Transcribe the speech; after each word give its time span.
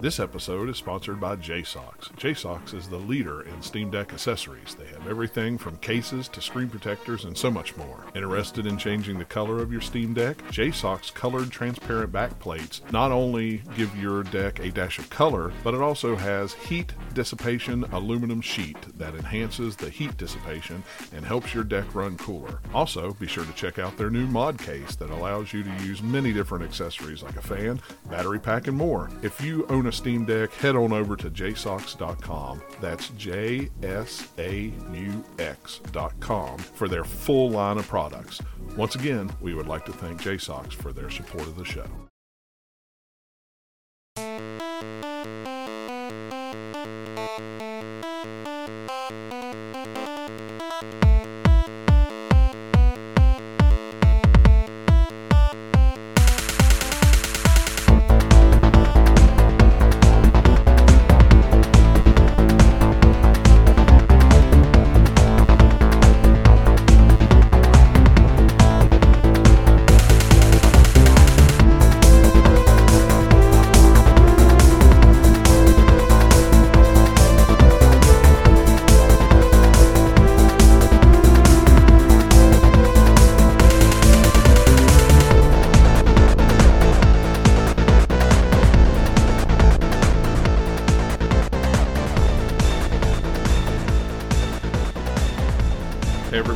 This 0.00 0.18
episode 0.18 0.70
is 0.70 0.78
sponsored 0.78 1.20
by 1.20 1.36
JSAUX. 1.36 2.12
JSAUX 2.16 2.72
is 2.72 2.88
the 2.88 2.96
leader 2.96 3.42
in 3.42 3.60
Steam 3.60 3.90
Deck 3.90 4.14
accessories. 4.14 4.74
They 4.74 4.86
have 4.86 5.06
everything 5.06 5.58
from 5.58 5.76
cases 5.76 6.26
to 6.28 6.40
screen 6.40 6.70
protectors 6.70 7.26
and 7.26 7.36
so 7.36 7.50
much 7.50 7.76
more. 7.76 8.06
Interested 8.14 8.66
in 8.66 8.78
changing 8.78 9.18
the 9.18 9.26
color 9.26 9.60
of 9.60 9.70
your 9.70 9.82
Steam 9.82 10.14
Deck? 10.14 10.38
JSAUX 10.52 11.12
colored 11.12 11.50
transparent 11.50 12.12
backplates 12.12 12.80
not 12.90 13.12
only 13.12 13.58
give 13.76 13.94
your 13.94 14.22
deck 14.22 14.60
a 14.60 14.70
dash 14.70 14.98
of 14.98 15.10
color, 15.10 15.52
but 15.62 15.74
it 15.74 15.82
also 15.82 16.16
has 16.16 16.54
heat 16.54 16.94
dissipation 17.14 17.84
aluminum 17.92 18.40
sheet 18.40 18.76
that 18.98 19.14
enhances 19.14 19.76
the 19.76 19.90
heat 19.90 20.16
dissipation 20.16 20.82
and 21.14 21.24
helps 21.24 21.54
your 21.54 21.64
deck 21.64 21.94
run 21.94 22.16
cooler. 22.16 22.60
Also, 22.74 23.12
be 23.14 23.26
sure 23.26 23.44
to 23.44 23.52
check 23.52 23.78
out 23.78 23.96
their 23.96 24.10
new 24.10 24.26
mod 24.26 24.58
case 24.58 24.96
that 24.96 25.10
allows 25.10 25.52
you 25.52 25.62
to 25.62 25.70
use 25.84 26.02
many 26.02 26.32
different 26.32 26.64
accessories 26.64 27.22
like 27.22 27.36
a 27.36 27.42
fan, 27.42 27.80
battery 28.10 28.38
pack, 28.38 28.66
and 28.66 28.76
more. 28.76 29.10
If 29.22 29.40
you 29.40 29.66
own 29.68 29.86
a 29.86 29.92
Steam 29.92 30.24
Deck, 30.24 30.52
head 30.52 30.76
on 30.76 30.92
over 30.92 31.16
to 31.16 31.30
jsaux.com. 31.30 32.62
That's 32.80 33.08
J 33.10 33.70
S 33.82 34.28
A 34.38 34.72
U 34.92 35.24
X.com 35.38 36.58
for 36.58 36.88
their 36.88 37.04
full 37.04 37.50
line 37.50 37.78
of 37.78 37.88
products. 37.88 38.40
Once 38.76 38.94
again, 38.94 39.30
we 39.40 39.54
would 39.54 39.66
like 39.66 39.84
to 39.84 39.92
thank 39.92 40.20
JSAUX 40.22 40.72
for 40.72 40.92
their 40.92 41.10
support 41.10 41.46
of 41.46 41.56
the 41.56 41.64
show. 41.64 42.09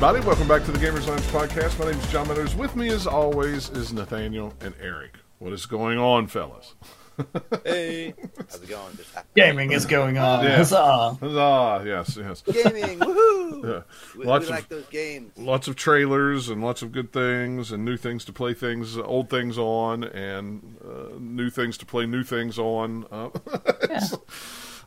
Everybody, 0.06 0.27
welcome 0.27 0.47
back 0.48 0.62
to 0.64 0.70
the 0.70 0.78
Gamers 0.78 1.06
Lounge 1.06 1.22
podcast. 1.22 1.78
My 1.78 1.91
name 1.91 1.98
is 1.98 2.12
John 2.12 2.28
Meadows. 2.28 2.55
With 2.55 2.77
me 2.77 2.88
as 2.88 3.06
always 3.06 3.70
is 3.70 3.91
Nathaniel 3.92 4.52
and 4.60 4.74
Eric. 4.80 5.16
What 5.38 5.52
is 5.55 5.64
going 5.66 5.98
on, 5.98 6.27
fellas? 6.27 6.74
Hey, 7.64 8.12
how's 8.50 8.60
it 8.60 8.69
going? 8.69 8.97
Just 8.97 9.14
Gaming 9.36 9.70
is 9.72 9.86
going 9.86 10.19
on. 10.19 10.44
Yeah. 10.44 10.56
Huzzah. 10.56 11.16
Huzzah, 11.20 11.82
yes, 11.86 12.16
yes. 12.16 12.42
gaming, 12.42 12.98
woohoo! 12.98 13.64
Yeah. 13.64 13.82
We, 14.14 14.20
we 14.20 14.25
Lots 14.27 14.44
of 14.47 14.50
like 14.50 14.69
those 14.69 14.86
games. 14.88 15.30
lots 15.38 15.69
of 15.69 15.77
trailers 15.77 16.48
and 16.48 16.60
lots 16.62 16.82
of 16.82 16.91
good 16.91 17.12
things 17.12 17.70
and 17.70 17.84
new 17.84 17.97
things 17.97 18.25
to 18.25 18.32
play 18.32 18.52
things 18.52 18.98
old 18.98 19.30
things 19.30 19.56
on 19.56 20.02
and 20.05 20.77
uh, 20.84 21.14
new 21.20 21.50
things 21.50 21.78
to 21.78 21.86
play 21.86 22.05
new 22.05 22.25
things 22.25 22.58
on 22.58 23.06
uh, 23.12 23.30
Yeah. 23.88 24.00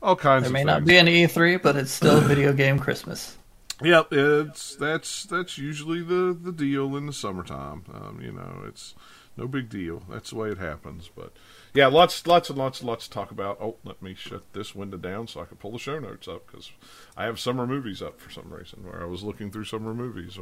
all 0.02 0.16
kinds 0.18 0.44
There 0.44 0.50
of 0.50 0.52
may 0.54 0.60
things 0.60 0.66
not 0.68 0.86
be 0.86 0.98
an 0.98 1.08
E3, 1.08 1.62
but 1.62 1.78
it's 1.78 1.92
still 1.92 2.20
video 2.20 2.52
game 2.52 2.78
Christmas. 2.78 3.38
Yep 3.82 4.08
it's 4.12 4.76
that's 4.76 5.24
that's 5.26 5.58
usually 5.58 6.02
the 6.02 6.38
the 6.40 6.52
deal 6.52 6.96
in 6.98 7.06
the 7.06 7.14
summertime 7.14 7.84
um, 7.94 8.20
you 8.22 8.32
know 8.32 8.64
it's 8.68 8.96
no 9.36 9.48
big 9.48 9.70
deal 9.70 10.02
that's 10.10 10.32
the 10.32 10.36
way 10.36 10.50
it 10.50 10.58
happens 10.58 11.12
but 11.16 11.32
yeah 11.76 11.86
lots 11.86 12.26
lots 12.26 12.50
and 12.50 12.58
lots 12.58 12.80
and 12.80 12.88
lots 12.90 13.08
to 13.08 13.14
talk 13.14 13.30
about 13.30 13.56
oh 13.62 13.76
let 13.84 14.02
me 14.02 14.16
shut 14.16 14.42
this 14.54 14.74
window 14.74 14.98
down 14.98 15.28
so 15.28 15.40
i 15.42 15.46
can 15.46 15.58
pull 15.58 15.72
the 15.72 15.78
show 15.78 16.00
notes 16.00 16.28
up 16.28 16.48
because 16.48 16.72
i 17.16 17.24
have 17.26 17.40
summer 17.40 17.68
movies 17.68 18.02
up 18.02 18.20
for 18.20 18.32
some 18.32 18.52
reason 18.52 18.80
where 18.84 19.00
i 19.00 19.06
was 19.06 19.22
looking 19.22 19.52
through 19.52 19.64
summer 19.64 19.94
movies 19.94 20.40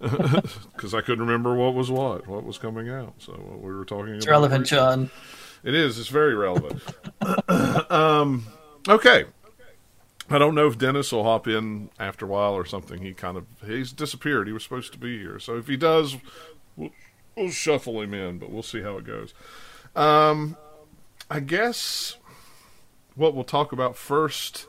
because 0.00 0.94
i 0.94 1.02
couldn't 1.02 1.26
remember 1.26 1.54
what 1.54 1.74
was 1.74 1.90
what 1.90 2.26
what 2.26 2.42
was 2.44 2.56
coming 2.56 2.88
out 2.88 3.12
so 3.18 3.32
what 3.32 3.60
we 3.60 3.70
were 3.70 3.84
talking 3.84 4.14
It's 4.14 4.24
about 4.24 4.32
relevant, 4.32 4.66
John. 4.66 5.10
it 5.62 5.74
is. 5.74 5.98
It's 5.98 6.08
very 6.08 6.34
relevant. 6.34 6.82
um, 7.90 8.46
okay. 8.88 9.26
I 10.32 10.38
don't 10.38 10.54
know 10.54 10.66
if 10.66 10.78
Dennis 10.78 11.12
will 11.12 11.24
hop 11.24 11.46
in 11.46 11.90
after 11.98 12.24
a 12.24 12.28
while 12.28 12.54
or 12.54 12.64
something. 12.64 13.02
He 13.02 13.12
kind 13.12 13.36
of 13.36 13.46
he's 13.64 13.92
disappeared. 13.92 14.46
He 14.46 14.52
was 14.52 14.62
supposed 14.62 14.92
to 14.92 14.98
be 14.98 15.18
here, 15.18 15.38
so 15.38 15.56
if 15.56 15.68
he 15.68 15.76
does, 15.76 16.16
we'll, 16.76 16.90
we'll 17.36 17.50
shuffle 17.50 18.00
him 18.00 18.14
in. 18.14 18.38
But 18.38 18.50
we'll 18.50 18.62
see 18.62 18.82
how 18.82 18.96
it 18.96 19.04
goes. 19.04 19.34
Um, 19.94 20.56
I 21.30 21.40
guess 21.40 22.16
what 23.14 23.34
we'll 23.34 23.44
talk 23.44 23.72
about 23.72 23.96
first. 23.96 24.66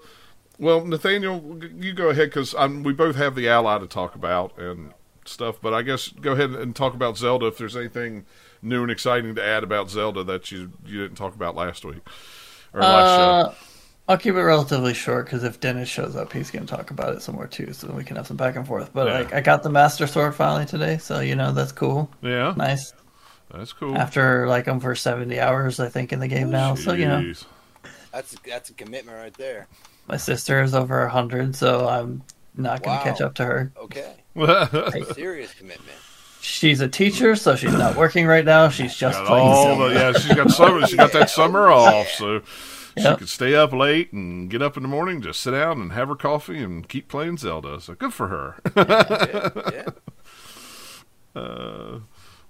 Well, 0.60 0.86
Nathaniel, 0.86 1.60
you 1.76 1.94
go 1.94 2.10
ahead 2.10 2.30
because 2.30 2.54
we 2.84 2.94
both 2.94 3.16
have 3.16 3.36
the 3.36 3.50
ally 3.50 3.80
to 3.80 3.88
talk 3.88 4.16
about 4.16 4.58
and 4.58 4.94
stuff. 5.26 5.60
But 5.62 5.74
I 5.74 5.82
guess 5.82 6.10
go 6.10 6.34
ahead 6.34 6.52
and 6.52 6.76
talk 6.76 6.94
about 6.94 7.18
Zelda 7.18 7.48
if 7.48 7.58
there's 7.58 7.76
anything 7.76 8.26
new 8.62 8.82
and 8.84 8.92
exciting 8.92 9.36
to 9.36 9.44
add 9.44 9.64
about 9.64 9.90
Zelda 9.90 10.24
that 10.24 10.52
you 10.52 10.72
you 10.86 11.02
didn't 11.02 11.18
talk 11.18 11.36
about 11.36 11.56
last 11.56 11.84
week 11.86 12.02
or 12.74 12.82
last 12.82 13.56
show. 13.58 13.73
I'll 14.08 14.18
keep 14.18 14.36
it 14.36 14.42
relatively 14.44 14.94
short 14.94 15.26
because 15.26 15.44
if 15.46 15.60
Dennis 15.62 15.88
shows 15.88 16.16
up, 16.18 16.34
he's 16.34 16.52
going 16.52 16.66
to 16.66 16.76
talk 16.76 16.92
about 16.92 17.16
it 17.16 17.22
somewhere 17.22 17.48
too, 17.48 17.72
so 17.72 17.88
we 17.94 18.04
can 18.04 18.18
have 18.18 18.28
some 18.28 18.36
back 18.36 18.56
and 18.58 18.68
forth. 18.68 18.92
But 18.94 19.08
Yeah. 19.08 19.14
like, 19.14 19.34
I 19.34 19.40
got 19.42 19.64
the 19.64 19.70
Master 19.70 20.08
Sword 20.08 20.36
finally 20.36 20.66
today, 20.66 20.98
so 20.98 21.22
you 21.22 21.36
know 21.36 21.54
that's 21.54 21.72
cool, 21.72 22.10
Yeah, 22.22 22.54
nice. 22.58 22.94
that's 23.50 23.72
cool. 23.72 23.96
After 23.98 24.46
like 24.48 24.68
I'm 24.68 24.82
for 24.82 24.94
seventy 24.96 25.40
hours, 25.40 25.80
I 25.80 25.88
think 25.88 26.12
in 26.12 26.20
the 26.20 26.28
game 26.28 26.50
now, 26.50 26.76
so 26.76 26.94
you 26.94 27.08
know 27.08 27.34
That's 28.12 28.36
that's 28.46 28.70
a 28.70 28.74
commitment 28.74 29.18
right 29.18 29.34
there. 29.36 29.68
my 30.08 30.18
sister 30.18 30.62
is 30.62 30.76
over 30.76 31.08
hundred, 31.08 31.56
so 31.56 31.88
I'm 31.88 32.24
not 32.58 32.84
going 32.84 32.98
to 33.00 33.06
Wow. 33.06 33.12
catch 33.12 33.22
up 33.22 33.36
to 33.36 33.46
her. 33.46 33.72
Okay, 33.78 34.14
Got 34.38 35.16
serious 35.16 35.54
commitment. 35.54 35.98
She's 36.42 36.82
a 36.82 36.90
teacher, 36.90 37.38
so 37.38 37.56
she's 37.56 37.72
not 37.72 37.96
working 37.96 38.26
right 38.28 38.44
now. 38.44 38.68
She's 38.68 38.94
just 38.98 39.18
playing. 39.24 39.48
all 39.48 39.78
the 39.78 39.94
yeah. 39.94 40.12
She's 40.12 40.36
got 40.36 40.52
summer. 40.52 40.86
She 40.88 40.98
got 40.98 41.14
that 41.14 41.30
summer 41.30 41.70
off, 41.72 42.10
so 42.10 42.42
she 42.98 43.16
could 43.16 43.30
stay 43.30 43.56
up 43.56 43.74
late 43.74 44.12
and 44.14 44.50
get 44.50 44.62
up 44.62 44.78
in 44.78 44.84
the 44.84 44.90
morning, 44.90 45.22
just 45.22 45.40
sit 45.40 45.52
down 45.52 45.82
and 45.82 45.92
have 45.94 46.10
her 46.10 46.16
coffee 46.16 46.64
and 46.64 46.88
keep 46.88 47.08
playing 47.08 47.38
Zelda. 47.38 47.80
So 47.82 47.96
good 47.96 48.14
for 48.14 48.28
her. 48.28 48.58
Yeah, 48.76 49.50
yeah. 49.66 49.90
Uh, 51.36 52.00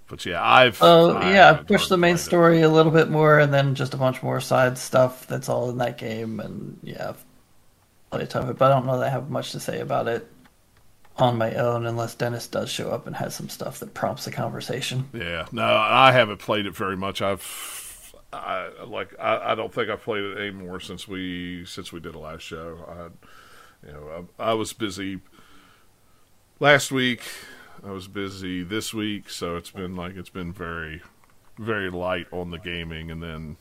but 0.07 0.25
yeah, 0.25 0.43
I've. 0.43 0.77
Oh 0.81 1.11
I 1.13 1.23
yeah, 1.23 1.49
I've 1.49 1.67
pushed 1.67 1.89
the 1.89 1.97
main 1.97 2.17
played 2.17 2.19
it. 2.19 2.19
story 2.19 2.61
a 2.61 2.69
little 2.69 2.91
bit 2.91 3.09
more, 3.09 3.39
and 3.39 3.53
then 3.53 3.75
just 3.75 3.93
a 3.93 3.97
bunch 3.97 4.21
more 4.21 4.41
side 4.41 4.77
stuff 4.77 5.25
that's 5.27 5.49
all 5.49 5.69
in 5.69 5.77
that 5.77 5.97
game. 5.97 6.39
And 6.39 6.77
yeah, 6.83 7.09
I've 7.09 7.25
played 8.11 8.23
a 8.23 8.27
ton 8.27 8.43
of 8.43 8.49
it, 8.49 8.57
but 8.57 8.71
I 8.71 8.75
don't 8.75 8.85
know 8.85 8.99
that 8.99 9.07
I 9.07 9.09
have 9.09 9.29
much 9.29 9.53
to 9.53 9.59
say 9.59 9.79
about 9.79 10.07
it 10.07 10.27
on 11.17 11.37
my 11.37 11.53
own, 11.55 11.85
unless 11.85 12.15
Dennis 12.15 12.47
does 12.47 12.69
show 12.69 12.91
up 12.91 13.07
and 13.07 13.15
has 13.15 13.35
some 13.35 13.49
stuff 13.49 13.79
that 13.79 13.93
prompts 13.93 14.27
a 14.27 14.31
conversation. 14.31 15.09
Yeah, 15.13 15.45
no, 15.51 15.63
I 15.63 16.11
haven't 16.11 16.39
played 16.39 16.65
it 16.65 16.75
very 16.75 16.97
much. 16.97 17.21
I've, 17.21 17.41
I 18.33 18.83
like, 18.85 19.13
I, 19.19 19.51
I 19.51 19.55
don't 19.55 19.73
think 19.73 19.89
I've 19.89 20.03
played 20.03 20.23
it 20.23 20.37
anymore 20.37 20.79
since 20.79 21.07
we 21.07 21.65
since 21.65 21.91
we 21.91 21.99
did 21.99 22.15
a 22.15 22.19
last 22.19 22.41
show. 22.41 22.77
I, 22.87 23.87
you 23.87 23.93
know, 23.93 24.27
I, 24.39 24.51
I 24.51 24.53
was 24.53 24.73
busy 24.73 25.19
last 26.59 26.91
week. 26.91 27.23
I 27.85 27.91
was 27.91 28.07
busy 28.07 28.63
this 28.63 28.93
week, 28.93 29.29
so 29.29 29.57
it's 29.57 29.71
been 29.71 29.95
like 29.95 30.15
it's 30.15 30.29
been 30.29 30.53
very, 30.53 31.01
very 31.57 31.89
light 31.89 32.27
on 32.31 32.51
the 32.51 32.59
gaming. 32.59 33.11
And 33.11 33.21
then, 33.21 33.57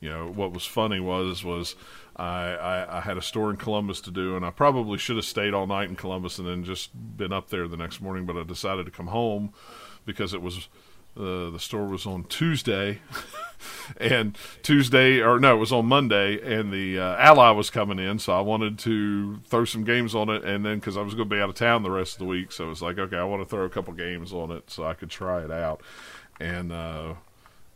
you 0.00 0.10
know, 0.10 0.26
what 0.26 0.52
was 0.52 0.66
funny 0.66 1.00
was 1.00 1.42
was 1.44 1.74
I, 2.16 2.54
I, 2.54 2.98
I 2.98 3.00
had 3.00 3.16
a 3.16 3.22
store 3.22 3.50
in 3.50 3.56
Columbus 3.56 4.00
to 4.02 4.10
do, 4.10 4.36
and 4.36 4.44
I 4.44 4.50
probably 4.50 4.98
should 4.98 5.16
have 5.16 5.24
stayed 5.24 5.54
all 5.54 5.66
night 5.66 5.88
in 5.88 5.96
Columbus 5.96 6.38
and 6.38 6.46
then 6.46 6.64
just 6.64 6.90
been 7.16 7.32
up 7.32 7.48
there 7.48 7.66
the 7.66 7.76
next 7.76 8.00
morning. 8.02 8.26
But 8.26 8.36
I 8.36 8.42
decided 8.42 8.84
to 8.86 8.92
come 8.92 9.06
home 9.06 9.54
because 10.04 10.34
it 10.34 10.42
was 10.42 10.68
uh, 11.16 11.50
the 11.50 11.58
store 11.58 11.86
was 11.86 12.06
on 12.06 12.24
Tuesday, 12.24 12.98
and 13.96 14.36
Tuesday 14.62 15.20
or 15.20 15.38
no, 15.38 15.56
it 15.56 15.58
was 15.58 15.72
on 15.72 15.86
Monday, 15.86 16.40
and 16.40 16.72
the 16.72 16.98
uh, 16.98 17.16
ally 17.16 17.50
was 17.50 17.70
coming 17.70 17.98
in, 17.98 18.18
so 18.18 18.32
I 18.32 18.40
wanted 18.40 18.78
to 18.80 19.38
throw 19.46 19.64
some 19.64 19.84
games 19.84 20.14
on 20.14 20.28
it, 20.28 20.44
and 20.44 20.64
then 20.64 20.78
because 20.78 20.96
I 20.96 21.02
was 21.02 21.14
going 21.14 21.28
to 21.28 21.34
be 21.34 21.40
out 21.40 21.48
of 21.48 21.54
town 21.54 21.82
the 21.82 21.90
rest 21.90 22.14
of 22.14 22.18
the 22.20 22.26
week, 22.26 22.52
so 22.52 22.66
it 22.66 22.68
was 22.68 22.82
like, 22.82 22.98
okay, 22.98 23.16
I 23.16 23.24
want 23.24 23.42
to 23.42 23.48
throw 23.48 23.64
a 23.64 23.70
couple 23.70 23.92
games 23.94 24.32
on 24.32 24.50
it 24.50 24.70
so 24.70 24.84
I 24.84 24.94
could 24.94 25.10
try 25.10 25.42
it 25.42 25.50
out, 25.50 25.82
and 26.40 26.72
uh, 26.72 27.14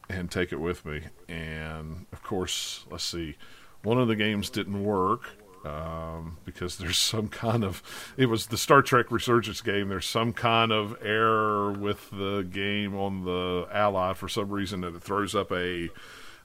and 0.08 0.31
take 0.31 0.52
it 0.52 0.61
with 0.61 0.85
me, 0.85 1.02
and 1.29 2.06
of 2.12 2.23
course, 2.23 2.85
let's 2.90 3.05
see, 3.05 3.37
one 3.82 3.99
of 3.99 4.08
the 4.08 4.17
games 4.17 4.50
didn't 4.50 4.82
work 4.82 5.38
um, 5.64 6.38
because 6.44 6.78
there's 6.78 6.99
some 6.99 7.28
kind 7.28 7.64
of 7.64 7.82
it 8.16 8.26
was 8.26 8.46
the 8.46 8.58
Star 8.58 8.82
Trek 8.82 9.10
Resurgence 9.10 9.60
game. 9.60 9.88
There's 9.88 10.06
some 10.06 10.32
kind 10.32 10.72
of 10.72 10.96
error 11.02 11.72
with 11.72 12.10
the 12.10 12.46
game 12.50 12.96
on 12.96 13.25
the 13.25 13.69
Ally 13.72 14.12
for 14.12 14.28
some 14.28 14.50
reason 14.50 14.81
that 14.82 14.94
it 14.94 15.02
throws 15.02 15.34
up 15.34 15.52
a 15.52 15.88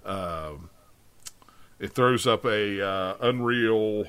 um 0.05 0.69
it 1.79 1.91
throws 1.91 2.25
up 2.25 2.45
a 2.45 2.85
uh, 2.85 3.15
Unreal 3.19 4.05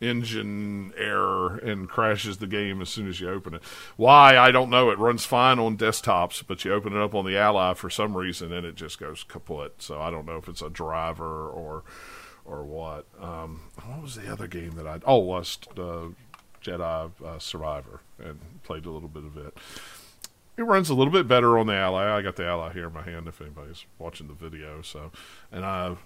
engine 0.00 0.92
error 0.96 1.56
and 1.56 1.88
crashes 1.88 2.36
the 2.38 2.46
game 2.46 2.80
as 2.80 2.88
soon 2.88 3.08
as 3.08 3.20
you 3.20 3.28
open 3.30 3.54
it. 3.54 3.62
Why 3.96 4.36
I 4.36 4.50
don't 4.50 4.70
know. 4.70 4.90
It 4.90 4.98
runs 4.98 5.24
fine 5.24 5.58
on 5.58 5.76
desktops, 5.76 6.42
but 6.46 6.64
you 6.64 6.72
open 6.72 6.94
it 6.94 7.02
up 7.02 7.14
on 7.14 7.24
the 7.24 7.36
Ally 7.36 7.74
for 7.74 7.90
some 7.90 8.16
reason 8.16 8.52
and 8.52 8.66
it 8.66 8.74
just 8.74 8.98
goes 8.98 9.24
kaput. 9.24 9.82
So 9.82 10.00
I 10.00 10.10
don't 10.10 10.26
know 10.26 10.36
if 10.36 10.48
it's 10.48 10.62
a 10.62 10.70
driver 10.70 11.48
or 11.48 11.82
or 12.46 12.64
what. 12.64 13.06
Um, 13.20 13.62
what 13.84 14.02
was 14.02 14.14
the 14.16 14.30
other 14.30 14.46
game 14.46 14.72
that 14.72 14.86
I? 14.86 15.00
Oh, 15.04 15.18
was 15.18 15.58
uh, 15.76 16.08
Jedi 16.62 17.10
uh, 17.24 17.38
Survivor 17.38 18.00
and 18.18 18.40
played 18.62 18.86
a 18.86 18.90
little 18.90 19.08
bit 19.08 19.24
of 19.24 19.36
it. 19.36 19.56
It 20.56 20.62
runs 20.62 20.88
a 20.88 20.94
little 20.94 21.12
bit 21.12 21.28
better 21.28 21.58
on 21.58 21.66
the 21.66 21.74
Ally. 21.74 22.10
I 22.10 22.22
got 22.22 22.36
the 22.36 22.46
Ally 22.46 22.72
here 22.72 22.86
in 22.86 22.92
my 22.94 23.02
hand 23.02 23.28
if 23.28 23.40
anybody's 23.42 23.84
watching 23.98 24.26
the 24.26 24.32
video. 24.32 24.80
So, 24.80 25.12
and 25.52 25.64
I 25.64 25.96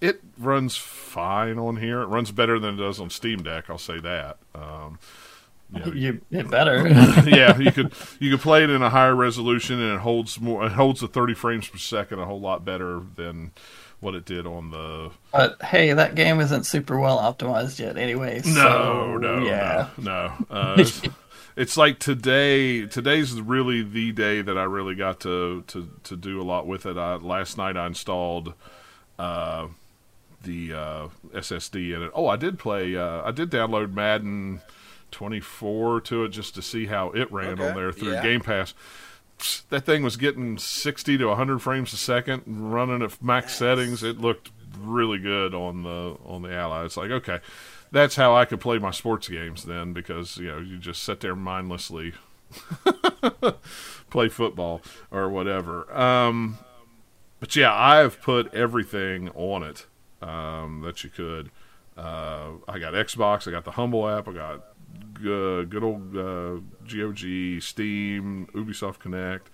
it 0.00 0.20
runs 0.38 0.76
fine 0.76 1.58
on 1.58 1.76
here. 1.76 2.02
It 2.02 2.06
runs 2.06 2.30
better 2.30 2.58
than 2.58 2.74
it 2.74 2.76
does 2.78 3.00
on 3.00 3.10
Steam 3.10 3.42
Deck. 3.42 3.70
I'll 3.70 3.78
say 3.78 4.00
that. 4.00 4.36
Um, 4.54 4.98
you 5.72 5.80
know, 5.80 5.86
You 5.94 6.20
it 6.30 6.50
better. 6.50 6.86
yeah, 7.26 7.56
you 7.56 7.72
could 7.72 7.92
you 8.20 8.30
could 8.30 8.40
play 8.40 8.64
it 8.64 8.70
in 8.70 8.82
a 8.82 8.90
higher 8.90 9.14
resolution, 9.14 9.80
and 9.80 9.94
it 9.94 10.00
holds 10.00 10.40
more. 10.40 10.66
It 10.66 10.72
holds 10.72 11.00
the 11.00 11.08
30 11.08 11.34
frames 11.34 11.68
per 11.68 11.78
second 11.78 12.18
a 12.18 12.26
whole 12.26 12.40
lot 12.40 12.64
better 12.64 13.00
than 13.14 13.52
what 14.00 14.14
it 14.14 14.24
did 14.24 14.46
on 14.46 14.70
the. 14.70 15.10
but 15.32 15.62
hey, 15.62 15.92
that 15.92 16.14
game 16.14 16.40
isn't 16.40 16.64
super 16.64 16.98
well 16.98 17.18
optimized 17.18 17.78
yet, 17.78 17.96
anyway. 17.96 18.42
No, 18.44 18.52
so, 18.52 19.16
no, 19.18 19.44
yeah. 19.44 19.88
no, 19.98 20.02
no. 20.04 20.46
Uh, 20.50 20.74
it's, 20.78 21.02
it's 21.56 21.76
like 21.76 21.98
today. 21.98 22.86
Today's 22.86 23.40
really 23.40 23.82
the 23.82 24.12
day 24.12 24.42
that 24.42 24.58
I 24.58 24.64
really 24.64 24.94
got 24.94 25.20
to 25.20 25.62
to 25.68 25.88
to 26.04 26.16
do 26.16 26.40
a 26.40 26.44
lot 26.44 26.66
with 26.66 26.86
it. 26.86 26.96
I, 26.96 27.16
last 27.16 27.56
night 27.56 27.76
I 27.76 27.86
installed. 27.86 28.54
Uh, 29.18 29.68
the 30.42 30.74
uh, 30.74 31.08
SSD 31.32 31.96
in 31.96 32.02
it. 32.02 32.10
Oh, 32.14 32.26
I 32.28 32.36
did 32.36 32.58
play. 32.58 32.94
Uh, 32.96 33.22
I 33.22 33.30
did 33.30 33.50
download 33.50 33.94
Madden 33.94 34.60
24 35.10 36.00
to 36.02 36.24
it 36.24 36.28
just 36.30 36.54
to 36.54 36.62
see 36.62 36.86
how 36.86 37.10
it 37.10 37.30
ran 37.32 37.52
Okay, 37.54 37.68
on 37.68 37.74
there 37.76 37.92
through 37.92 38.12
yeah. 38.12 38.22
Game 38.22 38.40
Pass. 38.40 38.74
That 39.70 39.84
thing 39.84 40.02
was 40.02 40.16
getting 40.16 40.58
60 40.58 41.18
to 41.18 41.26
100 41.26 41.60
frames 41.60 41.92
a 41.92 41.96
second, 41.96 42.42
running 42.46 43.02
at 43.02 43.22
max 43.22 43.54
settings. 43.54 44.02
It 44.02 44.20
looked 44.20 44.50
really 44.78 45.18
good 45.18 45.54
on 45.54 45.82
the 45.82 46.16
on 46.24 46.42
the 46.42 46.52
Ally. 46.52 46.84
It's 46.84 46.96
like 46.96 47.10
okay, 47.10 47.40
that's 47.90 48.16
how 48.16 48.34
I 48.34 48.44
could 48.44 48.60
play 48.60 48.78
my 48.78 48.90
sports 48.90 49.28
games 49.28 49.64
then 49.64 49.92
because 49.92 50.36
you 50.36 50.48
know 50.48 50.58
you 50.58 50.78
just 50.78 51.02
sit 51.02 51.20
there 51.20 51.36
mindlessly 51.36 52.14
play 54.10 54.28
football 54.28 54.82
or 55.10 55.28
whatever. 55.28 55.92
Um, 55.96 56.58
but 57.40 57.54
yeah, 57.56 57.74
I've 57.74 58.20
put 58.20 58.52
everything 58.54 59.28
on 59.30 59.62
it 59.62 59.86
um, 60.22 60.82
that 60.82 61.04
you 61.04 61.10
could. 61.10 61.50
Uh, 61.96 62.52
I 62.66 62.78
got 62.78 62.94
Xbox, 62.94 63.46
I 63.46 63.52
got 63.52 63.64
the 63.64 63.72
Humble 63.72 64.08
app, 64.08 64.26
I 64.28 64.32
got 64.32 64.64
good, 65.14 65.70
good 65.70 65.82
old 65.82 66.16
uh, 66.16 66.60
GOG, 66.86 67.60
Steam, 67.62 68.48
Ubisoft 68.54 68.98
Connect, 68.98 69.50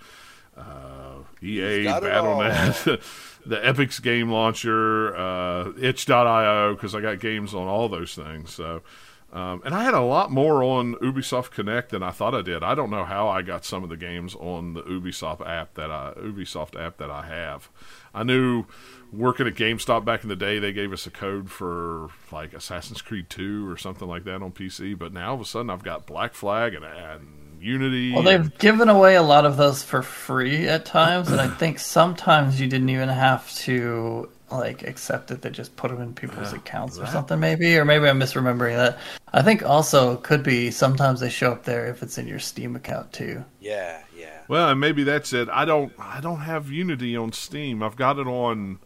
uh, 0.56 1.22
EA, 1.42 1.84
BattleNet, 1.84 3.02
the 3.46 3.66
Epic's 3.66 4.00
game 4.00 4.30
launcher, 4.30 5.16
uh, 5.16 5.72
itch.io, 5.80 6.74
because 6.74 6.94
I 6.94 7.00
got 7.00 7.20
games 7.20 7.54
on 7.54 7.66
all 7.68 7.88
those 7.88 8.14
things. 8.14 8.52
So, 8.52 8.82
um, 9.32 9.62
and 9.64 9.74
I 9.74 9.84
had 9.84 9.94
a 9.94 10.00
lot 10.00 10.32
more 10.32 10.64
on 10.64 10.94
Ubisoft 10.96 11.52
Connect 11.52 11.90
than 11.90 12.02
I 12.02 12.10
thought 12.10 12.34
I 12.34 12.42
did. 12.42 12.64
I 12.64 12.74
don't 12.74 12.90
know 12.90 13.04
how 13.04 13.28
I 13.28 13.42
got 13.42 13.64
some 13.64 13.84
of 13.84 13.88
the 13.88 13.96
games 13.96 14.34
on 14.34 14.74
the 14.74 14.82
Ubisoft 14.82 15.46
app 15.46 15.74
that 15.74 15.90
I 15.90 16.14
Ubisoft 16.16 16.80
app 16.80 16.96
that 16.96 17.10
I 17.10 17.26
have. 17.26 17.68
I 18.12 18.24
knew 18.24 18.64
working 19.12 19.46
at 19.46 19.54
GameStop 19.54 20.04
back 20.04 20.24
in 20.24 20.28
the 20.28 20.36
day, 20.36 20.58
they 20.58 20.72
gave 20.72 20.92
us 20.92 21.06
a 21.06 21.10
code 21.10 21.48
for 21.48 22.08
like 22.32 22.52
Assassin's 22.54 23.02
Creed 23.02 23.30
2 23.30 23.70
or 23.70 23.76
something 23.76 24.08
like 24.08 24.24
that 24.24 24.42
on 24.42 24.50
PC. 24.50 24.98
But 24.98 25.12
now 25.12 25.28
all 25.28 25.34
of 25.34 25.40
a 25.40 25.44
sudden, 25.44 25.70
I've 25.70 25.84
got 25.84 26.06
Black 26.06 26.34
Flag 26.34 26.74
and, 26.74 26.84
and 26.84 27.62
Unity. 27.62 28.12
Well, 28.12 28.22
they've 28.22 28.58
given 28.58 28.88
away 28.88 29.14
a 29.14 29.22
lot 29.22 29.44
of 29.44 29.56
those 29.56 29.82
for 29.82 30.02
free 30.02 30.66
at 30.66 30.86
times, 30.86 31.30
and 31.30 31.40
I 31.40 31.46
think 31.46 31.78
sometimes 31.78 32.60
you 32.60 32.66
didn't 32.66 32.88
even 32.88 33.10
have 33.10 33.52
to 33.58 34.28
like 34.58 34.82
accept 34.82 35.30
it. 35.30 35.42
They 35.42 35.50
just 35.50 35.76
put 35.76 35.90
them 35.90 36.00
in 36.00 36.14
people's 36.14 36.52
Yeah, 36.52 36.58
accounts 36.58 36.98
or 36.98 37.02
that- 37.02 37.12
something, 37.12 37.38
maybe, 37.38 37.76
or 37.76 37.84
maybe 37.84 38.08
I'm 38.08 38.18
misremembering 38.18 38.76
that. 38.76 38.98
I 39.32 39.42
think 39.42 39.62
also 39.62 40.16
could 40.16 40.42
be 40.42 40.70
sometimes 40.70 41.20
they 41.20 41.28
show 41.30 41.52
up 41.52 41.64
there 41.64 41.86
if 41.86 42.02
it's 42.02 42.18
in 42.18 42.26
your 42.26 42.38
Steam 42.40 42.74
account 42.76 43.12
too. 43.12 43.44
Yeah, 43.60 44.02
yeah. 44.18 44.26
Well, 44.48 44.68
and 44.70 44.80
maybe 44.80 45.04
that's 45.04 45.32
it. 45.32 45.48
I 45.48 45.64
don't. 45.64 45.92
I 45.98 46.20
don't 46.20 46.40
have 46.40 46.70
Unity 46.70 47.16
on 47.16 47.32
Steam. 47.32 47.82
I've 47.82 47.96
got 47.96 48.18
it 48.18 48.26
on. 48.26 48.80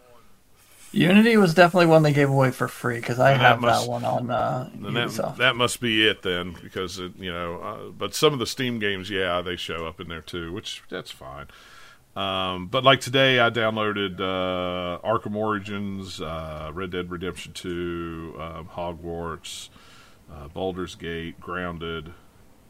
Unity 0.93 1.37
was 1.37 1.55
definitely 1.55 1.87
one 1.87 2.05
they 2.05 2.12
gave 2.12 2.31
away 2.31 2.52
for 2.52 2.69
free 2.69 3.00
because 3.00 3.19
I 3.19 3.32
That 3.32 3.40
have 3.40 3.60
must- 3.60 3.84
that 3.87 3.90
one 3.90 4.05
on 4.05 4.31
uh, 4.31 4.70
that, 4.81 5.34
that 5.38 5.56
must 5.56 5.81
be 5.81 6.06
it 6.06 6.22
then, 6.22 6.55
because 6.62 7.00
it, 7.00 7.17
you 7.19 7.32
know. 7.32 7.56
Uh, 7.60 7.90
but 7.90 8.14
some 8.14 8.32
of 8.32 8.38
the 8.38 8.46
Steam 8.46 8.78
games, 8.78 9.10
yeah, 9.10 9.40
they 9.40 9.56
show 9.56 9.87
up 9.87 10.00
in 10.00 10.08
there 10.08 10.20
too, 10.20 10.52
which 10.52 10.82
that's 10.88 11.10
fine. 11.10 11.46
Um, 12.16 12.69
but 12.69 12.84
like 12.84 13.00
today, 13.00 13.40
I 13.40 13.50
downloaded 13.50 14.20
uh, 14.20 14.99
Arkham 15.06 15.34
Origins, 15.34 16.20
uh, 16.20 16.70
Red 16.72 16.90
Dead 16.90 17.11
Redemption 17.11 17.52
Two, 17.52 18.37
um, 18.38 18.69
Hogwarts, 18.72 19.69
uh, 20.32 20.46
Baldur's 20.49 20.94
Gate, 20.94 21.40
Grounded, 21.40 22.12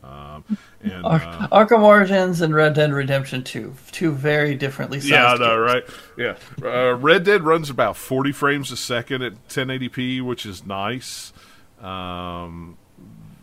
um, 0.02 0.44
and 0.82 1.05
Ar- 1.05 1.23
uh, 1.23 1.49
Arkham 1.49 1.82
Origins 1.82 2.41
and 2.41 2.55
Red 2.55 2.75
Dead 2.75 2.93
Redemption 2.93 3.43
2. 3.44 3.75
Two 3.93 4.12
very 4.12 4.55
differently 4.55 5.00
sized 5.00 5.11
Yeah, 5.12 5.32
I 5.35 5.37
know, 5.37 5.58
right? 5.58 5.82
Yeah. 6.17 6.37
Uh, 6.62 6.94
Red 6.94 7.25
Dead 7.25 7.43
runs 7.43 7.69
about 7.70 7.97
40 7.97 8.32
frames 8.32 8.70
a 8.73 8.76
second 8.79 9.23
at 9.23 9.49
1080p, 9.49 10.23
which 10.23 10.47
is 10.47 10.64
nice. 10.67 11.32
Um, 11.81 12.76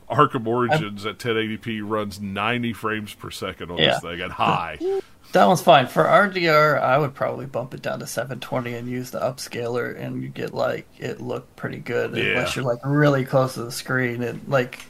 Arkham 0.10 0.46
Origins 0.48 1.06
at 1.06 1.18
1080p 1.20 1.82
runs 1.84 2.20
90 2.20 2.74
frames 2.74 3.14
per 3.14 3.30
second 3.32 3.72
on 3.72 3.78
Yeah. 3.78 3.92
this 3.92 4.02
thing 4.02 4.20
at 4.22 4.32
high. 4.32 4.80
That 5.34 5.46
one's 5.48 5.62
fine. 5.62 5.88
For 5.88 6.04
RDR, 6.04 6.82
I 6.82 6.98
would 6.98 7.14
probably 7.14 7.46
bump 7.46 7.74
it 7.74 7.82
down 7.82 8.00
to 8.00 8.08
720 8.08 8.74
and 8.74 8.88
use 8.90 9.12
the 9.12 9.20
upscaler, 9.20 9.98
and 9.98 10.22
you 10.22 10.28
get 10.30 10.54
like 10.54 10.88
it 11.00 11.22
looked 11.22 11.56
pretty 11.56 11.78
good 11.80 12.16
Yeah. 12.16 12.24
unless 12.24 12.56
you're 12.56 12.66
like 12.66 12.80
really 12.86 13.24
close 13.24 13.54
to 13.54 13.64
the 13.64 13.72
screen. 13.72 14.24
It 14.24 14.50
like 14.50 14.86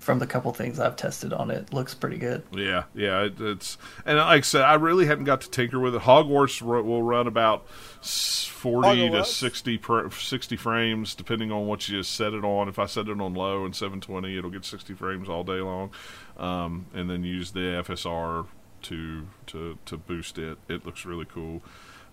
from 0.00 0.18
the 0.20 0.26
couple 0.26 0.50
things 0.54 0.80
I've 0.80 0.96
tested 0.96 1.32
on 1.34 1.50
it, 1.50 1.72
looks 1.72 1.92
pretty 1.94 2.16
good. 2.16 2.42
Yeah, 2.50 2.84
yeah, 2.94 3.24
it, 3.24 3.34
it's 3.40 3.78
and 4.06 4.16
like 4.18 4.38
I 4.38 4.40
said, 4.40 4.62
I 4.62 4.74
really 4.74 5.06
hadn't 5.06 5.24
got 5.24 5.42
to 5.42 5.50
tinker 5.50 5.78
with 5.78 5.94
it. 5.94 6.00
Hogwarts 6.02 6.60
ru- 6.60 6.82
will 6.82 7.02
run 7.02 7.26
about 7.28 7.66
s- 8.00 8.46
forty 8.50 9.08
to 9.10 9.24
60, 9.24 9.78
per, 9.78 10.10
60 10.10 10.56
frames, 10.56 11.14
depending 11.14 11.52
on 11.52 11.66
what 11.66 11.88
you 11.88 12.02
set 12.02 12.32
it 12.32 12.42
on. 12.42 12.68
If 12.68 12.78
I 12.80 12.86
set 12.86 13.06
it 13.08 13.20
on 13.20 13.34
low 13.34 13.64
and 13.64 13.76
seven 13.76 14.00
twenty, 14.00 14.36
it'll 14.38 14.50
get 14.50 14.64
sixty 14.64 14.94
frames 14.94 15.28
all 15.28 15.44
day 15.44 15.60
long, 15.60 15.90
um, 16.36 16.86
and 16.94 17.08
then 17.10 17.22
use 17.22 17.50
the 17.52 17.60
FSR 17.86 18.46
to 18.82 19.26
to 19.46 19.78
to 19.84 19.96
boost 19.96 20.38
it. 20.38 20.58
It 20.68 20.84
looks 20.86 21.04
really 21.04 21.24
cool. 21.26 21.62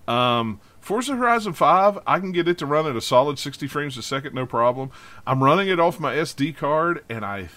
Um, 0.08 0.60
Forza 0.80 1.16
Horizon 1.16 1.54
5, 1.54 1.98
I 2.06 2.20
can 2.20 2.32
get 2.32 2.48
it 2.48 2.60
to 2.60 2.68
run 2.68 2.86
at 2.86 2.96
a 2.96 3.02
solid 3.02 3.40
60 3.40 3.66
frames 3.68 3.98
a 3.98 4.04
second, 4.04 4.36
no 4.36 4.46
problem. 4.46 4.92
I'm 5.26 5.44
running 5.44 5.68
it 5.68 5.80
off 5.80 6.00
my 6.00 6.14
SD 6.14 6.56
card, 6.56 7.04
and 7.10 7.26
I 7.26 7.48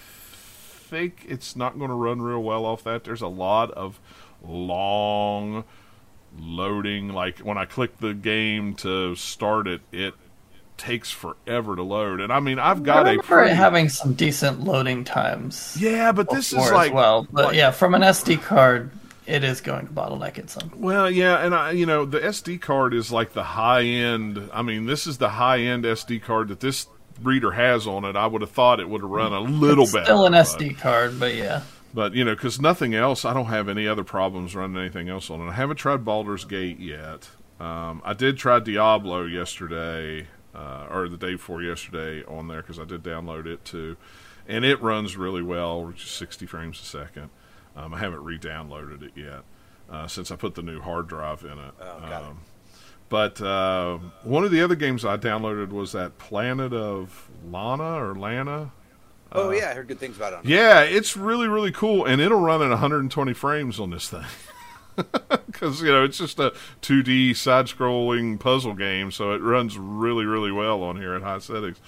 think 0.89 1.27
it's 1.29 1.55
not 1.55 1.77
going 1.79 1.91
to 1.91 1.95
run 1.95 2.23
real 2.23 2.43
well 2.43 2.65
off 2.65 2.85
that. 2.85 3.05
There's 3.05 3.21
a 3.21 3.29
lot 3.29 3.71
of 3.73 4.01
long 4.43 5.65
loading. 6.39 7.09
Like 7.11 7.41
when 7.41 7.59
I 7.59 7.67
click 7.67 7.99
the 7.99 8.15
game 8.15 8.75
to 8.77 9.15
start 9.15 9.69
it, 9.69 9.83
it 9.93 10.15
takes 10.79 11.11
forever 11.11 11.77
to 11.77 11.83
load. 11.83 12.21
And 12.21 12.33
I 12.33 12.41
mean, 12.41 12.59
I've 12.59 12.81
I 12.81 12.85
got 12.85 13.01
a 13.01 13.11
remember 13.11 13.23
pretty 13.25 13.55
having 13.55 13.89
some 13.89 14.15
decent 14.15 14.65
loading 14.65 15.05
times. 15.05 15.77
yeah, 15.79 16.13
but 16.13 16.31
this 16.31 16.53
is 16.53 16.71
like 16.71 16.95
well, 16.95 17.27
but 17.31 17.47
like- 17.47 17.57
yeah, 17.57 17.73
from 17.73 17.95
an 17.95 18.03
SD 18.03 18.41
card, 18.43 18.91
it 19.29 19.45
is 19.45 19.61
going 19.61 19.87
to 19.87 19.93
bottleneck 19.93 20.39
it 20.39 20.49
some. 20.51 20.73
Well, 20.77 21.11
yeah, 21.11 21.45
and 21.45 21.55
I, 21.55 21.73
you 21.73 21.85
know, 21.87 22.05
the 22.05 22.19
SD 22.19 22.61
card 22.61 22.95
is 22.95 23.13
like 23.13 23.35
the 23.35 23.45
high 23.45 23.83
end. 23.83 24.49
I 24.53 24.63
mean, 24.63 24.87
this 24.87 25.07
is 25.07 25.19
the 25.19 25.29
high 25.29 25.61
end 25.61 25.85
SD 25.85 26.23
card 26.23 26.49
that 26.49 26.61
this 26.61 26.87
reader 27.23 27.53
has 27.53 27.87
on 27.87 28.05
it. 28.05 28.17
I 28.17 28.27
would 28.27 28.41
have 28.41 28.51
thought 28.51 28.81
it 28.81 28.89
would 28.89 29.03
have 29.03 29.11
run 29.11 29.33
a 29.33 29.41
little 29.41 29.85
It's 29.85 29.93
better. 29.93 30.05
Still 30.07 30.27
an 30.27 30.33
but- 30.33 30.47
SD 30.47 30.79
card, 30.79 31.21
but 31.21 31.35
yeah. 31.35 31.63
But 31.95 32.15
you 32.15 32.25
know, 32.25 32.35
because 32.35 32.61
nothing 32.61 32.95
else, 32.95 33.25
I 33.25 33.33
don't 33.35 33.47
have 33.47 33.69
any 33.69 33.87
other 33.89 34.05
problems 34.05 34.55
running 34.55 34.77
anything 34.77 35.09
else 35.09 35.31
on 35.31 35.41
it. 35.41 35.49
I 35.51 35.53
haven't 35.55 35.77
tried 35.77 36.05
Baldur's 36.05 36.45
Gate 36.45 36.79
yet. 36.79 37.29
Um, 37.61 38.03
I 38.05 38.13
did 38.13 38.37
try 38.39 38.61
Diablo 38.61 39.25
yesterday, 39.25 40.29
uh, 40.55 40.87
or 40.91 41.09
the 41.09 41.17
day 41.17 41.33
before 41.33 41.63
yesterday 41.63 42.23
on 42.27 42.47
there 42.49 42.61
because 42.63 42.79
I 42.79 42.85
did 42.85 43.03
download 43.03 43.47
it 43.47 43.65
too, 43.65 43.97
and 44.47 44.65
it 44.65 44.81
runs 44.83 45.17
really 45.17 45.43
well, 45.43 45.83
which 45.85 46.05
is 46.05 46.11
60 46.11 46.47
frames 46.47 46.79
a 46.81 46.85
second. 46.85 47.31
Um, 47.79 47.95
I 47.95 47.99
haven't 47.99 48.25
re-downloaded 48.25 49.03
it 49.03 49.13
yet 49.15 49.43
uh, 49.91 50.07
since 50.09 50.31
I 50.31 50.37
put 50.37 50.55
the 50.55 50.63
new 50.63 50.81
hard 50.81 51.07
drive 51.07 51.45
in 51.45 51.53
it. 51.59 51.75
Oh, 51.81 52.01
got 52.01 52.23
it. 52.23 52.29
Um, 52.29 52.41
But 53.09 53.41
uh, 53.41 53.99
one 54.25 54.45
of 54.45 54.51
the 54.51 54.61
other 54.63 54.75
games 54.75 55.05
I 55.05 55.17
downloaded 55.17 55.71
was 55.71 55.93
that 55.93 56.19
Planet 56.19 56.73
of 56.73 57.29
Lana 57.51 58.05
or 58.05 58.15
Lana. 58.15 58.73
Oh 59.31 59.51
yeah, 59.51 59.71
I 59.71 59.75
heard 59.75 59.89
good 59.89 60.01
things 60.01 60.17
about 60.17 60.33
it. 60.33 60.49
Yeah, 60.49 60.81
it's 60.81 61.17
really 61.17 61.49
really 61.49 61.71
cool, 61.71 62.05
and 62.07 62.21
it'll 62.21 62.41
run 62.41 62.63
at 62.63 62.71
120 62.71 63.35
frames 63.35 63.79
on 63.79 63.91
this 63.91 64.09
thing. 64.09 64.25
because 65.47 65.81
you 65.83 65.89
know 65.89 66.03
it's 66.03 66.19
just 66.19 66.39
a 66.39 66.53
2D 66.83 67.37
side-scrolling 67.37 68.41
puzzle 68.41 68.75
game, 68.75 69.11
so 69.11 69.33
it 69.33 69.43
runs 69.43 69.79
really, 69.79 70.25
really 70.25 70.51
well 70.51 70.83
on 70.83 70.97
here 70.97 71.15
at 71.15 71.23
high 71.23 71.39
settings. 71.39 71.79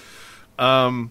Um, 0.59 1.11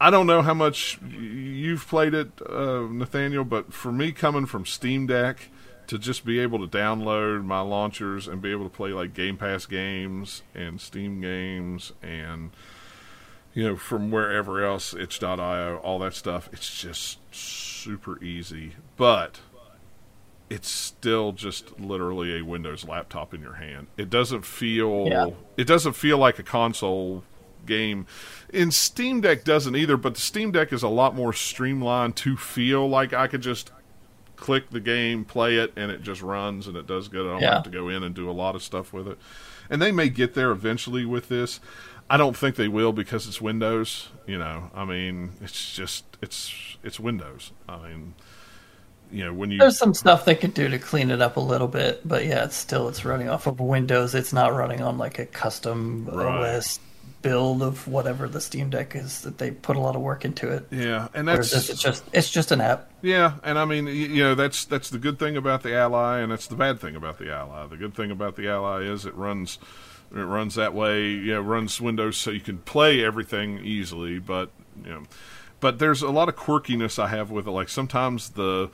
I 0.00 0.10
don't 0.10 0.26
know 0.26 0.42
how 0.42 0.54
much 0.54 0.98
you've 1.10 1.86
played 1.86 2.12
it, 2.14 2.28
uh, 2.48 2.86
Nathaniel, 2.90 3.44
but 3.44 3.72
for 3.72 3.90
me, 3.90 4.12
coming 4.12 4.44
from 4.46 4.66
Steam 4.66 5.06
Deck 5.06 5.48
to 5.86 5.98
just 5.98 6.24
be 6.24 6.38
able 6.40 6.58
to 6.66 6.66
download 6.78 7.44
my 7.44 7.60
launchers 7.60 8.26
and 8.28 8.42
be 8.42 8.50
able 8.50 8.64
to 8.64 8.74
play 8.76 8.90
like 8.90 9.14
Game 9.14 9.36
Pass 9.36 9.66
games 9.66 10.42
and 10.54 10.80
Steam 10.80 11.20
games 11.20 11.92
and 12.02 12.50
you 13.54 13.62
know 13.62 13.76
from 13.76 14.10
wherever 14.10 14.64
else 14.64 14.92
itch.io 14.94 15.76
all 15.78 16.00
that 16.00 16.12
stuff 16.12 16.48
it's 16.52 16.78
just 16.82 17.18
super 17.32 18.22
easy 18.22 18.72
but 18.96 19.38
it's 20.50 20.68
still 20.68 21.30
just 21.32 21.78
literally 21.78 22.36
a 22.38 22.42
Windows 22.44 22.84
laptop 22.84 23.32
in 23.32 23.40
your 23.40 23.54
hand. 23.54 23.86
It 23.96 24.10
doesn't 24.10 24.44
feel 24.44 25.06
Yeah. 25.08 25.30
it 25.56 25.68
doesn't 25.68 25.94
feel 25.94 26.18
like 26.18 26.38
a 26.40 26.42
console 26.44 27.22
game. 27.66 28.06
In 28.52 28.70
Steam 28.70 29.20
Deck 29.20 29.44
doesn't 29.44 29.74
either, 29.76 29.96
but 29.96 30.14
the 30.14 30.20
Steam 30.20 30.52
Deck 30.52 30.72
is 30.72 30.82
a 30.82 30.88
lot 30.88 31.14
more 31.14 31.32
streamlined 31.32 32.16
to 32.16 32.36
feel 32.36 32.88
like 32.88 33.12
I 33.12 33.26
could 33.26 33.42
just 33.42 33.70
click 34.36 34.70
the 34.70 34.80
game, 34.80 35.24
play 35.24 35.56
it, 35.56 35.72
and 35.76 35.90
it 35.90 36.02
just 36.02 36.22
runs 36.22 36.66
and 36.66 36.76
it 36.76 36.86
does 36.86 37.08
good. 37.08 37.26
I 37.26 37.32
don't 37.32 37.42
Yeah. 37.42 37.54
have 37.54 37.62
to 37.64 37.70
go 37.70 37.88
in 37.88 38.02
and 38.02 38.14
do 38.14 38.30
a 38.30 38.32
lot 38.32 38.54
of 38.54 38.62
stuff 38.62 38.92
with 38.92 39.08
it. 39.08 39.18
And 39.68 39.80
they 39.82 39.90
may 39.92 40.08
get 40.08 40.34
there 40.34 40.50
eventually 40.50 41.04
with 41.04 41.28
this. 41.28 41.58
I 42.08 42.16
don't 42.16 42.36
think 42.36 42.54
they 42.54 42.68
will 42.68 42.92
because 42.92 43.26
it's 43.26 43.40
Windows. 43.40 44.10
You 44.26 44.38
know, 44.38 44.70
I 44.74 44.84
mean, 44.84 45.32
it's 45.42 45.74
just 45.74 46.04
it's 46.22 46.76
it's 46.84 47.00
Windows. 47.00 47.50
I 47.68 47.78
mean, 47.88 48.14
you 49.10 49.24
know, 49.24 49.32
when 49.32 49.50
you 49.50 49.58
There's 49.58 49.78
some 49.78 49.94
stuff 49.94 50.24
they 50.24 50.36
could 50.36 50.54
do 50.54 50.68
to 50.68 50.78
clean 50.78 51.10
it 51.10 51.20
up 51.20 51.36
a 51.36 51.40
little 51.40 51.66
bit, 51.66 52.06
but 52.06 52.24
yeah, 52.26 52.44
it's 52.44 52.54
still 52.56 52.88
it's 52.88 53.04
running 53.04 53.28
off 53.28 53.46
of 53.48 53.58
Windows. 53.58 54.14
It's 54.14 54.32
not 54.32 54.54
running 54.54 54.82
on 54.82 54.98
like 54.98 55.18
a 55.18 55.26
custom 55.26 56.06
Right. 56.12 56.56
OS 56.58 56.78
build 57.26 57.60
of 57.60 57.88
whatever 57.88 58.28
the 58.28 58.40
Steam 58.40 58.70
Deck 58.70 58.94
is. 58.94 59.22
That 59.22 59.38
they 59.38 59.50
put 59.50 59.76
a 59.76 59.80
lot 59.80 59.96
of 59.96 60.02
work 60.02 60.24
into 60.24 60.48
it. 60.48 60.66
yeah, 60.70 61.08
and 61.12 61.26
that's 61.26 61.50
this, 61.50 61.68
it's 61.68 61.82
just 61.82 62.04
it's 62.12 62.30
just 62.30 62.52
an 62.52 62.60
app. 62.60 62.88
Yeah, 63.02 63.34
and 63.42 63.58
I 63.58 63.64
mean, 63.64 63.88
you 63.88 64.22
know, 64.22 64.34
that's 64.36 64.64
that's 64.64 64.90
the 64.90 64.98
good 64.98 65.18
thing 65.18 65.36
about 65.36 65.64
the 65.64 65.74
Ally, 65.74 66.20
and 66.20 66.30
that's 66.30 66.46
the 66.46 66.54
bad 66.54 66.80
thing 66.80 66.94
about 66.94 67.18
the 67.18 67.32
Ally. 67.32 67.66
The 67.66 67.76
good 67.76 67.94
thing 67.94 68.12
about 68.12 68.36
the 68.36 68.48
Ally 68.48 68.82
is 68.82 69.06
it 69.06 69.14
runs, 69.16 69.58
it 70.12 70.20
runs 70.20 70.54
that 70.54 70.72
way. 70.72 71.08
You 71.08 71.34
know, 71.34 71.40
runs 71.40 71.80
Windows 71.80 72.16
so 72.16 72.30
you 72.30 72.40
can 72.40 72.58
play 72.58 73.04
everything 73.04 73.58
easily. 73.58 74.20
But 74.20 74.50
you 74.84 74.90
know, 74.90 75.02
but 75.58 75.80
there's 75.80 76.02
a 76.02 76.10
lot 76.10 76.28
of 76.28 76.36
quirkiness 76.36 76.98
I 76.98 77.08
have 77.08 77.32
with 77.32 77.48
it. 77.48 77.50
Like 77.50 77.68
sometimes 77.68 78.30
the 78.30 78.70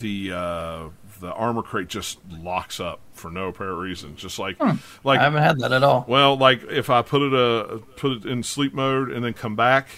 the 0.00 0.32
uh, 0.32 0.88
the 1.22 1.32
Armory 1.32 1.62
Crate 1.62 1.88
just 1.88 2.18
locks 2.30 2.78
up 2.80 3.00
for 3.12 3.30
no 3.30 3.48
apparent 3.48 3.78
reason. 3.78 4.16
Just 4.16 4.38
like 4.38 4.60
like 5.04 5.20
I 5.20 5.24
haven't 5.24 5.42
had 5.42 5.58
that 5.60 5.72
at 5.72 5.82
all. 5.82 6.04
well, 6.06 6.36
like 6.36 6.62
if 6.64 6.90
I 6.90 7.00
put 7.02 7.22
it 7.22 7.32
uh 7.32 7.78
put 7.96 8.12
it 8.12 8.26
in 8.26 8.42
sleep 8.42 8.74
mode 8.74 9.10
and 9.10 9.24
then 9.24 9.32
come 9.32 9.56
back 9.56 9.88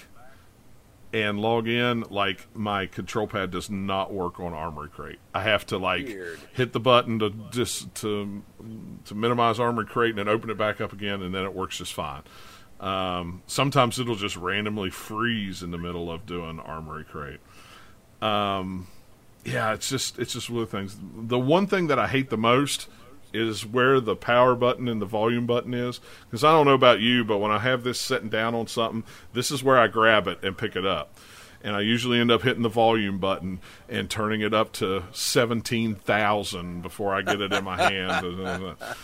and 1.12 1.38
log 1.40 1.68
in, 1.68 2.02
like 2.10 2.46
my 2.56 2.86
control 2.86 3.26
pad 3.28 3.50
does 3.52 3.70
not 3.70 4.12
work 4.12 4.40
on 4.40 4.52
Armory 4.52 4.88
Crate. 4.88 5.18
I 5.32 5.42
have 5.42 5.64
to 5.66 5.78
like 5.78 6.06
Weird. 6.06 6.40
hit 6.52 6.72
the 6.72 6.80
button 6.80 7.18
to 7.20 7.30
just 7.50 7.94
to 7.96 8.42
to 9.06 9.14
minimize 9.14 9.58
Armory 9.60 9.86
Crate 9.86 10.10
and 10.10 10.18
then 10.18 10.28
open 10.28 10.50
it 10.50 10.58
back 10.58 10.80
up 10.80 10.92
again, 10.92 11.22
and 11.22 11.34
then 11.34 11.44
it 11.44 11.54
works 11.54 11.78
just 11.78 11.94
fine. 11.94 12.22
Um, 12.80 13.42
sometimes 13.46 13.98
it'll 13.98 14.16
just 14.16 14.36
randomly 14.36 14.90
freeze 14.90 15.62
in 15.62 15.70
the 15.70 15.78
middle 15.78 16.10
of 16.10 16.26
doing 16.26 16.58
Armory 16.60 17.04
Crate. 17.04 17.40
Um, 18.20 18.88
yeah, 19.44 19.74
it's 19.74 19.88
just 19.88 20.18
it's 20.18 20.32
just 20.32 20.50
one 20.50 20.62
of 20.62 20.70
the 20.70 20.76
things. 20.76 20.96
The 21.16 21.38
one 21.38 21.66
thing 21.66 21.88
that 21.88 21.98
I 21.98 22.06
hate 22.06 22.30
the 22.30 22.36
most 22.36 22.88
is 23.32 23.66
where 23.66 24.00
the 24.00 24.14
power 24.16 24.54
button 24.54 24.88
and 24.88 25.02
the 25.02 25.06
volume 25.06 25.46
button 25.46 25.74
is. 25.74 26.00
Because 26.24 26.44
I 26.44 26.52
don't 26.52 26.66
know 26.66 26.74
about 26.74 27.00
you, 27.00 27.24
but 27.24 27.38
when 27.38 27.50
I 27.50 27.58
have 27.58 27.82
this 27.82 28.00
sitting 28.00 28.28
down 28.28 28.54
on 28.54 28.68
something, 28.68 29.04
this 29.32 29.50
is 29.50 29.62
where 29.62 29.76
I 29.76 29.88
grab 29.88 30.28
it 30.28 30.38
and 30.42 30.56
pick 30.56 30.76
it 30.76 30.86
up. 30.86 31.18
And 31.62 31.74
I 31.74 31.80
usually 31.80 32.20
end 32.20 32.30
up 32.30 32.42
hitting 32.42 32.62
the 32.62 32.68
volume 32.68 33.18
button 33.18 33.60
and 33.88 34.08
turning 34.08 34.42
it 34.42 34.54
up 34.54 34.72
to 34.74 35.04
seventeen 35.12 35.94
thousand 35.94 36.82
before 36.82 37.14
I 37.14 37.22
get 37.22 37.40
it 37.40 37.52
in 37.52 37.64
my 37.64 37.76
hand. 37.76 38.26
Uh, 38.44 38.94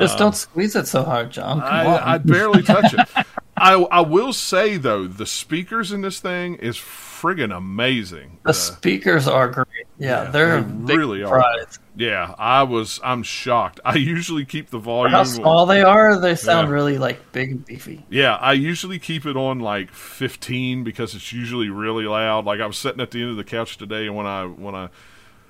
Just 0.00 0.18
don't 0.18 0.34
squeeze 0.36 0.76
it 0.76 0.86
so 0.86 1.02
hard, 1.02 1.30
John. 1.30 1.60
I, 1.60 2.14
I 2.14 2.18
barely 2.18 2.62
touch 2.62 2.94
it. 2.94 3.08
I 3.60 3.74
I 3.74 4.00
will 4.02 4.32
say 4.32 4.76
though, 4.76 5.08
the 5.08 5.26
speakers 5.26 5.90
in 5.90 6.00
this 6.02 6.20
thing 6.20 6.54
is 6.56 6.76
friggin' 6.76 7.52
amazing. 7.56 8.38
the 8.44 8.50
Uh, 8.50 8.52
speakers 8.52 9.26
are 9.26 9.48
great. 9.48 9.66
Yeah, 9.98 10.22
Yeah, 10.26 10.30
they're 10.30 10.60
they 10.62 10.96
really 10.96 11.24
are. 11.24 11.42
surprise. 11.42 11.80
yeah, 11.96 12.34
I 12.38 12.62
was. 12.62 13.00
I'm 13.02 13.24
shocked. 13.24 13.80
I 13.84 13.96
usually 13.96 14.44
keep 14.44 14.70
the 14.70 14.78
For 14.78 14.84
volume. 14.84 15.10
how 15.14 15.24
small 15.24 15.66
they 15.66 15.82
are, 15.82 16.20
they 16.20 16.36
sound 16.36 16.68
Yeah. 16.68 16.74
really 16.74 16.98
like 16.98 17.32
big 17.32 17.50
and 17.50 17.66
beefy. 17.66 18.06
Yeah, 18.08 18.36
I 18.36 18.52
usually 18.52 19.00
keep 19.00 19.26
it 19.26 19.36
on 19.36 19.58
like 19.58 19.90
15 19.90 20.84
because 20.84 21.16
it's 21.16 21.32
usually 21.32 21.68
really 21.68 22.04
loud. 22.04 22.44
Like 22.44 22.60
I 22.60 22.66
was 22.66 22.78
sitting 22.78 23.00
at 23.00 23.10
the 23.10 23.20
end 23.20 23.30
of 23.32 23.36
the 23.36 23.42
couch 23.42 23.76
today, 23.76 24.06
and 24.06 24.14
when 24.14 24.26
I 24.26 24.44
when 24.46 24.76
I 24.76 24.88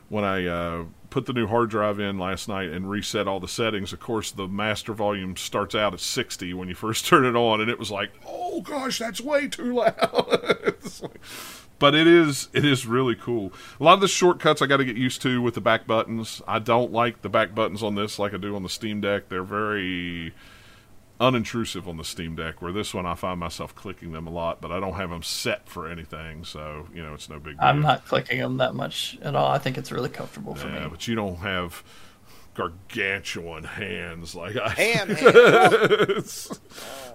when 0.09 0.25
I 0.25 0.47
uh, 0.47 0.85
put 1.11 1.27
the 1.27 1.33
new 1.33 1.47
hard 1.47 1.71
drive 1.71 1.99
in 1.99 2.19
last 2.19 2.49
night 2.49 2.71
and 2.71 2.91
reset 2.91 3.27
all 3.27 3.41
the 3.41 3.49
settings, 3.49 3.93
of 3.93 4.01
course 4.01 4.31
the 4.31 4.47
master 4.47 4.93
volume 4.93 5.37
starts 5.37 5.75
out 5.75 5.95
at 5.95 6.01
60 6.01 6.55
when 6.55 6.69
you 6.69 6.75
first 6.75 7.07
turn 7.07 7.25
it 7.25 7.37
on, 7.37 7.61
and 7.61 7.71
it 7.71 7.79
was 7.79 7.91
like, 7.91 8.11
oh 8.27 8.61
gosh, 8.61 8.99
that's 8.99 9.21
way 9.21 9.49
too 9.49 9.75
loud. 9.75 10.75
But 11.79 11.95
it 11.95 12.09
is 12.09 12.49
it 12.53 12.65
is 12.65 12.87
really 12.87 13.15
cool. 13.15 13.53
A 13.81 13.85
lot 13.85 13.95
of 13.95 14.01
the 14.01 14.09
shortcuts 14.09 14.61
I 14.61 14.67
got 14.67 14.79
to 14.79 14.85
get 14.85 14.97
used 14.97 15.23
to 15.23 15.41
with 15.41 15.55
the 15.55 15.61
back 15.61 15.87
buttons. 15.87 16.43
I 16.49 16.59
don't 16.59 16.93
like 16.93 17.23
the 17.23 17.29
back 17.29 17.55
buttons 17.55 17.83
on 17.83 17.95
this 17.95 18.19
like 18.19 18.35
I 18.35 18.37
do 18.37 18.57
on 18.57 18.63
the 18.65 18.69
Steam 18.69 19.01
Deck. 19.01 19.29
They're 19.29 19.45
very 19.45 20.35
unintrusive 21.21 21.89
on 21.89 21.97
the 21.97 22.05
Steam 22.05 22.37
Deck. 22.37 22.63
Where 22.63 22.73
this 22.73 22.95
one, 22.95 23.07
I 23.07 23.15
find 23.15 23.41
myself 23.41 23.75
clicking 23.75 24.13
them 24.13 24.27
a 24.27 24.31
lot, 24.31 24.61
but 24.61 24.71
I 24.71 24.79
don't 24.81 24.95
have 24.95 25.11
them 25.11 25.23
set 25.23 25.69
for 25.69 25.89
anything, 25.89 26.45
so 26.45 26.87
you 26.95 27.03
know 27.03 27.15
it's 27.15 27.29
no 27.29 27.39
big 27.39 27.59
deal. 27.59 27.65
I'm 27.67 27.81
not 27.83 28.05
clicking 28.07 28.39
them 28.39 28.59
that 28.59 28.75
much 28.75 29.19
at 29.23 29.35
all. 29.35 29.51
I 29.51 29.59
think 29.59 29.79
it's 29.79 29.91
really 29.93 30.09
comfortable 30.11 30.55
for 30.55 30.69
Yeah, 30.69 30.85
me. 30.85 30.89
but 30.91 31.09
you 31.09 31.15
don't 31.15 31.37
have 31.37 31.83
gargantuan 32.55 33.65
hands 33.65 34.35
like 34.35 34.57
I. 34.57 34.69
Ham, 34.71 35.09
ham. 35.09 35.71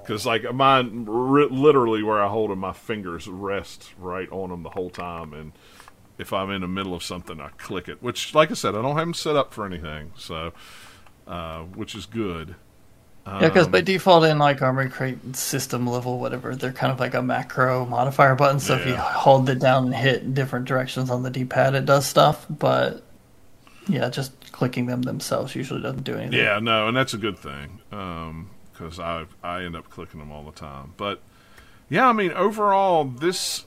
Because 0.01 0.25
like 0.25 0.53
mine, 0.53 1.05
ri 1.05 1.47
literally 1.49 2.03
where 2.03 2.21
I 2.21 2.27
hold 2.27 2.49
them, 2.51 2.59
my 2.59 2.73
fingers 2.73 3.27
rest 3.27 3.93
right 3.97 4.29
on 4.31 4.49
them 4.49 4.63
the 4.63 4.69
whole 4.69 4.89
time, 4.89 5.33
and 5.33 5.53
if 6.17 6.31
I'm 6.33 6.49
in 6.51 6.61
the 6.61 6.67
middle 6.67 6.93
of 6.93 7.03
something, 7.03 7.39
I 7.39 7.49
click 7.57 7.87
it. 7.87 8.03
Which, 8.03 8.35
like 8.35 8.51
I 8.51 8.53
said, 8.53 8.75
I 8.75 8.81
don't 8.81 8.95
have 8.97 9.05
them 9.05 9.13
set 9.13 9.35
up 9.35 9.53
for 9.53 9.65
anything, 9.65 10.11
so 10.17 10.51
uh, 11.25 11.59
which 11.61 11.95
is 11.95 12.05
good. 12.05 12.55
Yeah, 13.25 13.39
because 13.47 13.67
Um, 13.67 13.71
by 13.71 13.81
default 13.81 14.25
in 14.25 14.37
like 14.37 14.61
Armory 14.61 14.89
Crate 14.89 15.35
system 15.35 15.87
level, 15.87 16.19
whatever, 16.19 16.55
they're 16.55 16.73
kind 16.73 16.91
of 16.91 16.99
like 16.99 17.13
a 17.13 17.21
macro 17.21 17.85
modifier 17.85 18.35
button. 18.35 18.59
So 18.59 18.75
if 18.75 18.85
you 18.85 18.95
hold 18.95 19.49
it 19.49 19.59
down 19.59 19.85
and 19.85 19.95
hit 19.95 20.33
different 20.33 20.65
directions 20.65 21.09
on 21.09 21.23
the 21.23 21.29
D-pad, 21.29 21.73
it 21.73 21.85
does 21.85 22.05
stuff. 22.05 22.45
But 22.49 23.01
yeah, 23.87 24.09
just 24.09 24.51
clicking 24.51 24.87
them 24.87 25.03
themselves 25.03 25.55
usually 25.55 25.81
doesn't 25.81 26.03
do 26.03 26.15
anything. 26.15 26.37
Yeah, 26.37 26.59
no, 26.59 26.89
and 26.89 26.97
that's 26.97 27.13
a 27.13 27.17
good 27.17 27.37
thing 27.37 27.79
because 27.89 28.99
I 28.99 29.25
I 29.41 29.63
end 29.63 29.77
up 29.77 29.89
clicking 29.89 30.19
them 30.19 30.31
all 30.31 30.43
the 30.43 30.51
time. 30.51 30.93
But 30.97 31.21
yeah, 31.89 32.09
I 32.09 32.13
mean, 32.13 32.33
overall, 32.33 33.05
this 33.05 33.65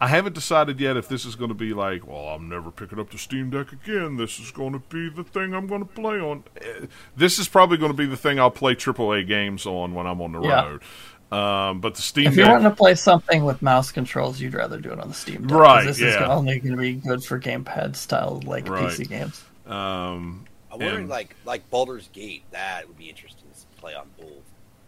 I 0.00 0.06
haven't 0.08 0.34
decided 0.34 0.78
yet 0.78 0.96
if 0.96 1.08
this 1.08 1.24
is 1.24 1.34
going 1.34 1.48
to 1.48 1.54
be 1.54 1.74
like, 1.74 2.06
well, 2.06 2.28
I'm 2.28 2.48
never 2.48 2.70
picking 2.70 3.00
up 3.00 3.10
the 3.10 3.18
Steam 3.18 3.50
Deck 3.50 3.72
again. 3.72 4.16
This 4.16 4.38
is 4.38 4.50
going 4.52 4.72
to 4.72 4.78
be 4.78 5.08
the 5.08 5.24
thing 5.24 5.54
I'm 5.54 5.66
going 5.66 5.80
to 5.80 5.88
play 5.92 6.20
on. 6.20 6.44
Eh, 6.60 6.86
This 7.16 7.38
is 7.40 7.48
probably 7.48 7.78
going 7.78 7.90
to 7.90 7.96
be 7.96 8.06
the 8.06 8.16
thing 8.16 8.38
I'll 8.38 8.50
play 8.50 8.74
AAA 8.76 9.26
games 9.26 9.66
on 9.66 9.94
when 9.94 10.06
I'm 10.06 10.20
on 10.22 10.32
the 10.32 10.40
Yeah. 10.42 10.64
road. 10.66 10.82
Um, 11.30 11.80
but 11.80 11.94
the 11.96 12.02
Steam 12.02 12.26
If 12.28 12.36
you're 12.36 12.44
Deck, 12.46 12.52
wanting 12.54 12.70
to 12.70 12.76
play 12.76 12.94
something 12.94 13.44
with 13.44 13.60
mouse 13.60 13.90
controls, 13.92 14.40
you'd 14.40 14.54
rather 14.54 14.78
do 14.78 14.92
it 14.92 15.00
on 15.00 15.08
the 15.08 15.14
Steam 15.14 15.42
Deck. 15.42 15.48
'cause 15.50 15.58
Right, 15.58 15.84
This 15.84 16.00
is 16.00 16.14
only 16.16 16.58
going 16.60 16.76
to 16.76 16.80
be 16.80 16.94
good 16.94 17.22
for 17.24 17.38
gamepad 17.40 17.96
style 17.96 18.40
like 18.46 18.68
Right. 18.68 18.88
PC 18.88 19.04
games. 19.08 19.44
um, 19.66 20.44
I 20.70 20.76
wonder, 20.76 20.98
And- 21.00 21.08
like, 21.08 21.34
like 21.44 21.68
Baldur's 21.70 22.08
Gate. 22.12 22.44
That 22.52 22.86
would 22.86 22.96
be 22.96 23.08
interesting 23.10 23.48
to 23.50 23.80
play 23.80 23.94
on 23.94 24.06
both 24.18 24.30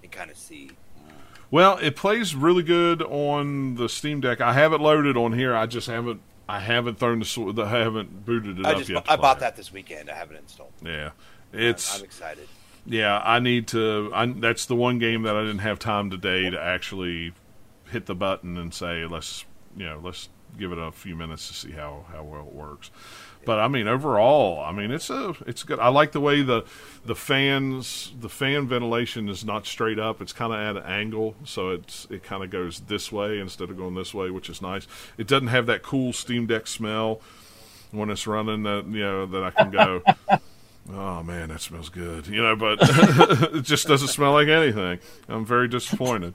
and 0.03 0.13
kind 0.13 0.31
of 0.31 0.37
see. 0.37 0.71
Well, 1.51 1.79
it 1.79 1.97
plays 1.97 2.35
really 2.35 2.63
good 2.63 3.03
on 3.03 3.75
the 3.75 3.89
Steam 3.89 4.21
Deck. 4.21 4.41
I 4.41 4.53
have 4.53 4.73
it 4.73 4.81
loaded 4.81 5.17
on 5.17 5.33
here. 5.33 5.55
I 5.57 5.67
just 5.67 5.87
haven't. 5.89 6.21
I 6.49 6.61
haven't 6.61 6.99
thrown 6.99 7.21
the. 7.21 7.63
I 7.67 7.79
haven't 7.81 8.25
booted 8.25 8.59
it 8.61 8.67
I 8.67 8.73
up 8.73 8.79
just 8.79 8.91
yet. 8.91 9.05
I 9.09 9.17
bought 9.17 9.39
it. 9.39 9.41
that 9.41 9.57
this 9.57 9.73
weekend. 9.73 10.11
I 10.11 10.15
haven't 10.15 10.37
installed. 10.37 10.73
Yeah, 10.85 10.91
I'm- 10.91 11.13
it's 11.53 11.99
I'm 11.99 12.05
excited. 12.05 12.49
yeah. 12.87 13.21
I 13.25 13.41
need 13.41 13.69
to. 13.69 14.11
I, 14.15 14.27
that's 14.27 14.67
the 14.67 14.77
one 14.77 14.99
game 14.99 15.23
that 15.23 15.35
I 15.37 15.41
didn't 15.43 15.59
have 15.61 15.79
time 15.79 16.11
today 16.11 16.51
to 16.51 16.61
actually 16.61 17.33
hit 17.91 18.07
the 18.07 18.15
button 18.15 18.57
and 18.57 18.73
say 18.73 19.05
let's 19.07 19.45
you 19.77 19.85
know 19.87 20.01
let's 20.03 20.29
give 20.59 20.71
it 20.73 20.79
a 20.79 20.93
few 20.93 21.17
minutes 21.17 21.49
to 21.49 21.55
see 21.55 21.73
how 21.73 22.05
how 22.13 22.23
well 22.23 22.47
it 22.47 22.53
works. 22.55 22.91
But 23.45 23.59
I 23.59 23.69
mean, 23.69 23.89
overall, 23.89 24.63
I 24.63 24.73
mean, 24.73 24.91
it's 24.91 25.09
a 25.11 25.35
it's 25.47 25.63
good. 25.63 25.79
I 25.79 25.89
like 25.89 26.13
the 26.13 26.21
way 26.21 26.43
the 26.43 26.65
the 27.05 27.15
fans 27.15 28.13
the 28.19 28.29
fan 28.29 28.69
ventilation 28.69 29.29
is 29.29 29.45
not 29.45 29.67
straight 29.67 29.99
up. 29.99 30.21
It's 30.21 30.33
kind 30.33 30.53
of 30.53 30.59
at 30.59 30.83
an 30.83 30.91
angle, 30.91 31.35
so 31.45 31.71
it's 31.71 32.07
it 32.11 32.23
kind 32.23 32.45
of 32.45 32.51
goes 32.51 32.81
this 32.81 33.11
way 33.11 33.39
instead 33.39 33.71
of 33.71 33.77
going 33.77 33.95
this 33.95 34.13
way, 34.13 34.31
which 34.31 34.51
is 34.51 34.61
nice. 34.61 34.87
It 35.17 35.27
doesn't 35.27 35.49
have 35.49 35.67
that 35.67 35.83
cool 35.83 36.13
Steam 36.13 36.47
Deck 36.47 36.67
smell 36.67 37.21
when 37.93 38.11
it's 38.11 38.27
running 38.27 38.63
that 38.65 38.87
you 38.87 39.03
know 39.03 39.27
that 39.27 39.43
I 39.43 39.51
can 39.51 39.71
go. 39.71 40.03
Oh 40.93 41.23
man, 41.23 41.51
that 41.51 41.61
smells 41.61 41.89
good. 41.89 42.27
You 42.27 42.43
know, 42.43 42.57
but 42.57 42.79
it 42.83 43.63
just 43.63 43.87
doesn't 43.87 44.09
smell 44.09 44.33
like 44.33 44.49
anything. 44.49 44.99
I'm 45.29 45.45
very 45.45 45.69
disappointed. 45.69 46.35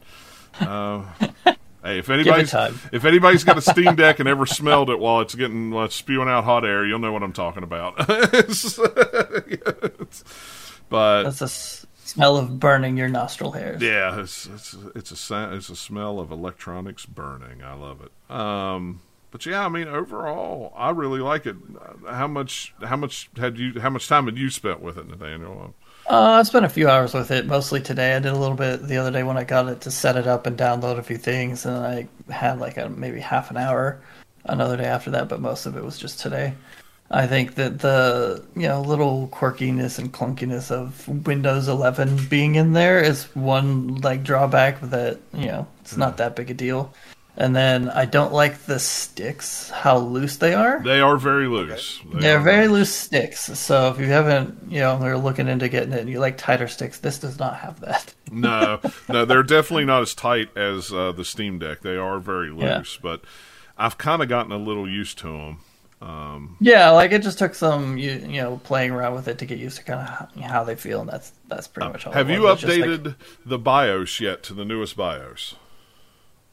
Uh, 0.61 1.03
hey, 1.85 1.99
if 1.99 2.09
anybody's 2.09 2.53
if 2.91 3.05
anybody's 3.05 3.43
got 3.43 3.57
a 3.57 3.61
Steam 3.61 3.95
Deck 3.97 4.19
and 4.19 4.27
ever 4.27 4.45
smelled 4.45 4.89
it 4.89 4.99
while 4.99 5.21
it's 5.21 5.35
getting 5.35 5.71
while 5.71 5.85
it's 5.85 5.95
spewing 5.95 6.27
out 6.27 6.43
hot 6.43 6.65
air, 6.65 6.85
you'll 6.85 6.99
know 6.99 7.11
what 7.13 7.23
I'm 7.23 7.33
talking 7.33 7.63
about. 7.63 7.95
But 10.89 11.23
That's 11.23 11.41
a 11.41 11.45
s- 11.45 11.85
smell 12.03 12.37
of 12.37 12.59
burning 12.59 12.95
your 12.97 13.09
nostril 13.09 13.51
hairs. 13.51 13.81
yeah, 13.81 14.19
it's 14.21 14.45
it's 14.45 14.75
it's 14.95 15.31
a 15.31 15.55
it's 15.55 15.69
a 15.69 15.75
smell 15.75 16.19
of 16.19 16.31
electronics 16.31 17.05
burning. 17.07 17.63
I 17.63 17.73
love 17.73 18.01
it. 18.01 18.11
Um, 18.33 19.01
but 19.31 19.45
yeah, 19.47 19.65
I 19.65 19.69
mean, 19.69 19.87
overall, 19.87 20.71
I 20.77 20.91
really 20.91 21.21
like 21.21 21.47
it. 21.47 21.55
How 22.07 22.27
much 22.27 22.75
how 22.83 22.97
much 22.97 23.31
had 23.35 23.57
you 23.57 23.79
how 23.81 23.89
much 23.89 24.07
time 24.07 24.25
had 24.25 24.37
you 24.37 24.51
spent 24.51 24.79
with 24.81 24.97
it, 24.97 25.07
Nathaniel? 25.07 25.73
Uh, 26.07 26.37
I 26.39 26.43
spent 26.43 26.65
a 26.65 26.69
few 26.69 26.87
hours 26.87 27.15
with 27.15 27.31
it, 27.31 27.47
mostly 27.47 27.81
today. 27.81 28.15
I 28.15 28.19
did 28.19 28.31
a 28.31 28.37
little 28.37 28.55
bit 28.55 28.87
the 28.87 28.97
other 28.97 29.09
day 29.09 29.23
when 29.23 29.37
I 29.37 29.43
got 29.43 29.67
it 29.67 29.81
to 29.81 29.91
set 29.91 30.15
it 30.15 30.27
up 30.27 30.45
and 30.45 30.55
download 30.55 30.99
a 30.99 31.03
few 31.03 31.17
things, 31.17 31.65
and 31.65 31.75
I 31.77 32.07
had 32.31 32.59
like 32.59 32.77
a 32.77 32.89
maybe 32.89 33.19
half 33.19 33.49
an 33.49 33.57
hour 33.57 33.99
another 34.43 34.77
day 34.77 34.85
after 34.85 35.09
that, 35.11 35.29
but 35.29 35.41
most 35.41 35.65
of 35.65 35.75
it 35.75 35.83
was 35.83 35.97
just 35.97 36.19
today. 36.19 36.53
I 37.09 37.25
think 37.25 37.55
that 37.55 37.79
the 37.79 38.43
you 38.55 38.67
know 38.67 38.81
little 38.81 39.27
quirkiness 39.29 39.97
and 39.97 40.13
clunkiness 40.13 40.69
of 40.69 41.07
Windows 41.25 41.67
11 41.67 42.27
being 42.29 42.55
in 42.55 42.73
there 42.73 43.01
is 43.01 43.25
one 43.35 43.95
like 44.01 44.23
drawback 44.23 44.81
that 44.81 45.19
you 45.33 45.47
know 45.47 45.67
it's 45.81 45.97
not 45.97 46.17
that 46.17 46.35
big 46.35 46.51
a 46.51 46.53
deal. 46.53 46.93
And 47.37 47.53
then 47.53 47.89
I 47.89 48.05
don't 48.05 48.31
like 48.31 48.59
the 48.65 48.79
sticks, 48.79 49.69
how 49.69 49.97
loose 49.97 50.37
they 50.37 50.53
are. 50.53 50.81
They 50.81 51.01
are 51.01 51.17
very 51.17 51.47
loose. 51.47 51.99
They 52.13 52.19
They're 52.21 52.37
are 52.37 52.41
very 52.41 52.69
loose 52.69 52.93
sticks. 52.93 53.41
So 53.59 53.89
if 53.89 53.99
you 53.99 54.05
haven't, 54.05 54.71
you 54.71 54.79
know, 54.79 54.97
they're 54.99 55.17
looking 55.17 55.49
into 55.49 55.67
getting 55.67 55.91
it 55.91 55.99
and 55.99 56.09
you 56.09 56.19
like 56.19 56.37
tighter 56.37 56.69
sticks, 56.69 56.99
this 56.99 57.19
does 57.19 57.37
not 57.37 57.57
have 57.57 57.81
that. 57.81 58.13
no, 58.31 58.79
no, 59.09 59.25
they're 59.25 59.43
definitely 59.43 59.83
not 59.83 60.01
as 60.01 60.13
tight 60.13 60.55
as 60.55 60.93
uh, 60.93 61.11
the 61.11 61.25
Steam 61.25 61.59
Deck. 61.59 61.81
They 61.81 61.97
are 61.97 62.19
very 62.19 62.55
Yeah. 62.55 62.77
loose, 62.77 62.97
but 63.01 63.21
I've 63.77 63.97
kind 63.97 64.21
of 64.21 64.29
gotten 64.29 64.53
a 64.53 64.57
little 64.57 64.89
used 64.89 65.17
to 65.19 65.27
them. 65.27 65.59
Yeah, 66.61 66.91
like 66.91 67.11
it 67.11 67.23
just 67.23 67.39
took 67.39 67.55
some, 67.55 67.97
you, 67.97 68.11
you 68.11 68.41
know, 68.41 68.61
playing 68.63 68.91
around 68.91 69.15
with 69.15 69.27
it 69.27 69.39
to 69.39 69.45
get 69.45 69.57
used 69.57 69.77
to 69.77 69.83
kind 69.83 69.99
of 70.01 70.07
how, 70.07 70.47
how 70.47 70.63
they 70.63 70.75
feel, 70.75 71.01
and 71.01 71.09
that's 71.09 71.31
that's 71.47 71.67
pretty 71.67 71.89
much 71.91 72.05
all. 72.05 72.13
Have 72.13 72.29
you 72.29 72.41
was. 72.43 72.63
It's 72.63 72.75
just, 72.75 72.79
like- 72.79 72.99
updated 73.01 73.15
the 73.45 73.57
BIOS 73.57 74.19
yet 74.19 74.43
to 74.43 74.53
the 74.53 74.63
newest 74.65 74.95
BIOS? 74.95 75.55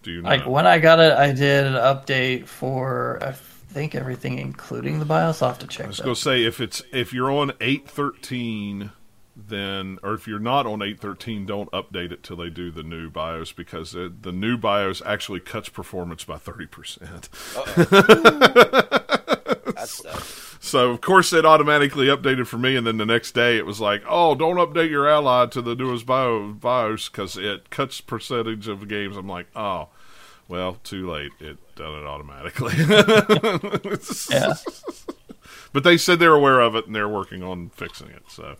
Do 0.02 0.10
you 0.10 0.22
know? 0.22 0.28
Like, 0.28 0.46
when 0.46 0.66
I 0.66 0.78
got 0.78 1.00
it, 1.00 1.12
I 1.12 1.32
did 1.32 1.66
an 1.66 1.74
update 1.74 2.46
for 2.46 3.18
I 3.22 3.32
think 3.32 3.94
everything, 3.94 4.38
including 4.38 4.98
the 4.98 5.04
BIOS. 5.04 5.42
I'll 5.42 5.50
have 5.50 5.58
to 5.60 5.66
check. 5.66 5.86
I 5.86 5.88
was 5.88 5.96
that. 5.98 6.04
going 6.04 6.14
to 6.14 6.20
say 6.20 6.44
if 6.44 6.60
it's 6.60 6.82
if 6.92 7.12
you're 7.12 7.30
on 7.30 7.52
eight 7.60 7.88
thirteen, 7.88 8.90
then 9.36 9.98
or 10.02 10.14
if 10.14 10.26
you're 10.26 10.38
not 10.38 10.66
on 10.66 10.82
eight 10.82 11.00
thirteen, 11.00 11.46
don't 11.46 11.70
update 11.70 12.12
it 12.12 12.22
till 12.22 12.36
they 12.36 12.50
do 12.50 12.70
the 12.70 12.82
new 12.82 13.08
BIOS 13.10 13.52
because 13.52 13.94
it, 13.94 14.22
the 14.22 14.32
new 14.32 14.56
BIOS 14.56 15.02
actually 15.06 15.40
cuts 15.40 15.68
performance 15.68 16.24
by 16.24 16.36
thirty 16.36 16.66
percent. 16.66 17.28
That's 19.74 19.90
stuff. 19.90 20.51
So 20.64 20.90
of 20.92 21.00
course 21.00 21.32
it 21.32 21.44
automatically 21.44 22.06
updated 22.06 22.46
for 22.46 22.56
me, 22.56 22.76
and 22.76 22.86
then 22.86 22.96
the 22.96 23.04
next 23.04 23.32
day 23.32 23.56
it 23.58 23.66
was 23.66 23.80
like, 23.80 24.04
oh, 24.08 24.36
don't 24.36 24.56
update 24.56 24.90
your 24.90 25.08
ally 25.08 25.46
to 25.46 25.60
the 25.60 25.74
newest 25.74 26.06
bio, 26.06 26.52
BIOS 26.52 27.08
because 27.08 27.36
it 27.36 27.68
cuts 27.70 28.00
percentage 28.00 28.68
of 28.68 28.86
games. 28.86 29.16
I'm 29.16 29.28
like, 29.28 29.48
oh, 29.56 29.88
well, 30.46 30.78
too 30.84 31.10
late. 31.10 31.32
It 31.40 31.58
done 31.74 31.94
it 31.94 32.06
automatically. 32.06 32.74
Yeah. 34.30 34.54
But 35.72 35.84
they 35.84 35.96
said 35.96 36.18
they're 36.18 36.34
aware 36.34 36.60
of 36.60 36.74
it 36.76 36.86
and 36.86 36.94
they're 36.94 37.08
working 37.08 37.42
on 37.42 37.70
fixing 37.70 38.08
it. 38.08 38.22
So, 38.28 38.56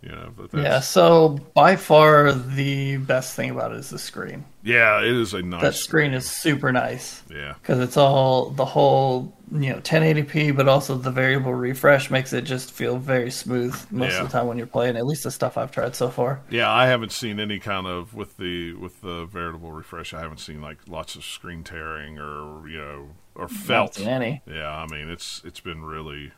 you 0.00 0.10
know, 0.10 0.30
but 0.36 0.54
Yeah, 0.58 0.80
so 0.80 1.40
by 1.54 1.74
far 1.76 2.32
the 2.32 2.96
best 2.98 3.34
thing 3.34 3.50
about 3.50 3.72
it 3.72 3.78
is 3.78 3.90
the 3.90 3.98
screen. 3.98 4.44
yeah, 4.62 5.00
it 5.00 5.10
is 5.12 5.34
a 5.34 5.42
nice 5.42 5.60
That 5.62 5.74
screen 5.74 6.14
is 6.14 6.30
super 6.30 6.70
nice. 6.72 7.22
Yeah, 7.30 7.54
because 7.60 7.80
it's 7.80 7.96
all 7.96 8.50
the 8.50 8.64
whole 8.64 9.32
you 9.52 9.70
know 9.70 9.80
1080p 9.80 10.56
but 10.56 10.66
also 10.66 10.96
the 10.96 11.10
variable 11.10 11.52
refresh 11.52 12.10
makes 12.10 12.32
it 12.32 12.42
just 12.42 12.70
feel 12.70 12.96
very 12.96 13.30
smooth 13.30 13.74
most 13.90 14.12
Yeah. 14.12 14.22
of 14.22 14.28
the 14.28 14.38
time 14.38 14.46
when 14.46 14.56
you're 14.56 14.66
playing 14.66 14.96
at 14.96 15.04
least 15.04 15.24
the 15.24 15.30
stuff 15.30 15.58
i've 15.58 15.70
tried 15.70 15.94
so 15.94 16.08
far 16.08 16.40
yeah. 16.48 16.70
I 16.72 16.86
haven't 16.86 17.12
seen 17.12 17.38
any 17.38 17.58
kind 17.58 17.86
of 17.86 18.14
with 18.14 18.38
the 18.38 18.72
with 18.74 19.02
the 19.02 19.26
variable 19.26 19.70
refresh. 19.72 20.14
I 20.14 20.20
haven't 20.20 20.38
seen 20.38 20.62
like 20.62 20.78
lots 20.88 21.16
of 21.16 21.24
screen 21.24 21.64
tearing 21.64 22.18
or 22.18 22.66
you 22.66 22.78
know 22.78 23.08
or 23.34 23.48
felt. 23.48 23.94
seen 23.96 24.08
any 24.08 24.42
Yeah, 24.46 24.70
I 24.70 24.86
mean 24.86 25.10
it's 25.10 25.42
it's 25.44 25.60
been 25.60 25.84
really 25.84 26.32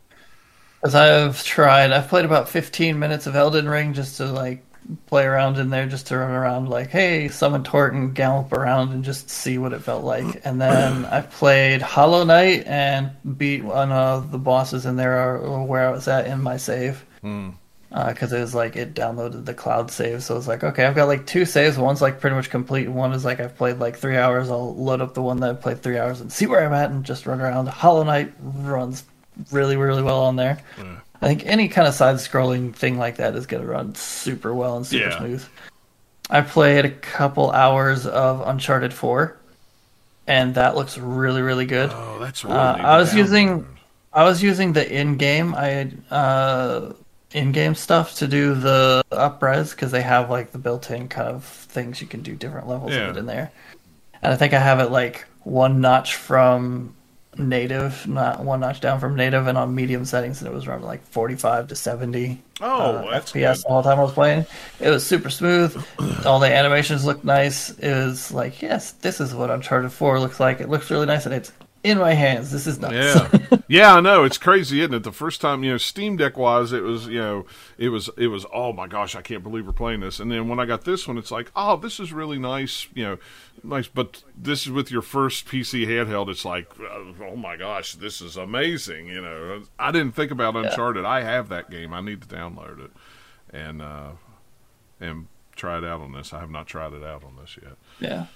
because 0.81 0.95
i've 0.95 1.43
tried 1.45 1.93
i've 1.93 2.09
played 2.09 2.25
about 2.25 2.49
15 2.49 2.99
minutes 2.99 3.27
of 3.27 3.37
elden 3.37 3.69
ring 3.69 3.95
just 3.95 4.17
to 4.19 4.27
like 4.27 4.65
play 5.07 5.25
around 5.25 5.59
in 5.59 5.71
there 5.71 5.87
just 5.87 6.09
to 6.09 6.19
run 6.19 6.31
around 6.31 6.69
like 6.69 6.91
hey 6.91 7.29
summon 7.29 7.63
tort 7.65 7.95
and 7.95 8.15
gallop 8.15 8.53
around 8.53 8.93
and 8.93 9.05
just 9.05 9.31
see 9.31 9.59
what 9.59 9.73
it 9.73 9.83
felt 9.83 10.05
like. 10.05 10.43
And 10.45 10.61
then 10.61 11.05
i 11.07 11.21
played 11.21 11.83
hollow 11.83 12.25
knight 12.25 12.65
and 12.67 13.11
beat 13.39 13.65
one 13.65 13.93
of 13.93 14.31
the 14.31 14.39
bosses 14.39 14.87
in 14.87 14.97
there 14.97 15.37
or 15.39 15.65
where 15.67 15.89
i 15.89 15.91
was 15.91 16.09
at 16.09 16.27
in 16.27 16.43
my 16.43 16.57
save. 16.57 17.05
Hmm. 17.23 17.51
Uh, 17.93 18.13
because 18.13 18.33
it 18.33 18.41
was 18.41 18.57
like 18.57 18.75
it 18.75 18.93
downloaded 18.93 19.45
the 19.45 19.55
cloud 19.55 19.89
save 19.89 20.21
so 20.21 20.37
it's 20.37 20.49
like 20.49 20.65
okay 20.65 20.85
i've 20.85 20.97
got 20.97 21.07
like 21.09 21.27
two 21.27 21.45
saves. 21.45 21.79
One's 21.79 22.03
like 22.03 22.21
pretty 22.21 22.37
much 22.37 22.51
complete. 22.51 22.89
One 22.89 23.13
is 23.13 23.25
like 23.25 23.41
i've 23.41 23.57
played 23.57 23.79
like 23.79 23.97
three 23.97 24.17
hours. 24.17 24.51
I'll 24.51 24.75
load 24.75 25.01
up 25.01 25.15
the 25.15 25.23
one 25.23 25.41
that 25.41 25.51
i 25.51 25.55
played 25.55 25.83
three 25.83 25.99
hours 25.99 26.21
and 26.21 26.33
see 26.33 26.47
where 26.47 26.65
i'm 26.65 26.73
at 26.73 26.91
and 26.91 27.05
just 27.05 27.27
run 27.27 27.41
around. 27.41 27.69
Hollow 27.69 28.03
knight 28.03 28.33
runs 28.43 29.05
really 29.51 29.77
really 29.77 30.03
well 30.03 30.23
on 30.25 30.37
there. 30.37 30.59
Yeah. 30.77 30.99
I 31.25 31.29
think 31.29 31.47
any 31.47 31.69
kind 31.69 31.89
of 31.89 31.95
side 31.95 32.17
scrolling 32.17 32.75
thing 32.75 32.99
like 32.99 33.17
that 33.17 33.35
is 33.35 33.47
going 33.47 33.63
to 33.63 33.69
run 33.69 33.95
super 33.95 34.53
well 34.55 34.77
and 34.77 34.87
super 34.87 35.09
Yeah. 35.09 35.19
smooth 35.19 35.45
i 36.31 36.41
played 36.43 36.85
a 36.85 36.91
couple 36.91 37.51
hours 37.51 38.07
of 38.07 38.47
uncharted 38.47 38.93
4 38.93 39.37
and 40.27 40.55
that 40.55 40.77
looks 40.77 40.99
really 40.99 41.43
really 41.43 41.67
good 41.67 41.91
oh 41.93 42.19
that's 42.21 42.45
Uh, 42.45 42.49
I 42.79 42.97
was 42.99 43.15
using 43.15 43.67
I 44.13 44.23
was 44.25 44.43
using 44.43 44.73
the 44.75 44.85
in-game 45.01 45.55
I 45.55 45.91
uh 46.11 46.93
in-game 47.33 47.75
stuff 47.75 48.15
to 48.17 48.29
do 48.29 48.55
the 48.55 49.03
upres 49.11 49.71
because 49.73 49.91
they 49.91 50.03
have 50.03 50.31
like 50.31 50.53
the 50.53 50.59
built-in 50.59 51.09
kind 51.09 51.29
of 51.29 51.45
things 51.45 52.01
you 52.01 52.07
can 52.07 52.23
do 52.23 52.35
different 52.37 52.69
levels 52.69 52.93
Yeah. 52.93 53.09
of 53.09 53.17
it 53.17 53.19
in 53.19 53.27
there. 53.27 53.51
And 54.23 54.33
I 54.33 54.37
think 54.37 54.53
I 54.55 54.61
have 54.61 54.79
it 54.79 54.91
like 54.93 55.27
one 55.43 55.81
notch 55.81 56.15
from 56.15 56.95
native, 57.39 58.07
not 58.07 58.45
one 58.45 58.61
notch 58.61 58.81
down 58.81 59.01
from 59.01 59.15
native, 59.17 59.47
and 59.47 59.57
on 59.59 59.75
medium 59.75 60.05
settings, 60.05 60.41
and 60.41 60.49
it 60.51 60.55
was 60.55 60.67
running 60.69 60.85
like 60.85 61.05
45 61.09 61.69
to 61.69 61.77
70 61.77 62.43
Oh, 62.61 62.67
uh, 62.97 63.21
FPS 63.21 63.33
good. 63.33 63.65
the 63.65 63.69
whole 63.69 63.83
time 63.83 63.99
I 63.99 64.03
was 64.03 64.13
playing. 64.13 64.47
It 64.81 64.89
was 64.91 65.05
super 65.05 65.29
smooth. 65.31 65.77
All 66.27 66.39
the 66.39 66.47
animations 66.55 67.05
looked 67.05 67.25
nice. 67.25 67.71
It 67.79 67.93
was 67.93 68.31
like, 68.33 68.63
yes, 68.63 68.93
this 68.93 69.21
is 69.21 69.35
what 69.35 69.51
Uncharted 69.51 69.93
4 69.93 70.21
looks 70.21 70.39
like. 70.39 70.61
It 70.61 70.69
looks 70.69 70.91
really 70.91 71.07
nice, 71.07 71.27
and 71.27 71.35
it's 71.35 71.53
in 71.85 71.99
my 71.99 72.15
hands. 72.15 72.51
This 72.51 72.67
is 72.67 72.81
nuts. 72.81 72.95
Yeah, 72.95 73.59
yeah, 73.69 73.95
I 73.95 74.01
know 74.01 74.25
it's 74.25 74.39
crazy, 74.39 74.81
isn't 74.81 74.95
it? 74.95 75.03
The 75.03 75.13
first 75.13 75.43
time, 75.43 75.63
you 75.63 75.71
know, 75.73 75.77
Steam 75.77 76.17
Deck 76.17 76.37
wise, 76.37 76.73
it 76.73 76.83
was, 76.83 77.07
you 77.07 77.19
know, 77.19 77.47
it 77.77 77.91
was, 77.91 78.09
it 78.17 78.29
was. 78.29 78.47
Oh 78.53 78.73
my 78.73 78.87
gosh, 78.89 79.15
I 79.15 79.21
can't 79.21 79.43
believe 79.43 79.67
we're 79.67 79.73
playing 79.73 80.01
this. 80.01 80.19
And 80.19 80.33
then 80.33 80.49
when 80.49 80.59
I 80.59 80.65
got 80.65 80.85
this 80.85 81.07
one, 81.07 81.19
it's 81.19 81.31
like, 81.31 81.53
oh, 81.55 81.77
this 81.77 82.01
is 82.01 82.13
really 82.13 82.39
nice, 82.39 82.89
you 82.95 83.05
know, 83.05 83.19
nice. 83.63 83.87
But 83.87 84.25
this 84.37 84.63
is 84.63 84.73
with 84.73 84.91
your 84.91 85.03
first 85.03 85.47
PC 85.47 85.87
handheld. 85.87 86.29
It's 86.31 86.45
like, 86.45 86.69
oh 86.81 87.37
my 87.37 87.57
gosh, 87.57 87.95
this 87.95 88.23
is 88.23 88.37
amazing. 88.37 89.09
You 89.09 89.21
know, 89.21 89.63
I 89.79 89.93
didn't 89.93 90.17
think 90.17 90.31
about 90.31 90.57
Uncharted. 90.57 91.05
I 91.05 91.21
have 91.21 91.51
that 91.51 91.71
game. 91.71 91.93
I 91.93 92.01
need 92.01 92.23
to 92.23 92.29
download 92.29 92.83
it 92.83 92.91
and 93.53 93.81
uh 93.81 94.11
and 95.01 95.27
try 95.55 95.79
it 95.79 95.85
out 95.85 96.01
on 96.01 96.13
this. 96.13 96.33
I 96.33 96.41
have 96.41 96.51
not 96.51 96.67
tried 96.67 96.95
it 96.95 97.05
out 97.05 97.23
on 97.25 97.37
this 97.37 97.59
yet. 97.63 97.77
Yeah. 98.01 98.27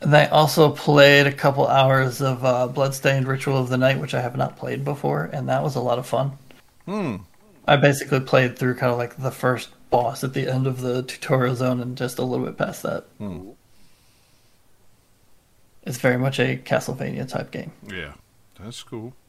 And 0.00 0.16
I 0.16 0.26
also 0.26 0.70
played 0.70 1.26
a 1.26 1.32
couple 1.32 1.66
hours 1.66 2.20
of 2.20 2.44
uh, 2.44 2.68
Bloodstained 2.68 3.26
Ritual 3.26 3.56
of 3.56 3.68
the 3.68 3.76
Night, 3.76 3.98
which 3.98 4.14
I 4.14 4.20
have 4.20 4.36
not 4.36 4.56
played 4.56 4.84
before, 4.84 5.28
and 5.32 5.48
that 5.48 5.62
was 5.62 5.74
a 5.74 5.80
lot 5.80 5.98
of 5.98 6.06
fun. 6.06 6.32
Hmm. 6.86 7.16
I 7.66 7.76
basically 7.76 8.20
played 8.20 8.58
through 8.58 8.76
kind 8.76 8.92
of 8.92 8.98
like 8.98 9.16
the 9.16 9.30
first 9.30 9.70
boss 9.90 10.22
at 10.22 10.34
the 10.34 10.48
end 10.48 10.66
of 10.66 10.80
the 10.80 11.02
tutorial 11.02 11.54
zone 11.54 11.80
and 11.80 11.96
just 11.96 12.18
a 12.18 12.22
little 12.22 12.46
bit 12.46 12.56
past 12.56 12.82
that. 12.84 13.04
Hmm. 13.18 13.50
It's 15.82 15.98
very 15.98 16.18
much 16.18 16.38
a 16.38 16.56
Castlevania 16.56 17.28
type 17.28 17.50
game. 17.50 17.72
Yeah, 17.86 18.12
that's 18.60 18.82
cool. 18.82 19.14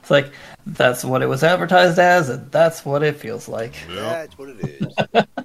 It's 0.00 0.10
like 0.10 0.32
that's 0.64 1.04
what 1.04 1.20
it 1.20 1.26
was 1.26 1.44
advertised 1.44 1.98
as, 1.98 2.30
and 2.30 2.50
that's 2.50 2.86
what 2.86 3.02
it 3.02 3.16
feels 3.16 3.48
like. 3.48 3.74
Yeah. 3.86 3.96
That's 3.96 4.38
what 4.38 4.48
it 4.48 4.58
is. 4.64 5.26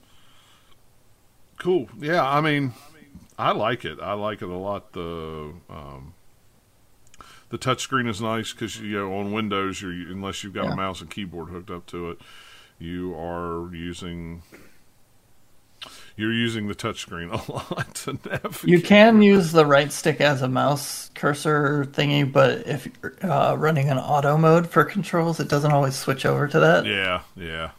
Cool. 1.63 1.88
Yeah, 1.98 2.28
I 2.28 2.41
mean, 2.41 2.74
I 3.38 3.52
like 3.52 3.86
it. 3.86 4.00
I 4.02 4.13
like 4.13 4.41
it 4.41 4.50
a 4.50 4.56
lot. 4.58 4.93
The 4.93 5.54
um, 5.69 6.13
the 7.50 7.58
touchscreen 7.58 8.08
is 8.10 8.22
nice 8.22 8.52
because 8.52 8.80
you 8.80 8.98
know 9.00 9.13
on 9.15 9.32
Windows, 9.32 9.82
you're 9.82 9.91
unless 9.91 10.43
you've 10.43 10.54
got 10.54 10.65
Yeah. 10.65 10.74
a 10.74 10.76
mouse 10.76 11.02
and 11.02 11.10
keyboard 11.10 11.50
hooked 11.50 11.69
up 11.72 11.86
to 11.88 12.12
it, 12.12 12.19
you 12.80 13.13
are 13.15 13.74
using 13.74 14.41
you're 16.15 16.32
using 16.34 16.67
the 16.67 16.76
touchscreen 16.76 17.32
a 17.50 17.52
lot 17.74 17.96
to 17.96 18.13
navigate. 18.30 18.63
You 18.63 18.80
can 18.82 19.22
use 19.22 19.52
the 19.52 19.65
right 19.65 19.91
stick 19.91 20.22
as 20.22 20.41
a 20.41 20.48
mouse 20.48 21.10
cursor 21.15 21.86
thingy, 21.86 22.32
but 22.32 22.67
if 22.67 22.88
you're 23.02 23.15
uh, 23.32 23.56
running 23.56 23.89
an 23.89 23.98
auto 23.98 24.38
mode 24.38 24.69
for 24.69 24.84
controls, 24.84 25.39
it 25.39 25.48
doesn't 25.50 25.72
always 25.72 25.96
switch 25.96 26.26
over 26.26 26.48
to 26.48 26.60
that. 26.60 26.86
Yeah, 26.86 27.22
yeah, 27.36 27.72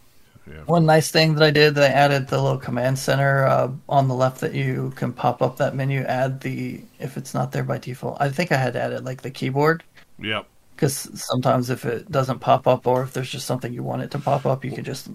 yeah. 0.46 0.64
One 0.66 0.86
nice 0.86 1.10
thing 1.10 1.34
that 1.34 1.42
I 1.44 1.50
did, 1.50 1.74
they 1.74 1.86
added 1.88 2.28
the 2.28 2.40
little 2.42 2.58
command 2.58 2.98
center 2.98 3.46
uh, 3.46 3.72
on 3.88 4.08
the 4.08 4.14
left 4.14 4.40
that 4.40 4.54
you 4.54 4.92
can 4.96 5.12
pop 5.12 5.42
up 5.42 5.56
that 5.58 5.74
menu. 5.74 6.00
Add 6.02 6.40
the 6.40 6.82
if 6.98 7.16
it's 7.16 7.34
not 7.34 7.52
there 7.52 7.64
by 7.64 7.78
default. 7.78 8.18
I 8.20 8.30
think 8.30 8.50
I 8.52 8.56
had 8.56 8.76
added 8.76 9.04
like 9.04 9.22
the 9.22 9.30
keyboard 9.30 9.84
Yep. 10.18 10.46
because 10.76 11.10
sometimes 11.22 11.70
if 11.70 11.84
it 11.84 12.10
doesn't 12.10 12.40
pop 12.40 12.66
up 12.66 12.86
or 12.86 13.02
if 13.02 13.12
there's 13.12 13.30
just 13.30 13.46
something 13.46 13.72
you 13.72 13.82
want 13.82 14.02
it 14.02 14.10
to 14.12 14.18
pop 14.18 14.46
up, 14.46 14.64
you 14.64 14.72
can 14.72 14.84
just 14.84 15.08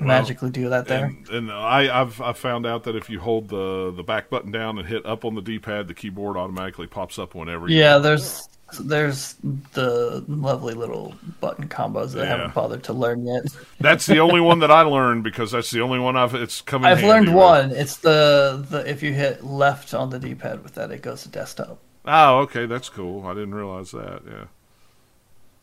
magically 0.00 0.50
do 0.50 0.70
that 0.70 0.88
there. 0.88 1.06
And, 1.06 1.28
and 1.28 1.50
I, 1.52 2.00
I've 2.00 2.20
I 2.20 2.32
found 2.32 2.66
out 2.66 2.84
that 2.84 2.96
if 2.96 3.10
you 3.10 3.20
hold 3.20 3.48
the 3.48 3.92
the 3.92 4.02
back 4.02 4.30
button 4.30 4.50
down 4.50 4.78
and 4.78 4.86
hit 4.88 5.04
up 5.06 5.24
on 5.24 5.34
the 5.34 5.42
D-pad, 5.42 5.88
the 5.88 5.94
keyboard 5.94 6.36
automatically 6.36 6.86
pops 6.86 7.18
up 7.18 7.34
whenever. 7.34 7.68
you 7.68 7.78
Yeah, 7.78 7.96
want. 7.98 8.48
There's 8.72 9.34
there's 9.34 9.34
the 9.72 10.24
lovely 10.28 10.74
little 10.74 11.14
button 11.40 11.68
combos 11.68 12.12
that 12.12 12.24
I 12.24 12.26
haven't 12.26 12.54
bothered 12.54 12.84
to 12.84 12.92
learn 12.92 13.26
yet. 13.26 13.44
That's 13.80 14.06
the 14.06 14.18
only 14.18 14.40
one 14.40 14.60
that 14.60 14.70
I 14.70 14.82
learned 14.82 15.24
because 15.24 15.52
that's 15.52 15.70
the 15.70 15.80
only 15.80 15.98
one 15.98 16.16
I've. 16.16 16.34
It's 16.34 16.60
coming. 16.60 16.86
I've 16.86 17.02
learned 17.02 17.34
one. 17.34 17.70
It's 17.72 17.98
the 17.98 18.64
the 18.68 18.88
if 18.88 19.02
you 19.02 19.12
hit 19.12 19.44
left 19.44 19.94
on 19.94 20.10
the 20.10 20.18
D-pad 20.18 20.62
with 20.62 20.74
that, 20.74 20.90
it 20.90 21.02
goes 21.02 21.22
to 21.22 21.28
desktop. 21.28 21.78
Oh, 22.06 22.40
okay, 22.40 22.66
that's 22.66 22.88
cool. 22.88 23.26
I 23.26 23.34
didn't 23.34 23.54
realize 23.54 23.90
that. 23.92 24.22
Yeah. 24.26 24.44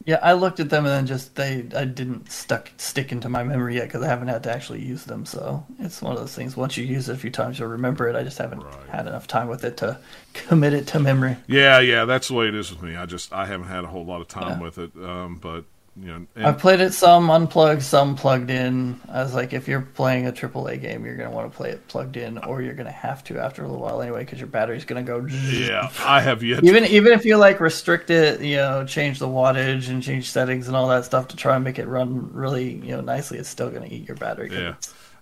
Yeah, 0.06 0.20
I 0.22 0.34
looked 0.34 0.60
at 0.60 0.70
them 0.70 0.86
and 0.86 0.94
then 0.94 1.06
just 1.08 1.36
they 1.36 1.66
I 1.76 1.86
didn't 1.86 2.32
stuck 2.32 2.72
stick 2.78 3.12
into 3.12 3.30
my 3.30 3.44
memory 3.44 3.76
yet 3.76 3.84
because 3.84 4.04
I 4.04 4.08
haven't 4.08 4.30
had 4.30 4.44
to 4.44 4.52
actually 4.54 4.82
use 4.82 5.04
them. 5.06 5.26
So 5.26 5.66
it's 5.80 6.02
one 6.02 6.14
of 6.14 6.20
those 6.20 6.34
things. 6.36 6.58
Once 6.58 6.78
you 6.78 6.86
use 6.86 7.10
it 7.10 7.14
a 7.14 7.18
few 7.18 7.30
times, 7.32 7.60
you'll 7.60 7.70
remember 7.70 8.08
it. 8.08 8.16
I 8.16 8.24
just 8.24 8.38
haven't 8.38 8.64
Right. 8.64 8.90
had 8.90 9.08
enough 9.08 9.28
time 9.28 9.48
with 9.48 9.64
it 9.64 9.78
to 9.78 9.98
commit 10.34 10.74
it 10.74 10.88
to 10.88 11.00
memory. 11.00 11.38
Yeah, 11.48 11.80
yeah, 11.80 12.06
that's 12.06 12.28
the 12.30 12.34
way 12.34 12.48
it 12.48 12.56
is 12.56 12.72
with 12.72 12.82
me. 12.82 12.96
I 12.96 13.06
just 13.06 13.32
I 13.34 13.46
haven't 13.46 13.68
had 13.68 13.84
a 13.84 13.88
whole 13.88 14.06
lot 14.06 14.22
of 14.22 14.28
time 14.28 14.60
Yeah. 14.60 14.60
with 14.62 14.78
it, 14.78 14.92
um, 14.96 15.36
but 15.42 15.66
you 16.00 16.08
know, 16.08 16.48
I've 16.48 16.58
played 16.58 16.80
it 16.80 16.94
some 16.94 17.30
unplugged, 17.30 17.84
some 17.84 18.16
plugged 18.16 18.50
in. 18.50 19.00
I 19.10 19.24
was 19.24 19.34
like, 19.34 19.52
if 19.52 19.68
you're 19.68 19.82
playing 19.82 20.26
a 20.26 20.32
AAA 20.32 20.82
game, 20.82 21.06
you're 21.06 21.18
gonna 21.18 21.32
want 21.32 21.52
to 21.52 21.56
play 21.56 21.72
it 21.72 21.86
plugged 21.90 22.16
in, 22.16 22.38
or 22.38 22.62
you're 22.62 22.74
gonna 22.74 22.92
have 22.92 23.24
to 23.26 23.40
after 23.40 23.64
a 23.64 23.68
little 23.68 23.82
while 23.82 24.02
anyway, 24.02 24.24
because 24.24 24.40
your 24.40 24.48
battery's 24.48 24.86
gonna 24.86 25.04
go. 25.04 25.26
yeah, 25.28 25.92
I 26.00 26.22
have 26.22 26.44
yet. 26.44 26.64
Even 26.64 26.86
even 26.86 27.12
if 27.12 27.26
you 27.26 27.36
like 27.36 27.60
restrict 27.60 28.10
it, 28.10 28.40
you 28.42 28.56
know, 28.56 28.86
change 28.86 29.20
the 29.20 29.28
wattage 29.28 29.90
and 29.90 30.02
change 30.02 30.32
settings 30.32 30.68
and 30.68 30.78
all 30.78 30.88
that 30.88 31.04
stuff 31.04 31.28
to 31.30 31.36
try 31.36 31.56
and 31.56 31.64
make 31.64 31.78
it 31.78 31.88
run 31.88 32.32
really, 32.34 32.76
you 32.76 32.96
know, 32.96 33.02
nicely, 33.02 33.38
it's 33.38 33.50
still 33.50 33.70
gonna 33.70 33.88
eat 33.88 34.08
your 34.08 34.18
battery. 34.18 34.50
Yeah. 34.52 34.76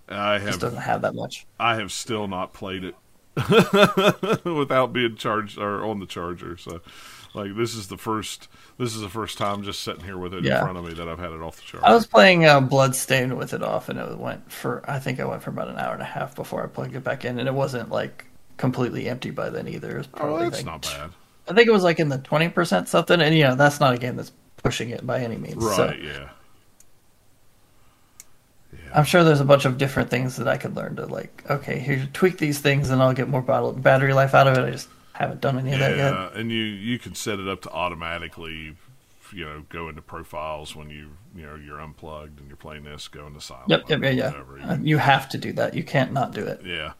I 0.08 0.36
it 0.36 0.38
just 0.40 0.52
have 0.52 0.60
doesn't 0.60 0.82
have 0.82 1.02
that 1.02 1.14
much. 1.14 1.46
I 1.58 1.76
have 1.76 1.92
still 1.92 2.28
not 2.28 2.52
played 2.52 2.84
it 2.84 2.94
without 4.44 4.92
being 4.92 5.16
charged 5.16 5.58
or 5.58 5.84
on 5.84 6.00
the 6.00 6.06
charger. 6.06 6.56
So, 6.56 6.80
like, 7.34 7.56
this 7.56 7.74
is 7.74 7.88
the 7.88 7.96
first. 7.96 8.48
This 8.78 8.94
is 8.94 9.00
the 9.02 9.08
first 9.08 9.38
time 9.38 9.62
just 9.62 9.82
sitting 9.82 10.04
here 10.04 10.18
with 10.18 10.34
it 10.34 10.44
Yeah. 10.44 10.58
in 10.58 10.64
front 10.64 10.78
of 10.78 10.84
me 10.84 10.94
that 10.94 11.08
I've 11.08 11.18
had 11.18 11.32
it 11.32 11.40
off 11.40 11.56
the 11.56 11.62
charger. 11.62 11.86
I 11.86 11.94
was 11.94 12.06
playing 12.06 12.44
uh, 12.44 12.60
Bloodstained 12.60 13.36
with 13.36 13.52
it 13.54 13.62
off, 13.62 13.88
and 13.88 13.98
it 13.98 14.18
went 14.18 14.50
for 14.50 14.82
I 14.88 14.98
think 14.98 15.20
I 15.20 15.24
went 15.24 15.42
for 15.42 15.50
about 15.50 15.68
an 15.68 15.78
hour 15.78 15.92
and 15.92 16.02
a 16.02 16.06
half 16.06 16.34
before 16.34 16.62
I 16.64 16.66
plugged 16.66 16.96
it 16.96 17.04
back 17.04 17.24
in, 17.24 17.38
and 17.38 17.46
it 17.46 17.54
wasn't 17.54 17.90
like 17.90 18.24
completely 18.56 19.08
empty 19.08 19.30
by 19.30 19.50
then 19.50 19.68
either. 19.68 19.90
It 19.94 19.98
was 19.98 20.08
oh, 20.14 20.16
probably 20.16 20.44
that's 20.44 20.56
like, 20.58 20.66
not 20.66 20.82
bad. 20.82 21.10
I 21.48 21.54
think 21.54 21.68
it 21.68 21.72
was 21.72 21.82
like 21.82 22.00
in 22.00 22.08
the 22.08 22.18
twenty 22.18 22.48
percent 22.48 22.88
something, 22.88 23.20
and 23.20 23.34
you 23.34 23.44
know 23.44 23.54
that's 23.54 23.80
not 23.80 23.94
a 23.94 23.98
game 23.98 24.16
that's 24.16 24.32
pushing 24.62 24.90
it 24.90 25.06
by 25.06 25.20
any 25.20 25.36
means. 25.36 25.56
Right? 25.56 25.76
So 25.76 25.92
yeah. 26.00 26.28
Yeah. 28.72 28.78
I'm 28.94 29.04
sure 29.04 29.24
there's 29.24 29.40
a 29.40 29.44
bunch 29.44 29.64
of 29.64 29.78
different 29.78 30.10
things 30.10 30.36
that 30.36 30.46
I 30.46 30.56
could 30.56 30.76
learn 30.76 30.96
to 30.96 31.06
like. 31.06 31.44
Okay, 31.50 31.78
here 31.78 32.08
tweak 32.12 32.38
these 32.38 32.60
things, 32.60 32.90
and 32.90 33.02
I'll 33.02 33.12
get 33.14 33.28
more 33.28 33.42
bottle- 33.42 33.72
battery 33.72 34.12
life 34.12 34.34
out 34.34 34.46
of 34.46 34.56
it. 34.56 34.64
I 34.64 34.70
just 34.70 34.88
haven't 35.22 35.40
done 35.40 35.58
any 35.58 35.72
of 35.72 35.78
that 35.78 35.96
yet. 35.96 36.12
Yeah, 36.12 36.30
and 36.34 36.50
you 36.50 36.62
you 36.62 36.98
can 36.98 37.14
set 37.14 37.38
it 37.38 37.48
up 37.48 37.62
to 37.62 37.70
automatically, 37.70 38.76
you 39.32 39.44
know, 39.44 39.64
go 39.68 39.88
into 39.88 40.02
profiles 40.02 40.74
when 40.74 40.90
you 40.90 41.10
you 41.34 41.46
know 41.46 41.54
you're 41.54 41.80
unplugged 41.80 42.38
and 42.40 42.48
you're 42.48 42.56
playing 42.56 42.84
this, 42.84 43.08
go 43.08 43.26
into 43.26 43.40
silent. 43.40 43.68
Yep, 43.68 43.88
yep, 43.88 44.02
yeah, 44.02 44.10
yeah. 44.10 44.70
Uh, 44.72 44.76
You 44.80 44.98
have 44.98 45.28
to 45.30 45.38
do 45.38 45.52
that. 45.54 45.74
You 45.74 45.84
can't 45.84 46.12
not 46.12 46.32
do 46.32 46.44
it. 46.46 46.60
Yeah. 46.64 46.92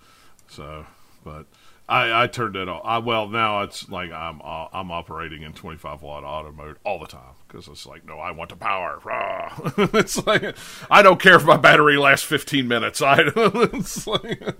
So, 0.49 0.87
but 1.25 1.47
I 1.89 2.25
I 2.25 2.27
turned 2.29 2.57
it 2.57 2.69
off. 2.69 2.83
I 2.85 2.99
well 2.99 3.29
now 3.29 3.63
it's 3.63 3.89
like 3.89 4.13
I'm 4.13 4.41
uh, 4.43 4.67
I'm 4.73 4.91
operating 4.91 5.43
in 5.43 5.53
25 5.53 6.03
watt 6.03 6.23
auto 6.25 6.53
mode 6.53 6.77
all 6.85 6.99
the 7.01 7.07
time 7.07 7.35
because 7.49 7.67
it's 7.69 7.87
like 7.87 8.05
no 8.05 8.19
I 8.19 8.31
want 8.33 8.51
the 8.51 8.57
power. 8.57 9.01
It's 9.95 10.25
like 10.27 10.57
I 10.91 11.03
don't 11.03 11.21
care 11.21 11.37
if 11.37 11.45
my 11.45 11.57
battery 11.57 11.97
lasts 11.97 12.27
15 12.27 12.69
minutes. 12.69 13.01
I 13.03 13.23
it's 13.37 14.07
like. 14.07 14.41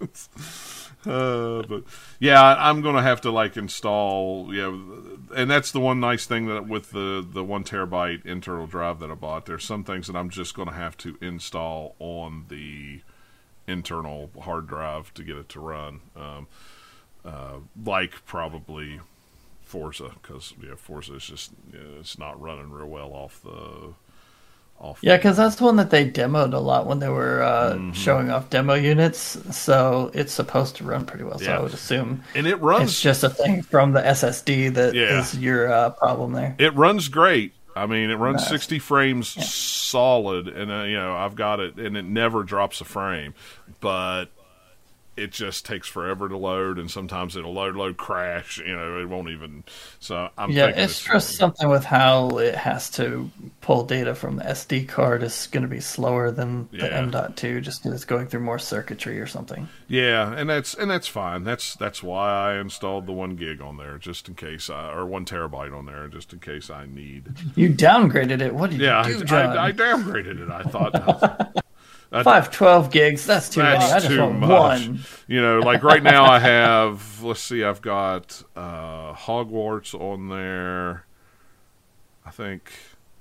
it's- 0.00 0.81
uh, 1.06 1.62
but 1.62 1.84
yeah, 2.20 2.40
I'm 2.42 2.80
gonna 2.80 3.02
have 3.02 3.20
to 3.22 3.30
like 3.30 3.56
install. 3.56 4.54
Yeah, 4.54 4.68
and 5.34 5.50
that's 5.50 5.72
the 5.72 5.80
one 5.80 6.00
nice 6.00 6.26
thing 6.26 6.46
that 6.46 6.68
with 6.68 6.90
the 6.90 7.26
the 7.28 7.42
one 7.44 7.64
terabyte 7.64 8.24
internal 8.24 8.66
drive 8.66 9.00
that 9.00 9.10
I 9.10 9.14
bought. 9.14 9.46
There's 9.46 9.64
some 9.64 9.84
things 9.84 10.06
that 10.06 10.16
I'm 10.16 10.30
just 10.30 10.54
gonna 10.54 10.72
have 10.72 10.96
to 10.98 11.16
install 11.20 11.96
on 11.98 12.46
the 12.48 13.00
internal 13.66 14.30
hard 14.40 14.66
drive 14.66 15.12
to 15.14 15.24
get 15.24 15.36
it 15.36 15.48
to 15.50 15.60
run. 15.60 16.00
Um, 16.16 16.46
uh, 17.24 17.58
like 17.84 18.24
probably 18.24 19.00
Forza 19.62 20.10
because 20.20 20.54
yeah, 20.62 20.74
Forza 20.76 21.14
is 21.16 21.24
just 21.24 21.52
yeah, 21.72 21.80
it's 22.00 22.18
not 22.18 22.40
running 22.40 22.70
real 22.70 22.88
well 22.88 23.12
off 23.12 23.40
the 23.42 23.94
off. 24.82 24.98
Yeah, 25.00 25.16
because 25.16 25.36
that's 25.36 25.56
the 25.56 25.64
one 25.64 25.76
that 25.76 25.90
they 25.90 26.08
demoed 26.10 26.52
a 26.52 26.58
lot 26.58 26.86
when 26.86 26.98
they 26.98 27.08
were 27.08 27.42
uh, 27.42 27.72
Mm-hmm. 27.74 27.92
showing 27.92 28.30
off 28.30 28.50
demo 28.50 28.74
units. 28.74 29.38
So 29.56 30.10
it's 30.12 30.32
supposed 30.32 30.76
to 30.76 30.84
run 30.84 31.06
pretty 31.06 31.24
well. 31.24 31.38
So 31.38 31.44
Yeah. 31.44 31.58
I 31.58 31.62
would 31.62 31.72
assume 31.72 32.22
and 32.34 32.46
it 32.46 32.56
runs 32.60 32.90
it's 32.90 33.00
just 33.00 33.22
a 33.24 33.30
thing 33.30 33.62
from 33.62 33.92
the 33.92 34.00
SSD 34.02 34.74
that 34.74 34.94
is 34.96 35.34
Yeah. 35.34 35.40
your 35.40 35.72
uh, 35.72 35.90
problem 35.90 36.32
there. 36.32 36.54
It 36.58 36.74
runs 36.74 37.08
great. 37.08 37.54
I 37.74 37.86
mean, 37.86 38.10
it 38.10 38.16
runs 38.16 38.42
Nice. 38.42 38.50
60 38.50 38.78
frames 38.80 39.28
solid, 39.50 40.48
and 40.48 40.70
uh, 40.70 40.82
you 40.82 40.96
know 40.96 41.16
I've 41.16 41.34
got 41.34 41.58
it, 41.60 41.76
and 41.76 41.96
it 41.96 42.04
never 42.04 42.42
drops 42.42 42.80
a 42.82 42.84
frame. 42.84 43.32
But 43.80 44.26
it 45.16 45.32
just 45.32 45.66
takes 45.66 45.88
forever 45.88 46.28
to 46.28 46.36
load, 46.36 46.78
and 46.78 46.90
sometimes 46.90 47.36
it'll 47.36 47.52
load, 47.54 47.76
load, 47.76 47.96
crash. 47.96 48.58
You 48.58 48.76
know, 48.76 49.00
it 49.00 49.08
won't 49.08 49.28
even. 49.30 49.64
So 50.00 50.30
I'm 50.38 50.54
Yeah, 50.54 50.66
thinking 50.66 50.84
it's 50.84 51.00
just 51.00 51.36
something 51.36 51.68
with 51.68 51.84
how 51.84 52.38
it 52.38 52.54
has 52.54 52.90
to 52.90 53.32
pull 53.60 53.84
data 53.84 54.14
from 54.14 54.36
the 54.36 54.48
SD 54.48 54.84
card 54.84 55.22
is 55.24 55.46
going 55.48 55.62
to 55.62 55.68
be 55.68 55.80
slower 55.80 56.30
than 56.30 56.68
the 56.78 56.92
Yeah. 56.92 56.92
M.2 56.92 57.60
just 57.60 57.82
because 57.82 57.94
it's 57.94 58.04
going 58.04 58.26
through 58.28 58.40
more 58.40 58.58
circuitry 58.58 59.18
or 59.20 59.26
something. 59.26 59.68
Yeah, 59.88 60.32
and 60.34 60.48
that's 60.48 60.74
and 60.74 60.90
that's 60.90 61.08
fine. 61.08 61.44
That's 61.44 61.74
that's 61.74 62.02
why 62.02 62.30
I 62.54 62.60
installed 62.60 63.06
the 63.06 63.12
one 63.12 63.36
gig 63.36 63.60
on 63.60 63.76
there, 63.76 63.98
just 63.98 64.28
in 64.28 64.34
case, 64.34 64.70
I, 64.70 64.90
or 64.92 65.06
one 65.06 65.24
terabyte 65.24 65.76
on 65.76 65.86
there, 65.86 66.08
just 66.08 66.32
in 66.32 66.40
case 66.40 66.70
I 66.70 66.86
need. 66.86 67.32
You 67.54 67.70
downgraded 67.70 68.40
it. 68.42 68.54
What 68.54 68.70
did 68.70 68.80
Yeah, 68.80 68.92
you 68.92 68.98
do, 69.00 69.24
John? 69.24 69.56
I, 69.56 69.66
I 69.66 69.72
downgraded 69.72 70.40
it. 70.40 70.50
I 70.50 70.64
thought. 70.64 70.94
I- 72.12 72.22
Five 72.22 72.50
twelve 72.50 72.90
gigs. 72.90 73.26
That's 73.26 73.48
too 73.48 73.62
That's 73.62 73.80
many. 73.80 73.92
I 73.92 73.98
just 74.00 74.08
too 74.08 74.20
want 74.20 74.38
much. 74.40 74.48
one. 74.86 75.00
You 75.28 75.40
know, 75.40 75.58
like 75.60 75.82
right 75.82 76.02
now 76.02 76.24
I 76.24 76.38
have 76.38 77.22
let's 77.22 77.40
see, 77.40 77.64
I've 77.64 77.80
got 77.82 78.42
uh 78.54 79.14
Hogwarts 79.14 79.94
on 79.98 80.28
there. 80.28 81.06
I 82.24 82.30
think 82.30 82.70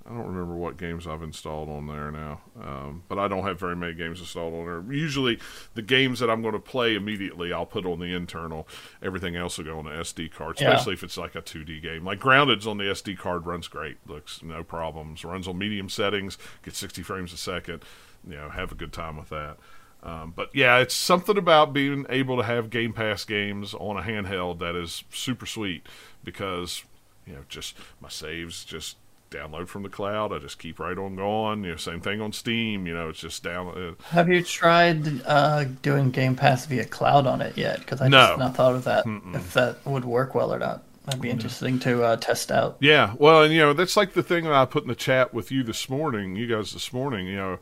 I 0.06 0.10
don't 0.10 0.26
remember 0.28 0.56
what 0.56 0.78
games 0.78 1.06
I've 1.08 1.22
installed 1.22 1.70
on 1.70 1.86
there 1.88 2.12
now. 2.12 2.42
Um, 2.60 3.04
but 3.08 3.18
I 3.20 3.28
don't 3.28 3.44
have 3.44 3.60
very 3.60 3.76
many 3.76 3.94
games 3.94 4.20
installed 4.20 4.54
on 4.56 4.66
there. 4.66 4.94
Usually 4.94 5.40
the 5.76 5.82
games 5.84 6.20
that 6.20 6.30
I'm 6.30 6.42
going 6.42 6.56
to 6.56 6.60
play 6.60 6.96
immediately 6.96 7.54
I'll 7.54 7.68
put 7.68 7.86
on 7.86 8.00
the 8.00 8.14
internal. 8.14 8.68
Everything 9.02 9.36
else 9.36 9.58
will 9.58 9.66
go 9.66 9.78
on 9.78 9.86
the 9.86 9.92
SD 9.92 10.32
card, 10.34 10.60
Yeah. 10.60 10.72
especially 10.72 10.94
if 10.96 11.04
it's 11.04 11.18
like 11.18 11.36
a 11.36 11.42
2D 11.42 11.82
game. 11.82 12.04
Like 12.04 12.20
Grounded's 12.20 12.66
on 12.68 12.78
the 12.78 12.86
SD 12.86 13.18
card 13.18 13.46
runs 13.46 13.68
great. 13.68 13.98
Looks 14.08 14.42
no 14.44 14.64
problems. 14.64 15.24
Runs 15.24 15.48
on 15.48 15.58
medium 15.60 15.88
settings, 15.88 16.38
gets 16.64 16.80
60 16.80 17.04
frames 17.04 17.32
a 17.32 17.38
second. 17.38 17.84
You 18.28 18.36
know, 18.36 18.50
have 18.50 18.72
a 18.72 18.76
good 18.76 18.94
time 18.94 19.18
with 19.18 19.30
that. 19.30 19.58
Um, 20.04 20.34
but 20.36 20.50
yeah, 20.56 20.80
it's 20.80 20.96
something 20.96 21.38
about 21.38 21.74
being 21.74 22.06
able 22.10 22.38
to 22.38 22.44
have 22.44 22.70
Game 22.70 22.94
Pass 22.94 23.24
games 23.24 23.74
on 23.76 23.98
a 23.98 24.02
handheld 24.02 24.60
that 24.60 24.76
is 24.76 25.04
super 25.12 25.46
sweet 25.46 25.86
because 26.24 26.84
you 27.28 27.34
know 27.34 27.42
just 27.50 27.76
my 28.00 28.10
saves 28.10 28.66
just 28.66 28.98
download 29.30 29.68
from 29.68 29.84
the 29.84 29.90
cloud. 29.90 30.34
I 30.34 30.40
just 30.40 30.60
keep 30.60 30.80
right 30.80 30.98
on 30.98 31.16
going. 31.16 31.64
You 31.64 31.72
know, 31.72 31.76
same 31.78 32.02
thing 32.02 32.20
on 32.20 32.34
Steam. 32.34 32.86
You 32.88 32.94
know, 32.96 33.10
it's 33.10 33.20
just 33.20 33.44
down. 33.44 33.68
Uh, 33.70 34.04
Have 34.10 34.28
you 34.28 34.44
tried 34.44 35.22
uh, 35.26 35.66
doing 35.84 36.10
Game 36.12 36.36
Pass 36.36 36.66
via 36.66 36.86
cloud 36.86 37.28
on 37.28 37.42
it 37.42 37.56
yet? 37.58 37.80
Because 37.80 38.02
I 38.02 38.08
No. 38.08 38.18
just 38.28 38.40
not 38.40 38.56
thought 38.56 38.76
of 38.76 38.84
that. 38.86 39.06
If 39.36 39.54
that 39.54 39.86
would 39.86 40.04
work 40.06 40.34
well 40.36 40.52
or 40.54 40.60
not, 40.60 40.84
that'd 41.06 41.22
be 41.22 41.30
interesting 41.30 41.80
to 41.80 42.04
uh, 42.04 42.16
test 42.18 42.52
out. 42.52 42.78
yeah, 42.80 43.14
well, 43.20 43.44
and 43.44 43.54
you 43.54 43.60
know 43.60 43.74
that's 43.74 43.96
like 43.96 44.14
the 44.14 44.24
thing 44.24 44.44
that 44.46 44.54
I 44.54 44.66
put 44.66 44.82
in 44.84 44.90
the 44.90 44.96
chat 44.96 45.32
with 45.34 45.52
you 45.52 45.62
this 45.64 45.88
morning. 45.90 46.36
You 46.36 46.48
guys 46.48 46.74
this 46.74 46.92
morning. 46.92 47.28
You 47.28 47.36
know. 47.36 47.60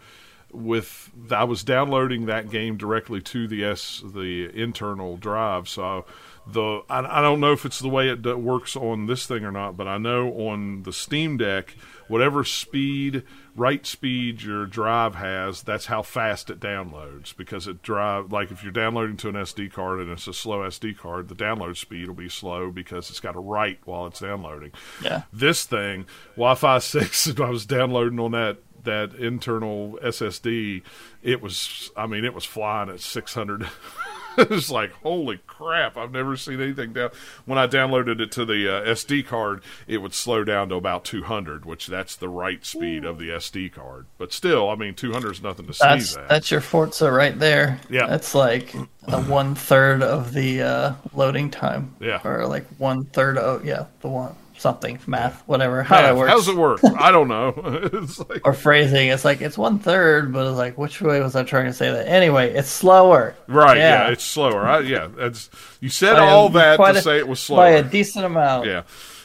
With 0.52 1.12
I 1.32 1.44
was 1.44 1.64
downloading 1.64 2.26
that 2.26 2.50
game 2.50 2.78
directly 2.78 3.22
to 3.22 3.48
the 3.48 3.64
S 3.64 4.04
the 4.06 4.50
internal 4.54 5.18
drive. 5.18 5.70
So 5.70 6.06
the 6.48 6.82
I, 6.90 7.20
I 7.20 7.22
don't 7.22 7.40
know 7.40 7.52
if 7.52 7.66
it's 7.66 7.80
the 7.80 7.90
way 7.90 8.10
it 8.10 8.22
d- 8.22 8.34
works 8.34 8.76
on 8.76 9.06
this 9.06 9.26
thing 9.26 9.44
or 9.44 9.52
not, 9.52 9.78
but 9.78 9.88
I 9.88 9.98
know 9.98 10.32
on 10.34 10.84
the 10.84 10.94
Steam 10.94 11.38
Deck, 11.38 11.76
whatever 12.08 12.44
speed 12.44 13.24
rate 13.56 13.86
speed 13.86 14.42
your 14.42 14.66
drive 14.66 15.16
has, 15.16 15.62
that's 15.62 15.88
how 15.88 16.02
fast 16.02 16.50
it 16.50 16.60
downloads 16.60 17.36
because 17.36 17.68
it 17.68 17.82
drive 17.82 18.32
like 18.32 18.52
if 18.52 18.64
you're 18.64 18.72
downloading 18.72 19.18
to 19.18 19.30
an 19.30 19.36
SD 19.36 19.72
card 19.72 20.00
and 20.00 20.10
it's 20.10 20.28
a 20.28 20.34
slow 20.34 20.60
SD 20.60 20.98
card, 20.98 21.28
the 21.28 21.36
download 21.36 21.78
speed 21.78 22.08
will 22.08 22.16
be 22.16 22.30
slow 22.30 22.72
because 22.72 23.10
it's 23.10 23.20
got 23.20 23.34
to 23.34 23.40
write 23.40 23.80
while 23.86 24.08
it's 24.08 24.20
downloading. 24.20 24.72
Yeah. 25.04 25.24
This 25.32 25.66
thing, 25.66 26.06
Wi-Fi 26.36 26.80
six, 26.80 27.40
I 27.40 27.50
was 27.50 27.66
downloading 27.66 28.20
on 28.20 28.32
that 28.32 28.58
that 28.84 29.14
internal 29.16 30.00
SSD, 30.04 30.84
it 31.22 31.42
was 31.42 31.92
I 31.96 32.08
mean 32.08 32.26
it 32.26 32.34
was 32.34 32.46
flying 32.46 32.90
at 32.90 33.00
600 33.00 33.68
it's 34.38 34.70
like 34.70 34.92
holy 34.94 35.38
crap 35.48 35.98
i've 35.98 36.12
never 36.12 36.38
seen 36.38 36.62
anything 36.62 36.94
down 36.94 37.10
when 37.46 37.58
i 37.58 37.68
downloaded 37.68 38.22
it 38.22 38.32
to 38.32 38.46
the 38.46 38.74
uh, 38.74 38.82
sd 38.94 39.26
card 39.26 39.62
it 39.86 39.98
would 39.98 40.14
slow 40.14 40.46
down 40.46 40.70
to 40.70 40.76
about 40.76 41.04
200 41.04 41.66
which 41.66 41.88
that's 41.88 42.16
the 42.16 42.30
write 42.30 42.66
speed 42.66 43.04
of 43.04 43.18
the 43.18 43.30
sd 43.30 43.74
card 43.74 44.06
but 44.18 44.32
still 44.32 44.70
i 44.70 44.76
mean 44.76 44.94
200 44.94 45.32
is 45.32 45.42
nothing 45.42 45.66
to 45.66 45.78
That's 45.78 46.12
sneeze 46.12 46.18
at 46.30 46.40
that's 46.40 46.52
your 46.52 46.62
Forza 46.62 47.12
right 47.12 47.38
there. 47.38 47.82
Yeah. 47.90 48.08
That's 48.08 48.34
like 48.34 48.74
a 49.08 49.22
one 49.28 49.56
third 49.56 50.02
of 50.02 50.34
the 50.34 50.62
uh, 50.62 50.94
loading 51.14 51.52
time. 51.52 51.94
Yeah. 52.00 52.22
Or 52.24 52.48
like 52.48 52.66
one 52.78 53.04
third 53.06 53.38
of 53.38 53.66
yeah, 53.66 53.88
the 54.00 54.08
one 54.08 54.36
something 54.60 55.00
math 55.08 55.42
whatever 55.48 55.82
how 55.84 55.96
that 56.02 56.10
Math, 56.10 56.18
works. 56.18 56.32
how's 56.32 56.48
it 56.48 56.56
work 56.58 56.80
i 57.00 57.12
don't 57.12 57.28
know 57.30 57.54
it's 57.94 58.20
like 58.20 58.42
or 58.46 58.54
phrasing. 58.54 59.08
It's 59.10 59.24
like 59.26 59.42
it's 59.42 59.58
one 59.58 59.80
third, 59.80 60.32
but 60.34 60.46
it's 60.48 60.58
like 60.58 60.78
which 60.78 61.02
way 61.02 61.22
was 61.22 61.36
I 61.36 61.44
trying 61.44 61.66
to 61.66 61.74
say 61.74 61.90
that? 61.92 62.08
Anyway, 62.08 62.52
it's 62.54 62.70
slower. 62.70 63.36
right 63.48 63.78
yeah, 63.78 64.10
it's 64.10 64.24
slower 64.24 64.66
I, 64.68 64.80
yeah 64.82 65.08
that's 65.08 65.50
you 65.80 65.90
said 65.90 66.16
By 66.16 66.26
a- 66.26 66.30
all 66.30 66.50
that 66.50 66.78
to 66.78 66.84
a- 66.84 67.02
say 67.02 67.18
it 67.18 67.28
was 67.28 67.40
slower 67.40 67.58
by 67.60 67.70
a 67.72 67.84
decent 67.84 68.26
amount. 68.26 68.66
yeah 68.68 68.84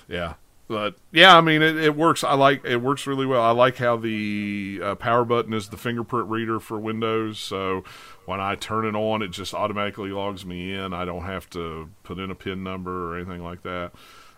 yeah 0.09 0.35
but 0.68 0.94
yeah 1.12 1.37
i 1.37 1.40
mean 1.42 1.61
it, 1.62 1.77
it 1.77 1.94
works 1.94 2.25
i 2.25 2.33
like 2.35 2.64
it 2.64 2.79
works 2.79 3.07
really 3.07 3.27
well 3.27 3.42
i 3.42 3.51
like 3.51 3.77
how 3.77 3.97
the 3.99 4.81
uh, 4.83 4.94
power 4.94 5.23
button 5.25 5.53
is 5.53 5.68
the 5.68 5.77
fingerprint 5.77 6.29
reader 6.31 6.59
for 6.59 6.79
windows 6.81 7.38
so 7.38 7.85
when 8.25 8.40
i 8.40 8.55
turn 8.55 8.87
it 8.87 8.94
on 8.97 9.20
it 9.20 9.29
just 9.29 9.53
automatically 9.53 10.09
logs 10.11 10.47
me 10.47 10.73
in 10.73 10.94
i 10.94 11.05
don't 11.05 11.25
have 11.25 11.49
to 11.51 11.90
put 12.03 12.18
in 12.18 12.31
a 12.31 12.35
pin 12.35 12.62
number 12.62 13.12
or 13.12 13.16
anything 13.18 13.42
like 13.44 13.62
that 13.62 13.92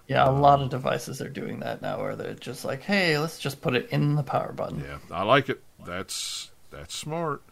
Yeah, 0.09 0.29
a 0.29 0.31
lot 0.31 0.63
of 0.63 0.71
devices 0.71 1.21
are 1.21 1.29
doing 1.29 1.61
that 1.61 1.83
now, 1.83 1.99
where 2.01 2.15
they're 2.15 2.35
just 2.35 2.65
like, 2.65 2.83
hey, 2.83 3.19
let's 3.19 3.39
just 3.41 3.61
put 3.61 3.75
it 3.75 3.89
in 3.91 4.15
the 4.15 4.23
power 4.23 4.53
button. 4.53 4.81
yeah 4.81 4.99
i 5.11 5.23
like 5.25 5.49
it 5.49 5.63
that's 5.85 6.51
that's 6.71 6.95
smart 6.95 7.43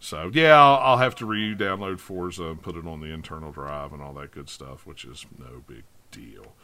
so 0.00 0.30
yeah 0.34 0.54
i'll, 0.60 0.78
I'll 0.80 0.98
have 0.98 1.14
to 1.16 1.26
re-download 1.26 1.98
forza 2.00 2.44
and 2.44 2.60
put 2.62 2.76
it 2.76 2.86
on 2.86 3.00
the 3.00 3.06
internal 3.06 3.52
drive 3.52 3.92
and 3.92 4.02
all 4.02 4.12
that 4.14 4.30
good 4.32 4.48
stuff 4.50 4.84
which 4.86 5.04
is 5.04 5.24
no 5.38 5.62
big 5.66 5.84
deal 6.10 6.54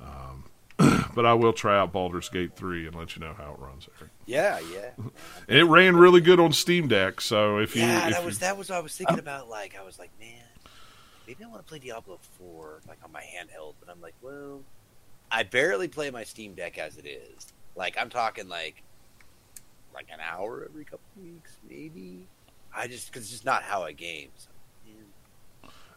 um, 0.00 0.44
but 1.14 1.24
i 1.26 1.32
will 1.34 1.52
try 1.52 1.78
out 1.78 1.92
Baldur's 1.92 2.28
Gate 2.28 2.54
3 2.56 2.86
and 2.86 2.96
let 2.96 3.14
you 3.16 3.20
know 3.20 3.34
how 3.36 3.52
it 3.52 3.58
runs 3.58 3.88
Eric. 4.00 4.10
Yeah, 4.26 4.60
yeah, 4.72 4.90
It 5.48 5.64
ran 5.66 5.96
really 5.96 6.20
good 6.20 6.40
on 6.40 6.52
Steam 6.52 6.88
Deck, 6.88 7.20
so 7.20 7.58
if 7.58 7.74
you 7.76 7.82
yeah. 7.82 8.06
if 8.08 8.12
That 8.14 8.20
you- 8.20 8.26
was 8.26 8.38
that 8.40 8.56
was 8.58 8.68
what 8.70 8.76
I 8.76 8.80
was 8.80 8.96
thinking 8.96 9.18
about. 9.18 9.48
Like 9.48 9.76
I 9.78 9.84
was 9.84 9.98
like, 9.98 10.10
man, 10.20 10.42
maybe 11.26 11.44
I 11.44 11.48
want 11.48 11.60
to 11.64 11.68
play 11.68 11.78
Diablo 11.78 12.18
Four 12.38 12.80
like 12.88 12.98
on 13.04 13.12
my 13.12 13.20
handheld, 13.20 13.74
but 13.80 13.90
I'm 13.90 14.00
like, 14.00 14.14
well, 14.22 14.62
I 15.32 15.42
barely 15.44 15.88
play 15.88 16.10
my 16.10 16.24
Steam 16.24 16.54
Deck 16.54 16.78
as 16.78 16.96
it 16.98 17.06
is. 17.06 17.52
Like 17.74 17.96
I'm 17.98 18.10
talking 18.10 18.48
like 18.48 18.82
like 19.94 20.06
an 20.12 20.20
hour 20.20 20.66
every 20.68 20.84
couple 20.84 21.00
weeks, 21.22 21.56
maybe. 21.68 22.26
I 22.74 22.86
just 22.86 23.06
because 23.08 23.22
it's 23.24 23.30
just 23.32 23.44
not 23.44 23.62
how 23.62 23.82
I 23.82 23.92
game. 23.92 24.28
So, 24.36 24.48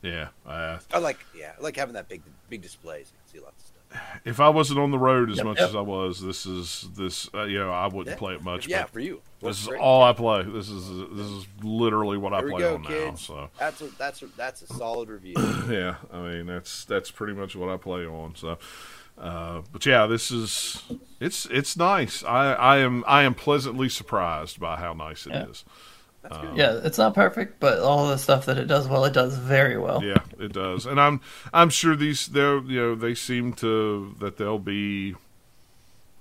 yeah, 0.02 0.28
uh, 0.46 0.78
I 0.94 1.00
like 1.00 1.20
yeah, 1.36 1.54
I 1.58 1.62
like 1.64 1.76
having 1.76 1.94
that 1.96 2.08
big 2.08 2.22
big 2.50 2.62
display 2.62 3.04
so 3.04 3.12
you 3.14 3.18
can 3.24 3.40
see 3.40 3.44
lots 3.44 3.64
of 3.64 3.68
stuff. 3.70 4.22
if 4.24 4.40
I 4.40 4.50
wasn't 4.50 4.80
on 4.80 4.92
the 4.92 5.00
road 5.00 5.32
as 5.32 5.38
Yep, 5.38 5.46
much 5.46 5.60
yep. 5.60 5.70
as 5.70 5.76
I 5.76 5.82
was, 5.82 6.22
this 6.22 6.46
is 6.46 6.88
this 6.96 7.28
uh, 7.34 7.44
you 7.44 7.58
know 7.58 7.72
I 7.72 7.88
wouldn't 7.88 8.08
Yeah. 8.16 8.20
play 8.20 8.36
it 8.36 8.44
much. 8.44 8.68
yeah, 8.68 8.86
for 8.86 9.00
you. 9.00 9.22
this 9.40 9.44
Works 9.48 9.62
is 9.62 9.68
great. 9.68 9.82
all 9.82 10.04
I 10.04 10.14
play. 10.14 10.44
This 10.44 10.70
is 10.70 10.88
this 11.12 11.26
is 11.28 11.48
literally 11.64 12.18
what 12.18 12.34
I 12.34 12.42
There 12.42 12.50
play 12.52 12.60
go, 12.62 12.76
on 12.76 12.82
now. 12.84 13.16
So 13.16 13.50
That's 13.58 13.82
a, 13.82 13.88
that's 13.98 14.22
a, 14.22 14.28
that's 14.38 14.62
a 14.62 14.68
solid 14.68 15.10
review. 15.10 15.34
yeah, 15.70 15.96
I 16.14 16.20
mean 16.20 16.46
that's 16.46 16.86
that's 16.86 17.10
pretty 17.10 17.34
much 17.34 17.56
what 17.56 17.70
I 17.70 17.78
play 17.78 18.06
on. 18.06 18.36
So, 18.36 18.60
uh, 19.18 19.62
but 19.72 19.86
yeah, 19.86 20.06
this 20.08 20.32
is 20.32 20.84
it's 21.20 21.46
it's 21.46 21.78
nice. 21.78 22.24
I 22.24 22.54
I 22.54 22.78
am 22.78 23.04
I 23.08 23.24
am 23.24 23.34
pleasantly 23.34 23.90
surprised 23.90 24.60
by 24.60 24.78
how 24.78 24.94
nice 24.94 25.26
it 25.26 25.34
is. 25.34 25.64
Yeah. 25.66 25.74
That's 26.24 26.38
good. 26.42 26.58
Yeah, 26.58 26.80
it's 26.84 26.98
not 26.98 27.14
perfect, 27.14 27.60
but 27.60 27.80
all 27.80 28.08
the 28.08 28.18
stuff 28.18 28.48
that 28.48 28.58
it 28.58 28.66
does 28.66 28.88
well, 28.88 29.06
it 29.06 29.14
does 29.14 29.38
very 29.38 29.78
well. 29.78 30.04
Yeah, 30.04 30.24
it 30.40 30.54
does, 30.54 30.86
and 30.86 31.00
I'm 31.00 31.22
I'm 31.54 31.70
sure 31.70 31.96
these 31.96 32.28
they 32.28 32.42
you 32.42 32.82
know 32.82 32.96
they 32.96 33.14
seem 33.14 33.54
to 33.54 34.16
that 34.20 34.38
they'll 34.38 34.60
be, 34.60 35.16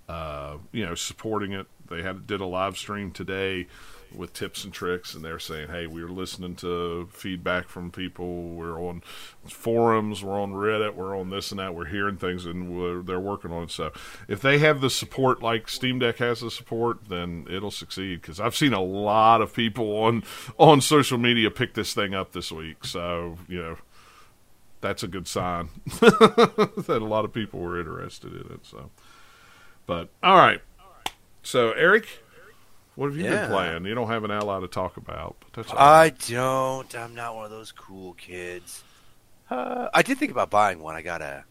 uh, 0.08 0.58
you 0.72 0.84
know, 0.84 0.94
supporting 0.94 1.52
it. 1.52 1.66
They 1.88 2.02
had 2.02 2.26
did 2.26 2.40
a 2.40 2.46
live 2.46 2.76
stream 2.76 3.12
today 3.12 3.66
with 4.14 4.32
tips 4.32 4.64
and 4.64 4.72
tricks, 4.72 5.14
and 5.14 5.24
they're 5.24 5.38
saying, 5.38 5.68
hey, 5.68 5.86
we're 5.86 6.08
listening 6.08 6.54
to 6.56 7.08
feedback 7.12 7.68
from 7.68 7.90
people. 7.90 8.50
We're 8.50 8.80
on 8.80 9.02
forums, 9.48 10.22
we're 10.22 10.40
on 10.40 10.52
Reddit, 10.52 10.94
we're 10.94 11.18
on 11.18 11.30
this 11.30 11.50
and 11.50 11.58
that. 11.58 11.74
We're 11.74 11.86
hearing 11.86 12.16
things, 12.16 12.46
and 12.46 13.06
they're 13.06 13.20
working 13.20 13.52
on 13.52 13.64
it. 13.64 13.70
So 13.70 13.92
if 14.28 14.40
they 14.40 14.58
have 14.58 14.80
the 14.80 14.90
support 14.90 15.42
like 15.42 15.68
Steam 15.68 15.98
Deck 15.98 16.18
has 16.18 16.40
the 16.40 16.50
support, 16.50 17.08
then 17.08 17.46
it'll 17.50 17.70
succeed. 17.70 18.20
Because 18.20 18.40
I've 18.40 18.56
seen 18.56 18.72
a 18.72 18.82
lot 18.82 19.40
of 19.40 19.54
people 19.54 19.96
on 19.96 20.22
on 20.58 20.80
social 20.80 21.18
media 21.18 21.50
pick 21.50 21.74
this 21.74 21.94
thing 21.94 22.14
up 22.14 22.32
this 22.32 22.50
week. 22.52 22.84
So 22.84 23.38
you 23.48 23.62
know 23.62 23.76
that's 24.80 25.02
a 25.02 25.08
good 25.08 25.26
sign 25.26 25.70
that 25.86 26.98
a 27.00 27.04
lot 27.06 27.24
of 27.24 27.32
people 27.32 27.58
were 27.58 27.80
interested 27.80 28.32
in 28.32 28.52
it. 28.52 28.66
So, 28.66 28.90
but 29.86 30.10
all 30.22 30.36
right. 30.36 30.60
So 31.42 31.72
Eric, 31.72 32.23
what 32.96 33.06
have 33.06 33.16
you 33.16 33.24
Yeah. 33.24 33.42
been 33.42 33.50
playing? 33.50 33.84
You 33.86 33.94
don't 33.94 34.08
have 34.08 34.24
an 34.24 34.30
ally 34.30 34.60
to 34.60 34.68
talk 34.68 34.96
about, 34.96 35.36
but 35.40 35.52
that's 35.52 35.72
I 35.72 36.00
right. 36.04 36.18
don't. 36.28 36.94
I'm 36.94 37.14
not 37.14 37.34
one 37.34 37.44
of 37.44 37.50
those 37.50 37.72
cool 37.72 38.14
kids. 38.14 38.82
Uh, 39.50 39.88
I 39.92 40.02
did 40.02 40.18
think 40.18 40.30
about 40.30 40.50
buying 40.50 40.80
one. 40.80 40.94
I 40.96 41.02
got 41.02 41.20
a 41.22 41.44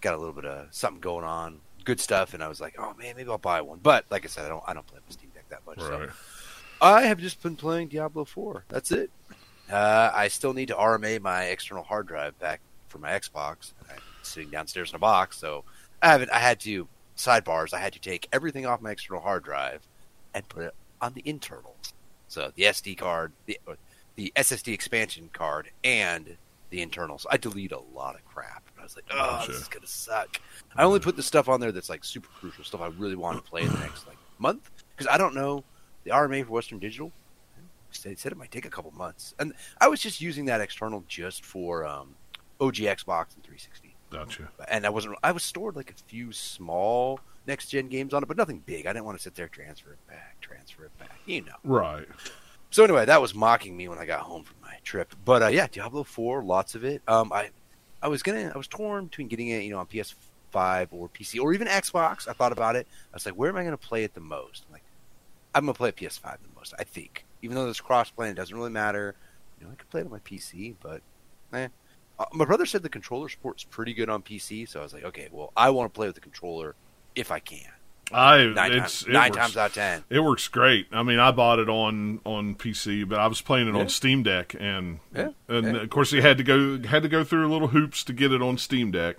got 0.00 0.14
a 0.14 0.18
little 0.18 0.32
bit 0.34 0.44
of 0.44 0.66
something 0.70 1.00
going 1.00 1.24
on, 1.24 1.60
good 1.84 1.98
stuff, 2.00 2.34
and 2.34 2.42
I 2.42 2.48
was 2.48 2.60
like, 2.60 2.74
oh 2.78 2.94
man, 2.94 3.14
maybe 3.16 3.30
I'll 3.30 3.38
buy 3.38 3.60
one. 3.60 3.78
But 3.82 4.04
like 4.10 4.24
I 4.24 4.28
said, 4.28 4.44
I 4.46 4.48
don't. 4.48 4.62
I 4.66 4.74
don't 4.74 4.86
play 4.86 4.98
with 5.06 5.12
Steam 5.14 5.30
Deck 5.34 5.44
that 5.50 5.66
much. 5.66 5.78
right. 5.78 6.08
So 6.08 6.14
I 6.80 7.02
have 7.02 7.18
just 7.18 7.42
been 7.42 7.56
playing 7.56 7.88
Diablo 7.88 8.24
4. 8.24 8.64
That's 8.68 8.90
it. 8.90 9.10
Uh, 9.70 10.10
I 10.12 10.28
still 10.28 10.52
need 10.52 10.68
to 10.68 10.74
RMA 10.74 11.20
my 11.22 11.44
external 11.44 11.82
hard 11.84 12.06
drive 12.06 12.38
back 12.38 12.60
for 12.88 12.98
my 12.98 13.10
Xbox. 13.10 13.72
I'm 13.90 13.96
sitting 14.22 14.50
downstairs 14.50 14.90
in 14.90 14.96
a 14.96 14.98
box, 14.98 15.38
so 15.38 15.64
I 16.02 16.08
haven't. 16.08 16.30
I 16.30 16.38
had 16.38 16.60
to 16.60 16.86
sidebars. 17.16 17.72
I 17.72 17.78
had 17.78 17.92
to 17.94 18.00
take 18.00 18.28
everything 18.32 18.66
off 18.66 18.80
my 18.82 18.90
external 18.90 19.22
hard 19.22 19.44
drive 19.44 19.86
and 20.34 20.48
put 20.48 20.64
it 20.64 20.74
on 21.00 21.14
the 21.14 21.22
internals. 21.24 21.94
So 22.28 22.52
the 22.54 22.64
SD 22.64 22.98
card, 22.98 23.32
the 23.46 23.58
the 24.16 24.32
SSD 24.36 24.72
expansion 24.72 25.30
card, 25.32 25.70
and 25.82 26.36
the 26.70 26.82
internals. 26.82 27.26
I 27.30 27.36
delete 27.36 27.72
a 27.72 27.78
lot 27.78 28.14
of 28.14 28.24
crap. 28.24 28.62
I 28.78 28.82
was 28.82 28.96
like, 28.96 29.04
oh, 29.10 29.16
Gotcha. 29.16 29.52
this 29.52 29.60
is 29.62 29.68
gonna 29.68 29.86
suck. 29.86 30.40
I 30.76 30.82
only 30.82 31.00
put 31.00 31.16
the 31.16 31.22
stuff 31.22 31.48
on 31.48 31.60
there 31.60 31.72
that's 31.72 31.88
like 31.88 32.04
super 32.04 32.28
crucial 32.38 32.64
stuff 32.64 32.80
I 32.80 32.88
really 32.88 33.16
want 33.16 33.42
to 33.42 33.48
play 33.48 33.62
in 33.62 33.68
the 33.68 33.78
next 33.78 34.06
like 34.06 34.16
month 34.38 34.70
because 34.96 35.12
I 35.12 35.16
don't 35.18 35.34
know 35.34 35.64
the 36.04 36.10
RMA 36.10 36.44
for 36.44 36.52
Western 36.52 36.78
Digital. 36.78 37.12
They 38.02 38.16
said 38.16 38.32
it 38.32 38.38
might 38.38 38.50
take 38.50 38.66
a 38.66 38.70
couple 38.70 38.90
months, 38.90 39.34
and 39.38 39.54
I 39.80 39.86
was 39.86 40.00
just 40.00 40.20
using 40.20 40.46
that 40.46 40.60
external 40.60 41.04
just 41.06 41.44
for 41.44 41.86
um, 41.86 42.16
OG 42.60 42.74
Xbox 42.74 43.36
and 43.36 43.44
360 43.44 43.94
Gotcha. 44.10 44.48
and 44.68 44.84
I 44.84 44.90
wasn't. 44.90 45.16
I 45.22 45.30
was 45.30 45.44
stored 45.44 45.76
like 45.76 45.90
a 45.90 45.94
few 46.08 46.32
small 46.32 47.20
next 47.46 47.68
gen 47.68 47.88
games 47.88 48.14
on 48.14 48.22
it, 48.22 48.26
but 48.26 48.36
nothing 48.36 48.62
big. 48.64 48.86
I 48.86 48.92
didn't 48.92 49.04
want 49.04 49.18
to 49.18 49.22
sit 49.22 49.34
there 49.34 49.48
transfer 49.48 49.92
it 49.92 50.06
back, 50.08 50.36
transfer 50.40 50.84
it 50.84 50.98
back. 50.98 51.18
You 51.26 51.42
know. 51.42 51.54
Right. 51.62 52.06
So 52.70 52.82
anyway, 52.82 53.04
that 53.04 53.20
was 53.22 53.34
mocking 53.34 53.76
me 53.76 53.88
when 53.88 53.98
I 53.98 54.06
got 54.06 54.20
home 54.20 54.42
from 54.42 54.56
my 54.62 54.76
trip. 54.82 55.14
But 55.24 55.42
uh, 55.42 55.48
yeah, 55.48 55.66
Diablo 55.70 56.02
Four, 56.02 56.42
lots 56.42 56.74
of 56.74 56.84
it. 56.84 57.02
Um, 57.06 57.32
I, 57.32 57.50
I 58.02 58.08
was 58.08 58.22
gonna, 58.22 58.50
I 58.54 58.58
was 58.58 58.66
torn 58.66 59.06
between 59.06 59.28
getting 59.28 59.48
it, 59.48 59.62
you 59.62 59.70
know, 59.70 59.78
on 59.78 59.86
PS5 59.86 60.88
or 60.90 61.08
PC 61.08 61.40
or 61.40 61.52
even 61.52 61.68
Xbox. 61.68 62.28
I 62.28 62.32
thought 62.32 62.52
about 62.52 62.76
it. 62.76 62.86
I 63.12 63.16
was 63.16 63.26
like, 63.26 63.36
where 63.36 63.48
am 63.48 63.56
I 63.56 63.64
gonna 63.64 63.76
play 63.76 64.04
it 64.04 64.14
the 64.14 64.20
most? 64.20 64.64
I'm 64.66 64.72
like, 64.72 64.82
I'm 65.54 65.64
gonna 65.64 65.74
play 65.74 65.90
it 65.90 65.96
PS5 65.96 66.22
the 66.22 66.56
most. 66.56 66.74
I 66.78 66.84
think, 66.84 67.24
even 67.42 67.54
though 67.54 67.64
there's 67.64 67.80
crossplay, 67.80 68.30
it 68.30 68.34
doesn't 68.34 68.56
really 68.56 68.70
matter. 68.70 69.14
You 69.60 69.66
know, 69.66 69.72
I 69.72 69.76
could 69.76 69.90
play 69.90 70.00
it 70.00 70.06
on 70.06 70.10
my 70.10 70.18
PC, 70.18 70.74
but 70.82 71.00
eh. 71.52 71.68
Uh, 72.18 72.24
my 72.32 72.44
brother 72.44 72.64
said 72.66 72.82
the 72.82 72.88
controller 72.88 73.28
support's 73.28 73.64
pretty 73.64 73.92
good 73.92 74.08
on 74.08 74.22
PC, 74.22 74.68
so 74.68 74.80
I 74.80 74.82
was 74.84 74.94
like, 74.94 75.04
okay, 75.04 75.28
well, 75.32 75.52
I 75.56 75.70
want 75.70 75.92
to 75.92 75.96
play 75.96 76.06
with 76.06 76.14
the 76.14 76.20
controller 76.20 76.76
if 77.14 77.30
I 77.30 77.38
can. 77.40 77.60
I 78.12 78.44
Nine, 78.44 78.72
it's 78.72 79.00
times, 79.00 79.02
it 79.08 79.12
nine 79.12 79.30
works- 79.30 79.36
times 79.38 79.56
out 79.56 79.66
of 79.70 79.74
ten. 79.74 80.04
It 80.10 80.20
works 80.20 80.46
great. 80.48 80.86
I 80.92 81.02
mean, 81.02 81.18
I 81.18 81.30
bought 81.32 81.58
it 81.58 81.70
on 81.70 82.20
on 82.26 82.54
PC, 82.54 83.08
but 83.08 83.18
I 83.18 83.26
was 83.26 83.40
playing 83.40 83.66
it 83.66 83.74
Yeah. 83.74 83.80
on 83.80 83.88
Steam 83.88 84.22
Deck, 84.22 84.54
and 84.60 85.00
Yeah, 85.14 85.30
and 85.48 85.64
yeah. 85.74 85.82
of 85.82 85.88
course 85.90 86.12
you 86.12 86.20
had 86.20 86.36
to 86.36 86.44
go 86.44 86.80
had 86.82 87.02
to 87.02 87.08
go 87.08 87.24
through 87.24 87.50
little 87.50 87.68
hoops 87.68 88.04
to 88.04 88.12
get 88.12 88.30
it 88.30 88.42
on 88.42 88.58
Steam 88.58 88.90
Deck. 88.90 89.16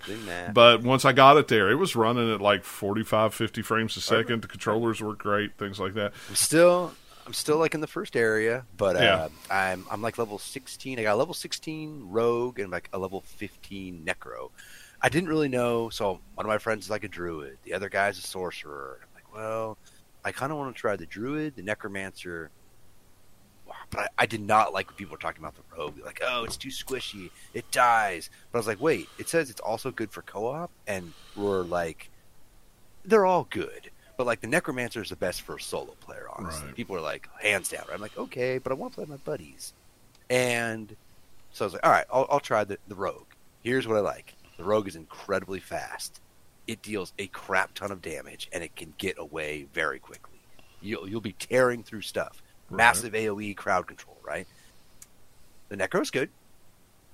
But 0.54 0.82
once 0.82 1.04
I 1.04 1.12
got 1.12 1.36
it 1.36 1.48
there, 1.48 1.68
it 1.68 1.74
was 1.74 1.96
running 1.96 2.32
at 2.32 2.40
like 2.40 2.62
45, 2.62 3.34
50 3.34 3.60
frames 3.60 3.96
a 3.96 4.00
second. 4.00 4.42
The 4.42 4.48
controllers 4.48 5.02
work 5.02 5.18
great, 5.18 5.58
things 5.58 5.80
like 5.80 5.94
that. 5.94 6.12
I'm 6.28 6.36
still, 6.36 6.92
I'm 7.26 7.34
still 7.34 7.58
like 7.58 7.74
in 7.74 7.80
the 7.80 7.88
first 7.88 8.14
area, 8.14 8.66
but 8.76 8.94
uh. 8.96 9.28
I'm 9.50 9.84
I'm 9.90 10.00
like 10.00 10.16
level 10.16 10.38
16. 10.38 11.00
I 11.00 11.02
got 11.02 11.14
a 11.14 11.16
level 11.16 11.34
16 11.34 12.04
rogue 12.08 12.60
and 12.60 12.70
like 12.70 12.88
a 12.92 12.98
level 12.98 13.20
15 13.22 14.04
necro. 14.06 14.50
I 15.06 15.08
didn't 15.08 15.28
really 15.28 15.48
know. 15.48 15.88
So 15.88 16.18
one 16.34 16.44
of 16.44 16.48
my 16.48 16.58
friends 16.58 16.86
is 16.86 16.90
like 16.90 17.04
a 17.04 17.08
druid. 17.08 17.58
The 17.62 17.74
other 17.74 17.88
guy's 17.88 18.18
a 18.18 18.22
sorcerer. 18.22 18.98
I'm 19.02 19.08
like, 19.14 19.32
well, 19.32 19.78
I 20.24 20.32
kind 20.32 20.50
of 20.50 20.58
want 20.58 20.74
to 20.74 20.80
try 20.80 20.96
the 20.96 21.06
druid, 21.06 21.54
the 21.54 21.62
necromancer. 21.62 22.50
But 23.90 24.00
I, 24.00 24.08
I 24.18 24.26
did 24.26 24.40
not 24.40 24.72
like 24.72 24.88
when 24.88 24.96
people 24.96 25.12
were 25.12 25.18
talking 25.18 25.44
about 25.44 25.54
the 25.54 25.62
rogue. 25.76 25.94
Like, 26.04 26.20
oh, 26.26 26.42
it's 26.42 26.56
too 26.56 26.70
squishy. 26.70 27.30
It 27.54 27.70
dies. 27.70 28.30
But 28.50 28.58
I 28.58 28.60
was 28.60 28.66
like, 28.66 28.80
wait, 28.82 29.08
it 29.16 29.28
says 29.28 29.48
it's 29.48 29.60
also 29.60 29.92
good 29.92 30.10
for 30.10 30.22
co-op, 30.22 30.72
and 30.88 31.12
we're 31.36 31.62
like, 31.62 32.10
they're 33.04 33.26
all 33.26 33.46
good. 33.48 33.92
But 34.16 34.26
like 34.26 34.40
the 34.40 34.48
necromancer 34.48 35.02
is 35.02 35.10
the 35.10 35.16
best 35.16 35.42
for 35.42 35.54
a 35.54 35.60
solo 35.60 35.92
player. 36.00 36.26
Honestly, 36.34 36.66
Right. 36.66 36.74
people 36.74 36.96
are 36.96 37.00
like 37.00 37.28
hands 37.40 37.68
down. 37.68 37.84
Right? 37.86 37.94
I'm 37.94 38.00
like, 38.00 38.18
okay, 38.18 38.58
but 38.58 38.72
I 38.72 38.74
want 38.74 38.92
to 38.94 38.96
play 38.96 39.02
with 39.02 39.10
my 39.10 39.16
buddies. 39.30 39.72
And 40.30 40.96
so 41.52 41.64
I 41.64 41.66
was 41.66 41.72
like, 41.74 41.86
all 41.86 41.92
right, 41.92 42.06
I'll, 42.12 42.26
I'll 42.28 42.40
try 42.40 42.64
the, 42.64 42.78
the 42.88 42.96
rogue. 42.96 43.26
Here's 43.62 43.86
what 43.88 43.96
I 43.96 44.00
like: 44.00 44.35
the 44.56 44.64
rogue 44.64 44.88
is 44.88 44.96
incredibly 44.96 45.60
fast. 45.60 46.20
It 46.66 46.82
deals 46.82 47.12
a 47.18 47.26
crap 47.28 47.74
ton 47.74 47.92
of 47.92 48.02
damage, 48.02 48.48
and 48.52 48.64
it 48.64 48.74
can 48.74 48.94
get 48.98 49.18
away 49.18 49.66
very 49.72 49.98
quickly. 49.98 50.40
You'll 50.80 51.08
you'll 51.08 51.20
be 51.20 51.32
tearing 51.32 51.82
through 51.82 52.02
stuff. 52.02 52.42
Right. 52.68 52.78
Massive 52.78 53.12
AOE 53.12 53.56
crowd 53.56 53.86
control, 53.86 54.18
right? 54.24 54.46
The 55.68 55.76
Necro's 55.76 56.10
good. 56.10 56.30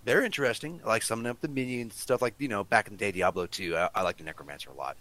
They're 0.05 0.23
interesting. 0.25 0.81
I 0.85 0.89
like 0.89 1.03
summoning 1.03 1.31
up 1.31 1.41
the 1.41 1.49
minions, 1.49 1.95
stuff 1.95 2.23
like 2.23 2.35
you 2.39 2.49
know 2.49 2.65
back 2.65 2.87
in 2.87 2.95
the 2.95 2.99
day 2.99 3.13
Diablo 3.13 3.47
2. 3.47 3.77
I, 3.77 3.89
I 3.95 4.03
like 4.03 4.17
the 4.17 4.25
Necromancer 4.25 4.71
a 4.71 4.75
lot, 4.75 4.97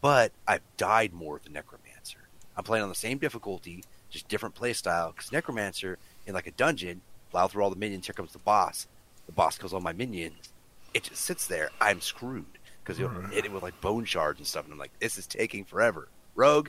but 0.00 0.32
I've 0.46 0.62
died 0.76 1.12
more 1.12 1.34
with 1.34 1.44
the 1.44 1.50
Necromancer. 1.50 2.18
I'm 2.56 2.64
playing 2.64 2.82
on 2.82 2.88
the 2.88 2.94
same 2.94 3.18
difficulty, 3.18 3.84
just 4.10 4.28
different 4.28 4.54
play 4.54 4.72
style. 4.72 5.12
Because 5.14 5.32
Necromancer 5.32 5.98
in 6.26 6.34
like 6.34 6.46
a 6.46 6.52
dungeon, 6.52 7.02
plow 7.30 7.46
through 7.46 7.62
all 7.62 7.70
the 7.70 7.76
minions. 7.76 8.06
Here 8.06 8.14
comes 8.14 8.32
the 8.32 8.38
boss. 8.38 8.86
The 9.26 9.32
boss 9.32 9.56
kills 9.56 9.72
all 9.72 9.80
my 9.80 9.92
minions. 9.92 10.52
It 10.94 11.04
just 11.04 11.22
sits 11.22 11.46
there. 11.46 11.70
I'm 11.80 12.00
screwed 12.00 12.44
because 12.82 12.98
you'll 12.98 13.10
Right. 13.10 13.32
hit 13.32 13.44
it 13.44 13.52
with 13.52 13.62
like 13.62 13.80
bone 13.80 14.04
shards 14.04 14.38
and 14.40 14.46
stuff. 14.46 14.64
And 14.64 14.72
I'm 14.72 14.78
like, 14.78 14.90
this 15.00 15.18
is 15.18 15.26
taking 15.26 15.64
forever. 15.64 16.08
Rogue, 16.34 16.68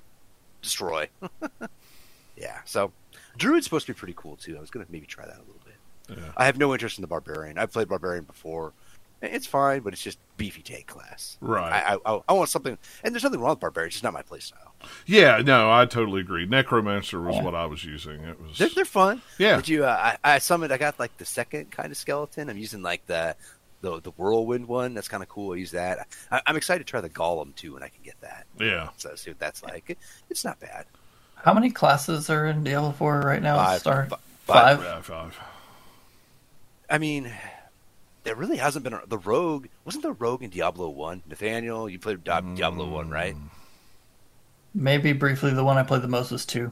destroy. 0.61 1.09
yeah. 2.37 2.59
So 2.65 2.91
Druid's 3.37 3.65
supposed 3.65 3.85
to 3.87 3.93
be 3.93 3.97
pretty 3.97 4.13
cool 4.15 4.35
too. 4.35 4.57
I 4.57 4.59
was 4.59 4.69
gonna 4.69 4.85
maybe 4.89 5.05
try 5.05 5.25
that 5.25 5.37
a 5.37 5.39
little 5.39 5.61
bit. 5.65 6.17
Yeah. 6.17 6.31
I 6.35 6.45
have 6.45 6.57
no 6.57 6.73
interest 6.73 6.97
in 6.97 7.01
the 7.01 7.07
barbarian. 7.07 7.57
I've 7.57 7.71
played 7.71 7.87
barbarian 7.87 8.23
before. 8.25 8.73
It's 9.23 9.45
fine, 9.45 9.81
but 9.81 9.93
it's 9.93 10.01
just 10.01 10.17
beefy 10.37 10.63
tank 10.63 10.87
class. 10.87 11.37
Right. 11.41 11.71
I, 11.71 11.97
I, 12.11 12.21
I 12.27 12.33
want 12.33 12.49
something, 12.49 12.75
and 13.03 13.13
there's 13.13 13.23
nothing 13.23 13.39
wrong 13.39 13.51
with 13.51 13.59
barbarian. 13.59 13.89
It's 13.89 13.95
just 13.97 14.03
not 14.03 14.13
my 14.13 14.23
playstyle. 14.23 14.71
Yeah, 15.05 15.37
no, 15.45 15.71
I 15.71 15.85
totally 15.85 16.21
agree. 16.21 16.47
Necromancer 16.47 17.21
was 17.21 17.35
Yeah. 17.35 17.43
what 17.43 17.53
I 17.53 17.67
was 17.67 17.85
using. 17.85 18.21
It 18.23 18.41
was 18.41 18.57
They're, 18.57 18.69
they're 18.69 18.83
fun. 18.83 19.21
yeah, 19.37 19.57
Did 19.57 19.69
you? 19.69 19.85
Uh, 19.85 20.15
I, 20.23 20.35
I 20.35 20.39
summoned. 20.39 20.73
I 20.73 20.77
got 20.77 20.99
like 20.99 21.15
the 21.17 21.25
second 21.25 21.69
kind 21.69 21.91
of 21.91 21.97
skeleton. 21.97 22.49
I'm 22.49 22.57
using 22.57 22.81
like 22.81 23.05
the 23.05 23.35
the, 23.81 23.99
the 24.01 24.11
whirlwind 24.11 24.67
one. 24.67 24.93
That's 24.93 25.07
kind 25.07 25.21
of 25.23 25.29
cool. 25.29 25.53
I 25.53 25.57
use 25.57 25.71
that. 25.71 26.07
I, 26.31 26.41
I'm 26.47 26.55
excited 26.55 26.85
to 26.85 26.89
try 26.89 27.01
the 27.01 27.09
golem 27.09 27.55
too 27.55 27.73
when 27.73 27.83
I 27.83 27.87
can 27.89 28.03
get 28.03 28.19
that. 28.21 28.45
yeah. 28.59 28.89
So 28.97 29.15
see 29.15 29.31
what 29.31 29.39
that's 29.39 29.63
like. 29.63 29.89
It, 29.89 29.97
it's 30.29 30.43
not 30.45 30.59
bad. 30.59 30.85
How 31.35 31.53
many 31.53 31.71
classes 31.71 32.29
are 32.29 32.45
in 32.45 32.63
Diablo 32.63 32.91
4 32.91 33.21
right 33.21 33.41
now? 33.41 33.55
Five. 33.57 33.79
Start 33.81 34.09
Fi- 34.09 34.17
five. 34.45 34.81
Yeah, 34.83 35.01
five. 35.01 35.39
I 36.89 36.97
mean, 36.99 37.31
there 38.23 38.35
really 38.35 38.57
hasn't 38.57 38.83
been 38.83 38.93
a, 38.93 39.01
the 39.07 39.17
rogue. 39.17 39.65
Wasn't 39.85 40.03
the 40.03 40.11
rogue 40.13 40.43
in 40.43 40.51
Diablo 40.51 40.89
one? 40.89 41.23
Nathaniel, 41.27 41.89
you 41.89 41.97
played 41.97 42.23
Di- 42.23 42.41
Diablo 42.55 42.87
one, 42.89 43.09
mm. 43.09 43.13
right? 43.13 43.35
Maybe 44.73 45.13
briefly, 45.13 45.51
the 45.53 45.63
one 45.63 45.77
I 45.77 45.83
played 45.83 46.01
the 46.01 46.07
most 46.07 46.31
was 46.31 46.45
two. 46.45 46.71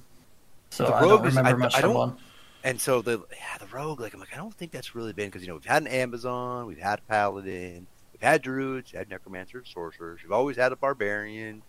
So 0.70 0.86
The 0.86 0.94
I 0.94 1.02
rogue 1.02 1.10
don't 1.22 1.28
is- 1.30 1.36
remember 1.36 1.58
I- 1.58 1.64
much 1.66 1.76
I 1.76 1.82
from 1.82 1.90
don't- 1.90 1.98
one. 1.98 2.18
And 2.64 2.80
so 2.80 3.02
the 3.02 3.24
yeah 3.32 3.58
the 3.60 3.68
rogue 3.68 4.02
like 4.02 4.14
I'm 4.14 4.20
like 4.20 4.34
I 4.34 4.38
don't 4.38 4.54
think 4.54 4.72
that's 4.72 4.94
really 4.94 5.14
been 5.14 5.28
because 5.28 5.42
you 5.42 5.48
know 5.48 5.56
we've 5.56 5.66
had 5.66 5.84
an 5.84 5.88
Amazon, 5.88 6.66
we've 6.66 6.80
had 6.80 7.00
a 7.00 7.02
paladin, 7.04 7.88
we've 8.12 8.22
had 8.22 8.42
druids, 8.42 8.92
we've 8.92 9.00
had 9.00 9.10
necromancers, 9.10 9.70
sorcerers, 9.74 10.20
we've 10.22 10.32
always 10.32 10.58
had 10.58 10.72
a 10.72 10.76
barbarian. 10.76 11.62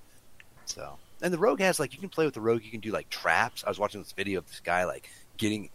So 0.64 0.98
and 1.22 1.32
the 1.32 1.38
rogue 1.38 1.60
has 1.60 1.78
like 1.78 1.92
you 1.92 2.00
can 2.00 2.08
play 2.08 2.24
with 2.24 2.34
the 2.34 2.40
rogue, 2.40 2.64
you 2.64 2.70
can 2.70 2.80
do 2.80 2.90
like 2.90 3.08
traps. 3.08 3.62
I 3.64 3.68
was 3.68 3.78
watching 3.78 4.00
this 4.00 4.12
video 4.12 4.38
of 4.38 4.46
this 4.46 4.60
guy 4.60 4.84
like 4.84 5.08
getting 5.36 5.70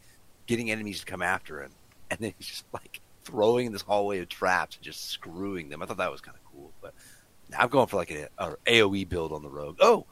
getting 0.48 0.70
enemies 0.70 1.00
to 1.00 1.06
come 1.06 1.22
after 1.22 1.62
him, 1.64 1.72
and 2.12 2.20
then 2.20 2.34
he's 2.38 2.48
just 2.48 2.66
like 2.74 3.00
throwing 3.24 3.68
in 3.68 3.72
this 3.72 3.82
hallway 3.82 4.20
of 4.20 4.30
traps 4.30 4.76
and 4.76 4.84
just 4.84 5.10
screwing 5.10 5.70
them. 5.70 5.82
I 5.82 5.86
thought 5.86 5.98
that 5.98 6.12
was 6.12 6.22
kind 6.22 6.38
of 6.38 6.44
cool, 6.52 6.72
but 6.82 6.94
now 7.50 7.60
I'm 7.60 7.70
going 7.70 7.88
for 7.88 7.98
like 7.98 8.12
a, 8.12 8.28
a 8.38 8.56
AOE 8.68 9.08
build 9.08 9.32
on 9.32 9.44
the 9.44 9.50
rogue. 9.50 9.78
Oh, 9.80 10.06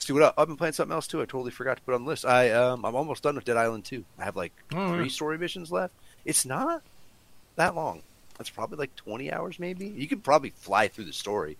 see 0.00 0.12
what 0.12 0.22
up? 0.22 0.34
I've 0.36 0.46
been 0.48 0.56
playing 0.56 0.72
something 0.72 0.94
else 0.94 1.06
too. 1.06 1.20
I 1.22 1.24
totally 1.24 1.50
forgot 1.50 1.76
to 1.76 1.82
put 1.82 1.94
on 1.94 2.02
the 2.04 2.08
list. 2.08 2.24
I 2.24 2.50
um 2.50 2.84
I'm 2.84 2.96
almost 2.96 3.22
done 3.22 3.36
with 3.36 3.44
Dead 3.44 3.56
Island 3.56 3.84
2. 3.84 4.04
I 4.18 4.24
have 4.24 4.36
like 4.36 4.52
Oh, 4.74 4.88
three 4.94 5.04
yeah. 5.04 5.10
story 5.10 5.38
missions 5.38 5.70
left. 5.70 5.94
It's 6.24 6.44
not 6.44 6.82
that 7.56 7.74
long. 7.74 8.02
That's 8.38 8.50
probably 8.50 8.78
like 8.78 8.94
20 8.96 9.30
hours 9.32 9.58
maybe. 9.58 9.86
You 9.86 10.08
could 10.08 10.24
probably 10.24 10.50
fly 10.50 10.88
through 10.88 11.04
the 11.04 11.12
story. 11.12 11.56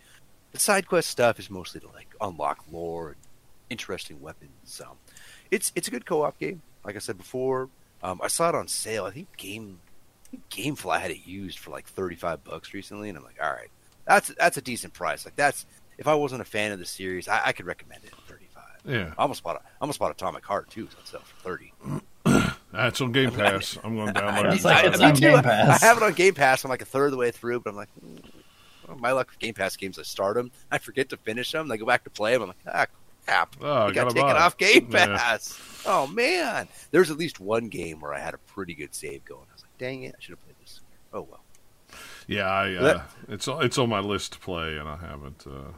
The 0.52 0.58
side 0.58 0.88
quest 0.88 1.08
stuff 1.10 1.38
is 1.38 1.50
mostly 1.50 1.80
to 1.80 1.88
like 1.88 2.08
unlock 2.20 2.64
lore 2.72 3.08
and 3.10 3.16
interesting 3.68 4.20
weapons. 4.20 4.50
So 4.64 4.96
it's 5.50 5.70
it's 5.76 5.88
a 5.88 5.90
good 5.90 6.06
co-op 6.06 6.38
game. 6.38 6.62
Like 6.84 6.96
I 6.96 7.00
said 7.00 7.18
before, 7.18 7.68
um, 8.02 8.20
I 8.22 8.28
saw 8.28 8.48
it 8.48 8.54
on 8.54 8.66
sale. 8.68 9.04
I 9.04 9.10
think 9.10 9.36
Game 9.36 9.78
I 10.26 10.30
think 10.30 10.48
GameFly 10.78 11.00
had 11.00 11.10
it 11.10 11.26
used 11.26 11.58
for 11.58 11.70
like 11.70 11.86
35 11.86 12.44
bucks 12.44 12.72
recently, 12.72 13.08
and 13.08 13.18
I'm 13.18 13.24
like, 13.24 13.38
all 13.42 13.50
right, 13.50 13.68
that's 14.06 14.28
that's 14.38 14.56
a 14.56 14.62
decent 14.62 14.94
price. 14.94 15.24
Like 15.24 15.36
that's 15.36 15.66
if 15.98 16.08
I 16.08 16.14
wasn't 16.14 16.40
a 16.40 16.46
fan 16.46 16.72
of 16.72 16.78
the 16.78 16.86
series, 16.86 17.28
I, 17.28 17.42
I 17.46 17.52
could 17.52 17.66
recommend 17.66 18.02
it 18.04 18.12
at 18.12 18.18
35. 18.18 18.19
Yeah, 18.86 19.12
I 19.18 19.22
almost 19.22 19.42
bought 19.42 19.56
a, 19.56 19.60
I 19.60 19.68
almost 19.82 19.98
bought 19.98 20.10
Atomic 20.10 20.44
Heart 20.44 20.70
too, 20.70 20.88
so 20.90 20.96
it's 21.00 21.10
sell 21.10 21.20
for 21.20 21.36
30. 21.42 21.72
that's 22.72 23.00
on 23.00 23.12
Game 23.12 23.30
Pass. 23.30 23.78
I'm 23.84 23.96
going 23.96 24.12
to 24.14 24.20
download 24.20 24.52
It's 24.54 24.64
it. 24.64 24.68
like 24.68 24.84
I, 24.84 24.88
it's 24.88 25.00
on 25.00 25.14
too. 25.14 25.20
Game 25.20 25.42
Pass. 25.42 25.82
I 25.82 25.86
have 25.86 25.96
it 25.96 26.02
on 26.02 26.12
Game 26.14 26.34
Pass. 26.34 26.64
I'm 26.64 26.70
like 26.70 26.82
a 26.82 26.86
third 26.86 27.06
of 27.06 27.10
the 27.12 27.16
way 27.18 27.30
through, 27.30 27.60
but 27.60 27.70
I'm 27.70 27.76
like, 27.76 27.88
mm, 28.04 28.22
well, 28.88 28.96
my 28.98 29.12
luck 29.12 29.28
with 29.30 29.38
Game 29.38 29.54
Pass 29.54 29.76
games, 29.76 29.98
I 29.98 30.02
start 30.02 30.36
them, 30.36 30.50
I 30.70 30.78
forget 30.78 31.08
to 31.10 31.16
finish 31.16 31.52
them, 31.52 31.70
I 31.70 31.76
go 31.76 31.86
back 31.86 32.04
to 32.04 32.10
play 32.10 32.32
them. 32.32 32.42
I'm 32.42 32.48
like, 32.48 32.56
ah, 32.66 32.86
crap, 33.26 33.56
Oh, 33.60 33.66
I 33.70 33.84
I 33.86 33.86
got 33.92 33.94
gotta 33.94 34.14
taken 34.14 34.30
it. 34.30 34.36
off 34.36 34.56
Game 34.56 34.88
Yeah. 34.90 35.06
Pass. 35.16 35.82
Oh 35.86 36.06
man, 36.06 36.68
there's 36.90 37.10
at 37.10 37.18
least 37.18 37.38
one 37.40 37.68
game 37.68 38.00
where 38.00 38.14
I 38.14 38.18
had 38.20 38.34
a 38.34 38.38
pretty 38.38 38.74
good 38.74 38.94
save 38.94 39.24
going. 39.24 39.44
I 39.50 39.54
was 39.54 39.62
like, 39.62 39.78
dang 39.78 40.02
it, 40.04 40.14
I 40.16 40.20
should 40.20 40.30
have 40.32 40.42
played 40.44 40.56
this. 40.60 40.80
Oh 41.12 41.22
well. 41.30 41.40
Yeah, 42.26 42.48
I, 42.48 42.74
uh, 42.74 42.82
That- 42.82 43.10
it's 43.28 43.48
it's 43.48 43.78
on 43.78 43.88
my 43.88 44.00
list 44.00 44.32
to 44.34 44.38
play, 44.38 44.76
and 44.76 44.88
I 44.88 44.96
haven't. 44.96 45.44
Uh, 45.46 45.72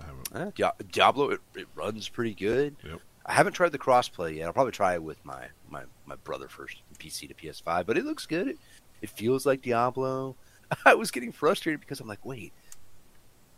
I 0.00 0.38
haven't. 0.38 0.54
Dia- 0.54 0.72
Diablo, 0.90 1.30
it, 1.30 1.40
it 1.54 1.66
runs 1.74 2.08
pretty 2.08 2.34
good. 2.34 2.76
Yep. 2.84 3.00
I 3.26 3.32
haven't 3.32 3.52
tried 3.52 3.72
the 3.72 3.78
crossplay 3.78 4.36
yet. 4.36 4.46
I'll 4.46 4.52
probably 4.52 4.72
try 4.72 4.94
it 4.94 5.02
with 5.02 5.22
my, 5.24 5.46
my, 5.68 5.82
my 6.06 6.16
brother 6.16 6.48
first, 6.48 6.78
PC 6.98 7.28
to 7.28 7.34
PS5. 7.34 7.84
But 7.86 7.98
it 7.98 8.04
looks 8.04 8.26
good. 8.26 8.48
It, 8.48 8.58
it 9.02 9.10
feels 9.10 9.44
like 9.44 9.62
Diablo. 9.62 10.36
I 10.84 10.94
was 10.94 11.10
getting 11.10 11.32
frustrated 11.32 11.80
because 11.80 12.00
I'm 12.00 12.08
like, 12.08 12.24
wait, 12.24 12.52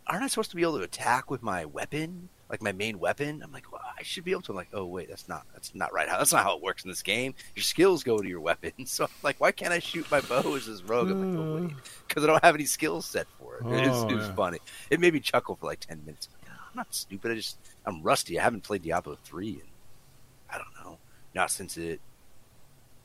aren't 0.07 0.23
I 0.23 0.27
supposed 0.27 0.49
to 0.51 0.55
be 0.55 0.61
able 0.61 0.77
to 0.77 0.83
attack 0.83 1.31
with 1.31 1.41
my 1.41 1.65
weapon, 1.65 2.29
like 2.51 2.61
my 2.61 2.73
main 2.73 2.99
weapon? 2.99 3.41
I'm 3.43 3.51
like, 3.51 3.71
well, 3.71 3.81
I 3.97 4.03
should 4.03 4.23
be 4.23 4.31
able 4.31 4.41
to. 4.43 4.51
I'm 4.51 4.57
like, 4.57 4.69
oh 4.73 4.85
wait, 4.85 5.09
that's 5.09 5.27
not 5.27 5.45
that's 5.53 5.73
not 5.73 5.93
right. 5.93 6.07
How 6.07 6.17
that's 6.19 6.33
not 6.33 6.43
how 6.43 6.57
it 6.57 6.61
works 6.61 6.83
in 6.83 6.89
this 6.89 7.01
game. 7.01 7.33
Your 7.55 7.63
skills 7.63 8.03
go 8.03 8.17
to 8.17 8.27
your 8.27 8.41
weapon. 8.41 8.71
So 8.85 9.05
I'm 9.05 9.09
like, 9.23 9.39
why 9.39 9.51
can't 9.53 9.71
I 9.71 9.79
shoot 9.79 10.09
my 10.11 10.19
bow 10.21 10.55
as 10.55 10.65
this 10.65 10.83
rogue? 10.83 11.09
I'm 11.09 11.31
like, 11.31 11.39
oh 11.39 11.57
hmm. 11.57 11.67
wait, 11.67 11.75
because 12.07 12.23
I 12.23 12.27
don't 12.27 12.43
have 12.43 12.55
any 12.55 12.65
skills 12.65 13.05
set 13.05 13.27
for 13.39 13.57
it. 13.57 13.63
Oh, 13.65 14.07
it 14.09 14.15
was 14.15 14.27
yeah. 14.27 14.35
funny. 14.35 14.59
It 14.89 14.99
made 14.99 15.13
me 15.13 15.21
chuckle 15.21 15.55
for 15.55 15.67
like 15.67 15.79
ten 15.79 16.01
minutes. 16.05 16.27
I'm, 16.27 16.49
like, 16.49 16.59
ah, 16.59 16.67
I'm 16.71 16.77
not 16.77 16.93
stupid. 16.93 17.31
I 17.31 17.35
just 17.35 17.57
I'm 17.85 18.03
rusty. 18.03 18.39
I 18.39 18.43
haven't 18.43 18.63
played 18.63 18.81
Diablo 18.81 19.17
three 19.23 19.51
in 19.51 19.61
I 20.51 20.57
don't 20.57 20.85
know, 20.85 20.97
not 21.33 21.51
since 21.51 21.77
it 21.77 22.01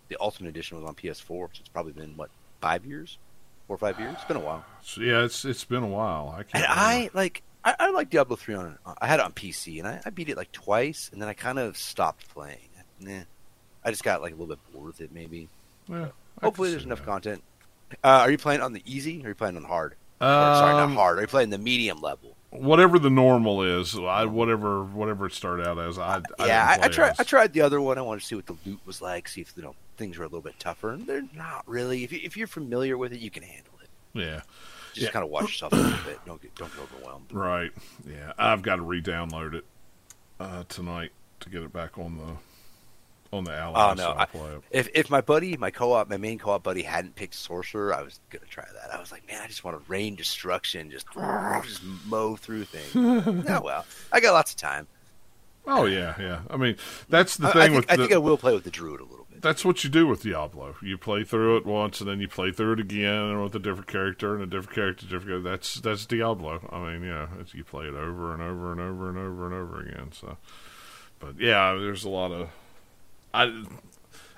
the 0.09 0.17
Ultimate 0.21 0.49
Edition 0.51 0.79
was 0.79 0.87
on 0.87 0.95
PS4. 0.95 1.27
So 1.27 1.49
it's 1.61 1.69
probably 1.69 1.93
been 1.93 2.17
what 2.17 2.31
five 2.61 2.85
years, 2.85 3.19
four 3.67 3.75
or 3.75 3.79
five 3.79 3.99
years. 4.01 4.15
It's 4.15 4.25
been 4.25 4.37
a 4.37 4.41
while. 4.41 4.65
So, 4.83 5.01
yeah, 5.01 5.25
it's 5.25 5.45
it's 5.45 5.65
been 5.65 5.83
a 5.83 5.89
while. 5.89 6.35
I 6.37 6.43
can't. 6.43 6.65
And 6.65 6.67
I 6.69 7.11
like 7.13 7.43
I, 7.67 7.75
I 7.81 7.91
like 7.91 8.09
Diablo 8.11 8.37
three 8.37 8.55
on. 8.55 8.79
I 9.01 9.07
had 9.07 9.21
it 9.21 9.25
on 9.27 9.33
PC 9.33 9.79
and 9.81 9.89
I, 9.89 10.01
I 10.07 10.11
beat 10.11 10.29
it 10.29 10.37
like 10.37 10.53
twice, 10.53 11.11
and 11.13 11.21
then 11.21 11.29
I 11.29 11.33
kind 11.35 11.59
of 11.59 11.77
stopped 11.77 12.29
playing. 12.33 12.59
Nah, 13.01 13.21
I 13.85 13.91
just 13.91 14.05
got 14.05 14.23
like 14.23 14.33
a 14.33 14.37
little 14.37 14.55
bit 14.55 14.73
bored 14.73 14.87
with 14.87 15.01
it. 15.01 15.11
Maybe. 15.13 15.49
Yeah, 15.89 16.09
Hopefully, 16.43 16.71
there's 16.71 16.85
enough 16.85 17.01
that. 17.01 17.07
content. 17.07 17.43
Uh, 18.03 18.23
are 18.23 18.31
you 18.31 18.39
playing 18.39 18.63
on 18.63 18.73
the 18.73 18.83
easy 18.87 19.21
or 19.23 19.27
are 19.27 19.29
you 19.31 19.35
playing 19.35 19.57
on 19.57 19.65
hard? 19.65 19.93
Or, 20.21 20.27
sorry, 20.27 20.73
not 20.75 20.85
Um, 20.85 20.95
hard. 20.95 21.19
Are 21.19 21.23
you 21.23 21.27
playing 21.27 21.51
the 21.51 21.59
medium 21.59 22.01
level? 22.01 22.35
Whatever 22.51 22.99
the 22.99 23.11
normal 23.11 23.63
is, 23.63 23.97
I, 23.99 24.25
whatever 24.25 24.83
whatever 24.83 25.27
it 25.27 25.33
started 25.35 25.67
out 25.67 25.79
as, 25.79 25.99
I, 25.99 26.23
I 26.39 26.47
yeah, 26.47 26.79
I, 26.81 26.87
I 26.87 26.89
tried. 26.89 27.11
as. 27.11 27.21
I 27.21 27.25
tried 27.25 27.53
the 27.53 27.61
other 27.61 27.81
one. 27.81 27.99
I 27.99 28.01
wanted 28.03 28.21
to 28.21 28.27
see 28.27 28.35
what 28.35 28.47
the 28.47 28.57
loot 28.65 28.79
was 28.87 29.03
like. 29.03 29.29
See 29.29 29.41
if 29.43 29.53
you 29.57 29.63
know 29.63 29.75
things 29.97 30.17
were 30.19 30.25
a 30.25 30.29
little 30.29 30.41
bit 30.41 30.59
tougher. 30.59 30.93
And 30.93 31.07
they're 31.07 31.25
not 31.35 31.65
really. 31.69 32.05
If, 32.05 32.13
you, 32.13 32.21
if 32.23 32.37
you're 32.37 32.47
familiar 32.47 32.97
with 32.97 33.13
it, 33.13 33.19
you 33.19 33.31
can 33.31 33.43
handle 33.43 33.73
it. 33.83 33.89
Yeah, 34.15 34.41
Just 34.97 35.07
Yeah. 35.09 35.13
kind 35.13 35.25
of 35.25 35.31
watch 35.31 35.45
yourself 35.45 35.73
a 35.75 35.77
little 35.77 36.05
bit. 36.05 36.19
Don't 36.25 36.41
get 36.41 36.55
don't 36.55 36.73
get 36.75 36.83
overwhelmed. 36.83 37.33
right. 37.33 37.71
Yeah, 38.09 38.33
I've 38.39 38.63
got 38.63 38.77
to 38.77 38.83
re-download 38.83 39.55
it 39.55 39.65
uh, 40.41 40.65
tonight 40.71 41.13
to 41.41 41.51
get 41.51 41.63
it 41.63 41.73
back 41.73 41.99
on 41.99 42.17
the 42.17 43.37
on 43.37 43.45
the 43.45 43.53
ally. 43.53 43.91
Oh, 43.91 43.95
no, 43.95 44.11
I-. 44.13 44.27
If 44.71 44.89
if 44.95 45.11
my 45.11 45.21
buddy, 45.21 45.57
my 45.59 45.71
co-op, 45.71 46.09
my 46.09 46.17
main 46.17 46.39
co-op 46.39 46.63
buddy 46.63 46.83
hadn't 46.83 47.15
picked 47.15 47.35
sorcerer, 47.35 47.93
I 47.93 48.01
was 48.03 48.21
gonna 48.31 48.47
try 48.47 48.65
that. 48.73 48.95
I 48.95 48.99
was 48.99 49.13
like, 49.13 49.27
man, 49.29 49.43
I 49.43 49.47
just 49.49 49.65
want 49.65 49.77
to 49.77 49.91
rain 49.91 50.15
destruction, 50.15 50.91
just 50.91 51.07
just 51.65 51.83
mow 52.07 52.37
through 52.37 52.65
things. 52.65 52.91
oh 53.51 53.61
well, 53.63 53.85
I 54.13 54.21
got 54.21 54.33
lots 54.33 54.53
of 54.53 54.57
time. 54.57 54.87
Oh 55.67 55.85
yeah, 55.85 56.15
yeah. 56.19 56.41
I 56.49 56.57
mean, 56.57 56.77
that's 57.11 57.37
the 57.37 57.49
I, 57.49 57.53
thing 57.53 57.61
I 57.61 57.65
think, 57.67 57.77
with 57.77 57.91
I 57.91 57.97
think 57.97 58.13
I 58.13 58.19
will 58.19 58.39
play 58.39 58.55
with 58.55 58.65
the 58.65 58.71
druid 58.71 59.01
a 59.01 59.05
little 59.05 59.19
bit. 59.19 59.26
That's 59.41 59.65
what 59.65 59.85
you 59.85 59.91
do 59.91 60.07
with 60.07 60.23
Diablo. 60.23 60.77
You 60.83 60.99
play 60.99 61.25
through 61.25 61.57
it 61.59 61.67
once, 61.67 62.01
and 62.01 62.09
then 62.09 62.21
you 62.21 62.29
play 62.29 62.51
through 62.53 62.75
it 62.75 62.81
again 62.81 63.41
with 63.43 63.55
a 63.55 63.59
different 63.59 63.87
character 63.89 64.35
and 64.35 64.43
a 64.43 64.47
different 64.47 64.75
character, 64.75 65.07
different. 65.07 65.45
That's 65.45 65.75
that's 65.77 66.07
Diablo. 66.07 66.69
I 66.71 66.93
mean, 66.97 67.09
yeah, 67.09 67.29
it's, 67.41 67.55
you 67.55 67.65
play 67.65 67.87
it 67.87 67.95
over 67.95 68.33
and 68.33 68.43
over 68.43 68.73
and 68.73 68.81
over 68.81 69.09
and 69.09 69.19
over 69.19 69.47
and 69.47 69.55
over 69.55 69.81
again. 69.81 70.11
So, 70.13 70.37
but 71.19 71.39
yeah, 71.39 71.75
there's 71.75 72.05
a 72.05 72.09
lot 72.11 72.33
of. 72.33 72.49
I 73.35 73.65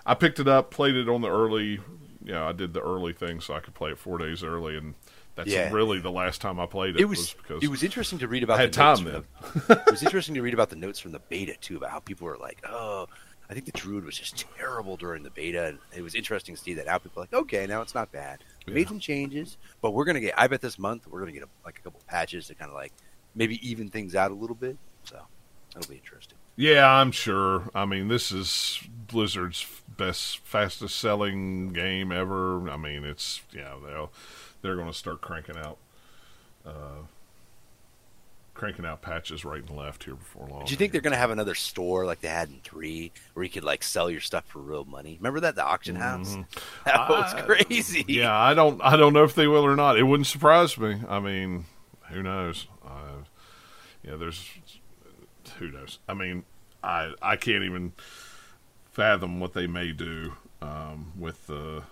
I 0.07 0.15
picked 0.15 0.41
it 0.41 0.49
up, 0.49 0.71
played 0.71 0.95
it 0.97 1.09
on 1.09 1.21
the 1.21 1.31
early. 1.31 1.81
You 2.25 2.35
know, 2.35 2.47
I 2.47 2.53
did 2.53 2.75
the 2.75 2.83
early 2.83 3.13
thing 3.13 3.41
so 3.41 3.55
I 3.55 3.61
could 3.61 3.75
play 3.75 3.91
it 3.91 3.99
four 3.99 4.19
days 4.19 4.43
early, 4.43 4.77
and 4.77 4.95
that's 5.35 5.49
Yeah. 5.51 5.71
really 5.73 5.99
the 6.01 6.11
last 6.11 6.41
time 6.41 6.59
I 6.61 6.67
played 6.67 6.97
it. 6.97 7.01
It 7.01 7.05
was 7.07 7.33
because 7.35 7.63
it 7.63 7.69
was 7.69 7.83
interesting 7.83 8.19
to 8.19 8.29
read 8.29 8.43
about. 8.43 8.59
I 8.59 8.63
had 8.63 8.73
the 8.73 8.77
time 8.77 8.97
from 8.97 9.05
the- 9.69 9.83
it 9.87 9.91
was 9.91 10.03
interesting 10.03 10.35
to 10.35 10.43
read 10.43 10.53
about 10.55 10.69
the 10.71 10.77
notes 10.77 10.99
from 10.99 11.13
the 11.13 11.21
beta 11.21 11.55
too, 11.61 11.77
about 11.77 11.91
how 11.91 12.01
people 12.01 12.27
were 12.27 12.37
like, 12.37 12.59
"Oh, 12.69 13.07
I 13.51 13.55
think 13.55 13.67
the 13.67 13.73
druid 13.73 14.05
was 14.05 14.19
just 14.19 14.45
terrible 14.57 14.97
during 14.97 15.23
the 15.23 15.31
beta." 15.31 15.67
And 15.67 15.79
it 15.97 16.03
was 16.03 16.15
interesting 16.15 16.55
to 16.57 16.61
see 16.61 16.75
that 16.75 16.87
now 16.87 16.99
people 16.99 17.21
are 17.23 17.25
like, 17.25 17.33
"Okay, 17.35 17.67
now 17.67 17.81
it's 17.83 17.95
not 17.95 18.13
bad. 18.13 18.45
We 18.67 18.73
made 18.75 18.83
Yeah. 18.83 18.89
some 18.89 19.01
changes, 19.01 19.57
but 19.81 19.93
we're 19.93 20.05
gonna 20.05 20.21
get. 20.21 20.35
I 20.39 20.47
bet 20.47 20.61
this 20.61 20.79
month 20.79 21.07
we're 21.07 21.21
gonna 21.21 21.33
get 21.33 21.43
a, 21.45 21.49
like 21.65 21.79
a 21.79 21.83
couple 21.83 22.01
patches 22.07 22.47
to 22.49 22.55
kind 22.55 22.71
of 22.71 22.75
like 22.75 22.93
maybe 23.35 23.67
even 23.69 23.89
things 23.91 24.15
out 24.15 24.31
a 24.31 24.35
little 24.35 24.57
bit. 24.57 24.77
So 25.05 25.21
that'll 25.75 25.89
be 25.91 25.97
interesting. 25.97 26.37
Yeah, 26.57 26.91
I'm 26.91 27.13
sure. 27.13 27.71
I 27.73 27.85
mean, 27.85 28.09
this 28.09 28.33
is 28.33 28.81
Blizzard's 29.07 29.65
best, 29.97 30.39
fastest 30.39 30.99
selling 30.99 31.73
game 31.73 32.11
ever. 32.11 32.69
I 32.69 32.77
mean, 32.77 33.05
it's 33.05 33.43
yeah, 33.53 33.75
they'll 33.85 34.13
they're 34.61 34.75
going 34.75 34.89
to 34.89 34.93
start 34.99 35.21
cranking 35.21 35.57
out, 35.57 35.79
uh, 36.67 37.03
cranking 38.59 38.85
out 38.85 39.01
patches 39.01 39.45
right 39.45 39.61
and 39.67 39.71
left 39.77 40.03
here 40.03 40.17
before 40.17 40.49
long. 40.49 40.65
Do 40.65 40.73
you 40.73 40.77
think 40.77 40.91
they're 40.91 41.01
gonna 41.01 41.15
have 41.17 41.31
another 41.31 41.55
store 41.55 42.05
like 42.05 42.21
they 42.21 42.29
had 42.29 42.49
in 42.49 42.59
three, 42.65 43.13
where 43.33 43.45
you 43.45 43.51
could 43.51 43.63
like 43.63 43.85
sell 43.85 44.11
your 44.11 44.21
stuff 44.21 44.45
for 44.47 44.59
real 44.59 44.85
money? 44.85 45.17
Remember 45.21 45.39
that 45.41 45.55
the 45.55 45.65
auction 45.65 45.95
house? 45.95 46.37
That 46.85 47.09
was 47.09 47.35
I- 47.35 47.43
crazy. 47.43 48.05
Yeah, 48.09 48.37
I 48.37 48.55
don't, 48.55 48.81
I 48.83 48.97
don't 48.97 49.13
know 49.13 49.23
if 49.23 49.35
they 49.37 49.47
will 49.47 49.65
or 49.65 49.77
not. 49.77 49.97
It 49.97 50.03
wouldn't 50.03 50.27
surprise 50.27 50.77
me. 50.77 51.01
I 51.09 51.21
mean, 51.21 51.67
who 52.11 52.21
knows? 52.23 52.67
Uh, 52.85 53.23
yeah, 54.03 54.17
there's, 54.17 54.45
who 55.59 55.71
knows? 55.71 56.01
I 56.09 56.15
mean, 56.15 56.45
I, 56.83 57.13
I 57.23 57.37
can't 57.37 57.63
even 57.63 57.93
fathom 58.91 59.39
what 59.39 59.53
they 59.53 59.69
may 59.69 59.93
do 59.93 60.35
um, 60.61 61.13
with 61.17 61.47
the, 61.47 61.85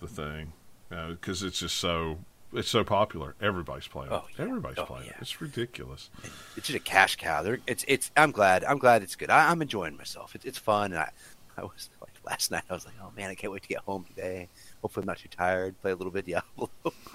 the 0.00 0.06
thing 0.06 0.54
because 0.88 1.42
it's 1.42 1.58
just 1.58 1.76
so, 1.76 2.18
it's 2.54 2.68
so 2.68 2.84
popular. 2.84 3.34
Everybody's 3.40 3.86
playing. 3.88 4.12
it. 4.12 4.14
Oh, 4.14 4.24
yeah. 4.38 4.44
Everybody's 4.44 4.78
Oh, 4.78 4.84
playing. 4.84 5.04
it. 5.06 5.12
yeah. 5.16 5.20
It's 5.20 5.40
ridiculous. 5.40 6.10
it's 6.56 6.66
just 6.68 6.76
a 6.76 6.80
cash 6.80 7.16
cow. 7.16 7.42
They're, 7.42 7.58
it's 7.66 7.84
it's. 7.88 8.10
I'm 8.16 8.30
glad. 8.30 8.64
I'm 8.64 8.78
glad 8.78 9.02
it's 9.02 9.16
good. 9.16 9.30
I, 9.30 9.50
I'm 9.50 9.60
enjoying 9.62 9.96
myself. 9.96 10.34
It's 10.34 10.44
it's 10.44 10.58
fun. 10.58 10.92
And 10.92 11.00
I 11.00 11.10
I 11.56 11.62
was 11.62 11.88
like 12.00 12.12
last 12.24 12.50
night. 12.50 12.62
I 12.70 12.74
was 12.74 12.84
like, 12.84 12.94
oh 13.02 13.10
man, 13.16 13.30
I 13.30 13.34
can't 13.34 13.52
wait 13.52 13.62
to 13.62 13.68
get 13.68 13.78
home 13.80 14.04
today. 14.04 14.48
Hopefully, 14.82 15.02
I'm 15.04 15.06
not 15.06 15.18
too 15.18 15.28
tired. 15.28 15.80
Play 15.82 15.92
a 15.92 15.96
little 15.96 16.12
bit 16.12 16.26
Diablo. 16.26 16.70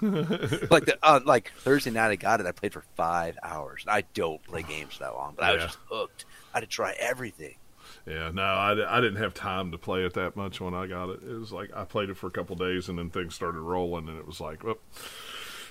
like 0.70 0.86
the 0.86 0.96
uh, 1.02 1.20
like 1.24 1.52
Thursday 1.58 1.90
night, 1.90 2.08
I 2.10 2.16
got 2.16 2.40
it. 2.40 2.46
I 2.46 2.52
played 2.52 2.72
for 2.72 2.84
five 2.96 3.36
hours. 3.42 3.84
I 3.86 4.02
don't 4.14 4.42
play 4.42 4.62
games 4.62 4.98
that 4.98 5.14
long, 5.14 5.34
but 5.36 5.44
I 5.44 5.52
was 5.52 5.60
Yeah. 5.60 5.66
just 5.66 5.78
hooked. 5.90 6.24
I 6.52 6.58
had 6.58 6.60
to 6.60 6.66
try 6.66 6.94
everything. 6.98 7.54
Yeah, 8.06 8.30
no, 8.32 8.42
I, 8.42 8.96
I 8.96 9.00
didn't 9.00 9.16
have 9.22 9.34
time 9.34 9.70
to 9.72 9.78
play 9.78 10.04
it 10.04 10.14
that 10.14 10.34
much 10.36 10.60
when 10.60 10.74
I 10.74 10.86
got 10.86 11.10
it. 11.10 11.20
It 11.22 11.38
was 11.38 11.52
like 11.52 11.70
I 11.74 11.84
played 11.84 12.08
it 12.10 12.16
for 12.16 12.26
a 12.26 12.30
couple 12.30 12.56
days 12.56 12.88
and 12.88 12.98
then 12.98 13.10
things 13.10 13.34
started 13.34 13.60
rolling, 13.60 14.08
and 14.08 14.18
it 14.18 14.26
was 14.26 14.40
like, 14.40 14.64
well, 14.64 14.78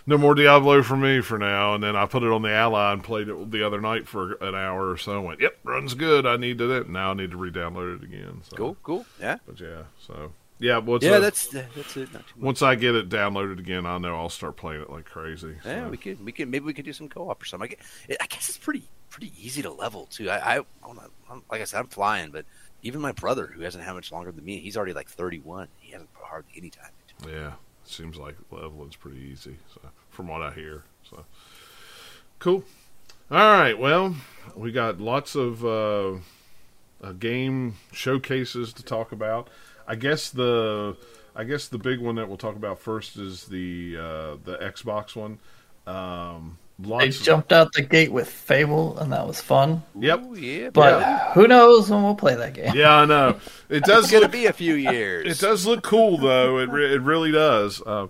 no 0.06 0.18
more 0.18 0.34
Diablo 0.36 0.82
for 0.84 0.96
me 0.98 1.22
for 1.22 1.38
now. 1.38 1.76
And 1.76 1.84
then 1.84 1.96
I 1.96 2.06
put 2.06 2.24
it 2.24 2.32
on 2.32 2.42
the 2.42 2.52
Ally 2.52 2.94
and 2.94 3.04
played 3.04 3.30
it 3.30 3.52
the 3.52 3.66
other 3.66 3.82
night 3.82 4.08
for 4.08 4.34
an 4.36 4.56
hour 4.56 4.90
or 4.90 4.98
so. 4.98 5.18
and 5.18 5.26
went, 5.26 5.42
yep, 5.42 5.58
runs 5.64 5.94
good. 5.94 6.26
I 6.26 6.38
need 6.38 6.58
to 6.60 6.72
it. 6.72 6.90
Now 6.90 7.12
I 7.12 7.14
need 7.14 7.32
to 7.32 7.38
re-download 7.38 7.98
it 7.98 8.04
again. 8.04 8.42
So. 8.50 8.56
Cool, 8.56 8.78
cool. 8.84 9.06
Yeah, 9.20 9.38
But 9.46 9.60
yeah, 9.60 9.84
so 10.06 10.32
yeah, 10.60 10.78
what's 10.80 11.06
yeah. 11.06 11.18
a- 11.18 11.20
That's 11.20 11.54
uh, 11.54 11.64
that's 11.76 11.96
it. 11.98 12.14
Not 12.14 12.28
too 12.28 12.34
much. 12.38 12.44
once 12.46 12.62
I 12.62 12.76
get 12.76 12.96
it 12.96 13.10
downloaded 13.10 13.60
again, 13.60 13.86
I 13.86 13.98
know 13.98 14.16
I'll 14.16 14.30
start 14.30 14.56
playing 14.56 14.82
it 14.82 14.90
like 14.90 15.06
crazy. 15.06 15.56
Yeah, 15.66 15.86
so. 15.86 15.90
we 15.90 15.98
could 15.98 16.24
we 16.26 16.32
could 16.32 16.50
maybe 16.50 16.66
we 16.66 16.74
could 16.74 16.86
do 16.86 16.94
some 16.94 17.10
co-op 17.10 17.42
or 17.42 17.46
something. 17.46 17.70
I 17.72 17.76
guess, 17.76 18.18
I 18.22 18.26
guess 18.28 18.50
it's 18.50 18.58
pretty 18.58 18.84
pretty 19.10 19.34
easy 19.38 19.62
to 19.62 19.72
level 19.72 20.06
too. 20.08 20.30
I, 20.30 20.58
I 20.58 20.62
I'm, 21.30 21.44
like 21.52 21.62
I 21.62 21.64
said, 21.66 21.80
I'm 21.80 21.88
flying, 21.88 22.32
but 22.32 22.46
even 22.82 23.02
my 23.02 23.12
brother, 23.12 23.48
who 23.48 23.62
hasn't 23.62 23.84
had 23.84 23.94
much 23.94 24.12
longer 24.12 24.32
than 24.32 24.44
me, 24.46 24.60
he's 24.60 24.78
already 24.78 24.94
like 24.94 25.10
31. 25.10 25.68
He 25.80 25.92
hasn't 25.92 26.14
put 26.14 26.26
hardly 26.26 26.52
any 26.56 26.70
time 26.70 26.92
into 27.08 27.30
it. 27.30 27.36
Yeah, 27.36 27.54
seems 27.84 28.18
like 28.18 28.36
leveling's 28.52 28.96
pretty 28.96 29.20
easy. 29.20 29.58
So 29.74 29.82
from 30.10 30.28
what 30.28 30.42
I 30.42 30.52
hear, 30.52 30.84
so 31.10 31.26
cool. 32.40 32.64
All 33.32 33.38
right, 33.38 33.78
well, 33.78 34.16
we 34.56 34.72
got 34.72 35.00
lots 35.00 35.36
of 35.36 35.64
uh, 35.64 36.14
uh, 37.04 37.12
game 37.14 37.76
showcases 37.92 38.74
to 38.74 38.84
talk 38.84 39.12
about. 39.12 39.50
I 39.88 39.96
guess 39.96 40.30
the 40.30 40.98
I 41.36 41.44
guess 41.44 41.68
the 41.68 41.78
big 41.78 42.00
one 42.00 42.16
that 42.16 42.28
we'll 42.28 42.38
talk 42.38 42.56
about 42.56 42.80
first 42.80 43.18
is 43.18 43.46
the 43.46 43.98
uh, 43.98 44.38
the 44.44 44.58
Xbox 44.58 45.16
one. 45.16 45.40
Um, 45.86 46.58
They 46.82 47.10
jumped 47.10 47.52
out 47.52 47.74
the 47.74 47.82
gate 47.82 48.12
with 48.12 48.30
Fable, 48.30 48.98
and 49.00 49.12
that 49.12 49.28
was 49.28 49.42
fun. 49.42 49.84
Yep. 50.00 50.24
Ooh, 50.24 50.36
yeah, 50.36 50.70
But 50.70 51.02
buddy. 51.02 51.32
who 51.34 51.48
knows 51.48 51.90
when 51.90 52.04
we'll 52.04 52.16
play 52.16 52.36
that 52.36 52.54
game? 52.54 52.72
yeah, 52.76 52.96
I 52.96 53.06
know. 53.06 53.40
It 53.70 53.84
does 53.84 54.06
it's 54.06 54.12
gonna 54.14 54.30
be 54.30 54.48
a 54.48 54.54
few 54.54 54.74
years. 54.76 55.28
it 55.40 55.46
does 55.46 55.66
look 55.68 55.84
cool 55.84 56.18
though. 56.18 56.58
It 56.58 56.70
re- 56.72 56.92
it 56.94 57.02
really 57.02 57.32
does. 57.32 57.82
Uh, 57.86 58.08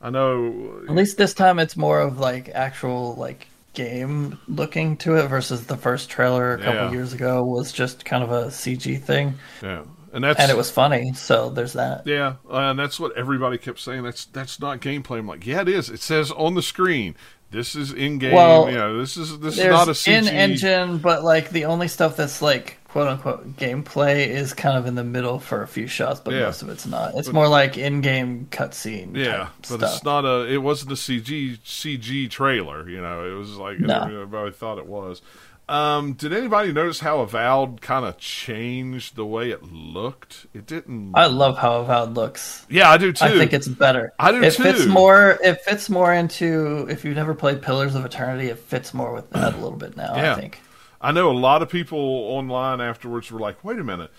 I 0.00 0.08
know. 0.10 0.82
At 0.88 0.94
least 0.94 1.16
this 1.18 1.34
time 1.34 1.58
it's 1.58 1.76
more 1.76 1.98
of 2.00 2.18
like 2.20 2.48
actual 2.50 3.14
like 3.16 3.48
game 3.74 4.38
looking 4.46 4.96
to 4.98 5.16
it 5.16 5.26
versus 5.28 5.66
the 5.66 5.76
first 5.76 6.10
trailer 6.10 6.54
a 6.54 6.58
couple 6.58 6.74
Yeah. 6.74 6.90
years 6.92 7.12
ago 7.12 7.42
was 7.44 7.72
just 7.72 8.04
kind 8.04 8.22
of 8.22 8.30
a 8.30 8.46
CG 8.52 9.02
thing, 9.02 9.34
Yeah, 9.62 9.82
and 10.12 10.22
that's 10.22 10.38
and 10.38 10.48
it 10.50 10.56
was 10.56 10.70
funny. 10.70 11.12
So 11.14 11.50
there's 11.50 11.72
that. 11.72 12.06
Yeah, 12.06 12.34
uh, 12.48 12.70
and 12.70 12.78
that's 12.78 13.00
what 13.00 13.16
everybody 13.16 13.58
kept 13.58 13.80
saying. 13.80 14.04
That's 14.04 14.26
that's 14.26 14.60
not 14.60 14.80
gameplay. 14.80 15.18
I'm 15.18 15.26
like, 15.26 15.44
yeah, 15.46 15.62
it 15.62 15.68
is. 15.68 15.88
It 15.90 16.00
says 16.00 16.30
on 16.30 16.54
the 16.54 16.62
screen, 16.62 17.16
this 17.50 17.74
is 17.74 17.92
in 17.92 18.18
game. 18.18 18.34
Well, 18.34 18.68
you 18.70 18.76
know, 18.76 18.98
this 18.98 19.16
is 19.16 19.38
this 19.40 19.58
is 19.58 19.64
not 19.66 19.88
a 19.88 19.92
CG. 19.92 20.12
in 20.12 20.28
engine, 20.28 20.98
but 20.98 21.24
like 21.24 21.50
the 21.50 21.64
only 21.66 21.88
stuff 21.88 22.16
that's 22.16 22.40
like 22.42 22.76
quote 22.88 23.06
unquote 23.08 23.56
gameplay 23.56 24.26
is 24.26 24.52
kind 24.52 24.76
of 24.76 24.86
in 24.86 24.94
the 24.96 25.04
middle 25.04 25.38
for 25.38 25.62
a 25.62 25.68
few 25.68 25.86
shots, 25.86 26.18
but 26.20 26.34
Yeah. 26.34 26.42
most 26.42 26.62
of 26.62 26.68
it's 26.68 26.86
not. 26.86 27.14
It's 27.16 27.32
more 27.32 27.46
like 27.48 27.78
in-game 27.78 28.48
cutscene. 28.50 29.14
Yeah, 29.16 29.48
but 29.62 29.66
stuff. 29.66 29.82
it's 29.94 30.04
not 30.04 30.24
a. 30.24 30.46
It 30.52 30.58
wasn't 30.58 30.92
a 30.92 30.96
CG 30.96 31.58
CG 31.64 32.28
trailer. 32.30 32.88
You 32.88 33.00
know, 33.00 33.24
it 33.30 33.34
was 33.38 33.56
like 33.56 33.78
No. 33.80 34.02
everybody 34.02 34.50
thought 34.52 34.78
it 34.78 34.86
was. 34.86 35.22
Um, 35.70 36.14
did 36.14 36.32
anybody 36.32 36.72
notice 36.72 36.98
how 36.98 37.20
Avowed 37.20 37.80
kind 37.80 38.04
of 38.04 38.18
changed 38.18 39.14
the 39.14 39.24
way 39.24 39.50
it 39.50 39.62
looked? 39.62 40.46
It 40.52 40.66
didn't. 40.66 41.12
I 41.14 41.26
love 41.26 41.56
how 41.58 41.80
Avowed 41.82 42.14
looks. 42.14 42.66
yeah, 42.68 42.90
I 42.90 42.96
do 42.96 43.12
too. 43.12 43.24
I 43.24 43.30
think 43.30 43.52
it's 43.52 43.68
better. 43.68 44.12
I 44.18 44.32
do 44.32 44.42
it 44.42 44.52
fits 44.54 44.86
more. 44.86 45.38
It 45.42 45.60
fits 45.60 45.88
more 45.88 46.12
into 46.12 46.88
if 46.90 47.04
you've 47.04 47.14
never 47.14 47.34
played 47.34 47.62
Pillars 47.62 47.94
of 47.94 48.04
Eternity. 48.04 48.48
It 48.48 48.58
fits 48.58 48.92
more 48.92 49.14
with 49.14 49.30
that 49.30 49.54
a 49.54 49.58
little 49.58 49.78
bit 49.78 49.96
now. 49.96 50.16
Yeah. 50.16 50.32
I 50.32 50.40
think. 50.40 50.60
I 51.00 51.12
know 51.12 51.30
a 51.30 51.38
lot 51.38 51.62
of 51.62 51.68
people 51.68 51.98
online 52.00 52.80
afterwards 52.80 53.30
were 53.30 53.38
like, 53.38 53.62
"Wait 53.64 53.78
a 53.78 53.84
minute." 53.84 54.10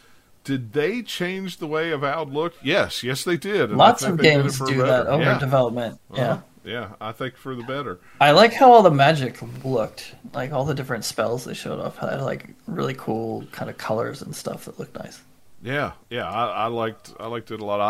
Did 0.43 0.73
they 0.73 1.03
change 1.03 1.57
the 1.57 1.67
way 1.67 1.91
Avowed 1.91 2.31
looked? 2.31 2.63
Yes, 2.63 3.03
yes, 3.03 3.23
they 3.23 3.37
did. 3.37 3.69
and 3.69 3.77
Lots 3.77 4.01
of 4.01 4.19
games 4.19 4.57
do 4.57 4.77
that 4.77 5.05
over 5.05 5.21
yeah. 5.21 5.37
development. 5.37 5.99
Yeah. 6.13 6.21
Uh-huh. 6.21 6.41
Yeah, 6.63 6.89
I 7.01 7.11
think 7.11 7.37
for 7.37 7.55
the 7.55 7.63
better. 7.63 7.99
I 8.19 8.31
like 8.31 8.53
how 8.53 8.71
all 8.71 8.83
the 8.83 8.91
magic 8.91 9.39
looked. 9.63 10.13
Like 10.33 10.51
all 10.51 10.65
the 10.65 10.75
different 10.75 11.05
spells 11.05 11.45
they 11.45 11.53
showed 11.53 11.79
off 11.79 11.97
had 11.97 12.21
like 12.21 12.49
really 12.67 12.93
cool 12.93 13.45
kind 13.51 13.69
of 13.69 13.77
colors 13.77 14.21
and 14.21 14.35
stuff 14.35 14.65
that 14.65 14.77
looked 14.77 14.95
nice. 14.95 15.21
Yeah, 15.63 15.93
yeah, 16.09 16.29
I, 16.29 16.47
I 16.47 16.67
liked 16.67 17.13
I 17.19 17.27
liked 17.27 17.51
it 17.51 17.59
a 17.59 17.65
lot. 17.65 17.81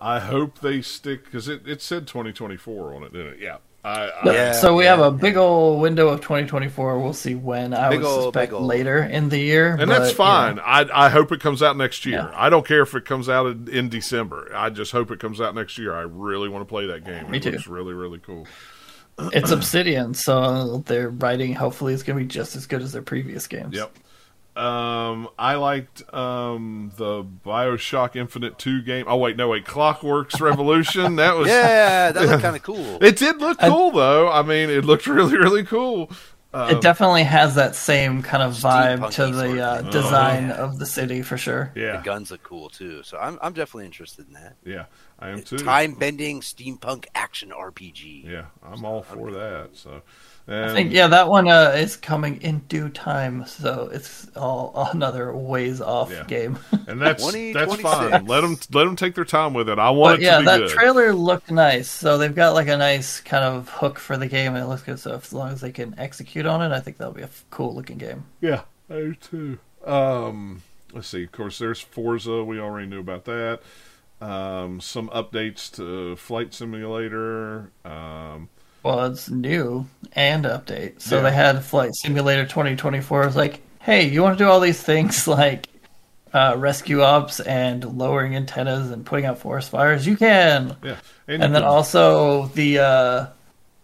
I 0.00 0.16
I 0.16 0.20
hope 0.20 0.60
they 0.60 0.82
stick 0.82 1.24
because 1.24 1.48
it, 1.48 1.66
it 1.66 1.80
said 1.82 2.06
2024 2.06 2.94
on 2.94 3.02
it, 3.02 3.12
didn't 3.12 3.34
it? 3.34 3.40
Yeah, 3.40 3.58
I, 3.88 4.08
I 4.22 4.32
Yeah. 4.34 4.52
so 4.52 4.74
we 4.76 4.84
have 4.84 5.00
a 5.00 5.10
big 5.10 5.36
old 5.36 5.80
window 5.80 6.08
of 6.08 6.20
2024. 6.20 6.98
We'll 7.00 7.12
see 7.12 7.34
when. 7.34 7.72
I 7.74 7.88
Big 7.90 8.00
would 8.00 8.06
ol', 8.06 8.22
suspect 8.24 8.52
big 8.52 8.60
later 8.60 9.02
in 9.02 9.28
the 9.28 9.38
year. 9.38 9.70
and 9.70 9.78
but, 9.78 9.86
that's 9.98 10.10
you 10.10 10.16
fine. 10.16 10.56
know. 10.56 10.62
I 10.64 11.06
I 11.06 11.08
hope 11.08 11.32
it 11.32 11.40
comes 11.40 11.62
out 11.62 11.76
next 11.76 12.04
year. 12.06 12.28
Yeah. 12.30 12.30
I 12.34 12.50
don't 12.50 12.66
care 12.66 12.82
if 12.82 12.94
it 12.94 13.04
comes 13.04 13.28
out 13.28 13.46
in, 13.46 13.68
in 13.68 13.88
December. 13.88 14.50
I 14.54 14.70
just 14.70 14.92
hope 14.92 15.10
it 15.10 15.20
comes 15.20 15.40
out 15.40 15.54
next 15.54 15.78
year. 15.78 15.94
I 15.94 16.02
really 16.02 16.48
want 16.48 16.62
to 16.62 16.68
play 16.68 16.86
that 16.88 17.04
game. 17.04 17.30
Me 17.30 17.38
it 17.38 17.42
too. 17.44 17.50
looks 17.52 17.66
really 17.66 17.94
really 17.94 18.18
cool. 18.18 18.46
It's 19.32 19.50
Obsidian, 19.50 20.14
so 20.14 20.78
their 20.86 21.10
writing 21.10 21.52
hopefully 21.54 21.92
is 21.92 22.04
going 22.04 22.16
to 22.18 22.24
be 22.24 22.28
just 22.28 22.54
as 22.54 22.66
good 22.66 22.82
as 22.82 22.92
their 22.92 23.02
previous 23.02 23.48
games. 23.48 23.74
Yep. 23.74 23.92
Um, 24.58 25.28
I 25.38 25.54
liked 25.54 26.02
um 26.12 26.92
the 26.96 27.22
Bioshock 27.24 28.16
Infinite 28.16 28.58
2 28.58 28.82
game. 28.82 29.04
Oh 29.08 29.16
wait, 29.16 29.36
no 29.36 29.48
wait, 29.48 29.64
Clockworks 29.64 30.40
Revolution. 30.40 31.16
That 31.16 31.36
was 31.36 31.46
yeah, 31.48 32.10
that 32.12 32.26
looked 32.28 32.42
kind 32.42 32.56
of 32.56 32.62
cool. 32.62 32.98
It 33.02 33.16
did 33.16 33.38
look 33.40 33.58
cool 33.60 33.92
though. 33.92 34.30
I 34.30 34.42
mean, 34.42 34.68
it 34.70 34.84
looked 34.84 35.06
really 35.18 35.36
really 35.38 35.64
cool. 35.64 36.10
it 36.54 36.80
definitely 36.80 37.22
has 37.24 37.54
that 37.54 37.76
same 37.76 38.22
kind 38.22 38.42
of 38.42 38.54
vibe 38.54 39.10
to 39.12 39.26
the 39.28 39.62
uh, 39.64 39.82
thing. 39.82 39.90
design 39.90 40.44
Oh, 40.50 40.54
yeah. 40.54 40.64
of 40.64 40.78
the 40.80 40.86
city 40.86 41.22
for 41.22 41.36
sure. 41.38 41.70
Yeah. 41.76 41.98
The 41.98 42.02
guns 42.02 42.30
look 42.32 42.42
cool 42.42 42.68
too, 42.68 43.02
so 43.04 43.16
I'm 43.18 43.38
I'm 43.40 43.52
definitely 43.52 43.84
interested 43.86 44.26
in 44.26 44.32
that. 44.32 44.56
Yeah, 44.64 44.86
I 45.20 45.28
am 45.28 45.42
too. 45.42 45.58
Time 45.58 45.92
bending 45.94 46.40
steampunk 46.40 47.04
action 47.14 47.50
RPG. 47.50 48.24
Yeah, 48.24 48.46
I'm 48.64 48.84
all 48.84 49.02
for 49.02 49.30
that. 49.30 49.70
So, 49.74 50.02
I 50.50 50.72
think 50.72 50.92
yeah, 50.92 51.08
that 51.08 51.28
one 51.28 51.46
uh, 51.46 51.74
is 51.76 51.96
coming 51.96 52.40
in 52.40 52.60
due 52.68 52.88
time, 52.88 53.44
so 53.46 53.90
it's 53.92 54.28
all 54.34 54.72
another 54.94 55.36
ways 55.36 55.80
off 55.82 56.10
Yeah. 56.10 56.24
game. 56.24 56.58
and 56.86 57.00
that's 57.00 57.22
20, 57.22 57.52
that's 57.52 57.66
26. 57.76 57.82
fine. 57.82 58.26
Let 58.26 58.40
them 58.40 58.56
let 58.72 58.84
them 58.84 58.96
take 58.96 59.14
their 59.14 59.26
time 59.26 59.52
with 59.52 59.68
it. 59.68 59.78
I 59.78 59.90
want 59.90 60.14
But 60.14 60.20
it 60.20 60.24
yeah, 60.24 60.34
to 60.36 60.40
be 60.40 60.44
that 60.46 60.58
good. 60.60 60.70
trailer 60.70 61.12
looked 61.14 61.50
nice. 61.50 61.88
So 61.90 62.16
they've 62.16 62.34
got 62.34 62.54
like 62.54 62.68
a 62.68 62.76
nice 62.78 63.20
kind 63.20 63.44
of 63.44 63.68
hook 63.68 63.98
for 63.98 64.16
the 64.16 64.26
game, 64.26 64.54
and 64.54 64.64
it 64.64 64.68
looks 64.68 64.82
good. 64.84 64.98
So 64.98 65.12
as 65.14 65.32
long 65.34 65.50
as 65.52 65.60
they 65.60 65.70
can 65.72 65.94
execute 65.98 66.46
on 66.46 66.62
it, 66.62 66.74
I 66.74 66.80
think 66.80 66.96
that'll 66.96 67.12
be 67.12 67.22
a 67.22 67.24
f- 67.24 67.44
cool 67.50 67.74
looking 67.74 67.98
game. 67.98 68.24
Yeah, 68.40 68.62
I 68.88 68.94
do 68.94 69.14
too. 69.16 69.58
Um, 69.84 70.62
let's 70.94 71.08
see. 71.08 71.24
Of 71.24 71.32
course, 71.32 71.58
there's 71.58 71.80
Forza. 71.80 72.42
We 72.42 72.58
already 72.58 72.86
knew 72.86 73.00
about 73.00 73.26
that. 73.26 73.60
Um, 74.20 74.80
some 74.80 75.08
updates 75.10 75.70
to 75.76 76.16
Flight 76.16 76.52
Simulator. 76.54 77.70
Um, 77.84 78.48
Well, 78.82 79.06
it's 79.06 79.28
new 79.28 79.86
and 80.12 80.44
update. 80.44 81.00
So 81.00 81.16
Yeah. 81.16 81.22
they 81.22 81.32
had 81.32 81.64
Flight 81.64 81.94
Simulator 81.94 82.44
2024. 82.44 83.22
It 83.22 83.26
was 83.26 83.36
like, 83.36 83.60
hey, 83.80 84.08
you 84.08 84.22
want 84.22 84.38
to 84.38 84.44
do 84.44 84.48
all 84.48 84.60
these 84.60 84.82
things 84.82 85.26
like 85.28 85.66
uh, 86.32 86.54
rescue 86.58 87.02
ops 87.02 87.40
and 87.40 87.84
lowering 87.98 88.36
antennas 88.36 88.90
and 88.90 89.04
putting 89.04 89.24
out 89.26 89.38
forest 89.38 89.70
fires? 89.70 90.06
You 90.06 90.16
can. 90.16 90.76
yeah, 90.82 90.96
And 91.26 91.42
you 91.42 91.48
then 91.48 91.64
also 91.64 92.46
the 92.48 92.78
uh, 92.78 93.26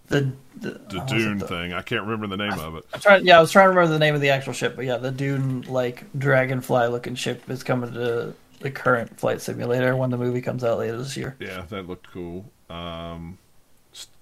the 0.09 0.32
the, 0.57 0.70
the 0.70 0.99
what 0.99 1.11
was 1.11 1.12
it? 1.12 1.16
Dune 1.18 1.38
The- 1.38 1.47
thing. 1.49 1.72
I 1.72 1.82
can't 1.82 2.03
remember 2.03 2.26
the 2.28 2.36
name 2.36 2.59
of 2.59 2.76
it. 2.76 2.84
I'm 2.95 3.01
trying, 3.01 3.26
yeah, 3.26 3.38
I 3.38 3.40
was 3.40 3.51
trying 3.51 3.64
to 3.66 3.70
remember 3.70 3.92
the 3.92 3.99
name 3.99 4.14
of 4.14 4.20
the 4.20 4.30
actual 4.30 4.53
ship, 4.53 4.76
but 4.76 4.84
yeah, 4.84 4.99
the 4.99 5.11
Dune 5.11 5.62
like 5.62 6.05
dragonfly 6.16 6.86
looking 6.88 7.16
ship 7.16 7.49
is 7.51 7.62
coming 7.64 7.92
to 7.92 8.34
the 8.61 8.70
current 8.70 9.18
flight 9.18 9.40
simulator 9.42 9.97
when 9.97 10.11
the 10.11 10.16
movie 10.16 10.40
comes 10.40 10.62
out 10.64 10.78
later 10.78 10.97
this 10.97 11.16
year. 11.16 11.36
Yeah, 11.40 11.62
that 11.68 11.86
looked 11.88 12.11
cool. 12.12 12.45
Um, 12.70 13.36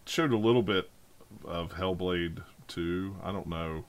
showed 0.07 0.33
a 0.33 0.37
little 0.37 0.63
bit 0.63 0.89
of 1.45 1.73
Hellblade 1.73 2.43
2. 2.69 3.17
I 3.23 3.33
don't 3.33 3.47
know. 3.49 3.85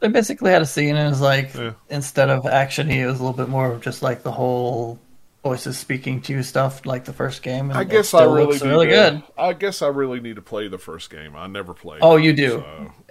They 0.00 0.08
basically 0.08 0.50
had 0.50 0.62
a 0.62 0.66
scene 0.66 0.96
and 0.96 1.06
it 1.06 1.10
was 1.10 1.20
like 1.20 1.54
Yeah. 1.54 1.72
instead 1.88 2.28
of 2.28 2.46
action, 2.46 2.88
he 2.88 3.04
was 3.04 3.18
a 3.18 3.22
little 3.22 3.36
bit 3.36 3.48
more 3.48 3.72
of 3.72 3.80
just 3.80 4.02
like 4.02 4.22
the 4.22 4.32
whole 4.32 4.98
voices 5.42 5.78
speaking 5.78 6.20
to 6.22 6.32
you 6.34 6.42
stuff, 6.42 6.84
like 6.84 7.04
the 7.04 7.12
first 7.12 7.42
game. 7.42 7.70
And 7.70 7.78
I 7.78 7.84
guess 7.84 8.12
I 8.12 8.24
really 8.24 8.46
looks 8.46 8.62
need 8.62 8.68
really 8.70 8.86
to- 8.88 8.92
good. 8.92 9.22
I 9.38 9.52
guess 9.52 9.80
I 9.80 9.86
really 9.88 10.20
need 10.20 10.36
to 10.36 10.42
play 10.42 10.68
the 10.68 10.76
first 10.78 11.08
game. 11.08 11.34
I 11.36 11.46
never 11.46 11.72
played. 11.72 12.00
Oh, 12.02 12.16
it, 12.16 12.24
you 12.24 12.32
do. 12.34 12.64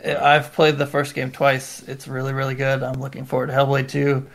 so- 0.03 0.17
I've 0.21 0.51
played 0.53 0.77
the 0.77 0.85
first 0.85 1.15
game 1.15 1.31
twice. 1.31 1.81
It's 1.87 2.07
really 2.07 2.33
really 2.33 2.55
good. 2.55 2.83
I'm 2.83 2.99
looking 3.01 3.25
forward 3.25 3.47
to 3.47 3.53
Hellblade 3.53 3.87
2. 3.89 4.27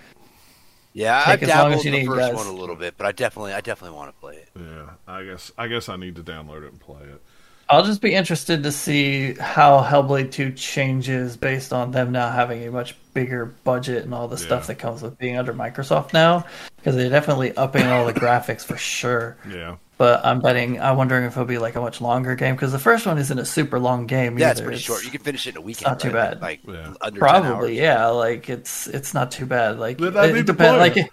Yeah, 0.92 1.22
I 1.24 1.36
Take 1.36 1.44
as 1.44 1.48
long 1.50 1.58
dabbled 1.58 1.74
as 1.74 1.84
you 1.84 1.88
in 1.90 1.92
the 1.92 1.98
need, 2.00 2.06
first 2.08 2.18
guys. 2.20 2.34
one 2.34 2.46
a 2.48 2.52
little 2.58 2.74
bit, 2.74 2.94
but 2.96 3.06
I 3.06 3.12
definitely, 3.12 3.52
I 3.52 3.60
definitely 3.60 3.96
want 3.96 4.12
to 4.12 4.20
play 4.20 4.36
it. 4.38 4.48
Yeah, 4.58 4.90
I 5.06 5.22
guess 5.22 5.52
I 5.56 5.68
guess 5.68 5.88
I 5.88 5.94
need 5.96 6.16
to 6.16 6.22
download 6.24 6.64
it 6.64 6.72
and 6.72 6.80
play 6.80 7.02
it. 7.02 7.22
I'll 7.70 7.84
just 7.84 8.00
be 8.00 8.14
interested 8.14 8.64
to 8.64 8.72
see 8.72 9.34
how 9.34 9.82
Hellblade 9.82 10.32
2 10.32 10.52
changes 10.52 11.36
based 11.36 11.72
on 11.72 11.92
them 11.92 12.10
now 12.10 12.30
having 12.30 12.66
a 12.66 12.70
much 12.72 12.96
bigger 13.14 13.46
budget 13.64 14.04
and 14.04 14.12
all 14.12 14.26
the 14.28 14.36
stuff 14.38 14.66
that 14.66 14.74
comes 14.76 15.02
with 15.02 15.16
being 15.18 15.36
under 15.36 15.54
Microsoft 15.54 16.12
now. 16.12 16.44
Because 16.76 16.96
they're 16.96 17.10
definitely 17.10 17.56
upping 17.56 17.86
all 17.86 18.04
the 18.06 18.12
graphics 18.20 18.64
for 18.64 18.76
sure. 18.76 19.36
Yeah, 19.48 19.76
But 19.98 20.24
I'm 20.26 20.40
betting, 20.40 20.80
I'm 20.80 20.96
wondering 20.96 21.24
if 21.24 21.32
it'll 21.32 21.44
be 21.44 21.58
like 21.58 21.76
a 21.76 21.80
much 21.80 22.00
longer 22.00 22.34
game. 22.34 22.56
Because 22.56 22.72
the 22.72 22.78
first 22.78 23.06
one 23.06 23.18
isn't 23.18 23.38
a 23.38 23.44
super 23.44 23.78
long 23.78 24.06
game 24.06 24.36
Yeah, 24.38 24.50
it's 24.50 24.60
either. 24.60 24.66
pretty 24.68 24.82
short. 24.82 25.04
You 25.04 25.10
can 25.10 25.20
finish 25.20 25.46
it 25.46 25.50
in 25.50 25.58
a 25.58 25.60
weekend. 25.60 25.90
not 25.92 26.00
too 26.00 26.08
right? 26.10 26.30
bad. 26.32 26.40
Like 26.40 26.60
Yeah. 26.66 26.94
under 27.00 27.20
10 27.20 27.20
Probably, 27.20 27.50
hours. 27.52 27.70
yeah. 27.72 28.06
Like 28.08 28.48
it's 28.50 28.88
it's 28.88 29.14
not 29.14 29.30
too 29.30 29.46
bad. 29.46 29.78
Like 29.78 29.98
Then 29.98 30.16
I 30.16 30.26
it, 30.26 30.34
need 30.34 30.46
depends. 30.46 30.78
Like 30.80 30.96
it. 30.96 31.06
it, 31.06 31.12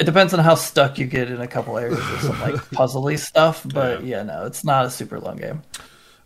it 0.00 0.04
depends 0.04 0.34
on 0.34 0.40
how 0.40 0.54
stuck 0.56 0.98
you 0.98 1.06
get 1.06 1.30
in 1.30 1.40
a 1.40 1.46
couple 1.46 1.78
areas 1.78 1.96
with 2.10 2.20
some 2.22 2.40
like 2.40 2.54
puzzly 2.74 3.18
stuff. 3.18 3.64
But 3.72 4.04
yeah. 4.04 4.22
no, 4.22 4.44
it's 4.44 4.64
not 4.64 4.84
a 4.86 4.90
super 4.90 5.18
long 5.18 5.36
game. 5.36 5.62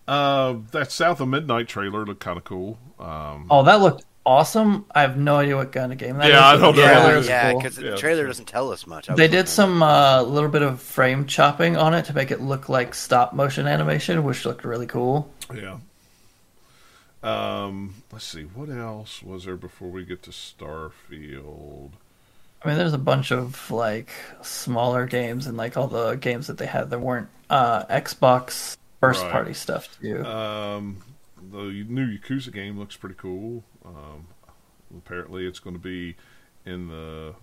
Uh, 0.08 0.56
that 0.72 0.90
South 0.90 1.20
of 1.20 1.28
Midnight 1.28 1.68
trailer 1.68 2.04
looked 2.04 2.20
kind 2.20 2.36
of 2.38 2.44
cool. 2.44 2.78
Um, 2.98 3.46
Oh, 3.50 3.62
that 3.64 3.80
looked 3.80 4.04
awesome. 4.26 4.84
I 4.94 5.02
have 5.02 5.16
no 5.16 5.36
idea 5.36 5.56
what 5.56 5.70
kind 5.72 5.92
of 5.92 5.98
game 5.98 6.16
that 6.18 6.26
is. 6.28 6.32
Yeah, 6.34 6.46
I 6.46 6.56
but 6.56 6.60
don't 6.62 6.76
the 6.76 6.82
know. 6.86 6.92
trailer 6.92 7.12
Yeah, 7.12 7.18
is 7.18 7.28
yeah, 7.28 7.50
cool. 7.52 7.60
because 7.60 7.78
Yeah. 7.78 7.90
the 7.90 7.96
trailer 7.96 8.26
doesn't 8.26 8.46
tell 8.46 8.72
us 8.72 8.86
much. 8.86 9.06
They 9.06 9.28
did 9.28 9.32
looking- 9.32 9.46
some 9.46 9.82
uh, 9.82 10.22
little 10.22 10.48
bit 10.50 10.62
of 10.62 10.80
frame 10.82 11.26
chopping 11.26 11.76
on 11.76 11.94
it 11.94 12.06
to 12.06 12.14
make 12.14 12.30
it 12.30 12.40
look 12.40 12.68
like 12.68 12.94
stop 12.94 13.32
motion 13.34 13.66
animation, 13.66 14.24
which 14.24 14.44
looked 14.44 14.64
really 14.64 14.86
cool. 14.86 15.30
yeah. 15.54 15.76
Um, 17.22 17.94
let's 18.12 18.24
see. 18.24 18.42
What 18.44 18.68
else 18.70 19.22
was 19.22 19.44
there 19.44 19.56
before 19.56 19.88
we 19.88 20.04
get 20.04 20.22
to 20.24 20.30
Starfield? 20.30 21.90
I 22.62 22.68
mean, 22.68 22.78
there's 22.78 22.92
a 22.92 22.98
bunch 22.98 23.30
of 23.32 23.70
like 23.70 24.10
smaller 24.42 25.06
games 25.06 25.46
and 25.46 25.56
like 25.56 25.76
all 25.76 25.88
the 25.88 26.14
games 26.14 26.46
that 26.46 26.58
they 26.58 26.66
had 26.66 26.90
that 26.90 27.00
weren't 27.00 27.28
uh, 27.50 27.84
Xbox 27.86 28.76
first 29.00 29.22
Right. 29.22 29.32
party 29.32 29.54
stuff 29.54 29.98
too. 30.00 30.24
Um, 30.24 30.98
the 31.52 31.84
new 31.88 32.06
Yakuza 32.18 32.52
game 32.52 32.78
looks 32.78 32.96
pretty 32.96 33.14
cool. 33.16 33.64
Um, 33.84 34.26
apparently, 34.96 35.46
it's 35.46 35.58
going 35.60 35.76
to 35.76 35.82
be 35.82 36.16
in 36.66 36.88
the 36.88 37.34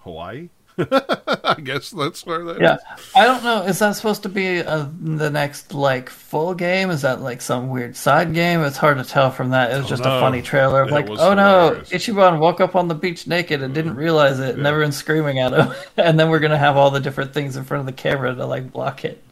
Hawaii. 0.00 0.48
I 0.78 1.56
guess 1.62 1.90
that's 1.90 2.24
where 2.24 2.42
that. 2.44 2.58
yeah, 2.58 2.78
I 3.14 3.26
don't 3.26 3.44
know. 3.44 3.60
Is 3.64 3.78
that 3.80 3.92
supposed 3.94 4.22
to 4.22 4.30
be 4.30 4.60
uh 4.60 4.86
the 5.02 5.28
next 5.28 5.74
like 5.74 6.08
full 6.08 6.54
game? 6.54 6.88
Is 6.88 7.02
that 7.02 7.20
like 7.20 7.42
some 7.42 7.68
weird 7.68 7.94
side 7.94 8.32
game? 8.32 8.62
It's 8.62 8.78
hard 8.78 8.96
to 8.96 9.04
tell 9.04 9.30
from 9.30 9.50
that. 9.50 9.70
It 9.70 9.76
was 9.76 9.86
just 9.86 10.02
no. 10.02 10.16
a 10.16 10.20
funny 10.20 10.40
trailer 10.40 10.80
of 10.80 10.88
It 10.88 10.92
like, 10.92 11.08
was 11.10 11.20
oh 11.20 11.34
no. 11.34 11.78
Ichiban 11.90 12.38
woke 12.38 12.62
up 12.62 12.74
on 12.74 12.88
the 12.88 12.94
beach 12.94 13.26
naked 13.26 13.62
and 13.62 13.74
didn't 13.74 13.96
realize 13.96 14.40
it, 14.40 14.54
and 14.54 14.62
Yeah. 14.62 14.68
everyone's 14.70 14.96
screaming 14.96 15.40
at 15.40 15.52
him, 15.52 15.74
and 15.98 16.18
then 16.18 16.30
we're 16.30 16.38
gonna 16.40 16.56
have 16.56 16.78
all 16.78 16.90
the 16.90 17.00
different 17.00 17.34
things 17.34 17.56
in 17.58 17.64
front 17.64 17.80
of 17.80 17.86
the 17.86 17.92
camera 17.92 18.34
to 18.34 18.46
like 18.46 18.72
block 18.72 19.04
it. 19.04 19.22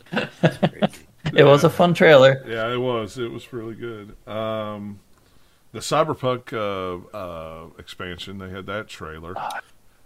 Crazy. 1.31 1.43
It 1.43 1.47
was 1.47 1.65
a 1.65 1.71
fun 1.71 1.95
trailer. 1.95 2.45
Yeah, 2.47 2.73
it 2.73 2.79
was. 2.79 3.19
It 3.19 3.31
was 3.31 3.53
really 3.53 3.75
good. 3.75 4.17
Um, 4.29 5.01
the 5.73 5.81
Cyberpunk 5.81 6.53
uh, 6.53 7.17
uh, 7.17 7.67
expansion, 7.79 8.39
they 8.39 8.51
had 8.51 8.67
that 8.67 8.89
trailer. 8.89 9.35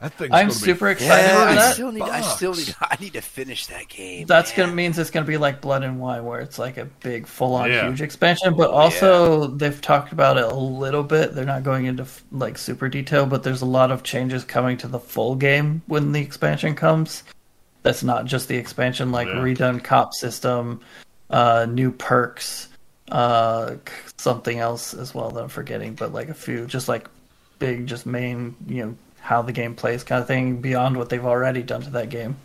That 0.00 0.12
thing's 0.14 0.32
I'm 0.32 0.48
gonna 0.48 0.48
be 0.48 0.54
super 0.66 0.90
excited 0.90 1.28
Yeah, 1.28 1.54
for 1.54 1.60
I 1.60 1.72
still 1.72 1.92
need. 1.92 2.02
I 2.02 2.20
still 2.20 2.52
need. 2.52 2.74
I 2.80 2.96
need 3.00 3.12
to 3.14 3.22
finish 3.22 3.66
that 3.68 3.88
game. 3.88 4.26
That's 4.26 4.50
man. 4.50 4.66
gonna 4.66 4.76
means 4.76 4.98
it's 4.98 5.10
gonna 5.10 5.24
be 5.24 5.38
like 5.38 5.60
Blood 5.62 5.82
and 5.84 5.98
Wine, 6.00 6.24
where 6.24 6.40
it's 6.40 6.58
like 6.58 6.76
a 6.76 6.84
big, 6.84 7.26
full-on, 7.26 7.70
Yeah. 7.70 7.86
huge 7.88 8.02
expansion. 8.02 8.54
But 8.54 8.70
also, 8.70 9.46
they've 9.46 9.80
talked 9.80 10.12
about 10.12 10.36
it 10.36 10.44
a 10.44 10.54
little 10.54 11.04
bit. 11.04 11.34
They're 11.34 11.46
not 11.46 11.62
going 11.62 11.86
into 11.86 12.06
like 12.32 12.58
super 12.58 12.88
detail, 12.88 13.24
but 13.24 13.44
there's 13.44 13.62
a 13.62 13.66
lot 13.66 13.90
of 13.90 14.02
changes 14.02 14.44
coming 14.44 14.76
to 14.78 14.88
the 14.88 14.98
full 14.98 15.36
game 15.36 15.80
when 15.86 16.12
the 16.12 16.20
expansion 16.20 16.74
comes. 16.74 17.22
That's 17.82 18.02
not 18.02 18.26
just 18.26 18.48
the 18.48 18.56
expansion, 18.56 19.12
like 19.12 19.28
Yeah. 19.28 19.34
redone 19.34 19.82
cop 19.82 20.12
system, 20.12 20.80
uh, 21.34 21.66
new 21.68 21.90
perks, 21.90 22.68
uh, 23.10 23.74
something 24.16 24.58
else 24.60 24.94
as 24.94 25.14
well 25.14 25.30
that 25.30 25.42
I'm 25.42 25.48
forgetting, 25.48 25.94
but 25.94 26.12
like 26.12 26.28
a 26.28 26.34
few, 26.34 26.66
just 26.66 26.88
like 26.88 27.08
big, 27.58 27.86
just 27.86 28.06
main, 28.06 28.54
you 28.68 28.84
know, 28.86 28.94
how 29.20 29.42
the 29.42 29.52
game 29.52 29.74
plays 29.74 30.04
kind 30.04 30.20
of 30.22 30.28
thing 30.28 30.60
beyond 30.60 30.96
what 30.96 31.08
they've 31.08 31.24
already 31.24 31.62
done 31.62 31.82
to 31.82 31.90
that 31.90 32.08
game. 32.08 32.36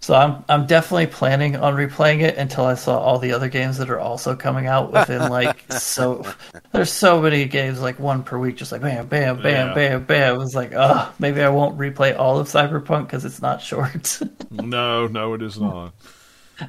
So 0.00 0.14
I'm 0.14 0.44
I'm 0.48 0.66
definitely 0.66 1.08
planning 1.08 1.56
on 1.56 1.74
replaying 1.74 2.20
it 2.20 2.36
until 2.36 2.64
I 2.66 2.74
saw 2.74 2.98
all 2.98 3.18
the 3.18 3.32
other 3.32 3.48
games 3.48 3.78
that 3.78 3.90
are 3.90 3.98
also 3.98 4.36
coming 4.36 4.66
out 4.68 4.92
within 4.92 5.28
like 5.38 5.70
so 5.72 6.24
there's 6.72 6.92
so 6.92 7.20
many 7.20 7.46
games 7.46 7.80
like 7.80 7.98
one 7.98 8.22
per 8.22 8.38
week 8.38 8.56
just 8.56 8.70
like 8.70 8.80
bam 8.80 9.08
bam 9.08 9.42
bam 9.42 9.68
Yeah. 9.68 9.74
bam 9.74 10.04
bam 10.04 10.34
it 10.36 10.38
was 10.38 10.54
like 10.54 10.72
uh 10.72 11.10
maybe 11.18 11.42
I 11.42 11.48
won't 11.48 11.76
replay 11.78 12.16
all 12.16 12.38
of 12.38 12.46
Cyberpunk 12.46 13.06
because 13.06 13.24
it's 13.24 13.42
not 13.42 13.60
short 13.70 14.20
No, 14.52 15.08
no, 15.08 15.34
it 15.34 15.42
is 15.42 15.58
not. 15.58 15.92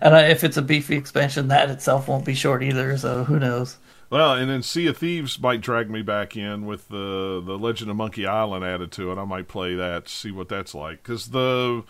And 0.02 0.32
if 0.32 0.44
it's 0.44 0.58
a 0.58 0.62
beefy 0.62 0.96
expansion 0.96 1.48
that 1.48 1.70
itself 1.70 2.08
won't 2.08 2.26
be 2.26 2.34
short 2.34 2.64
either 2.64 2.98
so 2.98 3.24
who 3.24 3.40
knows 3.40 3.78
Well, 4.10 4.34
and 4.34 4.50
then 4.50 4.64
Sea 4.64 4.88
of 4.88 4.98
Thieves 4.98 5.40
might 5.40 5.62
drag 5.62 5.90
me 5.90 6.02
back 6.02 6.36
in 6.36 6.66
with 6.66 6.88
the 6.88 7.42
the 7.46 7.58
Legend 7.60 7.92
of 7.92 7.98
Monkey 7.98 8.26
Island 8.26 8.66
added 8.66 8.92
to 8.94 9.12
it. 9.12 9.20
I 9.20 9.24
might 9.26 9.48
play 9.48 9.76
that, 9.76 10.10
see 10.10 10.32
what 10.32 10.50
that's 10.50 10.74
like, 10.74 11.04
because 11.04 11.28
the 11.28 11.84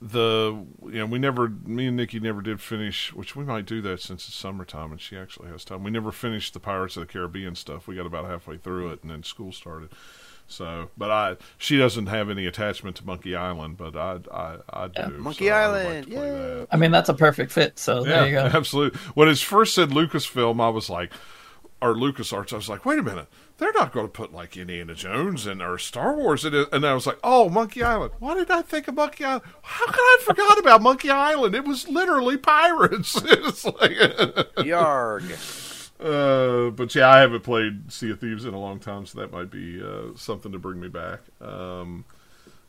the 0.00 0.66
you 0.84 0.98
know 0.98 1.06
we 1.06 1.18
never 1.18 1.48
me 1.48 1.86
and 1.86 1.96
Nikki 1.96 2.20
never 2.20 2.42
did 2.42 2.60
finish, 2.60 3.12
which 3.14 3.34
we 3.36 3.44
might 3.44 3.64
do 3.66 3.80
that 3.82 4.00
since 4.00 4.26
it's 4.28 4.36
summertime 4.36 4.90
and 4.92 5.00
she 5.00 5.16
actually 5.16 5.48
has 5.48 5.64
time. 5.64 5.82
We 5.84 5.90
never 5.90 6.12
finished 6.12 6.52
the 6.52 6.60
Pirates 6.60 6.96
of 6.96 7.06
the 7.06 7.12
Caribbean 7.12 7.54
stuff. 7.54 7.86
We 7.86 7.94
got 7.96 8.06
about 8.06 8.26
halfway 8.26 8.58
through 8.58 8.92
it, 8.92 9.02
and 9.02 9.10
then 9.10 9.22
school 9.22 9.52
started. 9.52 9.90
So, 10.46 10.90
but 10.98 11.10
I 11.10 11.36
she 11.56 11.78
doesn't 11.78 12.06
have 12.06 12.28
any 12.28 12.46
attachment 12.46 12.96
to 12.96 13.06
Monkey 13.06 13.34
Island, 13.34 13.76
but 13.76 13.96
I 13.96 14.18
I, 14.30 14.56
I 14.70 14.88
do. 14.88 14.92
Yeah, 15.00 15.08
Monkey 15.08 15.46
so 15.46 15.52
I 15.52 15.68
would 15.68 15.76
Island, 15.76 15.94
like 15.94 16.04
to 16.04 16.10
play 16.10 16.26
yay. 16.26 16.30
that. 16.32 16.68
I 16.70 16.76
mean 16.76 16.90
that's 16.90 17.08
a 17.08 17.14
perfect 17.14 17.52
fit 17.52 17.78
so 17.78 18.02
there 18.02 18.26
you 18.26 18.32
go 18.32 18.50
Absolutely. 18.52 18.98
When 19.14 19.28
it 19.28 19.38
first 19.38 19.74
said 19.74 19.90
Lucasfilm, 19.90 20.60
I 20.60 20.68
was 20.68 20.90
like, 20.90 21.12
or 21.82 21.94
LucasArts, 21.94 22.52
I 22.52 22.56
was 22.56 22.68
like, 22.68 22.84
wait 22.86 22.98
a 23.00 23.02
minute. 23.02 23.26
They're 23.58 23.72
not 23.72 23.92
going 23.92 24.06
to 24.06 24.12
put 24.12 24.32
like 24.32 24.56
Indiana 24.56 24.94
Jones 24.94 25.46
and 25.46 25.60
or 25.60 25.78
Star 25.78 26.16
Wars 26.16 26.44
in 26.44 26.54
it. 26.54 26.68
And 26.72 26.86
I 26.86 26.94
was 26.94 27.06
like, 27.06 27.18
oh, 27.24 27.48
Monkey 27.48 27.82
Island. 27.82 28.12
Why 28.18 28.34
did 28.34 28.50
I 28.50 28.62
think 28.62 28.88
of 28.88 28.94
Monkey 28.94 29.24
Island? 29.24 29.42
How 29.62 29.86
could 29.86 29.94
I 29.96 30.16
have 30.18 30.26
forgot 30.26 30.58
about 30.58 30.82
Monkey 30.82 31.10
Island? 31.10 31.54
It 31.54 31.64
was 31.64 31.88
literally 31.88 32.36
pirates. 32.36 33.20
it's 33.24 33.64
like, 33.64 33.92
Yarg. 34.58 35.71
Uh, 36.02 36.70
but 36.70 36.94
yeah, 36.94 37.08
I 37.10 37.20
haven't 37.20 37.42
played 37.42 37.92
Sea 37.92 38.10
of 38.10 38.20
Thieves 38.20 38.44
in 38.44 38.54
a 38.54 38.58
long 38.60 38.80
time, 38.80 39.06
so 39.06 39.20
that 39.20 39.32
might 39.32 39.50
be 39.50 39.82
uh, 39.82 40.14
something 40.16 40.52
to 40.52 40.58
bring 40.58 40.80
me 40.80 40.88
back. 40.88 41.20
Um, 41.40 42.04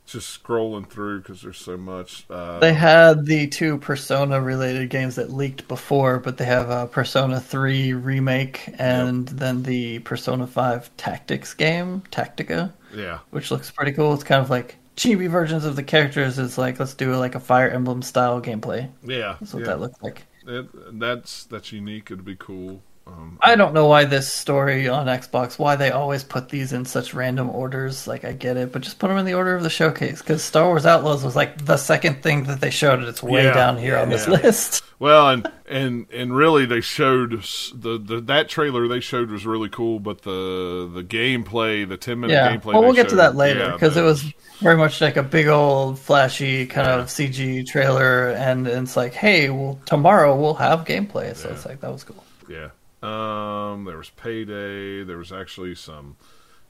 just 0.05 0.43
scrolling 0.43 0.87
through 0.87 1.21
because 1.21 1.41
there's 1.41 1.57
so 1.57 1.77
much. 1.77 2.25
Uh, 2.29 2.59
They 2.59 2.73
had 2.73 3.25
the 3.25 3.47
two 3.47 3.77
Persona 3.77 4.41
related 4.41 4.89
games 4.89 5.15
that 5.15 5.31
leaked 5.31 5.67
before, 5.67 6.19
but 6.19 6.37
they 6.37 6.45
have 6.45 6.69
a 6.69 6.87
Persona 6.87 7.39
3 7.39 7.93
remake 7.93 8.69
and 8.77 9.27
then 9.29 9.63
the 9.63 9.99
Persona 9.99 10.45
5 10.45 10.95
Tactics 10.97 11.53
game, 11.53 12.03
Tactica, 12.11 12.73
yeah, 12.93 13.19
which 13.31 13.49
looks 13.51 13.71
pretty 13.71 13.93
cool. 13.93 14.13
It's 14.13 14.23
kind 14.23 14.41
of 14.41 14.49
like 14.49 14.77
chibi 14.97 15.29
versions 15.29 15.65
of 15.65 15.75
the 15.75 15.83
characters. 15.83 16.37
It's 16.37 16.57
like 16.57 16.79
let's 16.79 16.93
do 16.95 17.15
like 17.15 17.35
a 17.35 17.39
Fire 17.39 17.69
Emblem 17.69 18.01
style 18.01 18.41
gameplay. 18.41 18.91
yeah, 19.03 19.37
That's 19.39 19.53
what 19.53 19.63
yeah. 19.63 19.65
that 19.65 19.79
looks 19.79 20.01
like. 20.01 20.23
It, 20.45 20.99
that's 20.99 21.45
that's 21.45 21.71
unique. 21.71 22.11
It'd 22.11 22.25
be 22.25 22.35
cool. 22.35 22.81
Um, 23.05 23.37
I 23.41 23.55
don't 23.55 23.73
know 23.73 23.87
why 23.87 24.05
this 24.05 24.31
story 24.31 24.87
on 24.87 25.07
Xbox, 25.07 25.59
why 25.59 25.75
they 25.75 25.91
always 25.91 26.23
put 26.23 26.47
these 26.47 26.71
in 26.71 26.85
such 26.85 27.13
random 27.13 27.49
orders. 27.49 28.07
Like, 28.07 28.23
I 28.23 28.31
get 28.31 28.55
it, 28.55 28.71
but 28.71 28.81
just 28.81 28.97
put 28.97 29.09
them 29.09 29.17
in 29.17 29.25
the 29.25 29.33
order 29.33 29.53
of 29.55 29.63
the 29.63 29.69
showcase. 29.69 30.19
Because 30.19 30.41
Star 30.41 30.67
Wars 30.67 30.85
Outlaws 30.85 31.21
was 31.23 31.35
like 31.35 31.65
the 31.65 31.75
second 31.75 32.23
thing 32.23 32.45
that 32.45 32.61
they 32.61 32.69
showed, 32.69 32.99
and 32.99 33.07
it's 33.09 33.21
way 33.21 33.43
Yeah, 33.43 33.53
down 33.53 33.77
here 33.77 33.97
on 33.97 34.09
this 34.09 34.27
yeah. 34.27 34.33
list. 34.35 34.83
Well, 34.99 35.27
and 35.31 35.51
and 35.67 36.05
and 36.13 36.33
really, 36.33 36.65
they 36.65 36.79
showed 36.79 37.31
the, 37.73 37.97
the 38.01 38.21
that 38.21 38.47
trailer 38.47 38.87
they 38.87 39.01
showed 39.01 39.31
was 39.31 39.45
really 39.45 39.67
cool, 39.67 39.99
but 39.99 40.21
the 40.21 40.89
the 40.93 41.03
gameplay, 41.03 41.85
the 41.89 41.97
ten 41.97 42.21
minute 42.21 42.31
Yeah. 42.35 42.55
gameplay. 42.55 42.71
Well, 42.73 42.83
we'll 42.83 42.93
get 42.93 43.09
to 43.09 43.17
that 43.17 43.35
later 43.35 43.73
because 43.73 43.97
it 43.97 44.01
was 44.01 44.23
very 44.59 44.77
much 44.77 45.01
like 45.01 45.17
a 45.17 45.23
big 45.23 45.47
old 45.47 45.99
flashy 45.99 46.67
kind 46.67 46.87
of 46.87 47.07
CG 47.07 47.67
trailer, 47.67 48.29
and 48.29 48.65
it's 48.65 48.95
like, 48.95 49.13
hey, 49.13 49.49
well, 49.49 49.77
tomorrow 49.85 50.39
we'll 50.39 50.53
have 50.53 50.85
gameplay. 50.85 51.35
So 51.35 51.49
Yeah. 51.49 51.55
it's 51.55 51.65
like 51.65 51.81
that 51.81 51.91
was 51.91 52.05
cool. 52.05 52.23
yeah. 52.47 52.69
Um, 53.03 53.85
there 53.85 53.97
was 53.97 54.09
Payday. 54.11 55.03
There 55.03 55.17
was 55.17 55.31
actually 55.31 55.75
some 55.75 56.15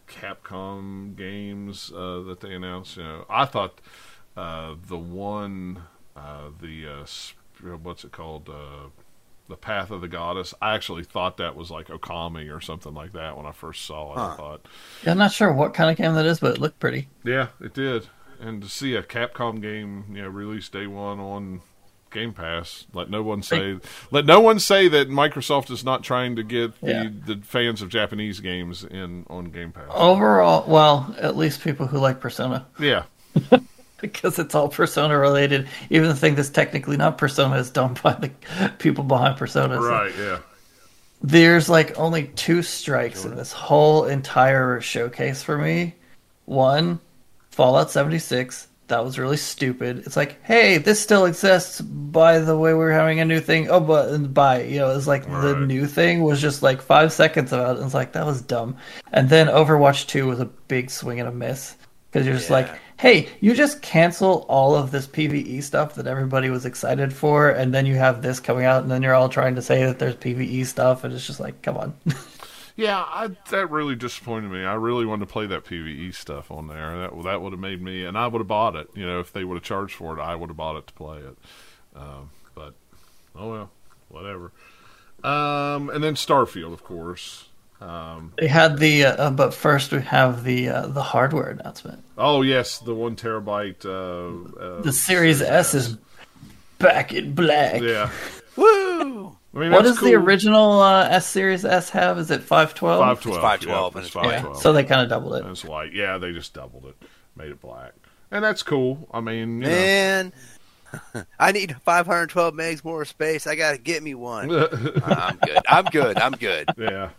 Capcom 0.08 1.16
games 1.16 1.92
uh, 1.96 2.22
that 2.22 2.40
they 2.42 2.54
announced. 2.54 2.98
You 2.98 3.04
know, 3.04 3.26
I 3.30 3.46
thought 3.46 3.80
uh, 4.36 4.76
the 4.88 4.98
one, 4.98 5.84
uh, 6.16 6.50
the 6.60 6.88
uh, 6.88 7.78
what's 7.78 8.04
it 8.04 8.12
called, 8.12 8.50
uh, 8.50 8.90
the 9.48 9.56
Path 9.56 9.92
of 9.92 10.02
the 10.02 10.08
Goddess. 10.08 10.54
I 10.62 10.74
actually 10.74 11.04
thought 11.04 11.38
that 11.38 11.56
was 11.56 11.70
like 11.70 11.88
Okami 11.88 12.56
or 12.56 12.62
something 12.62 12.94
like 12.94 13.14
that 13.14 13.38
when 13.38 13.46
I 13.46 13.52
first 13.52 13.86
saw 13.86 14.14
it. 14.14 14.18
I 14.18 14.36
thought. 14.36 14.66
Yeah, 15.04 15.12
I'm 15.12 15.18
not 15.18 15.32
sure 15.32 15.54
what 15.54 15.74
kind 15.74 15.92
of 15.92 15.98
game 15.98 16.16
that 16.16 16.26
is, 16.26 16.40
but 16.40 16.56
it 16.56 16.62
looked 16.62 16.80
pretty. 16.80 17.10
Yeah, 17.24 17.50
it 17.62 17.74
did. 17.74 18.08
And 18.40 18.62
to 18.62 18.70
see 18.70 18.96
a 18.96 19.04
Capcom 19.04 19.62
game, 19.62 20.06
you 20.10 20.24
know, 20.24 20.30
release 20.30 20.68
day 20.68 20.88
one 20.88 21.20
on 21.20 21.62
Game 22.14 22.32
Pass, 22.34 22.86
let 22.94 23.10
no 23.10 23.22
one 23.24 23.44
say 23.44 23.78
let 24.12 24.26
no 24.26 24.40
one 24.40 24.60
say 24.60 24.88
that 24.88 25.10
Microsoft 25.10 25.70
is 25.72 25.84
not 25.84 26.04
trying 26.04 26.36
to 26.38 26.44
get 26.44 26.80
the, 26.82 26.88
Yeah. 26.90 27.10
the 27.26 27.38
fans 27.44 27.82
of 27.82 27.90
Japanese 27.90 28.40
games 28.40 28.84
in 28.84 29.26
on 29.30 29.46
Game 29.46 29.72
Pass. 29.72 29.90
Overall, 29.92 30.64
well, 30.68 31.14
at 31.20 31.36
least 31.36 31.62
people 31.62 31.88
who 31.88 31.98
like 32.00 32.20
Persona. 32.20 32.66
Yeah, 32.80 33.04
because 34.02 34.40
it's 34.40 34.56
all 34.56 34.70
Persona 34.70 35.18
related. 35.18 35.68
Even 35.90 36.08
the 36.10 36.16
thing 36.16 36.36
that's 36.36 36.50
technically 36.50 36.98
not 36.98 37.18
Persona 37.18 37.56
is 37.58 37.70
done 37.72 37.98
by 38.04 38.14
the 38.14 38.32
people 38.80 39.04
behind 39.04 39.38
Persona. 39.38 39.76
So 39.76 39.82
right. 39.90 40.14
Yeah, 40.18 40.40
There's 41.22 41.70
like 41.70 41.98
only 42.00 42.28
two 42.36 42.62
strikes 42.62 43.26
in 43.26 43.36
this 43.36 43.52
whole 43.52 44.06
entire 44.06 44.80
showcase 44.82 45.42
for 45.44 45.58
me. 45.58 45.96
One, 46.46 47.00
Fallout 47.52 47.92
76. 47.92 48.68
That 48.88 49.04
was 49.04 49.18
really 49.18 49.38
stupid. 49.38 50.00
It's 50.06 50.18
like, 50.18 50.44
hey, 50.44 50.78
this 50.78 51.00
still 51.00 51.26
exists. 51.26 51.82
By 51.82 52.40
the 52.40 52.58
way, 52.58 52.74
we're 52.74 52.92
having 52.92 53.20
a 53.20 53.26
new 53.26 53.40
thing. 53.40 53.70
Oh, 53.70 53.80
but 53.80 54.34
by 54.34 54.64
you 54.64 54.78
know, 54.78 54.96
it's 54.96 55.08
like 55.08 55.26
the 55.26 55.56
new 55.56 55.88
thing 55.88 56.22
was 56.22 56.42
just 56.42 56.62
like 56.62 56.82
five 56.82 57.14
seconds 57.14 57.54
about 57.54 57.76
it. 57.76 57.78
And 57.78 57.86
it's 57.86 57.94
like 57.94 58.14
that 58.14 58.26
was 58.26 58.42
dumb. 58.42 58.78
And 59.12 59.30
then 59.30 59.48
Overwatch 59.48 60.08
2 60.08 60.28
was 60.28 60.40
a 60.40 60.46
big 60.46 60.92
swing 60.92 61.20
and 61.20 61.30
a 61.30 61.32
miss 61.32 61.76
because 62.12 62.28
you're 62.28 62.36
just 62.36 62.50
like, 62.50 62.70
hey, 63.00 63.28
you 63.42 63.56
just 63.56 63.82
cancel 63.82 64.46
all 64.48 64.76
of 64.76 64.92
this 64.92 65.08
PVE 65.08 65.64
stuff 65.64 65.96
that 65.96 66.08
everybody 66.08 66.50
was 66.50 66.66
excited 66.66 67.12
for, 67.12 67.50
and 67.50 67.74
then 67.74 67.86
you 67.86 67.96
have 67.96 68.22
this 68.22 68.40
coming 68.40 68.66
out, 68.66 68.84
and 68.84 68.92
then 68.92 69.02
you're 69.02 69.16
all 69.16 69.30
trying 69.30 69.56
to 69.56 69.62
say 69.62 69.84
that 69.86 69.98
there's 69.98 70.16
PVE 70.16 70.66
stuff, 70.66 71.04
and 71.04 71.14
it's 71.14 71.26
just 71.26 71.40
like, 71.40 71.62
come 71.62 71.78
on. 71.78 71.94
yeah. 72.76 73.00
I, 73.00 73.30
that 73.50 73.70
really 73.70 73.96
disappointed 73.96 74.52
me. 74.52 74.64
I 74.64 74.74
really 74.74 75.06
wanted 75.06 75.28
to 75.28 75.32
play 75.32 75.46
that 75.48 75.66
PVE 75.66 76.14
stuff 76.14 76.52
on 76.52 76.68
there. 76.68 76.98
That 77.00 77.24
that 77.24 77.42
would 77.42 77.54
have 77.54 77.60
made 77.60 77.82
me, 77.82 78.06
and 78.06 78.18
I 78.18 78.28
would 78.28 78.40
have 78.40 78.48
bought 78.48 78.76
it. 78.76 78.90
You 78.96 79.06
know, 79.06 79.20
if 79.20 79.32
they 79.34 79.44
would 79.44 79.56
have 79.56 79.64
charged 79.64 79.96
for 79.96 80.18
it, 80.18 80.22
I 80.22 80.36
would 80.36 80.50
have 80.50 80.58
bought 80.58 80.78
it 80.78 80.88
to 80.88 80.94
play 80.94 81.20
it. 81.20 81.38
Um, 81.96 82.30
but 82.56 82.74
oh 83.36 83.52
well, 83.52 83.72
whatever. 84.10 84.52
Um, 85.24 85.90
and 85.90 86.04
then 86.04 86.16
Starfield, 86.16 86.74
of 86.74 86.84
course. 86.84 87.46
Um, 87.80 88.34
they 88.38 88.48
had 88.48 88.78
the, 88.80 89.06
uh, 89.06 89.30
but 89.32 89.54
first 89.54 89.92
we 89.92 90.02
have 90.02 90.44
the 90.44 90.70
uh, 90.70 90.88
the 90.88 91.04
hardware 91.04 91.50
announcement. 91.50 92.04
Oh 92.18 92.42
yes, 92.42 92.80
the 92.80 92.96
one 92.96 93.16
terabyte. 93.16 93.86
Uh, 93.86 94.60
uh, 94.60 94.82
The 94.82 94.94
Series 94.94 95.42
S 95.42 95.74
is 95.74 95.98
back 96.80 97.14
in 97.14 97.34
black. 97.34 97.82
Yeah, 97.82 98.10
Woo! 98.56 99.13
I 99.54 99.60
mean 99.60 99.72
What 99.72 99.84
that's 99.84 100.00
does 100.00 100.04
the 100.04 100.16
original 100.16 100.80
uh, 100.82 101.08
S 101.10 101.28
Series 101.28 101.64
S 101.64 101.90
have? 101.92 102.18
Is 102.18 102.32
it 102.32 102.42
512? 102.42 103.00
512. 103.00 103.42
512. 103.42 103.96
Yeah, 103.96 104.00
it's 104.00 104.08
it's 104.08 104.16
Yeah, 104.56 104.62
so 104.62 104.74
they 104.74 104.84
kind 104.84 105.02
of 105.02 105.10
doubled 105.10 105.36
it. 105.36 105.46
It's 105.50 105.64
like 105.64 105.94
yeah, 105.94 106.18
they 106.18 106.32
just 106.32 106.54
doubled 106.54 106.86
it, 106.86 106.96
made 107.36 107.52
it 107.52 107.62
black, 107.62 107.94
and 108.32 108.44
that's 108.44 108.64
cool. 108.64 109.08
I 109.14 109.20
mean, 109.22 109.62
you 109.62 109.68
Man, 109.68 110.34
I 111.40 111.52
need 111.52 111.76
512 111.84 112.54
megs 112.56 112.84
more 112.84 113.06
space. 113.06 113.46
I 113.46 113.56
gotta 113.56 113.78
get 113.78 114.02
me 114.02 114.16
one. 114.16 114.48
know. 114.48 114.68
I'm 115.06 115.38
good. 115.38 115.62
I'm 115.68 115.86
good. 115.86 116.18
I'm 116.20 116.32
good. 116.34 116.70
yeah, 116.78 117.10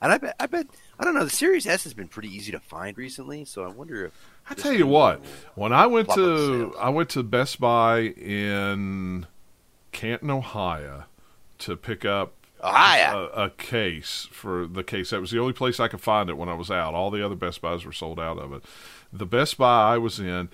And 0.00 0.12
I 0.12 0.18
bet, 0.18 0.36
I 0.38 0.46
bet, 0.46 0.66
I 0.98 1.04
don't 1.04 1.14
know. 1.14 1.24
The 1.24 1.30
Series 1.30 1.66
S 1.66 1.82
has 1.84 1.94
been 1.94 2.08
pretty 2.08 2.28
easy 2.28 2.52
to 2.52 2.60
find 2.60 2.96
recently, 2.96 3.44
so 3.44 3.64
I 3.64 3.68
wonder 3.68 4.06
if. 4.06 4.12
I 4.48 4.54
tell 4.54 4.72
you 4.72 4.86
what, 4.86 5.24
when 5.56 5.72
I 5.72 5.86
went 5.86 6.08
to. 6.10 6.74
I 6.78 6.90
went 6.90 7.10
to 7.10 7.22
Best 7.24 7.58
Buy 7.60 8.00
in 8.00 9.26
Canton, 9.92 10.30
Ohio, 10.30 11.04
to 11.62 11.76
pick 11.76 12.04
up 12.04 12.34
Ah, 12.62 12.96
yeah. 12.96 13.14
a, 13.34 13.44
a 13.46 13.50
case 13.50 14.28
for 14.30 14.66
the 14.68 14.84
case. 14.84 15.10
That 15.10 15.20
was 15.20 15.32
the 15.32 15.40
only 15.40 15.52
place 15.52 15.80
I 15.80 15.88
could 15.88 16.00
find 16.00 16.30
it 16.30 16.36
when 16.36 16.48
I 16.48 16.54
was 16.54 16.70
out. 16.70 16.94
All 16.94 17.10
the 17.10 17.24
other 17.24 17.34
Best 17.34 17.60
Buys 17.60 17.84
were 17.84 17.92
sold 17.92 18.20
out 18.20 18.38
of 18.38 18.52
it. 18.52 18.64
The 19.12 19.26
Best 19.26 19.58
Buy 19.58 19.94
I 19.94 19.98
was 19.98 20.20
in, 20.20 20.48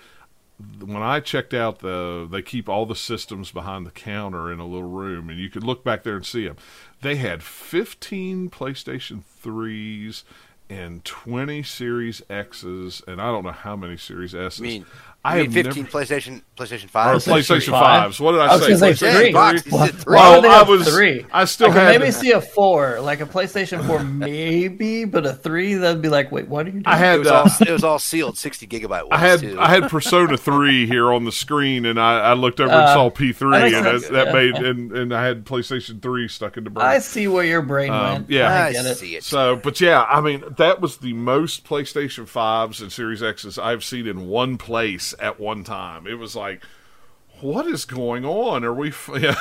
when 0.83 1.01
I 1.03 1.19
checked 1.19 1.53
out, 1.53 1.79
the 1.79 2.27
they 2.29 2.41
keep 2.41 2.67
all 2.67 2.85
the 2.85 2.95
systems 2.95 3.51
behind 3.51 3.85
the 3.85 3.91
counter 3.91 4.51
in 4.51 4.59
a 4.59 4.65
little 4.65 4.89
room, 4.89 5.29
and 5.29 5.39
you 5.39 5.49
could 5.49 5.63
look 5.63 5.83
back 5.83 6.03
there 6.03 6.15
and 6.15 6.25
see 6.25 6.47
them. 6.47 6.57
They 7.01 7.15
had 7.15 7.41
15 7.43 8.49
PlayStation 8.49 9.21
3s 9.43 10.23
and 10.69 11.03
20 11.05 11.63
Series 11.63 12.21
X's, 12.29 13.01
and 13.07 13.21
I 13.21 13.31
don't 13.31 13.43
know 13.45 13.51
how 13.51 13.75
many 13.75 13.97
Series 13.97 14.35
S's. 14.35 14.59
I 14.59 14.63
mean, 14.63 14.85
I 15.23 15.33
I 15.33 15.37
have 15.39 15.53
mean 15.53 15.63
15 15.65 15.83
never- 15.83 15.97
PlayStation 15.97 16.41
PlayStation 16.55 16.85
or 16.85 16.87
PlayStation 17.19 17.71
five? 17.71 18.11
5s. 18.11 18.19
What 18.21 18.31
did 18.33 18.41
I, 18.41 18.45
I 18.47 18.55
was 18.55 18.65
say? 18.65 18.75
say 18.75 18.91
PlayStation 19.07 19.15
three. 19.17 19.31
Box, 19.33 19.65
you 19.65 19.71
Why- 19.73 19.85
said 19.87 19.95
three. 19.97 20.15
Why 20.15 20.29
Well, 20.29 20.41
would 20.41 20.49
I 20.49 20.63
was- 20.63 20.87
three? 20.93 21.25
I 21.33 21.45
still 21.45 21.69
I 21.69 21.73
could 21.73 21.81
had- 21.81 21.99
maybe 21.99 22.11
see 22.11 22.31
a 22.31 22.39
four, 22.41 22.99
like 23.01 23.19
a 23.19 23.25
PlayStation 23.25 23.85
Four, 23.85 24.03
maybe, 24.03 25.03
but 25.05 25.25
a 25.25 25.33
three 25.33 25.73
that'd 25.73 26.01
be 26.01 26.07
like, 26.09 26.31
wait, 26.31 26.47
what 26.47 26.65
are 26.65 26.69
you 26.69 26.73
doing? 26.81 26.85
I 26.87 26.95
It 26.95 26.99
had 26.99 27.19
was, 27.19 27.27
uh, 27.27 27.33
all, 27.35 27.67
it 27.67 27.71
was 27.71 27.83
all 27.83 27.99
sealed 27.99 28.37
60 28.37 28.65
gigabyte 28.67 28.89
ones, 28.89 29.09
I 29.11 29.17
had 29.17 29.39
too. 29.41 29.59
I 29.59 29.67
had 29.69 29.89
Persona 29.89 30.37
three 30.37 30.85
here 30.87 31.11
on 31.11 31.25
the 31.25 31.31
screen, 31.33 31.85
and 31.85 31.99
I, 31.99 32.19
I 32.19 32.33
looked 32.33 32.61
over 32.61 32.71
and 32.71 32.81
Uh, 32.81 32.93
saw 32.93 33.09
P 33.09 33.33
three, 33.33 33.55
and 33.55 33.63
makes 33.63 33.75
that, 33.75 33.83
sense, 34.01 34.07
that 34.09 34.27
yeah. 34.27 34.33
made 34.33 34.55
and, 34.55 34.91
and 34.93 35.13
I 35.13 35.25
had 35.25 35.43
PlayStation 35.45 36.01
three 36.01 36.27
stuck 36.29 36.55
in 36.55 36.63
the 36.63 36.69
brain. 36.69 36.85
I 36.87 36.99
see 36.99 37.27
where 37.27 37.43
your 37.43 37.61
brain 37.61 37.91
Um, 37.91 38.03
went. 38.13 38.29
yeah. 38.29 38.49
I 38.49 38.67
I 38.67 38.71
get 38.71 38.85
it. 38.85 38.95
see 38.97 39.15
it. 39.17 39.23
So, 39.23 39.57
but 39.57 39.81
yeah, 39.81 40.03
I 40.03 40.21
mean, 40.21 40.43
that 40.57 40.79
was 40.79 40.97
the 40.97 41.11
most 41.13 41.65
PlayStation 41.65 42.25
5s 42.25 42.81
and 42.81 42.91
Series 42.91 43.21
X's 43.21 43.57
I've 43.59 43.83
seen 43.83 44.07
in 44.07 44.27
one 44.27 44.57
place 44.57 45.08
at 45.19 45.39
one 45.39 45.63
time. 45.63 46.07
It 46.07 46.15
was 46.15 46.35
like, 46.35 46.61
what 47.41 47.65
is 47.67 47.85
going 47.85 48.25
on? 48.25 48.65
Are 48.65 48.73
we, 48.73 48.89
f- 48.89 49.09
yeah, 49.17 49.33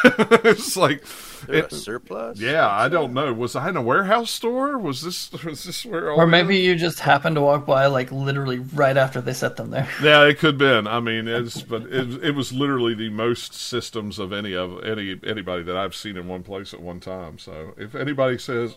it's 0.45 0.77
like, 0.77 1.03
it- 1.49 1.73
a 1.73 1.75
surplus? 1.75 2.39
yeah, 2.41 2.69
I 2.69 2.89
don't 2.89 3.13
know. 3.13 3.33
Was 3.35 3.57
I 3.57 3.71
in 3.71 3.77
a 3.77 3.83
warehouse 3.83 4.31
store? 4.31 4.79
Was 4.79 5.03
this, 5.03 5.33
was 5.45 5.65
this 5.65 5.85
where 5.85 6.13
all 6.13 6.21
Or 6.21 6.27
maybe 6.27 6.59
you 6.59 6.77
just 6.77 7.01
happened 7.01 7.35
to 7.37 7.43
walk 7.43 7.67
by, 7.67 7.87
like 7.87 8.13
literally 8.13 8.61
right 8.61 8.97
after 8.97 9.21
they 9.21 9.33
set 9.33 9.57
them 9.57 9.71
there. 9.71 9.89
Yeah, 10.01 10.25
it 10.27 10.39
could 10.39 10.55
have 10.55 10.59
been. 10.59 10.87
I 10.87 11.01
mean, 11.01 11.27
it's 11.29 11.61
but 11.63 11.83
it, 11.87 12.23
it 12.23 12.35
was 12.37 12.53
literally 12.53 12.95
the 12.95 13.11
most 13.11 13.53
systems 13.55 14.21
of 14.21 14.33
any 14.33 14.55
of 14.55 14.85
any 14.85 15.19
anybody 15.25 15.65
that 15.65 15.77
I've 15.77 15.95
seen 15.97 16.17
in 16.17 16.29
one 16.29 16.45
place 16.45 16.73
at 16.73 16.81
one 16.81 17.01
time. 17.01 17.39
So 17.39 17.75
if 17.77 17.97
anybody 17.97 18.39
says 18.39 18.77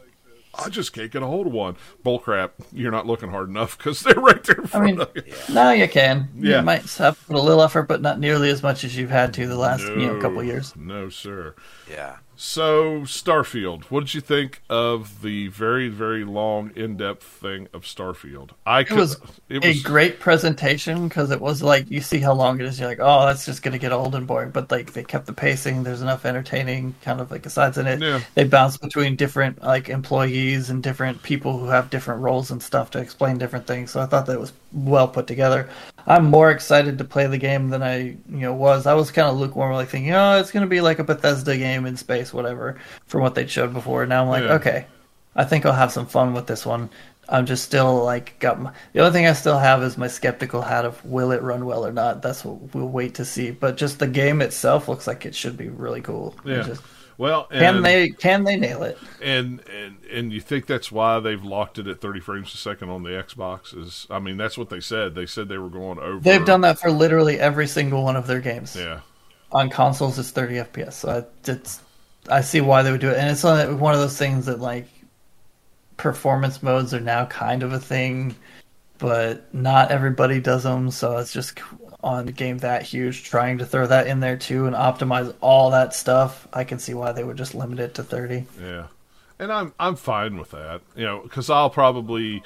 I 0.53 0.69
just 0.69 0.91
can't 0.93 1.09
get 1.11 1.23
a 1.23 1.25
hold 1.25 1.47
of 1.47 1.53
one, 1.53 1.77
bullcrap, 2.03 2.51
you're 2.73 2.91
not 2.91 3.07
looking 3.07 3.29
hard 3.29 3.47
enough 3.49 3.77
because 3.77 4.01
they're 4.01 4.13
right 4.17 4.43
there. 4.43 4.59
In 4.59 4.69
I 4.73 4.79
mean, 4.81 4.99
of 5.01 5.09
you. 5.15 5.23
now 5.53 5.71
you 5.71 5.87
can. 5.87 6.29
Yeah. 6.37 6.57
You 6.59 6.63
might 6.63 6.83
have 6.95 7.25
put 7.27 7.35
a 7.37 7.41
little 7.41 7.61
effort, 7.63 7.83
but 7.83 8.01
not 8.01 8.19
nearly 8.19 8.49
as 8.49 8.61
much 8.61 8.83
as 8.83 8.95
you've 8.97 9.09
had 9.09 9.33
to 9.35 9.47
the 9.47 9.57
last 9.57 9.83
you 9.83 9.95
know 9.95 10.13
No, 10.15 10.21
couple 10.21 10.43
years. 10.43 10.75
No, 10.75 11.09
sir. 11.09 11.55
Yeah. 11.89 12.17
So 12.43 13.01
Starfield, 13.01 13.83
what 13.83 13.99
did 13.99 14.15
you 14.15 14.19
think 14.19 14.63
of 14.67 15.21
the 15.21 15.49
very 15.49 15.89
very 15.89 16.23
long 16.23 16.71
in 16.75 16.97
depth 16.97 17.21
thing 17.21 17.67
of 17.71 17.83
Starfield? 17.83 18.49
I 18.65 18.79
It 18.79 18.89
was 18.89 19.17
it 19.47 19.63
a 19.63 19.79
great 19.83 20.19
presentation 20.19 21.07
because 21.07 21.29
it 21.29 21.39
was 21.39 21.61
like 21.61 21.91
you 21.91 22.01
see 22.01 22.17
how 22.17 22.33
long 22.33 22.59
it 22.59 22.65
is. 22.65 22.79
You're 22.79 22.89
like, 22.89 22.97
oh, 22.99 23.27
that's 23.27 23.45
just 23.45 23.61
gonna 23.61 23.77
get 23.77 23.91
old 23.91 24.15
and 24.15 24.25
boring. 24.25 24.49
But 24.49 24.71
like 24.71 24.93
they 24.93 25.03
kept 25.03 25.27
the 25.27 25.33
pacing. 25.33 25.83
There's 25.83 26.01
enough 26.01 26.25
entertaining 26.25 26.95
kind 27.03 27.21
of 27.21 27.29
like 27.29 27.45
asides 27.45 27.77
in 27.77 27.85
it. 27.85 28.01
Yeah. 28.01 28.21
They 28.33 28.45
bounce 28.45 28.75
between 28.75 29.15
different 29.15 29.61
like 29.61 29.89
employees 29.89 30.71
and 30.71 30.81
different 30.81 31.21
people 31.21 31.59
who 31.59 31.67
have 31.67 31.91
different 31.91 32.21
roles 32.21 32.49
and 32.49 32.63
stuff 32.63 32.89
to 32.91 32.99
explain 32.99 33.37
different 33.37 33.67
things. 33.67 33.91
So 33.91 34.01
I 34.01 34.07
thought 34.07 34.25
that 34.25 34.39
was 34.39 34.51
well 34.73 35.07
put 35.07 35.27
together. 35.27 35.69
I'm 36.07 36.25
more 36.25 36.49
excited 36.51 36.97
to 36.97 37.03
play 37.03 37.27
the 37.27 37.37
game 37.37 37.69
than 37.69 37.83
I 37.83 37.97
you 37.99 38.17
know 38.27 38.53
was. 38.53 38.85
I 38.87 38.93
was 38.93 39.11
kind 39.11 39.27
of 39.27 39.37
lukewarm, 39.37 39.73
like 39.73 39.89
thinking, 39.89 40.13
oh, 40.13 40.39
it's 40.39 40.51
going 40.51 40.65
to 40.65 40.69
be 40.69 40.81
like 40.81 40.99
a 40.99 41.03
Bethesda 41.03 41.57
game 41.57 41.85
in 41.85 41.95
space, 41.97 42.33
whatever, 42.33 42.77
from 43.07 43.21
what 43.21 43.35
they 43.35 43.45
showed 43.47 43.73
before. 43.73 44.05
Now 44.05 44.23
I'm 44.23 44.29
like, 44.29 44.43
Yeah. 44.43 44.53
okay, 44.53 44.85
I 45.35 45.43
think 45.43 45.65
I'll 45.65 45.73
have 45.73 45.91
some 45.91 46.05
fun 46.07 46.33
with 46.33 46.47
this 46.47 46.65
one. 46.65 46.89
I'm 47.29 47.45
just 47.45 47.63
still 47.63 48.03
like 48.03 48.37
got 48.39 48.59
my, 48.59 48.73
the 48.93 48.99
only 48.99 49.11
thing 49.13 49.27
I 49.27 49.33
still 49.33 49.57
have 49.59 49.83
is 49.83 49.97
my 49.97 50.07
skeptical 50.07 50.61
hat 50.61 50.83
of 50.85 51.03
will 51.05 51.31
it 51.31 51.41
run 51.41 51.65
well 51.65 51.85
or 51.85 51.91
not. 51.93 52.21
That's 52.21 52.43
what 52.43 52.73
we'll 52.75 52.89
wait 52.89 53.15
to 53.15 53.25
see. 53.25 53.51
But 53.51 53.77
just 53.77 53.99
the 53.99 54.07
game 54.07 54.41
itself 54.41 54.89
looks 54.89 55.07
like 55.07 55.25
it 55.25 55.33
should 55.35 55.55
be 55.55 55.69
really 55.69 56.01
cool. 56.01 56.35
Yeah. 56.43 56.63
just- 56.63 56.81
Well, 57.21 57.47
and, 57.51 57.59
can 57.59 57.81
they 57.83 58.09
can 58.09 58.45
they 58.45 58.57
nail 58.57 58.81
it? 58.81 58.97
and 59.21 59.61
and 59.69 59.97
and 60.11 60.33
you 60.33 60.41
think 60.41 60.65
that's 60.65 60.91
why 60.91 61.19
they've 61.19 61.43
locked 61.43 61.77
it 61.77 61.85
at 61.85 62.01
30 62.01 62.19
frames 62.19 62.51
a 62.55 62.57
second 62.57 62.89
on 62.89 63.03
the 63.03 63.11
Xbox? 63.11 63.77
Is 63.77 64.07
I 64.09 64.17
mean 64.17 64.37
that's 64.37 64.57
what 64.57 64.69
they 64.69 64.79
said. 64.79 65.13
They 65.13 65.27
said 65.27 65.47
they 65.47 65.59
were 65.59 65.69
going 65.69 65.99
over. 65.99 66.19
They've 66.19 66.43
done 66.43 66.61
that 66.61 66.79
for 66.79 66.89
literally 66.89 67.39
every 67.39 67.67
single 67.67 68.03
one 68.03 68.15
of 68.15 68.25
their 68.25 68.39
games. 68.39 68.75
Yeah, 68.75 69.01
On 69.51 69.69
consoles, 69.69 70.17
it's 70.17 70.31
30 70.31 70.55
FPS. 70.55 70.93
So 70.93 71.09
I, 71.11 71.51
it's 71.51 71.81
I 72.27 72.41
see 72.41 72.59
why 72.59 72.81
they 72.81 72.89
would 72.89 73.01
do 73.01 73.11
it, 73.11 73.17
and 73.17 73.29
it's 73.29 73.43
one 73.43 73.93
of 73.93 73.99
those 73.99 74.17
things 74.17 74.47
that 74.47 74.59
like 74.59 74.87
performance 75.97 76.63
modes 76.63 76.91
are 76.91 76.99
now 76.99 77.27
kind 77.27 77.61
of 77.61 77.71
a 77.71 77.79
thing, 77.79 78.35
but 78.97 79.53
not 79.53 79.91
everybody 79.91 80.39
does 80.39 80.63
them. 80.63 80.89
So 80.89 81.17
it's 81.17 81.31
just 81.33 81.59
on 82.03 82.27
a 82.27 82.31
game 82.31 82.59
that 82.59 82.83
huge, 82.83 83.23
trying 83.23 83.59
to 83.59 83.65
throw 83.65 83.87
that 83.87 84.07
in 84.07 84.19
there 84.19 84.37
too 84.37 84.65
and 84.65 84.75
optimize 84.75 85.33
all 85.41 85.71
that 85.71 85.93
stuff. 85.93 86.47
I 86.53 86.63
can 86.63 86.79
see 86.79 86.93
why 86.93 87.11
they 87.11 87.23
would 87.23 87.37
just 87.37 87.53
limit 87.55 87.79
it 87.79 87.95
to 87.95 88.03
30. 88.03 88.45
yeah, 88.61 88.87
and 89.39 89.51
I'm 89.51 89.73
I'm 89.79 89.95
fine 89.95 90.37
with 90.37 90.51
that. 90.51 90.81
You 90.95 91.05
know, 91.05 91.19
because 91.21 91.49
I'll 91.49 91.69
probably. 91.69 92.43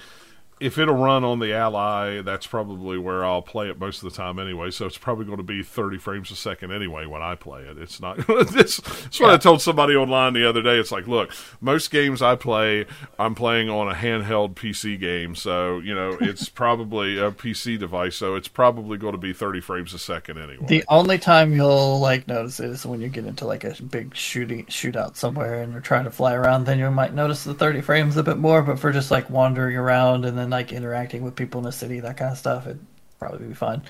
If 0.59 0.77
it'll 0.77 0.95
run 0.95 1.23
on 1.25 1.39
the 1.39 1.53
Ally, 1.53 2.21
that's 2.21 2.47
probably 2.47 2.97
where 2.97 3.25
I'll 3.25 3.41
play 3.41 3.69
it 3.69 3.77
most 3.77 4.01
of 4.01 4.09
the 4.09 4.15
time 4.15 4.39
anyway. 4.39 4.71
So 4.71 4.85
it's 4.85 4.97
probably 4.97 5.25
going 5.25 5.37
to 5.37 5.43
be 5.43 5.63
30 5.63 5.97
frames 5.97 6.31
a 6.31 6.35
second 6.35 6.71
anyway 6.71 7.05
when 7.05 7.21
I 7.21 7.35
play 7.35 7.63
it. 7.63 7.77
It's 7.77 7.99
not. 7.99 8.19
It's, 8.55 8.79
it's 9.05 9.19
what 9.19 9.31
I 9.31 9.37
told 9.37 9.61
somebody 9.61 9.95
online 9.95 10.33
the 10.33 10.47
other 10.47 10.61
day. 10.61 10.77
It's 10.77 10.91
like, 10.91 11.07
look, 11.07 11.31
most 11.59 11.91
games 11.91 12.21
I 12.21 12.35
play, 12.35 12.85
I'm 13.19 13.35
playing 13.35 13.69
on 13.69 13.89
a 13.89 13.93
handheld 13.93 14.53
PC 14.53 14.99
game. 14.99 15.35
So, 15.35 15.79
you 15.79 15.93
know, 15.93 16.17
it's 16.21 16.47
probably 16.47 17.17
a 17.17 17.31
PC 17.31 17.77
device. 17.77 18.15
So 18.15 18.35
it's 18.35 18.47
probably 18.47 18.97
going 18.97 19.13
to 19.13 19.17
be 19.17 19.33
30 19.33 19.61
frames 19.61 19.93
a 19.93 19.99
second 19.99 20.37
anyway. 20.37 20.65
The 20.67 20.83
only 20.87 21.17
time 21.17 21.53
you'll 21.53 21.99
like 21.99 22.27
notice 22.27 22.59
it 22.59 22.69
is 22.69 22.85
when 22.85 23.01
you 23.01 23.09
get 23.09 23.25
into 23.25 23.45
like 23.45 23.63
a 23.63 23.75
big 23.83 24.15
shooting 24.15 24.65
shootout 24.65 25.15
somewhere 25.15 25.61
and 25.61 25.73
you're 25.73 25.81
trying 25.81 26.05
to 26.05 26.11
fly 26.11 26.33
around. 26.33 26.65
Then 26.65 26.79
you 26.79 26.89
might 26.91 27.13
notice 27.13 27.43
the 27.43 27.53
30 27.53 27.81
frames 27.81 28.17
a 28.17 28.23
bit 28.23 28.37
more. 28.37 28.61
But 28.61 28.79
for 28.79 28.91
just 28.91 29.11
like 29.11 29.29
wandering 29.29 29.75
around 29.75 30.25
and 30.25 30.37
then 30.37 30.44
like 30.49 30.71
interacting 30.71 31.23
with 31.23 31.35
people 31.35 31.59
in 31.59 31.65
the 31.65 31.71
city, 31.71 31.99
that 31.99 32.17
kind 32.17 32.31
of 32.31 32.37
stuff, 32.37 32.65
it'd 32.65 32.85
probably 33.19 33.47
be 33.47 33.53
fine. 33.53 33.81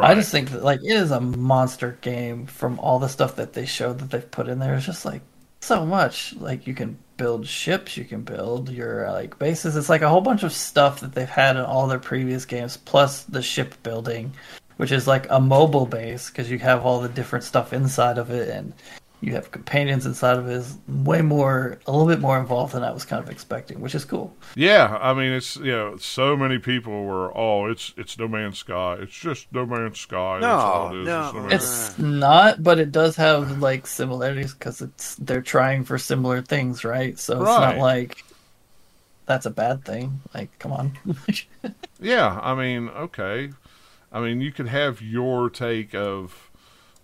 I 0.00 0.14
just 0.14 0.30
think 0.30 0.50
that 0.50 0.62
like 0.62 0.80
it 0.82 0.92
is 0.92 1.10
a 1.10 1.20
monster 1.20 1.98
game 2.00 2.46
from 2.46 2.78
all 2.78 2.98
the 2.98 3.08
stuff 3.08 3.36
that 3.36 3.52
they 3.52 3.66
showed 3.66 3.98
that 3.98 4.10
they've 4.10 4.30
put 4.30 4.48
in 4.48 4.58
there. 4.58 4.74
It's 4.74 4.86
just 4.86 5.04
like 5.04 5.22
so 5.60 5.84
much. 5.84 6.34
Like 6.36 6.66
you 6.66 6.74
can 6.74 6.98
build 7.16 7.46
ships, 7.46 7.96
you 7.96 8.04
can 8.04 8.22
build 8.22 8.70
your 8.70 9.06
uh, 9.06 9.12
like 9.12 9.38
bases. 9.38 9.76
It's 9.76 9.88
like 9.88 10.02
a 10.02 10.08
whole 10.08 10.20
bunch 10.20 10.42
of 10.42 10.52
stuff 10.52 11.00
that 11.00 11.14
they've 11.14 11.28
had 11.28 11.56
in 11.56 11.62
all 11.62 11.86
their 11.86 11.98
previous 11.98 12.44
games, 12.44 12.76
plus 12.76 13.22
the 13.24 13.42
ship 13.42 13.74
building, 13.82 14.32
which 14.76 14.92
is 14.92 15.06
like 15.06 15.26
a 15.30 15.40
mobile 15.40 15.86
base 15.86 16.30
because 16.30 16.50
you 16.50 16.58
have 16.58 16.84
all 16.84 17.00
the 17.00 17.08
different 17.08 17.44
stuff 17.44 17.72
inside 17.72 18.18
of 18.18 18.30
it 18.30 18.48
and 18.48 18.72
you 19.20 19.32
have 19.34 19.50
companions 19.50 20.04
inside 20.06 20.36
of 20.38 20.46
it. 20.48 20.52
Is 20.52 20.76
way 20.88 21.22
more, 21.22 21.78
a 21.86 21.90
little 21.92 22.06
bit 22.06 22.20
more 22.20 22.38
involved 22.38 22.74
than 22.74 22.82
I 22.84 22.90
was 22.90 23.04
kind 23.04 23.22
of 23.22 23.30
expecting, 23.30 23.80
which 23.80 23.94
is 23.94 24.04
cool. 24.04 24.36
Yeah, 24.54 24.98
I 25.00 25.14
mean, 25.14 25.32
it's 25.32 25.56
you 25.56 25.72
know, 25.72 25.96
so 25.96 26.36
many 26.36 26.58
people 26.58 27.04
were, 27.04 27.36
oh, 27.36 27.66
it's 27.66 27.94
it's 27.96 28.18
No 28.18 28.28
Man's 28.28 28.58
Sky. 28.58 28.98
It's 29.00 29.14
just 29.14 29.50
No 29.52 29.64
Man's 29.66 29.98
Sky. 30.00 30.40
That's 30.40 30.62
all 30.62 30.94
it 30.94 31.00
is. 31.00 31.06
No, 31.06 31.26
It's 31.28 31.34
No 31.34 31.42
no. 31.42 31.48
It's 31.48 31.98
not, 31.98 32.62
but 32.62 32.78
it 32.78 32.92
does 32.92 33.16
have 33.16 33.58
like 33.58 33.86
similarities 33.86 34.54
because 34.54 34.80
it's 34.82 35.16
they're 35.16 35.42
trying 35.42 35.84
for 35.84 35.98
similar 35.98 36.42
things, 36.42 36.84
right? 36.84 37.18
So 37.18 37.42
it's 37.42 37.58
Right. 37.58 37.76
not 37.76 37.78
like 37.78 38.22
that's 39.26 39.46
a 39.46 39.50
bad 39.50 39.84
thing. 39.84 40.20
Like, 40.34 40.56
come 40.58 40.72
on. 40.72 40.98
Yeah, 41.98 42.38
I 42.42 42.54
mean, 42.54 42.88
okay. 42.90 43.50
I 44.12 44.20
mean, 44.20 44.40
you 44.42 44.52
could 44.52 44.68
have 44.68 45.00
your 45.02 45.48
take 45.50 45.94
of. 45.94 46.50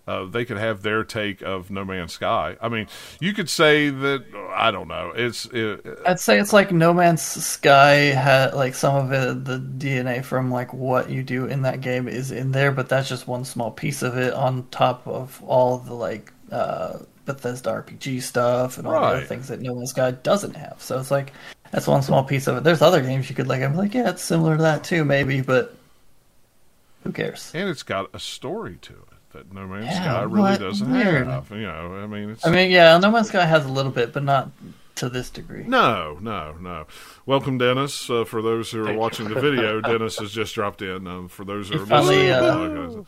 Uh, 0.05 0.25
they 0.25 0.43
could 0.43 0.57
have 0.57 0.81
their 0.81 1.05
take 1.05 1.41
of 1.41 1.71
No 1.71 1.85
Man's 1.85 2.11
Sky. 2.11 2.57
I 2.61 2.67
mean, 2.67 2.87
you 3.21 3.33
could 3.33 3.49
say 3.49 3.89
that 3.89 4.25
I 4.53 4.69
don't 4.69 4.89
know. 4.89 5.13
It's 5.15 5.45
it, 5.45 5.85
I'd 6.05 6.19
say 6.19 6.39
it's 6.39 6.51
like 6.51 6.73
No 6.73 6.93
Man's 6.93 7.21
Sky 7.21 7.95
had 8.11 8.53
like 8.53 8.75
some 8.75 8.95
of 8.97 9.13
it, 9.13 9.45
the 9.45 9.59
DNA 9.59 10.23
from 10.23 10.51
like 10.51 10.73
what 10.73 11.09
you 11.09 11.23
do 11.23 11.45
in 11.45 11.61
that 11.61 11.79
game 11.79 12.09
is 12.09 12.31
in 12.31 12.51
there, 12.51 12.73
but 12.73 12.89
that's 12.89 13.07
just 13.07 13.29
one 13.29 13.45
small 13.45 13.71
piece 13.71 14.01
of 14.01 14.17
it 14.17 14.33
on 14.33 14.67
top 14.71 15.07
of 15.07 15.41
all 15.45 15.77
the 15.77 15.93
like 15.93 16.33
uh, 16.51 16.99
Bethesda 17.23 17.69
RPG 17.69 18.23
stuff 18.23 18.77
and 18.77 18.85
all 18.85 18.99
the 18.99 19.07
other 19.07 19.25
things 19.25 19.47
that 19.47 19.61
No 19.61 19.73
Man's 19.73 19.91
Sky 19.91 20.11
doesn't 20.11 20.57
have. 20.57 20.81
So 20.81 20.99
it's 20.99 21.11
like 21.11 21.31
that's 21.71 21.87
one 21.87 22.01
small 22.01 22.25
piece 22.25 22.47
of 22.47 22.57
it. 22.57 22.65
There's 22.65 22.81
other 22.81 23.01
games 23.01 23.29
you 23.29 23.35
could 23.35 23.47
like. 23.47 23.61
I'm 23.61 23.77
like, 23.77 23.93
yeah, 23.93 24.09
it's 24.09 24.21
similar 24.21 24.57
to 24.57 24.63
that 24.63 24.83
too, 24.83 25.05
maybe, 25.05 25.39
but 25.39 25.77
who 27.05 27.13
cares? 27.13 27.51
and 27.53 27.69
it's 27.69 27.83
got 27.83 28.09
a 28.13 28.19
story 28.19 28.77
to 28.81 28.93
it 28.93 29.12
that 29.33 29.53
No 29.53 29.67
Man's 29.67 29.85
Yeah, 29.85 30.03
Sky 30.03 30.21
really 30.23 30.41
what? 30.41 30.59
doesn't 30.59 30.91
Weird. 30.91 31.27
have. 31.27 31.49
You 31.51 31.63
know, 31.63 31.99
I 32.03 32.07
mean, 32.07 32.29
it's 32.31 32.45
I 32.45 32.51
mean, 32.51 32.71
yeah, 32.71 32.97
No 32.97 33.11
Man's 33.11 33.27
Sky 33.29 33.45
has 33.45 33.65
a 33.65 33.69
little 33.69 33.91
bit, 33.91 34.13
but 34.13 34.23
not 34.23 34.49
to 34.95 35.09
this 35.09 35.29
degree. 35.29 35.63
No, 35.63 36.17
no, 36.21 36.53
no. 36.59 36.85
Welcome, 37.25 37.57
Dennis. 37.57 38.09
Uh, 38.09 38.25
for 38.25 38.41
those 38.41 38.71
who 38.71 38.85
are 38.87 38.93
watching 38.93 39.27
the 39.27 39.39
video, 39.39 39.81
Dennis 39.81 40.17
has 40.19 40.31
just 40.31 40.53
dropped 40.55 40.81
in. 40.81 41.07
Um, 41.07 41.27
for 41.27 41.43
those 41.43 41.69
who 41.69 41.77
He 41.77 41.83
are 41.83 41.85
finally, 41.87 42.27
listening, 42.29 42.99
uh, 42.99 43.03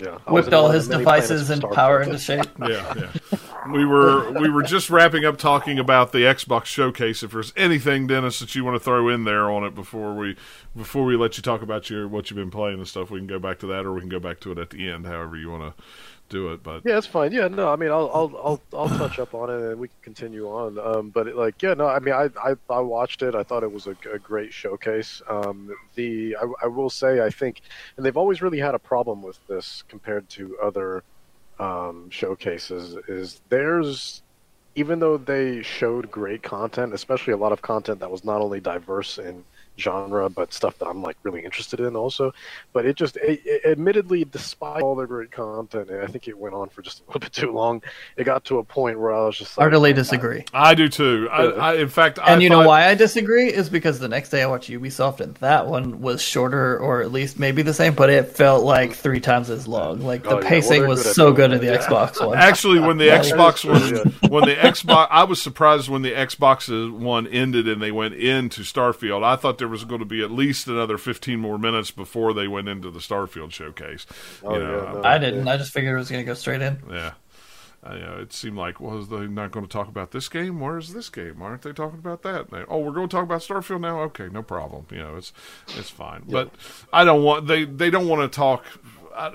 Yeah, 0.00 0.18
Whipped 0.28 0.52
all 0.52 0.70
his 0.70 0.88
devices 0.88 1.50
and 1.50 1.62
power 1.72 2.00
into 2.00 2.18
shape. 2.18 2.46
yeah, 2.60 2.94
yeah. 2.96 3.38
We 3.72 3.84
were 3.84 4.30
we 4.32 4.48
were 4.48 4.62
just 4.62 4.90
wrapping 4.90 5.24
up 5.24 5.38
talking 5.38 5.78
about 5.78 6.12
the 6.12 6.18
Xbox 6.18 6.66
showcase. 6.66 7.22
If 7.22 7.32
there's 7.32 7.52
anything, 7.56 8.06
Dennis, 8.06 8.38
that 8.38 8.54
you 8.54 8.64
want 8.64 8.76
to 8.76 8.80
throw 8.80 9.08
in 9.08 9.24
there 9.24 9.50
on 9.50 9.64
it 9.64 9.74
before 9.74 10.14
we 10.14 10.36
before 10.76 11.04
we 11.04 11.16
let 11.16 11.36
you 11.36 11.42
talk 11.42 11.62
about 11.62 11.90
your 11.90 12.06
what 12.06 12.30
you've 12.30 12.36
been 12.36 12.50
playing 12.50 12.78
and 12.78 12.86
stuff, 12.86 13.10
we 13.10 13.18
can 13.18 13.26
go 13.26 13.38
back 13.38 13.58
to 13.60 13.66
that, 13.66 13.84
or 13.84 13.92
we 13.92 14.00
can 14.00 14.08
go 14.08 14.20
back 14.20 14.40
to 14.40 14.52
it 14.52 14.58
at 14.58 14.70
the 14.70 14.88
end, 14.88 15.06
however 15.06 15.36
you 15.36 15.50
want 15.50 15.76
to 15.76 15.82
do 16.28 16.52
it. 16.52 16.62
But 16.62 16.82
Yeah, 16.84 16.98
it's 16.98 17.06
fine. 17.06 17.32
Yeah, 17.32 17.48
no, 17.48 17.72
I 17.72 17.76
mean, 17.76 17.90
I'll 17.90 18.10
I'll 18.12 18.40
I'll, 18.42 18.62
I'll 18.78 18.98
touch 18.98 19.18
up 19.18 19.34
on 19.34 19.50
it 19.50 19.70
and 19.70 19.80
we 19.80 19.88
can 19.88 19.96
continue 20.02 20.48
on. 20.48 20.78
Um, 20.78 21.10
but 21.10 21.28
it, 21.28 21.36
like, 21.36 21.60
yeah, 21.62 21.74
no, 21.74 21.86
I 21.86 21.98
mean, 21.98 22.14
I, 22.14 22.28
I 22.42 22.54
I 22.70 22.80
watched 22.80 23.22
it. 23.22 23.34
I 23.34 23.42
thought 23.42 23.62
it 23.62 23.72
was 23.72 23.86
a, 23.86 23.96
a 24.12 24.18
great 24.18 24.52
showcase. 24.52 25.22
Um, 25.28 25.70
the 25.94 26.36
I, 26.36 26.64
I 26.64 26.66
will 26.66 26.90
say, 26.90 27.20
I 27.20 27.30
think, 27.30 27.62
and 27.96 28.04
they've 28.04 28.16
always 28.16 28.42
really 28.42 28.58
had 28.58 28.74
a 28.74 28.78
problem 28.78 29.22
with 29.22 29.38
this 29.46 29.82
compared 29.88 30.28
to 30.30 30.56
other 30.62 31.02
um, 31.58 32.08
showcases. 32.10 32.96
Is 33.08 33.40
there's 33.48 34.22
even 34.74 35.00
though 35.00 35.16
they 35.16 35.62
showed 35.62 36.10
great 36.10 36.42
content, 36.42 36.94
especially 36.94 37.32
a 37.32 37.36
lot 37.36 37.52
of 37.52 37.62
content 37.62 38.00
that 38.00 38.10
was 38.10 38.24
not 38.24 38.40
only 38.40 38.60
diverse 38.60 39.18
in 39.18 39.44
genre, 39.78 40.28
but 40.28 40.52
stuff 40.52 40.78
that 40.78 40.86
I'm 40.86 41.02
like 41.02 41.16
really 41.22 41.44
interested 41.44 41.80
in 41.80 41.96
also. 41.96 42.32
But 42.72 42.86
it 42.86 42.96
just, 42.96 43.16
it, 43.16 43.40
it, 43.44 43.64
admittedly, 43.64 44.24
despite 44.24 44.82
all 44.82 44.94
the 44.94 45.06
great 45.06 45.30
content, 45.30 45.90
and 45.90 46.02
I 46.02 46.06
think 46.06 46.28
it 46.28 46.38
went 46.38 46.54
on 46.54 46.68
for 46.68 46.82
just 46.82 47.00
a 47.00 47.02
little 47.06 47.20
bit 47.20 47.32
too 47.32 47.52
long. 47.52 47.82
It 48.16 48.24
got 48.24 48.44
to 48.46 48.58
a 48.58 48.64
point 48.64 48.98
where 48.98 49.12
I 49.14 49.26
was 49.26 49.38
just 49.38 49.56
like, 49.56 49.64
Heartily 49.64 49.92
disagree. 49.92 50.44
I 50.52 50.74
do 50.74 50.88
too. 50.88 51.28
I, 51.30 51.42
I 51.44 51.74
in 51.74 51.88
fact, 51.88 52.18
I 52.18 52.32
And 52.32 52.42
you 52.42 52.50
know 52.50 52.66
why 52.66 52.86
I 52.88 52.94
disagree 52.94 53.48
is 53.52 53.68
because 53.68 53.98
the 53.98 54.08
next 54.08 54.30
day 54.30 54.42
I 54.42 54.46
watched 54.46 54.70
Ubisoft 54.70 55.20
and 55.20 55.34
that 55.36 55.66
one 55.66 56.00
was 56.00 56.22
shorter 56.22 56.78
or 56.78 57.02
at 57.02 57.12
least 57.12 57.38
maybe 57.38 57.62
the 57.62 57.74
same, 57.74 57.94
but 57.94 58.10
it 58.10 58.28
felt 58.28 58.64
like 58.64 58.94
three 58.94 59.20
times 59.20 59.50
as 59.50 59.68
long. 59.68 60.00
Like 60.00 60.22
the 60.24 60.38
Oh, 60.38 60.40
yeah. 60.40 60.48
Pacing 60.48 60.80
they're 60.80 60.88
was 60.88 61.14
so 61.14 61.32
good 61.32 61.52
in 61.52 61.60
the 61.60 61.66
yeah. 61.66 61.78
Xbox 61.78 62.24
one. 62.26 62.36
Actually, 62.36 62.80
when 62.80 62.98
the 62.98 63.06
Yeah, 63.06 63.20
Xbox 63.20 63.62
that 63.62 63.82
is 63.82 64.04
was 64.04 64.30
when 64.30 64.44
the 64.44 64.54
Xbox, 64.54 65.08
I 65.10 65.24
was 65.24 65.40
surprised 65.40 65.88
when 65.88 66.02
the 66.02 66.12
Xbox 66.12 66.92
one 66.92 67.26
ended 67.26 67.68
and 67.68 67.80
they 67.82 67.92
went 67.92 68.14
into 68.14 68.62
Starfield. 68.62 69.24
I 69.24 69.36
thought 69.36 69.58
there 69.58 69.67
was 69.68 69.84
going 69.84 70.00
to 70.00 70.06
be 70.06 70.22
at 70.22 70.30
least 70.30 70.66
another 70.66 70.98
fifteen 70.98 71.40
more 71.40 71.58
minutes 71.58 71.90
before 71.90 72.32
they 72.32 72.48
went 72.48 72.68
into 72.68 72.90
the 72.90 73.00
Starfield 73.00 73.52
showcase. 73.52 74.06
Oh, 74.42 74.54
you 74.54 74.58
know, 74.60 74.82
yeah, 74.82 74.92
no. 74.92 75.02
I 75.04 75.18
didn't. 75.18 75.46
I 75.48 75.56
just 75.56 75.72
figured 75.72 75.94
it 75.94 75.98
was 75.98 76.10
going 76.10 76.24
to 76.24 76.26
go 76.26 76.34
straight 76.34 76.62
in. 76.62 76.80
yeah. 76.90 77.12
Uh, 77.80 77.94
you 77.94 78.00
know, 78.00 78.18
it 78.18 78.32
seemed 78.32 78.56
like 78.56 78.80
was 78.80 79.08
they 79.08 79.28
not 79.28 79.52
going 79.52 79.64
to 79.64 79.70
talk 79.70 79.86
about 79.86 80.10
this 80.10 80.28
game? 80.28 80.58
Where's 80.58 80.92
this 80.92 81.08
game? 81.08 81.40
Aren't 81.40 81.62
they 81.62 81.72
talking 81.72 82.00
about 82.00 82.22
that? 82.22 82.50
They, 82.50 82.64
oh, 82.68 82.78
we're 82.80 82.92
going 82.92 83.08
to 83.08 83.16
talk 83.16 83.22
about 83.22 83.40
Starfield 83.40 83.80
now. 83.80 84.00
Okay, 84.00 84.28
no 84.28 84.42
problem. 84.42 84.86
You 84.90 84.98
know, 84.98 85.16
it's 85.16 85.32
it's 85.76 85.88
fine. 85.88 86.24
But 86.26 86.50
I 86.92 87.04
don't 87.04 87.22
want 87.22 87.46
they 87.46 87.64
they 87.64 87.88
don't 87.90 88.08
want 88.08 88.30
to 88.30 88.36
talk. 88.36 88.64
I, 89.14 89.30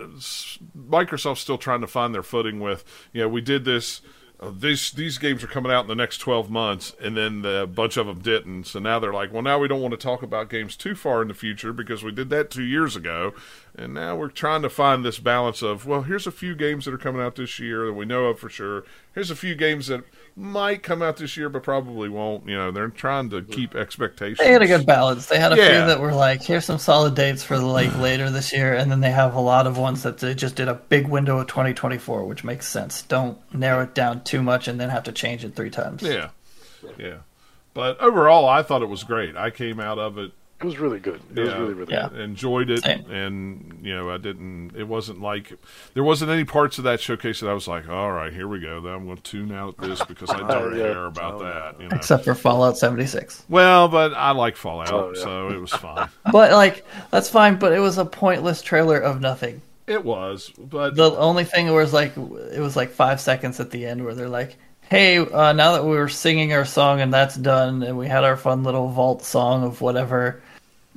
Microsoft's 0.77 1.39
still 1.39 1.57
trying 1.57 1.81
to 1.81 1.87
find 1.87 2.13
their 2.13 2.23
footing 2.23 2.59
with. 2.59 2.83
You 3.13 3.21
know, 3.21 3.29
we 3.29 3.39
did 3.39 3.63
this. 3.63 4.01
Uh, 4.43 4.51
these 4.57 4.91
these 4.91 5.17
games 5.17 5.43
are 5.43 5.47
coming 5.47 5.71
out 5.71 5.81
in 5.85 5.87
the 5.87 5.95
next 5.95 6.17
twelve 6.17 6.49
months, 6.49 6.95
and 7.01 7.15
then 7.15 7.41
the, 7.41 7.63
a 7.63 7.67
bunch 7.67 7.97
of 7.97 8.07
them 8.07 8.19
didn't. 8.19 8.65
So 8.65 8.79
now 8.79 8.99
they're 8.99 9.13
like, 9.13 9.31
well, 9.31 9.41
now 9.41 9.59
we 9.59 9.67
don't 9.67 9.81
want 9.81 9.93
to 9.93 9.97
talk 9.97 10.21
about 10.23 10.49
games 10.49 10.75
too 10.75 10.95
far 10.95 11.21
in 11.21 11.27
the 11.27 11.33
future 11.33 11.71
because 11.71 12.03
we 12.03 12.11
did 12.11 12.29
that 12.29 12.49
two 12.51 12.63
years 12.63 12.95
ago. 12.95 13.33
and 13.75 13.93
now 13.93 14.15
we're 14.15 14.29
trying 14.29 14.61
to 14.61 14.69
find 14.69 15.03
this 15.03 15.19
balance 15.19 15.61
of 15.61 15.85
well, 15.85 16.03
here's 16.03 16.27
a 16.27 16.31
few 16.31 16.55
games 16.55 16.85
that 16.85 16.93
are 16.93 16.97
coming 16.97 17.21
out 17.21 17.35
this 17.35 17.59
year 17.59 17.85
that 17.85 17.93
we 17.93 18.05
know 18.05 18.25
of 18.25 18.39
for 18.39 18.49
sure. 18.49 18.83
Here's 19.13 19.29
a 19.29 19.35
few 19.35 19.53
games 19.53 19.87
that 19.87 20.03
might 20.35 20.81
come 20.81 21.03
out 21.03 21.17
this 21.17 21.37
year, 21.37 21.47
but 21.47 21.61
probably 21.61 22.09
won't. 22.09 22.47
You 22.47 22.55
know, 22.57 22.71
they're 22.71 22.87
trying 22.87 23.29
to 23.29 23.43
keep 23.43 23.75
expectations. 23.75 24.39
They 24.39 24.51
had 24.51 24.63
a 24.63 24.67
good 24.67 24.87
balance. 24.87 25.27
They 25.27 25.39
had 25.39 25.53
a 25.53 25.55
Yeah. 25.55 25.67
few 25.67 25.87
that 25.87 25.99
were 25.99 26.13
like, 26.13 26.41
here's 26.41 26.65
some 26.65 26.79
solid 26.79 27.13
dates 27.13 27.43
for 27.43 27.59
the 27.59 27.65
like 27.65 27.95
later 27.99 28.31
this 28.31 28.51
year, 28.51 28.73
and 28.73 28.89
then 28.91 29.01
they 29.01 29.11
have 29.11 29.35
a 29.35 29.39
lot 29.39 29.67
of 29.67 29.77
ones 29.77 30.01
that 30.03 30.17
they 30.17 30.33
just 30.33 30.55
did 30.55 30.67
a 30.67 30.73
big 30.73 31.07
window 31.07 31.37
of 31.37 31.47
2024, 31.47 32.25
which 32.25 32.43
makes 32.43 32.67
sense. 32.67 33.03
Don't 33.03 33.37
narrow 33.53 33.83
it 33.83 33.93
down 33.93 34.23
too 34.23 34.41
much 34.41 34.67
and 34.67 34.79
then 34.79 34.89
have 34.89 35.03
to 35.03 35.11
change 35.11 35.45
it 35.45 35.55
three 35.55 35.69
times. 35.69 36.01
Yeah, 36.01 36.29
yeah. 36.97 37.17
But 37.75 37.99
overall, 38.01 38.47
I 38.47 38.63
thought 38.63 38.81
it 38.81 38.89
was 38.89 39.03
great. 39.03 39.35
I 39.37 39.51
came 39.51 39.79
out 39.79 39.99
of 39.99 40.17
it 40.17 40.31
It 40.63 40.67
was 40.67 40.79
really 40.79 40.99
good. 40.99 41.19
It 41.35 41.41
was 41.41 41.53
really, 41.55 41.73
really 41.73 41.93
Yeah. 41.93 42.07
good. 42.09 42.21
enjoyed 42.21 42.69
it 42.69 42.83
Same. 42.83 43.09
and 43.11 43.79
you 43.83 43.93
know 43.93 44.09
i 44.09 44.17
didn't 44.17 44.71
it 44.77 44.87
wasn't 44.87 45.19
like 45.21 45.51
there 45.93 46.03
wasn't 46.03 46.31
any 46.31 46.45
parts 46.45 46.77
of 46.77 46.85
that 46.85 47.01
showcase 47.01 47.41
that 47.41 47.49
i 47.49 47.53
was 47.53 47.67
like 47.67 47.89
all 47.89 48.11
right 48.13 48.31
here 48.31 48.47
we 48.47 48.59
go 48.61 48.79
then 48.79 48.93
i'm 48.93 49.03
going 49.05 49.17
to 49.17 49.23
tune 49.23 49.51
out 49.51 49.77
this 49.77 50.01
because 50.05 50.29
i 50.29 50.37
don't 50.47 50.77
Yeah. 50.77 50.83
care 50.93 51.05
about 51.05 51.33
Oh, 51.35 51.43
that 51.43 51.81
you 51.81 51.89
know 51.89 51.95
Except 51.97 52.23
for 52.23 52.33
Fallout 52.33 52.77
76. 52.77 53.43
well 53.49 53.89
but 53.89 54.13
i 54.13 54.31
like 54.31 54.55
fallout 54.55 54.91
Oh, 54.93 55.11
yeah. 55.13 55.21
so 55.21 55.49
it 55.49 55.59
was 55.59 55.71
fine 55.71 56.07
But 56.31 56.53
like, 56.53 56.85
that's 57.11 57.29
fine. 57.29 57.57
But 57.57 57.73
it 57.73 57.79
was 57.79 57.97
a 57.97 58.05
pointless 58.05 58.61
trailer 58.61 58.97
of 58.97 59.19
nothing. 59.19 59.61
it 59.87 60.03
was 60.05 60.51
but 60.57 60.95
The 60.95 61.11
only 61.17 61.43
thing 61.43 61.71
was 61.73 61.91
like, 61.91 62.13
it 62.15 62.59
was 62.61 62.75
like 62.77 62.89
five 62.91 63.19
seconds 63.19 63.59
at 63.59 63.69
the 63.71 63.85
end 63.85 64.03
where 64.05 64.15
they're 64.15 64.29
like, 64.29 64.55
"Hey, 64.89 65.17
uh, 65.17 65.51
now 65.53 65.73
that 65.73 65.83
we 65.83 65.91
were 65.97 66.07
singing 66.09 66.53
our 66.53 66.65
song 66.65 67.01
and 67.01 67.13
that's 67.13 67.35
done, 67.35 67.83
and 67.83 67.97
we 67.97 68.07
had 68.07 68.23
our 68.23 68.37
fun 68.37 68.63
little 68.63 68.87
vault 68.89 69.23
song 69.23 69.63
of 69.63 69.81
whatever." 69.81 70.41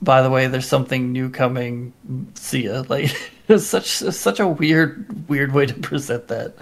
By 0.02 0.20
the 0.22 0.30
way, 0.30 0.46
there's 0.46 0.68
something 0.68 1.12
new 1.12 1.30
coming. 1.30 1.92
See 2.34 2.64
ya. 2.64 2.82
Like 2.88 3.10
it's 3.48 3.64
such 3.66 4.02
it's 4.02 4.16
such 4.18 4.40
a 4.40 4.46
weird 4.48 5.28
weird 5.28 5.52
way 5.52 5.66
to 5.66 5.74
present 5.74 6.26
that. 6.28 6.54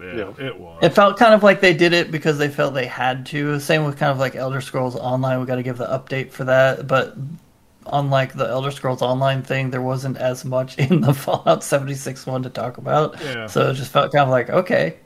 yeah, 0.00 0.14
Yeah. 0.14 0.46
it 0.46 0.60
was 0.60 0.78
It 0.82 0.90
felt 0.90 1.18
kind 1.18 1.32
of 1.34 1.42
like 1.42 1.60
they 1.60 1.72
did 1.74 1.92
it 1.92 2.10
because 2.10 2.36
they 2.38 2.48
felt 2.48 2.74
they 2.74 2.86
had 2.86 3.26
to. 3.26 3.58
Same 3.60 3.84
with 3.84 3.96
kind 3.98 4.12
of 4.12 4.18
like 4.18 4.36
Elder 4.36 4.60
Scrolls 4.60 4.94
Online. 4.94 5.40
We 5.40 5.46
got 5.46 5.56
to 5.56 5.62
give 5.62 5.78
the 5.78 5.86
update 5.86 6.30
for 6.32 6.44
that, 6.44 6.86
but 6.86 7.16
unlike 7.86 8.34
the 8.34 8.46
Elder 8.46 8.70
Scrolls 8.70 9.00
Online 9.00 9.42
thing, 9.42 9.70
there 9.70 9.80
wasn't 9.82 10.18
as 10.18 10.44
much 10.44 10.76
in 10.84 11.00
the 11.00 11.14
Fallout 11.14 11.64
76 11.64 12.26
one 12.26 12.42
to 12.42 12.50
talk 12.50 12.76
about. 12.78 13.18
Yeah. 13.22 13.46
So 13.46 13.70
it 13.70 13.74
just 13.74 13.90
felt 13.90 14.12
kind 14.12 14.24
of 14.24 14.28
like 14.30 14.50
okay, 14.50 14.96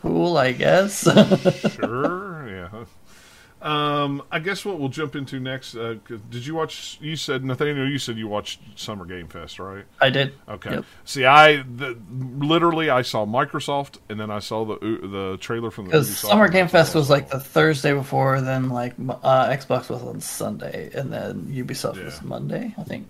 cool, 0.00 0.38
I 0.38 0.52
guess. 0.52 1.02
sure 1.74 2.27
yeah 2.27 2.27
um 3.60 4.22
i 4.30 4.38
guess 4.38 4.64
what 4.64 4.78
we'll 4.78 4.88
jump 4.88 5.16
into 5.16 5.40
next 5.40 5.74
uh, 5.74 5.96
'cause 6.04 6.20
did 6.30 6.46
you 6.46 6.54
watch 6.54 6.96
you 7.00 7.16
said 7.16 7.44
nathaniel 7.44 7.88
you 7.88 7.98
said 7.98 8.16
you 8.16 8.28
watched 8.28 8.60
summer 8.76 9.04
game 9.04 9.26
fest 9.26 9.58
right 9.58 9.84
I 10.00 10.10
did. 10.10 10.32
Okay. 10.48 10.70
Yep. 10.74 10.84
See, 11.04 11.24
I 11.24 11.62
the, 11.62 11.98
literally 12.38 12.88
I 12.88 13.02
saw 13.02 13.26
Microsoft, 13.26 13.98
and 14.08 14.20
then 14.20 14.30
I 14.30 14.38
saw 14.38 14.64
the 14.64 14.76
the 14.78 15.38
trailer 15.40 15.70
from 15.72 15.86
the 15.86 15.90
Because 15.90 16.16
Summer 16.18 16.48
Game 16.48 16.68
Fest 16.68 16.94
was 16.94 17.10
like 17.10 17.30
the 17.30 17.40
Thursday 17.40 17.92
before, 17.92 18.40
then 18.40 18.68
like 18.70 18.94
uh, 18.98 19.48
Xbox 19.48 19.88
was 19.90 20.02
on 20.04 20.20
Sunday, 20.20 20.90
and 20.94 21.12
then 21.12 21.46
Ubisoft 21.46 22.02
was 22.04 22.20
Yeah. 22.22 22.28
Monday. 22.28 22.74
I 22.78 22.84
think 22.84 23.08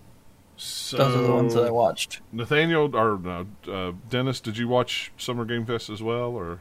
So, 0.56 0.96
those 0.96 1.14
are 1.14 1.22
the 1.22 1.32
ones 1.32 1.54
that 1.54 1.64
I 1.64 1.70
watched. 1.70 2.20
Nathaniel 2.32 2.96
or 2.96 3.18
no, 3.18 3.46
uh, 3.70 3.92
Dennis, 4.08 4.40
did 4.40 4.56
you 4.56 4.66
watch 4.68 5.12
Summer 5.18 5.44
Game 5.44 5.66
Fest 5.66 5.90
as 5.90 6.02
well, 6.02 6.30
or 6.30 6.60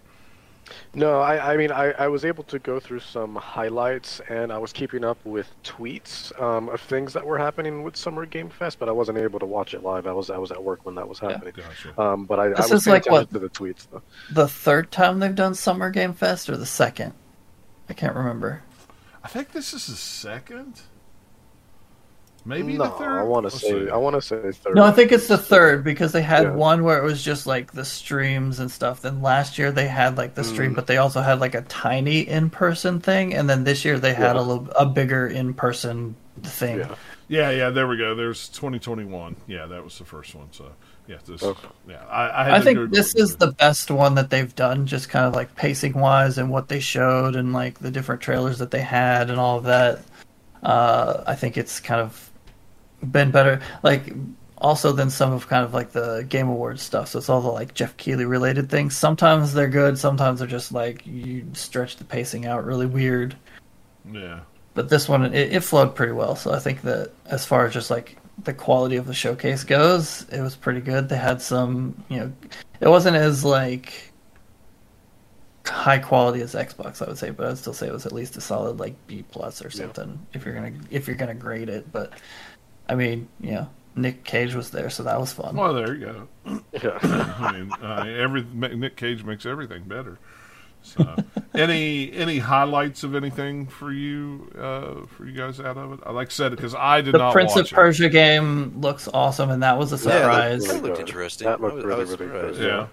No, 0.94 1.20
I, 1.22 1.54
I 1.54 1.58
mean, 1.58 1.72
I, 1.72 1.92
I 1.92 2.08
was 2.08 2.26
able 2.26 2.44
to 2.46 2.60
go 2.60 2.80
through 2.80 3.00
some 3.02 3.36
highlights 3.36 4.20
and 4.30 4.52
I 4.52 4.58
was 4.58 4.74
keeping 4.74 5.04
up 5.04 5.18
with 5.26 5.50
tweets 5.64 6.40
um, 6.42 6.70
of 6.70 6.82
things 6.82 7.14
that 7.14 7.26
were 7.26 7.38
happening 7.38 7.84
with 7.84 7.96
Summer 7.96 8.26
Game 8.26 8.50
Fest, 8.50 8.80
but 8.80 8.90
I 8.90 8.92
wasn't 8.92 9.18
able 9.18 9.40
to 9.40 9.46
watch 9.46 9.74
it 9.74 9.84
live. 9.84 10.08
I 10.08 10.12
was 10.14 10.30
I 10.30 10.38
was 10.38 10.52
at 10.52 10.64
work 10.64 10.86
when 10.86 10.96
that 10.96 11.08
was 11.08 11.20
happening. 11.20 11.54
gotcha? 11.56 12.00
Um, 12.02 12.26
but 12.26 12.40
I, 12.40 12.46
I 12.46 12.50
This 12.50 12.72
was 12.72 12.82
is 12.82 12.86
paying 12.86 12.94
like 12.96 13.12
what- 13.12 13.32
to 13.32 13.40
the 13.40 13.50
tweets. 13.50 13.88
Though. 13.92 14.02
The 14.32 14.48
third 14.48 14.92
time 14.92 15.20
they've 15.20 15.34
done 15.36 15.54
Summer 15.56 15.90
Game 15.90 16.14
Fest, 16.14 16.50
or 16.50 16.58
the 16.58 16.66
second? 16.66 17.14
I 17.90 17.94
can't 17.94 18.16
remember. 18.16 18.64
I 19.24 19.28
think 19.30 19.52
this 19.52 19.74
is 19.74 19.88
the 19.88 19.96
second, 19.96 20.82
maybe 22.48 22.78
no, 22.78 22.86
the 22.86 22.90
third. 22.92 23.20
I 23.20 23.24
want 23.24 23.50
to 23.50 23.58
say 23.58 23.86
see. 23.86 23.90
I 23.90 23.98
want 23.98 24.16
to 24.16 24.22
say 24.22 24.52
third. 24.52 24.76
No, 24.76 24.84
I 24.84 24.92
think 24.92 25.12
it's 25.12 25.28
the 25.28 25.38
third 25.38 25.84
because 25.84 26.12
they 26.14 26.22
had 26.22 26.44
Yeah. 26.44 26.52
one 26.54 26.84
where 26.84 26.98
it 26.98 27.04
was 27.04 27.22
just 27.24 27.46
like 27.46 27.74
the 27.74 27.86
streams 27.86 28.60
and 28.60 28.72
stuff. 28.72 29.02
Then 29.02 29.22
last 29.22 29.58
year 29.58 29.72
they 29.72 29.88
had 29.88 30.18
like 30.18 30.34
the 30.36 30.44
stream, 30.44 30.72
Mm. 30.72 30.76
but 30.76 30.88
they 30.88 30.98
also 30.98 31.22
had 31.22 31.40
like 31.40 31.54
a 31.56 31.62
tiny 31.64 32.22
in-person 32.22 33.00
thing, 33.02 33.34
and 33.36 33.50
then 33.50 33.64
this 33.64 33.86
year 33.86 34.00
they 34.00 34.14
had 34.14 34.36
Yeah. 34.36 34.42
a 34.42 34.44
little 34.44 34.68
a 34.76 34.86
bigger 34.86 35.28
in-person 35.28 36.16
thing. 36.44 36.80
Yeah. 36.80 36.96
Yeah, 37.30 37.50
yeah, 37.52 37.70
there 37.72 37.88
we 37.88 37.98
go. 37.98 38.16
There's 38.16 38.48
2021. 38.50 39.36
Yeah, 39.48 39.66
that 39.66 39.84
was 39.84 39.98
the 39.98 40.06
first 40.06 40.34
one. 40.34 40.48
So 40.52 40.72
yeah, 41.08 41.18
this. 41.26 41.44
Okay. 41.44 41.68
Yeah, 41.88 42.02
I, 42.10 42.42
I, 42.42 42.44
had 42.46 42.54
I 42.54 42.62
think 42.62 42.78
Google 42.78 42.96
this 42.96 43.16
it. 43.16 43.22
is 43.22 43.36
the 43.36 43.52
best 43.52 43.92
one 43.92 44.16
that 44.16 44.30
they've 44.30 44.56
done, 44.56 44.86
just 44.86 45.10
kind 45.10 45.26
of 45.26 45.36
like 45.36 45.54
pacing 45.56 45.94
wise 45.94 46.38
and 46.38 46.50
what 46.50 46.70
they 46.70 46.80
showed 46.80 47.36
and 47.36 47.52
like 47.52 47.80
the 47.80 47.92
different 47.92 48.22
trailers 48.22 48.60
that 48.60 48.72
they 48.72 48.80
had 48.82 49.30
and 49.30 49.40
all 49.42 49.58
of 49.58 49.66
that. 49.66 50.00
Uh, 50.64 51.24
I 51.28 51.36
think 51.36 51.58
it's 51.58 51.80
kind 51.82 52.00
of 52.02 52.27
been 53.12 53.32
better, 53.32 53.62
like 53.84 54.14
also 54.60 54.92
than 54.92 55.10
some 55.10 55.32
of 55.34 55.48
kind 55.48 55.64
of 55.64 55.74
like 55.74 55.92
the 55.92 56.26
Game 56.30 56.50
Awards 56.50 56.82
stuff. 56.82 57.10
So 57.10 57.20
it's 57.20 57.30
all 57.30 57.42
the 57.42 57.50
like 57.50 57.74
Geoff 57.74 57.96
Keighley 57.98 58.26
related 58.26 58.70
things. 58.70 58.96
Sometimes 58.98 59.54
they're 59.54 59.68
good, 59.70 59.98
sometimes 59.98 60.40
they're 60.40 60.48
just 60.48 60.72
like 60.72 61.06
you 61.06 61.46
stretch 61.54 61.98
the 61.98 62.04
pacing 62.04 62.46
out 62.46 62.66
really 62.66 62.86
weird. 62.88 63.36
Yeah. 64.12 64.40
But 64.74 64.90
this 64.90 65.10
one, 65.10 65.26
it, 65.34 65.54
it 65.54 65.60
flowed 65.64 65.96
pretty 65.96 66.14
well. 66.14 66.36
So 66.36 66.54
I 66.54 66.60
think 66.60 66.82
that 66.84 67.12
as 67.26 67.46
far 67.46 67.66
as 67.66 67.74
just 67.74 67.90
like 67.90 68.18
the 68.44 68.54
quality 68.54 68.96
of 68.96 69.08
the 69.08 69.14
showcase 69.14 69.64
goes, 69.64 70.28
it 70.32 70.42
was 70.42 70.56
pretty 70.56 70.82
good. 70.82 71.10
They 71.10 71.18
had 71.18 71.42
some, 71.42 72.04
you 72.10 72.20
know, 72.20 72.34
it 72.80 72.88
wasn't 72.88 73.18
as 73.18 73.44
like 73.44 74.12
high 75.66 75.98
quality 76.00 76.42
as 76.42 76.54
Xbox, 76.54 77.02
I 77.02 77.10
would 77.10 77.18
say, 77.18 77.30
but 77.32 77.48
I'd 77.48 77.58
still 77.58 77.74
say 77.74 77.88
it 77.88 77.94
was 77.94 78.06
at 78.06 78.14
least 78.14 78.38
a 78.38 78.42
solid 78.42 78.80
like 78.80 78.96
B 79.08 79.24
plus 79.32 79.62
or 79.62 79.68
Yeah. 79.70 79.82
something 79.86 80.26
if 80.34 80.46
you're 80.46 80.54
gonna 80.56 80.74
if 80.92 81.08
you're 81.08 81.16
gonna 81.18 81.34
grade 81.36 81.70
it. 81.70 81.92
But 81.92 82.14
I 82.90 82.96
mean, 82.96 83.28
you 83.40 83.52
know, 83.52 83.70
Nick 83.96 84.24
Cage 84.24 84.54
was 84.56 84.70
there, 84.72 84.90
so 84.90 85.04
that 85.04 85.20
was 85.20 85.34
fun. 85.34 85.56
Well, 85.56 85.74
there 85.74 85.94
you 85.96 86.06
go. 86.06 86.62
Yeah. 86.72 87.00
I 87.40 87.52
mean, 87.60 87.72
uh, 87.74 88.06
every 88.08 88.44
Nick 88.44 88.96
Cage 88.96 89.24
makes 89.24 89.46
everything 89.46 89.84
better. 89.84 90.18
So, 90.84 91.16
any 91.54 92.14
any 92.14 92.38
highlights 92.40 93.04
of 93.04 93.14
anything 93.16 93.66
for 93.68 93.92
you 93.92 94.50
uh, 94.58 95.06
for 95.08 95.26
you 95.26 95.34
guys 95.34 95.60
out 95.60 95.76
of 95.76 95.94
it? 95.94 96.00
I 96.06 96.12
like 96.12 96.28
I 96.28 96.32
said 96.32 96.52
because 96.52 96.76
I 96.76 97.02
did 97.02 97.14
the 97.14 97.18
not 97.18 97.30
The 97.30 97.34
Prince 97.34 97.56
watch 97.56 97.72
of 97.72 97.76
Persia 97.76 98.08
game 98.10 98.80
looks 98.80 99.10
awesome, 99.14 99.50
and 99.50 99.64
that 99.64 99.78
was 99.78 99.92
a 99.92 99.96
Yeah, 99.96 100.20
surprise. 100.20 100.66
that, 100.68 100.74
that 100.76 100.84
looked 100.84 101.00
interesting. 101.00 101.46
That 101.48 101.60
looked 101.60 101.84
really, 101.84 102.06
really 102.06 102.18
good, 102.18 102.56
surprised. 102.56 102.62
Yeah, 102.62 102.88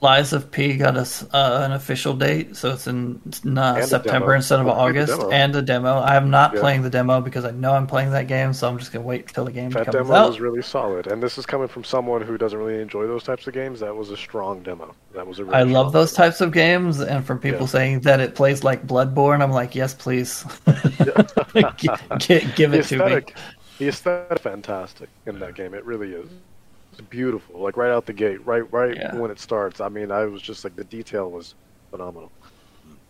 Lies 0.00 0.32
of 0.32 0.50
P 0.50 0.76
got 0.78 0.96
us 0.96 1.22
uh, 1.34 1.60
an 1.64 1.72
official 1.72 2.14
date, 2.14 2.56
so 2.56 2.70
it's 2.70 2.86
in 2.86 3.20
uh, 3.56 3.82
September 3.84 4.34
instead 4.34 4.58
of 4.58 4.66
a 4.66 4.70
August, 4.72 5.20
and 5.30 5.54
a 5.54 5.60
demo. 5.60 5.98
I 5.98 6.16
am 6.16 6.30
not 6.30 6.54
Yeah. 6.54 6.60
playing 6.60 6.82
the 6.82 6.88
demo 6.88 7.20
because 7.20 7.44
I 7.44 7.50
know 7.50 7.74
I'm 7.74 7.86
playing 7.86 8.10
that 8.12 8.26
game, 8.26 8.54
so 8.54 8.68
I'm 8.68 8.78
just 8.78 8.90
gonna 8.90 9.04
wait 9.04 9.26
until 9.28 9.44
the 9.44 9.52
game 9.52 9.70
comes 9.70 9.86
out. 9.86 9.92
That 9.92 9.98
comes 9.98 10.08
demo 10.08 10.18
out. 10.18 10.28
was 10.30 10.40
really 10.40 10.62
solid, 10.62 11.08
and 11.08 11.22
this 11.22 11.36
is 11.36 11.44
coming 11.44 11.68
from 11.68 11.84
someone 11.84 12.22
who 12.22 12.38
doesn't 12.38 12.58
really 12.58 12.80
enjoy 12.80 13.06
those 13.06 13.22
types 13.22 13.46
of 13.46 13.52
games. 13.52 13.80
That 13.80 13.94
was 13.94 14.10
a 14.10 14.16
strong 14.16 14.62
demo. 14.62 14.94
That 15.14 15.26
was 15.26 15.38
a. 15.40 15.44
Really 15.44 15.56
I 15.56 15.62
love 15.64 15.92
those 15.92 16.12
demo. 16.14 16.26
types 16.28 16.40
of 16.40 16.52
games, 16.52 17.00
and 17.00 17.24
from 17.24 17.38
people 17.38 17.60
Yeah. 17.60 17.66
saying 17.66 18.00
that 18.00 18.18
it 18.18 18.34
plays 18.34 18.64
like 18.64 18.86
Bloodborne, 18.86 19.42
I'm 19.42 19.52
like, 19.52 19.74
yes, 19.74 19.92
please, 19.92 20.44
Gi- 21.76 21.88
gi- 22.18 22.48
give 22.56 22.72
it 22.72 22.86
to 22.86 22.96
me. 23.04 23.20
the 23.78 23.88
aesthetic, 23.88 24.38
fantastic 24.38 25.10
in 25.26 25.38
that 25.40 25.54
game. 25.54 25.74
It 25.74 25.84
really 25.84 26.12
is. 26.14 26.30
It's 26.92 27.00
beautiful, 27.00 27.60
like 27.60 27.76
right 27.76 27.90
out 27.90 28.06
the 28.06 28.12
gate, 28.12 28.44
right, 28.46 28.70
right 28.72 28.96
Yeah. 28.96 29.16
when 29.16 29.30
it 29.30 29.40
starts. 29.40 29.80
I 29.80 29.88
mean, 29.88 30.12
I 30.12 30.26
was 30.26 30.42
just 30.42 30.62
like 30.62 30.76
the 30.76 30.84
detail 30.84 31.30
was 31.30 31.54
phenomenal. 31.90 32.30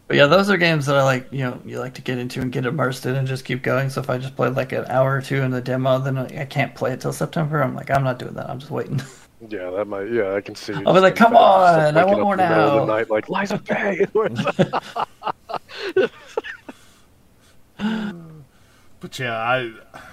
But 0.08 0.16
yeah, 0.16 0.26
those 0.26 0.50
are 0.50 0.56
games 0.56 0.86
that 0.86 0.96
I 0.96 1.02
like. 1.02 1.28
You 1.32 1.40
know, 1.40 1.60
you 1.64 1.78
like 1.78 1.94
to 1.94 2.02
get 2.02 2.18
into 2.18 2.40
and 2.40 2.52
get 2.52 2.66
immersed 2.66 3.06
in 3.06 3.16
and 3.16 3.26
just 3.26 3.44
keep 3.44 3.62
going. 3.62 3.88
So 3.90 4.00
if 4.00 4.10
I 4.10 4.18
just 4.18 4.36
play 4.36 4.48
like 4.50 4.72
an 4.72 4.84
hour 4.86 5.16
or 5.16 5.22
two 5.22 5.40
in 5.42 5.50
the 5.50 5.60
demo, 5.60 5.98
then 5.98 6.18
I 6.18 6.44
can't 6.44 6.74
play 6.74 6.92
it 6.92 7.00
till 7.00 7.12
September. 7.12 7.62
I'm 7.62 7.74
like, 7.74 7.90
I'm 7.90 8.04
not 8.04 8.18
doing 8.18 8.34
that. 8.34 8.50
I'm 8.50 8.58
just 8.58 8.70
waiting. 8.70 9.00
Yeah, 9.48 9.70
that 9.70 9.86
might. 9.86 10.08
Yeah, 10.08 10.34
I 10.34 10.40
can 10.40 10.54
see. 10.54 10.72
I'll 10.72 10.94
be 10.94 11.00
like, 11.00 11.16
"Come 11.16 11.32
fed 11.32 11.40
up, 11.40 11.74
just, 11.74 11.88
on, 11.88 11.98
I 11.98 12.04
waking 12.04 12.04
want 12.04 12.14
up 12.14 12.18
in 12.18 12.22
more 12.22 12.36
the 12.36 12.48
now." 12.48 12.86
the 12.86 12.86
night, 12.86 13.10
like 13.10 13.28
Lies 13.28 13.50
of 13.50 13.64
P. 13.64 13.74
but 19.00 19.18
yeah, 19.18 19.36
I, 19.36 19.72
I 19.92 20.00
was 20.00 20.11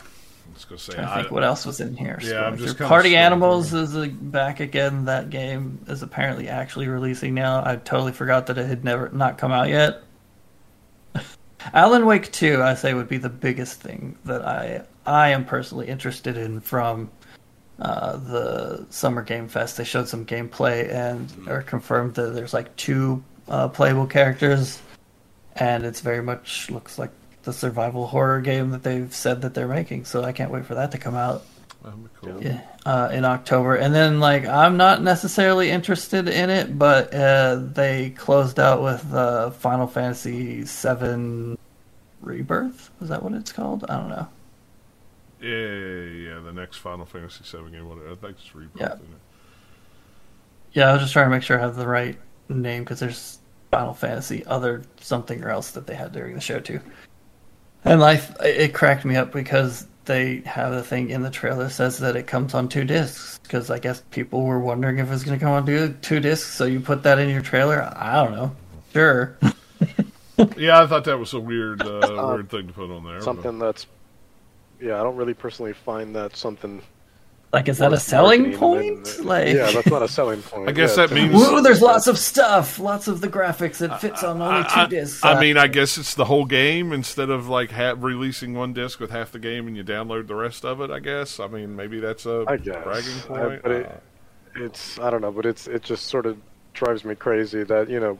gonna 0.69 0.79
say 0.79 0.97
I 0.97 1.21
think 1.21 1.31
what 1.31 1.43
else 1.43 1.65
was 1.65 1.79
in 1.79 1.95
here. 1.95 2.19
Yeah, 2.21 2.45
I'm 2.45 2.57
just 2.57 2.77
Party 2.77 3.17
Animals 3.17 3.71
through. 3.71 3.81
is 3.81 3.95
uh, 3.95 4.07
back 4.11 4.59
again. 4.59 5.05
That 5.05 5.29
game 5.29 5.83
is 5.87 6.03
apparently 6.03 6.47
actually 6.47 6.87
releasing 6.87 7.33
now. 7.33 7.63
I 7.65 7.75
totally 7.77 8.11
forgot 8.11 8.47
that 8.47 8.57
it 8.57 8.67
had 8.67 8.83
never 8.83 9.09
not 9.09 9.37
come 9.37 9.51
out 9.51 9.67
yet. 9.67 10.03
Alan 11.73 12.05
Wake 12.05 12.31
2, 12.31 12.61
I 12.61 12.75
say, 12.75 12.93
would 12.93 13.09
be 13.09 13.17
the 13.17 13.29
biggest 13.29 13.81
thing 13.81 14.17
that 14.25 14.45
I 14.45 14.85
I 15.05 15.29
am 15.29 15.43
personally 15.43 15.87
interested 15.87 16.37
in 16.37 16.61
from 16.61 17.09
uh, 17.79 18.17
the 18.17 18.85
Summer 18.89 19.23
Game 19.23 19.47
Fest. 19.47 19.77
They 19.77 19.83
showed 19.83 20.07
some 20.07 20.25
gameplay 20.25 20.93
and 20.93 21.31
or 21.47 21.61
confirmed 21.63 22.15
that 22.15 22.33
there's 22.33 22.53
like 22.53 22.75
two 22.75 23.23
uh, 23.47 23.69
playable 23.69 24.05
characters, 24.05 24.79
and 25.55 25.83
it's 25.83 26.01
very 26.01 26.21
much 26.21 26.69
looks 26.69 26.99
like 26.99 27.11
the 27.43 27.53
survival 27.53 28.07
horror 28.07 28.41
game 28.41 28.71
that 28.71 28.83
they've 28.83 29.13
said 29.13 29.41
that 29.41 29.53
they're 29.53 29.67
making. 29.67 30.05
So 30.05 30.23
I 30.23 30.31
can't 30.31 30.51
wait 30.51 30.65
for 30.65 30.75
that 30.75 30.91
to 30.91 30.97
come 30.97 31.15
out. 31.15 31.43
that'd 31.83 31.99
cool. 32.21 32.43
Yeah, 32.43 32.61
uh, 32.85 33.09
in 33.11 33.25
October, 33.25 33.75
and 33.75 33.93
then 33.93 34.19
like 34.19 34.45
I'm 34.45 34.77
not 34.77 35.01
necessarily 35.01 35.69
interested 35.69 36.27
in 36.27 36.49
it, 36.49 36.77
but 36.77 37.13
uh, 37.13 37.55
they 37.73 38.11
closed 38.11 38.59
out 38.59 38.81
with 38.81 39.13
uh, 39.13 39.51
Final 39.51 39.87
Fantasy 39.87 40.63
VII 40.63 41.57
Rebirth. 42.21 42.89
Is 43.01 43.09
that 43.09 43.23
what 43.23 43.33
it's 43.33 43.51
called? 43.51 43.85
I 43.87 43.97
don't 43.97 44.09
know. 44.09 44.27
Yeah, 45.41 45.49
yeah, 45.49 45.55
yeah, 45.55 46.33
yeah, 46.33 46.39
The 46.41 46.51
next 46.51 46.77
Final 46.77 47.05
Fantasy 47.05 47.45
VII 47.45 47.71
game, 47.71 47.87
whatever. 47.87 48.11
I 48.11 48.15
think 48.15 48.37
it's 48.39 48.53
Rebirth. 48.53 48.79
Yeah. 48.79 48.93
isn't 48.95 49.01
it? 49.01 49.19
Yeah, 50.73 50.89
I 50.89 50.93
was 50.93 51.01
just 51.01 51.13
trying 51.13 51.27
to 51.27 51.31
make 51.31 51.43
sure 51.43 51.57
I 51.57 51.61
have 51.61 51.77
the 51.77 51.87
right 51.87 52.17
name 52.49 52.83
because 52.83 52.99
there's 52.99 53.39
Final 53.71 53.93
Fantasy 53.93 54.45
other 54.45 54.83
something 54.99 55.43
or 55.43 55.49
else 55.49 55.71
that 55.71 55.87
they 55.87 55.95
had 55.95 56.11
during 56.11 56.35
the 56.35 56.41
show 56.41 56.59
too. 56.59 56.81
And 57.85 57.99
life, 57.99 58.35
it 58.41 58.73
cracked 58.73 59.05
me 59.05 59.15
up 59.15 59.31
because 59.31 59.87
they 60.05 60.37
have 60.45 60.73
a 60.73 60.83
thing 60.83 61.09
in 61.11 61.21
the 61.21 61.29
trailer 61.29 61.65
that 61.65 61.69
says 61.69 61.99
that 61.99 62.15
it 62.15 62.27
comes 62.27 62.53
on 62.53 62.67
two 62.67 62.83
discs 62.83 63.39
because 63.43 63.69
I 63.69 63.79
guess 63.79 64.01
people 64.11 64.43
were 64.43 64.59
wondering 64.59 64.97
if 64.99 65.11
it's 65.11 65.23
going 65.23 65.37
to 65.39 65.43
come 65.43 65.53
on 65.53 65.65
two, 65.65 65.93
two 66.01 66.19
discs. 66.19 66.53
So 66.53 66.65
you 66.65 66.79
put 66.79 67.03
that 67.03 67.19
in 67.19 67.29
your 67.29 67.41
trailer. 67.41 67.81
I 67.95 68.23
don't 68.23 68.33
know. 68.33 68.55
Sure. 68.93 69.37
Yeah, 70.55 70.81
I 70.81 70.87
thought 70.87 71.03
that 71.03 71.19
was 71.19 71.33
a 71.33 71.39
weird, 71.39 71.81
uh, 71.81 71.99
weird 72.33 72.49
thing 72.49 72.67
to 72.67 72.73
put 72.73 72.89
on 72.89 73.03
there. 73.03 73.15
but- 73.15 73.23
Something 73.23 73.59
that's 73.59 73.87
yeah, 74.79 74.97
I 74.97 75.03
don't 75.03 75.17
really 75.17 75.33
personally 75.33 75.73
find 75.73 76.15
that 76.15 76.37
something. 76.37 76.81
Like, 77.51 77.67
is 77.67 77.79
that 77.79 77.91
a 77.93 77.99
selling 77.99 78.53
point? 78.55 79.17
and- 79.17 79.25
like, 79.25 79.47
yeah, 79.47 79.71
that's 79.71 79.87
not 79.87 80.03
a 80.03 80.07
selling 80.07 80.41
point. 80.43 80.69
I 80.69 80.71
guess 80.71 80.95
Yeah, 80.97 81.07
that 81.07 81.15
means- 81.15 81.33
Woo, 81.33 81.61
there's 81.61 81.81
lots 81.81 82.07
of 82.07 82.17
stuff, 82.17 82.79
lots 82.79 83.07
of 83.07 83.21
the 83.21 83.27
graphics. 83.27 83.81
It 83.81 83.97
fits 83.99 84.23
on 84.23 84.41
only 84.41 84.63
two 84.63 84.69
I, 84.81 84.85
discs. 84.87 85.25
I 85.25 85.39
mean, 85.39 85.57
I 85.57 85.67
guess 85.67 85.97
it's 85.97 86.13
the 86.15 86.25
whole 86.25 86.45
game 86.45 86.93
instead 86.93 87.29
of 87.29 87.47
like 87.49 87.71
ha- 87.71 87.95
releasing 87.97 88.53
one 88.53 88.73
disc 88.73 88.99
with 88.99 89.11
half 89.11 89.31
the 89.31 89.39
game 89.39 89.67
and 89.67 89.75
you 89.75 89.83
download 89.83 90.27
the 90.27 90.35
rest 90.35 90.63
of 90.65 90.79
it. 90.81 90.91
I 90.91 90.99
guess. 90.99 91.39
I 91.39 91.47
mean, 91.47 91.75
maybe 91.75 91.99
that's 91.99 92.25
a 92.25 92.45
I 92.47 92.57
guess. 92.57 92.83
bragging 92.83 93.13
I- 93.23 93.47
point. 93.49 93.61
but 93.63 93.71
it- 93.71 93.85
Uh, 93.87 93.95
it's 94.65 94.99
I 94.99 95.09
don't 95.09 95.21
know, 95.21 95.31
but 95.31 95.45
it's 95.45 95.67
it 95.67 95.83
just 95.83 96.05
sort 96.07 96.25
of 96.25 96.37
drives 96.79 97.03
me 97.03 97.15
crazy 97.15 97.63
that 97.63 97.89
you 97.89 97.99
know, 97.99 98.17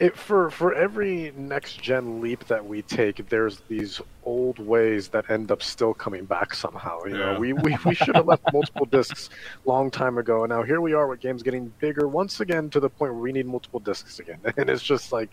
it 0.00 0.16
for 0.18 0.50
for 0.50 0.74
every 0.74 1.32
next 1.36 1.80
gen 1.80 2.20
leap 2.20 2.44
that 2.46 2.66
we 2.66 2.82
take, 2.82 3.28
there's 3.28 3.62
these 3.68 4.00
old 4.24 4.58
ways 4.58 5.08
that 5.10 5.30
end 5.30 5.50
up 5.52 5.62
still 5.62 5.94
coming 5.94 6.26
back 6.26 6.54
somehow. 6.54 6.98
You 7.06 7.16
Yeah. 7.16 7.18
know, 7.18 7.32
we 7.32 7.52
we, 7.52 7.78
we 7.86 7.94
should 7.94 8.16
have 8.16 8.26
left 8.26 8.42
multiple 8.52 8.86
discs 8.86 9.28
long 9.64 9.90
time 9.90 10.18
ago, 10.18 10.42
and 10.44 10.50
now 10.50 10.62
here 10.64 10.80
we 10.80 10.92
are 10.94 11.06
with 11.08 11.20
games 11.20 11.42
getting 11.42 11.72
bigger 11.80 12.08
once 12.08 12.40
again 12.40 12.70
to 12.70 12.80
the 12.80 12.90
point 12.90 13.12
where 13.12 13.22
we 13.22 13.32
need 13.32 13.46
multiple 13.46 13.80
discs 13.80 14.18
again, 14.18 14.40
and 14.56 14.68
it's 14.68 14.82
just 14.82 15.12
like. 15.12 15.30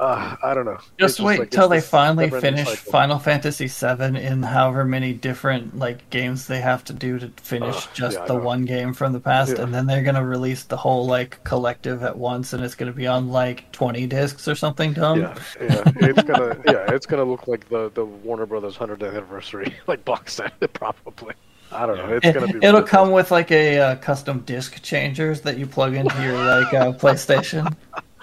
Uh, 0.00 0.34
I 0.42 0.54
don't 0.54 0.64
know. 0.64 0.78
It's 0.78 0.90
Just 0.98 1.20
wait 1.20 1.40
like 1.40 1.50
till 1.50 1.68
they 1.68 1.82
finally 1.82 2.30
finish 2.30 2.66
cycle. 2.66 2.90
Final 2.90 3.18
Fantasy 3.18 3.66
VII 3.66 4.18
in 4.18 4.42
however 4.42 4.82
many 4.86 5.12
different 5.12 5.76
like 5.76 6.08
games 6.08 6.46
they 6.46 6.62
have 6.62 6.82
to 6.84 6.94
do 6.94 7.18
to 7.18 7.28
finish 7.36 7.76
Ugh, 7.76 7.88
just 7.92 8.16
yeah, 8.18 8.24
the 8.24 8.34
one 8.34 8.64
game 8.64 8.94
from 8.94 9.12
the 9.12 9.20
past, 9.20 9.58
Yeah. 9.58 9.64
and 9.64 9.74
then 9.74 9.86
they're 9.86 10.02
gonna 10.02 10.24
release 10.24 10.64
the 10.64 10.78
whole 10.78 11.06
like 11.06 11.44
collective 11.44 12.02
at 12.02 12.16
once, 12.16 12.54
and 12.54 12.64
it's 12.64 12.74
gonna 12.74 12.92
be 12.92 13.06
on 13.06 13.28
like 13.28 13.70
twenty 13.72 14.06
discs 14.06 14.48
or 14.48 14.54
something 14.54 14.94
dumb. 14.94 15.20
Yeah, 15.20 15.34
yeah, 15.60 15.82
it's 15.96 16.22
gonna 16.22 16.56
yeah, 16.66 16.94
it's 16.94 17.04
gonna 17.04 17.24
look 17.24 17.46
like 17.46 17.68
the 17.68 17.90
the 17.92 18.06
Warner 18.06 18.46
Brothers 18.46 18.76
hundredth 18.76 19.02
anniversary 19.02 19.74
like 19.86 20.02
box 20.06 20.32
set 20.32 20.58
probably. 20.72 21.34
I 21.72 21.84
don't 21.84 21.98
know. 21.98 22.08
It's 22.16 22.26
It, 22.26 22.32
gonna 22.32 22.46
be. 22.48 22.58
It'll 22.62 22.80
ridiculous. 22.80 22.90
come 22.90 23.10
with 23.10 23.30
like 23.30 23.50
a 23.50 23.78
uh, 23.78 23.96
custom 23.96 24.40
disc 24.40 24.82
changers 24.82 25.42
that 25.42 25.58
you 25.58 25.66
plug 25.66 25.94
into 25.94 26.22
your 26.22 26.38
like 26.42 26.72
uh, 26.72 26.92
PlayStation. 26.94 27.76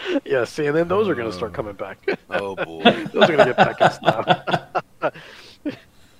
Yeah, 0.26 0.44
see, 0.44 0.66
and 0.66 0.76
then 0.76 0.88
those 0.88 1.08
are 1.08 1.16
gonna 1.16 1.32
start 1.32 1.54
coming 1.54 1.74
back. 1.74 1.98
Oh 2.30 2.56
boy. 2.56 2.84
those 3.14 3.30
are 3.30 3.38
gonna 3.38 3.46
get 3.46 3.58
back 3.58 3.82
in 3.82 3.92
style. 3.92 5.14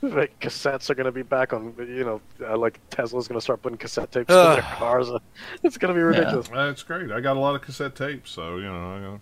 like 0.02 0.40
cassettes 0.40 0.90
are 0.90 0.96
gonna 0.96 1.12
be 1.12 1.22
back 1.22 1.54
on. 1.54 1.74
You 1.78 2.04
know, 2.04 2.22
uh, 2.42 2.58
like 2.58 2.80
Tesla's 2.90 3.28
gonna 3.28 3.42
start 3.42 3.62
putting 3.62 3.78
cassette 3.78 4.12
tapes 4.12 4.34
in 4.34 4.36
their 4.36 4.62
cars. 4.78 5.10
It's 5.64 5.78
gonna 5.78 5.94
be 5.94 6.02
ridiculous. 6.02 6.48
That's 6.48 6.84
great. 6.84 7.12
I 7.12 7.20
got 7.20 7.38
a 7.38 7.40
lot 7.40 7.56
of 7.56 7.62
cassette 7.62 7.96
tapes, 7.96 8.32
so 8.32 8.58
you 8.58 8.64
know, 8.64 8.94
I 8.96 9.02
got 9.02 9.22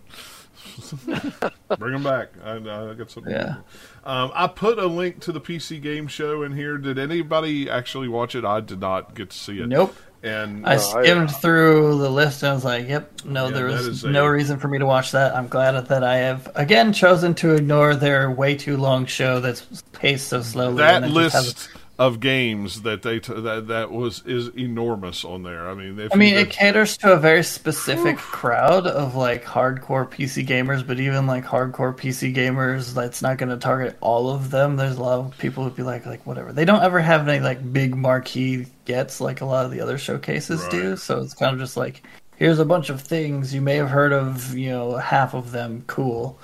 bring 1.78 1.92
them 1.92 2.02
back. 2.02 2.28
I, 2.42 2.56
I 2.56 2.94
got 2.94 3.10
some. 3.10 3.28
Yeah. 3.28 3.56
Um, 4.04 4.30
I 4.34 4.46
put 4.46 4.78
a 4.78 4.86
link 4.86 5.20
to 5.22 5.32
the 5.32 5.40
PC 5.40 5.80
game 5.80 6.06
show 6.06 6.42
in 6.42 6.52
here. 6.52 6.78
Did 6.78 6.98
anybody 6.98 7.68
actually 7.70 8.08
watch 8.08 8.34
it? 8.34 8.44
I 8.44 8.60
did 8.60 8.80
not 8.80 9.14
get 9.14 9.30
to 9.30 9.36
see 9.36 9.60
it. 9.60 9.68
Nope. 9.68 9.94
And 10.26 10.66
I 10.66 10.72
uh, 10.72 10.74
I- 10.74 10.76
skimmed 10.78 11.30
through 11.36 11.98
the 11.98 12.10
list 12.10 12.42
and 12.42 12.50
I 12.50 12.54
was 12.54 12.64
like, 12.64 12.88
"Yep, 12.88 13.24
no, 13.26 13.46
Yeah, 13.46 13.50
there 13.52 13.66
was 13.66 13.86
is 13.86 14.04
a- 14.04 14.10
no 14.10 14.26
reason 14.26 14.58
for 14.58 14.68
me 14.68 14.78
to 14.78 14.86
watch 14.86 15.12
that." 15.12 15.34
I'm 15.36 15.48
glad 15.48 15.86
that 15.88 16.02
I 16.04 16.16
have 16.18 16.50
again 16.54 16.92
chosen 16.92 17.34
to 17.36 17.54
ignore 17.54 17.94
their 17.94 18.30
way 18.30 18.54
too 18.56 18.76
long 18.76 19.06
show 19.06 19.40
that's 19.40 19.82
paced 19.92 20.28
so 20.28 20.42
slowly. 20.42 20.78
that 20.78 21.02
and 21.02 21.06
it 21.06 21.14
just 21.14 21.34
has- 21.34 21.46
list 21.46 21.68
of 21.98 22.20
games 22.20 22.82
that 22.82 23.02
they 23.02 23.18
t- 23.18 23.32
that 23.32 23.68
that 23.68 23.90
was 23.90 24.22
is 24.26 24.48
enormous 24.48 25.24
on 25.24 25.42
there. 25.42 25.68
I 25.68 25.74
mean, 25.74 26.08
I 26.12 26.16
mean, 26.16 26.34
it 26.34 26.50
caters 26.50 26.98
to 26.98 27.12
a 27.12 27.16
very 27.16 27.42
specific 27.42 28.18
crowd 28.18 28.86
of 28.86 29.14
like 29.14 29.44
hardcore 29.44 30.06
PC 30.06 30.46
gamers, 30.46 30.86
but 30.86 31.00
even 31.00 31.26
like 31.26 31.44
hardcore 31.44 31.96
PC 31.96 32.34
gamers, 32.34 32.92
that's 32.92 33.22
not 33.22 33.38
going 33.38 33.48
to 33.48 33.56
target 33.56 33.96
all 34.02 34.28
of 34.28 34.50
them. 34.50 34.76
There's 34.76 34.98
a 34.98 35.02
lot 35.02 35.20
of 35.20 35.38
people 35.38 35.64
who'd 35.64 35.76
be 35.76 35.82
like, 35.82 36.04
like 36.04 36.26
whatever. 36.26 36.52
They 36.52 36.66
don't 36.66 36.82
ever 36.82 37.00
have 37.00 37.26
any 37.26 37.40
like 37.40 37.72
big 37.72 37.96
marquee 37.96 38.66
gets 38.84 39.20
like 39.20 39.40
a 39.40 39.46
lot 39.46 39.64
of 39.64 39.70
the 39.70 39.80
other 39.80 39.96
showcases 39.96 40.68
do. 40.68 40.96
So 40.96 41.22
it's 41.22 41.34
kind 41.34 41.54
of 41.54 41.58
just 41.58 41.78
like, 41.78 42.02
here's 42.36 42.58
a 42.58 42.66
bunch 42.66 42.90
of 42.90 43.00
things 43.00 43.54
you 43.54 43.62
may 43.62 43.76
have 43.76 43.88
heard 43.88 44.12
of. 44.12 44.54
You 44.54 44.68
know, 44.68 44.96
half 44.96 45.32
of 45.32 45.50
them 45.50 45.82
cool, 45.86 46.38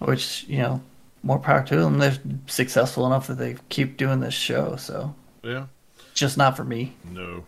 which 0.00 0.44
you 0.48 0.58
know, 0.58 0.82
more 1.22 1.38
power 1.38 1.62
to 1.64 1.76
them. 1.76 1.98
They're 1.98 2.18
successful 2.46 3.06
enough 3.06 3.26
that 3.28 3.34
they 3.38 3.56
keep 3.68 3.96
doing 3.96 4.20
this 4.20 4.34
show. 4.34 4.76
So 4.76 5.14
yeah. 5.42 5.66
just 6.14 6.36
not 6.38 6.56
for 6.56 6.64
me. 6.64 6.96
No, 7.04 7.44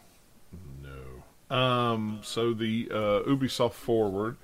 no. 0.82 1.56
Um, 1.56 2.20
so 2.22 2.52
the 2.54 2.88
uh, 2.90 3.28
Ubisoft 3.28 3.72
Forward, 3.72 4.36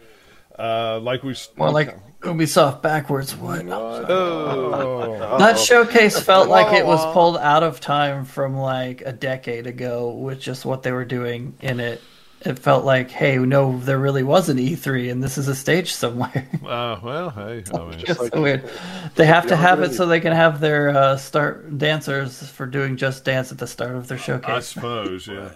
uh, 0.58 0.98
like 1.00 1.22
we 1.22 1.32
s- 1.32 1.50
More 1.56 1.70
like 1.70 1.96
Ubisoft 2.20 2.82
backwards. 2.82 3.34
What? 3.36 3.64
Oh, 3.68 5.36
That 5.38 5.58
showcase 5.58 6.18
felt 6.20 6.48
like 6.56 6.74
it 6.76 6.84
was 6.86 7.00
pulled 7.12 7.36
out 7.38 7.62
of 7.62 7.80
time 7.80 8.24
from 8.24 8.56
like 8.56 9.02
a 9.02 9.12
decade 9.12 9.66
ago 9.66 10.10
with 10.10 10.40
just 10.40 10.64
what 10.64 10.82
they 10.82 10.92
were 10.92 11.04
doing 11.04 11.54
in 11.60 11.80
it. 11.80 12.00
It 12.42 12.58
felt 12.58 12.84
like, 12.84 13.10
hey, 13.10 13.36
no, 13.38 13.78
there 13.78 13.98
really 13.98 14.22
was 14.22 14.48
an 14.48 14.58
E3 14.58 15.10
and 15.10 15.22
this 15.22 15.36
is 15.38 15.48
a 15.48 15.54
stage 15.56 15.92
somewhere. 15.92 16.48
uh, 16.64 16.98
well, 17.02 17.30
hey, 17.30 17.64
I 17.74 17.78
mean, 17.78 17.94
it's 17.98 18.18
like- 18.20 18.32
so 18.32 18.40
weird. 18.42 18.70
They 19.16 19.26
have 19.26 19.46
to 19.48 19.56
have 19.56 19.80
it 19.82 19.92
so 19.92 20.06
they 20.06 20.20
can 20.20 20.32
have 20.32 20.60
their 20.60 20.90
uh, 20.96 21.16
start 21.16 21.76
dancers 21.78 22.48
for 22.50 22.66
doing 22.66 22.96
Just 22.96 23.24
Dance 23.24 23.50
at 23.50 23.58
the 23.58 23.66
start 23.66 23.96
of 23.96 24.06
their 24.06 24.18
showcase. 24.18 24.50
I 24.50 24.60
suppose, 24.60 25.26
yeah. 25.26 25.50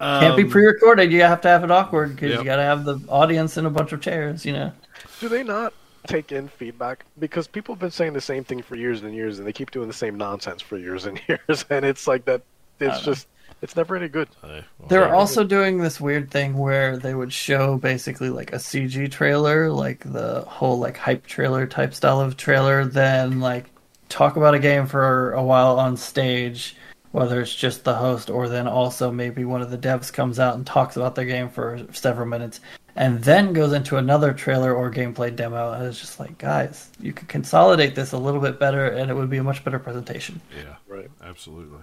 Can't 0.00 0.36
be 0.36 0.44
Um, 0.44 0.50
pre-recorded. 0.50 1.10
You 1.12 1.22
have 1.22 1.40
to 1.42 1.48
have 1.48 1.64
it 1.64 1.70
awkward 1.70 2.14
because 2.14 2.30
Yep. 2.30 2.38
you 2.40 2.44
got 2.44 2.56
to 2.56 2.62
have 2.62 2.84
the 2.84 2.98
audience 3.08 3.56
in 3.56 3.64
a 3.66 3.70
bunch 3.70 3.92
of 3.92 4.00
chairs. 4.00 4.44
You 4.44 4.52
know. 4.52 4.72
Do 5.20 5.28
they 5.28 5.42
not 5.42 5.72
take 6.06 6.32
in 6.32 6.48
feedback? 6.48 7.04
Because 7.18 7.46
people 7.46 7.74
have 7.74 7.80
been 7.80 7.90
saying 7.90 8.12
the 8.12 8.20
same 8.20 8.44
thing 8.44 8.60
for 8.62 8.76
years 8.76 9.02
and 9.02 9.14
years, 9.14 9.38
and 9.38 9.46
they 9.46 9.52
keep 9.54 9.70
doing 9.70 9.88
the 9.88 9.94
same 9.94 10.16
nonsense 10.18 10.60
for 10.62 10.76
years 10.76 11.06
and 11.06 11.18
years, 11.28 11.64
and 11.70 11.84
it's 11.84 12.06
like 12.06 12.24
that. 12.26 12.42
It's 12.78 13.00
just, 13.02 13.26
it's 13.62 13.76
never 13.76 13.96
any 13.96 14.08
good. 14.08 14.28
hey, 14.42 14.64
well, 14.78 14.88
They 14.88 14.98
were 14.98 15.06
hey. 15.08 15.12
also 15.14 15.44
doing 15.44 15.78
this 15.78 16.00
weird 16.00 16.30
thing 16.30 16.56
where 16.56 16.96
they 16.96 17.14
would 17.14 17.32
show 17.32 17.78
basically 17.78 18.30
like 18.30 18.52
a 18.52 18.56
CG 18.56 19.10
trailer, 19.10 19.70
like 19.70 20.00
the 20.00 20.42
whole 20.42 20.78
like 20.78 20.96
hype 20.96 21.26
trailer 21.26 21.66
type 21.66 21.94
style 21.94 22.20
of 22.20 22.36
trailer, 22.36 22.84
then 22.84 23.40
like 23.40 23.66
talk 24.08 24.36
about 24.36 24.54
a 24.54 24.58
game 24.58 24.86
for 24.86 25.32
a 25.32 25.42
while 25.42 25.78
on 25.80 25.96
stage, 25.96 26.76
whether 27.12 27.40
it's 27.40 27.54
just 27.54 27.84
the 27.84 27.94
host 27.94 28.28
or 28.30 28.48
then 28.48 28.68
also 28.68 29.10
maybe 29.10 29.44
one 29.44 29.62
of 29.62 29.70
the 29.70 29.78
devs 29.78 30.12
comes 30.12 30.38
out 30.38 30.54
and 30.54 30.66
talks 30.66 30.96
about 30.96 31.14
their 31.14 31.24
game 31.24 31.48
for 31.48 31.80
several 31.92 32.26
minutes 32.26 32.60
and 32.94 33.22
then 33.24 33.52
goes 33.52 33.72
into 33.72 33.96
another 33.96 34.32
trailer 34.32 34.74
or 34.74 34.90
gameplay 34.90 35.34
demo 35.34 35.72
and 35.72 35.84
it's 35.84 36.00
just 36.00 36.18
like 36.20 36.36
guys 36.38 36.90
you 37.00 37.12
could 37.12 37.28
consolidate 37.28 37.94
this 37.94 38.12
a 38.12 38.18
little 38.18 38.40
bit 38.40 38.58
better 38.58 38.86
and 38.88 39.10
it 39.10 39.14
would 39.14 39.28
be 39.30 39.36
a 39.38 39.42
much 39.42 39.62
better 39.64 39.78
presentation 39.78 40.40
Yeah, 40.56 40.76
Right. 40.86 41.10
absolutely. 41.22 41.78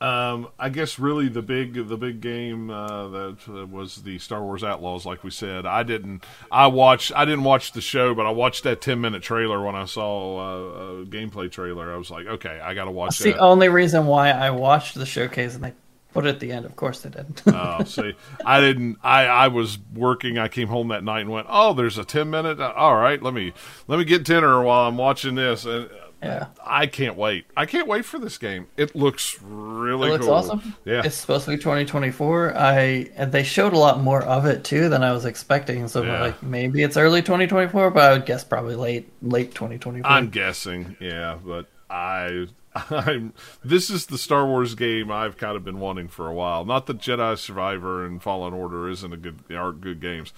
Um, 0.00 0.48
I 0.58 0.70
guess 0.70 0.98
really 0.98 1.28
the 1.28 1.42
big 1.42 1.74
the 1.74 1.96
big 1.98 2.22
game 2.22 2.70
uh, 2.70 3.08
that 3.08 3.36
uh, 3.48 3.66
was 3.66 3.96
the 3.96 4.18
Star 4.18 4.42
Wars 4.42 4.64
Outlaws. 4.64 5.04
Like 5.04 5.22
we 5.22 5.30
said, 5.30 5.66
I 5.66 5.82
didn't 5.82 6.24
I 6.50 6.68
watched 6.68 7.12
I 7.14 7.26
didn't 7.26 7.44
watch 7.44 7.72
the 7.72 7.82
show, 7.82 8.14
but 8.14 8.24
I 8.24 8.30
watched 8.30 8.64
that 8.64 8.80
ten 8.80 9.02
minute 9.02 9.22
trailer 9.22 9.62
when 9.62 9.74
I 9.74 9.84
saw 9.84 10.38
uh, 10.38 11.02
a 11.02 11.04
gameplay 11.04 11.52
trailer. 11.52 11.92
I 11.92 11.98
was 11.98 12.10
like, 12.10 12.26
okay, 12.26 12.60
I 12.60 12.72
got 12.72 12.86
to 12.86 12.90
watch 12.90 13.18
That's 13.18 13.34
the 13.34 13.38
only 13.38 13.68
reason 13.68 14.06
why 14.06 14.30
I 14.30 14.50
watched 14.50 14.94
the 14.94 15.04
showcase, 15.04 15.54
and 15.54 15.64
they 15.64 15.74
put 16.14 16.24
it 16.24 16.30
at 16.30 16.40
the 16.40 16.50
end. 16.50 16.64
Of 16.64 16.76
course, 16.76 17.02
they 17.02 17.10
did. 17.10 17.42
Oh, 17.48 17.84
see, 17.84 18.14
I 18.46 18.62
didn't. 18.62 18.96
I 19.02 19.26
I 19.26 19.48
was 19.48 19.78
working. 19.94 20.38
I 20.38 20.48
came 20.48 20.68
home 20.68 20.88
that 20.88 21.04
night 21.04 21.20
and 21.20 21.30
went, 21.30 21.46
"Oh, 21.50 21.74
there's 21.74 21.98
a 21.98 22.04
ten 22.06 22.30
minute. 22.30 22.58
uh, 22.58 22.72
All 22.74 22.96
right, 22.96 23.22
let 23.22 23.34
me 23.34 23.52
let 23.86 23.98
me 23.98 24.06
get 24.06 24.24
dinner 24.24 24.62
while 24.62 24.88
I'm 24.88 24.96
watching 24.96 25.34
this." 25.34 25.66
And 25.66 25.90
yeah, 26.22 26.46
I 26.64 26.86
can't 26.86 27.16
wait. 27.16 27.46
I 27.56 27.66
can't 27.66 27.86
wait 27.88 28.04
for 28.04 28.18
this 28.18 28.36
game. 28.38 28.66
It 28.76 28.94
looks 28.94 29.40
really 29.42 30.08
it 30.08 30.12
looks 30.12 30.26
cool. 30.26 30.34
awesome. 30.34 30.74
Yeah, 30.84 31.02
It's 31.04 31.16
supposed 31.16 31.46
to 31.46 31.52
be 31.52 31.56
2024. 31.56 32.56
I 32.56 33.10
and 33.16 33.32
they 33.32 33.42
showed 33.42 33.72
a 33.72 33.78
lot 33.78 34.00
more 34.00 34.22
of 34.22 34.44
it 34.46 34.62
too 34.64 34.88
than 34.88 35.02
I 35.02 35.12
was 35.12 35.24
expecting. 35.24 35.88
So 35.88 36.02
Yeah. 36.02 36.20
like 36.20 36.42
maybe 36.42 36.82
it's 36.82 36.96
early 36.96 37.22
2024, 37.22 37.90
but 37.90 38.02
I 38.02 38.12
would 38.12 38.26
guess 38.26 38.44
probably 38.44 38.74
late 38.76 39.10
late 39.22 39.54
2024. 39.54 40.10
I'm 40.10 40.28
guessing. 40.30 40.96
Yeah, 41.00 41.38
but 41.44 41.66
I 41.88 42.46
I'm 42.90 43.32
this 43.64 43.88
is 43.90 44.06
the 44.06 44.18
Star 44.18 44.46
Wars 44.46 44.74
game 44.74 45.10
I've 45.10 45.36
kind 45.36 45.56
of 45.56 45.64
been 45.64 45.80
wanting 45.80 46.08
for 46.08 46.26
a 46.28 46.34
while. 46.34 46.64
Not 46.64 46.86
that 46.86 46.98
Jedi 46.98 47.36
Survivor 47.38 48.04
and 48.04 48.22
Fallen 48.22 48.52
Order 48.54 48.88
isn't 48.90 49.12
a 49.12 49.16
good 49.16 49.38
aren't 49.50 49.80
good 49.80 50.00
games. 50.00 50.32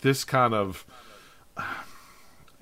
This 0.00 0.24
kind 0.24 0.52
of 0.54 0.84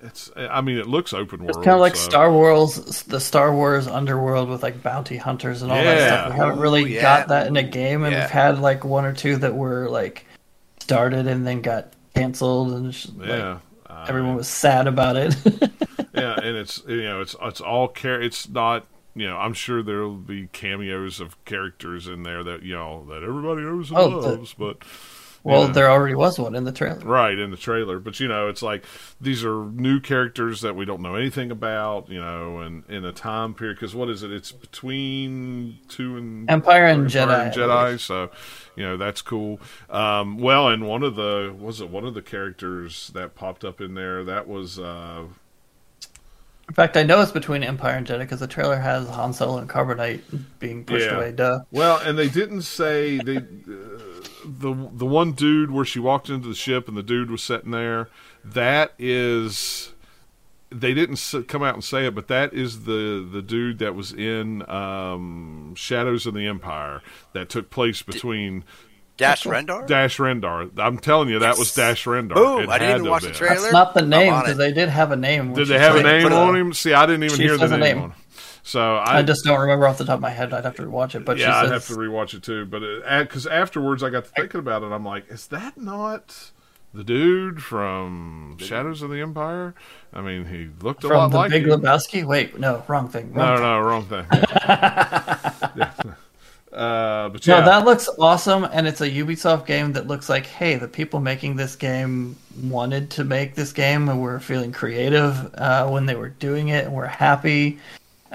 it's 0.05 0.31
I 0.35 0.61
mean 0.61 0.77
it 0.77 0.87
looks 0.87 1.13
open 1.13 1.39
world. 1.41 1.49
It's 1.49 1.57
kind 1.57 1.75
of 1.75 1.79
like 1.81 1.95
so- 1.95 2.09
Star 2.09 2.31
Wars, 2.31 3.03
the 3.03 3.19
Star 3.19 3.53
Wars 3.53 3.87
underworld 3.87 4.49
with 4.49 4.63
like 4.63 4.81
bounty 4.83 5.17
hunters 5.17 5.61
and 5.61 5.71
all 5.71 5.77
that 5.83 6.07
stuff. 6.07 6.31
We 6.33 6.35
haven't 6.37 6.59
really 6.59 6.83
Ooh, 6.83 6.87
yeah. 6.87 7.01
got 7.01 7.27
that 7.29 7.47
in 7.47 7.57
a 7.57 7.63
game, 7.63 8.03
and 8.03 8.13
Yeah. 8.13 8.21
we've 8.21 8.29
had 8.31 8.59
like 8.59 8.83
one 8.83 9.05
or 9.05 9.13
two 9.13 9.37
that 9.37 9.55
were 9.55 9.89
like 9.89 10.25
started 10.79 11.27
and 11.27 11.45
then 11.45 11.61
got 11.61 11.93
canceled, 12.13 12.71
and 12.73 12.93
sh- 12.93 13.07
like, 13.17 13.27
Yeah. 13.29 13.59
I 13.89 14.09
everyone 14.09 14.31
mean, 14.31 14.37
was 14.37 14.47
sad 14.47 14.87
about 14.87 15.15
it. 15.15 15.35
yeah, 16.13 16.33
and 16.39 16.55
it's 16.57 16.83
you 16.87 17.03
know 17.03 17.21
it's 17.21 17.35
it's 17.41 17.61
all 17.61 17.87
care. 17.87 18.21
It's 18.21 18.47
not 18.49 18.85
you 19.15 19.27
know 19.27 19.37
I'm 19.37 19.53
sure 19.53 19.81
there 19.81 20.01
will 20.01 20.15
be 20.15 20.47
cameos 20.51 21.19
of 21.21 21.43
characters 21.45 22.07
in 22.07 22.23
there 22.23 22.43
that 22.43 22.61
you 22.63 22.75
know 22.75 23.05
that 23.09 23.23
everybody 23.23 23.61
knows 23.61 23.89
and 23.89 23.97
Oh, 23.99 24.21
the- 24.21 24.27
loves, 24.29 24.53
but 24.53 24.77
well, 25.45 25.67
Yeah. 25.67 25.71
there 25.73 25.89
already 25.91 26.15
was 26.15 26.37
one 26.39 26.55
in 26.55 26.63
the 26.65 26.71
trailer. 26.71 26.99
right 27.05 27.37
in 27.37 27.51
the 27.51 27.57
trailer. 27.57 27.99
But 27.99 28.19
you 28.19 28.27
know 28.27 28.49
it's 28.49 28.61
like 28.61 28.83
these 29.21 29.45
are 29.45 29.65
new 29.65 29.99
characters 29.99 30.61
that 30.61 30.75
we 30.75 30.83
don't 30.85 31.01
know 31.01 31.15
anything 31.15 31.51
about. 31.51 32.09
You 32.09 32.19
know, 32.19 32.59
and 32.59 32.83
in 32.89 33.05
a 33.05 33.11
time 33.13 33.53
period 33.53 33.75
because 33.77 33.93
what 33.95 34.09
is 34.09 34.23
it? 34.23 34.31
It's 34.31 34.51
between 34.51 35.77
two 35.87 36.17
and 36.17 36.49
Empire 36.49 36.85
and 36.87 37.03
Empire 37.15 37.27
Jedi. 37.27 37.45
and 37.45 37.53
Jedi. 37.55 37.99
So, 37.99 38.31
you 38.75 38.83
know, 38.83 38.97
that's 38.97 39.21
cool. 39.21 39.59
Um, 39.89 40.37
well, 40.39 40.67
and 40.69 40.87
one 40.87 41.03
of 41.03 41.15
the 41.15 41.55
was 41.57 41.79
it 41.79 41.89
one 41.89 42.05
of 42.05 42.13
the 42.13 42.21
characters 42.21 43.11
that 43.13 43.35
popped 43.35 43.63
up 43.63 43.79
in 43.81 43.93
there 43.93 44.23
that 44.23 44.47
was 44.47 44.79
uh, 44.79 45.23
In 46.67 46.73
fact, 46.73 46.97
I 46.97 47.03
know 47.03 47.21
it's 47.21 47.31
between 47.31 47.63
Empire 47.63 47.95
and 47.95 48.07
Jedi 48.07 48.19
because 48.19 48.39
the 48.39 48.47
trailer 48.47 48.77
has 48.77 49.07
Han 49.09 49.33
Solo 49.33 49.59
and 49.59 49.69
Carbonite 49.69 50.21
being 50.59 50.83
pushed 50.83 51.05
Yeah. 51.05 51.17
away. 51.17 51.31
Duh. 51.31 51.59
well, 51.71 51.97
and 52.03 52.17
they 52.17 52.27
didn't 52.29 52.63
say 52.63 53.17
they 53.19 53.37
uh, 53.37 53.41
the 54.45 54.73
the 54.93 55.05
one 55.05 55.33
dude 55.33 55.71
where 55.71 55.85
she 55.85 55.99
walked 55.99 56.29
into 56.29 56.47
the 56.47 56.55
ship 56.55 56.87
and 56.87 56.95
the 56.95 57.03
dude 57.03 57.31
was 57.31 57.43
sitting 57.43 57.71
there. 57.71 58.09
That 58.43 58.93
is. 58.99 59.91
They 60.71 60.93
didn't 60.93 61.47
come 61.47 61.63
out 61.63 61.75
and 61.75 61.83
say 61.83 62.07
it, 62.07 62.15
but 62.15 62.27
that 62.27 62.53
is 62.53 62.85
the 62.85 63.25
the 63.31 63.41
dude 63.41 63.79
that 63.79 63.95
was 63.95 64.11
in 64.11 64.67
um, 64.69 65.73
Shadows 65.75 66.25
of 66.25 66.33
the 66.33 66.47
Empire 66.47 67.01
that 67.33 67.49
took 67.49 67.69
place 67.69 68.01
between 68.01 68.63
Dash 69.15 69.43
Rendar. 69.45 69.87
Dash 69.87 70.17
Rendar. 70.17 70.71
I'm 70.77 70.97
telling 70.97 71.29
you, 71.29 71.39
that 71.39 71.57
was 71.57 71.73
Dash 71.73 72.03
Rendar. 72.05 72.33
Boom! 72.33 72.63
It 72.63 72.69
I 72.69 72.79
didn't 72.79 72.95
even 73.01 73.09
watch 73.09 73.23
have 73.23 73.31
the 73.31 73.37
trailer. 73.37 73.61
That's 73.61 73.71
not 73.71 73.93
the 73.93 74.01
name 74.01 74.33
because 74.33 74.57
they 74.57 74.73
did 74.73 74.89
have 74.89 75.11
a 75.11 75.15
name. 75.15 75.53
Did 75.53 75.67
they 75.69 75.79
have 75.79 75.95
a 75.95 76.03
name 76.03 76.33
on 76.33 76.55
him? 76.55 76.73
See, 76.73 76.93
I 76.93 77.05
didn't 77.05 77.23
even 77.23 77.37
Chief 77.37 77.45
hear 77.45 77.57
the 77.57 77.61
has 77.61 77.71
a 77.71 77.77
name, 77.77 77.95
name. 77.95 78.03
on 78.05 78.11
him. 78.11 78.17
So 78.67 78.95
I, 78.95 79.19
I 79.19 79.21
just 79.21 79.45
don't 79.45 79.59
remember 79.61 79.87
off 79.87 79.99
the 79.99 80.05
top 80.05 80.15
of 80.15 80.21
my 80.21 80.31
head. 80.31 80.51
I'd 80.51 80.65
have 80.65 80.75
to 80.77 80.89
watch 80.89 81.13
it. 81.13 81.23
But 81.23 81.37
yeah, 81.37 81.61
she 81.61 81.67
I'd 81.67 81.71
have 81.71 81.85
to 81.85 81.93
rewatch 81.93 82.33
it 82.33 82.41
too. 82.41 82.65
But 82.65 82.81
because 83.23 83.45
afterwards, 83.45 84.01
I 84.01 84.09
got 84.09 84.25
to 84.25 84.31
thinking 84.31 84.59
about 84.59 84.81
it. 84.81 84.87
I'm 84.87 85.05
like, 85.05 85.29
is 85.29 85.45
that 85.47 85.77
not 85.77 86.49
the 86.91 87.03
dude 87.03 87.61
from 87.61 88.57
Shadows 88.59 89.03
of 89.03 89.11
the 89.11 89.21
Empire? 89.21 89.75
I 90.11 90.21
mean, 90.21 90.45
he 90.45 90.69
looked 90.83 91.03
a 91.03 91.09
from 91.09 91.17
lot 91.17 91.31
the 91.31 91.37
like 91.37 91.51
Big 91.51 91.67
him. 91.67 91.79
Lebowski. 91.79 92.25
Wait, 92.25 92.59
no, 92.59 92.83
wrong 92.87 93.07
thing. 93.07 93.31
Wrong 93.33 93.49
No, 93.49 93.55
thing. 93.55 93.63
no, 93.63 93.79
wrong 93.81 94.05
thing. 94.05 94.25
Yeah. 95.75 95.91
Uh, 96.73 97.29
but 97.29 97.47
yeah, 97.47 97.59
No, 97.61 97.65
that 97.67 97.85
looks 97.85 98.09
awesome, 98.19 98.65
and 98.65 98.85
it's 98.85 98.99
a 98.99 99.09
Ubisoft 99.09 99.65
game 99.65 99.93
that 99.93 100.07
looks 100.07 100.27
like, 100.27 100.45
hey, 100.45 100.75
the 100.75 100.89
people 100.89 101.21
making 101.21 101.55
this 101.55 101.73
game 101.73 102.35
wanted 102.63 103.09
to 103.11 103.23
make 103.23 103.55
this 103.55 103.71
game 103.71 104.09
and 104.09 104.21
were 104.21 104.41
feeling 104.41 104.73
creative 104.73 105.55
uh, 105.55 105.87
when 105.87 106.05
they 106.05 106.15
were 106.15 106.27
doing 106.27 106.67
it 106.67 106.83
and 106.83 106.93
were 106.93 107.07
happy, 107.07 107.79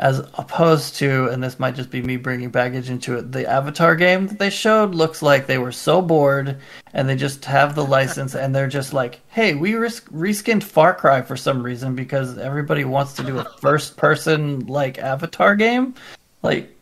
as 0.00 0.20
opposed 0.38 0.96
to, 0.96 1.28
and 1.28 1.44
this 1.44 1.58
might 1.58 1.74
just 1.74 1.90
be 1.90 2.00
me 2.00 2.16
bringing 2.16 2.48
baggage 2.48 2.88
into 2.88 3.18
it, 3.18 3.32
the 3.32 3.46
Avatar 3.46 3.94
game 3.94 4.28
that 4.28 4.38
they 4.38 4.48
showed 4.48 4.94
looks 4.94 5.20
like 5.20 5.46
they 5.46 5.58
were 5.58 5.70
so 5.70 6.00
bored 6.00 6.56
and 6.94 7.06
they 7.06 7.14
just 7.14 7.44
have 7.44 7.74
the 7.74 7.84
license 7.84 8.34
and 8.34 8.54
they're 8.54 8.66
just 8.66 8.94
like, 8.94 9.20
hey, 9.28 9.54
we 9.54 9.74
res- 9.74 10.00
reskinned 10.00 10.62
Far 10.62 10.94
Cry 10.94 11.20
for 11.20 11.36
some 11.36 11.62
reason 11.62 11.94
because 11.94 12.38
everybody 12.38 12.86
wants 12.86 13.12
to 13.12 13.22
do 13.22 13.38
a 13.38 13.44
first 13.60 13.98
person 13.98 14.66
like 14.66 14.96
Avatar 14.96 15.54
game. 15.54 15.94
Like, 16.42 16.74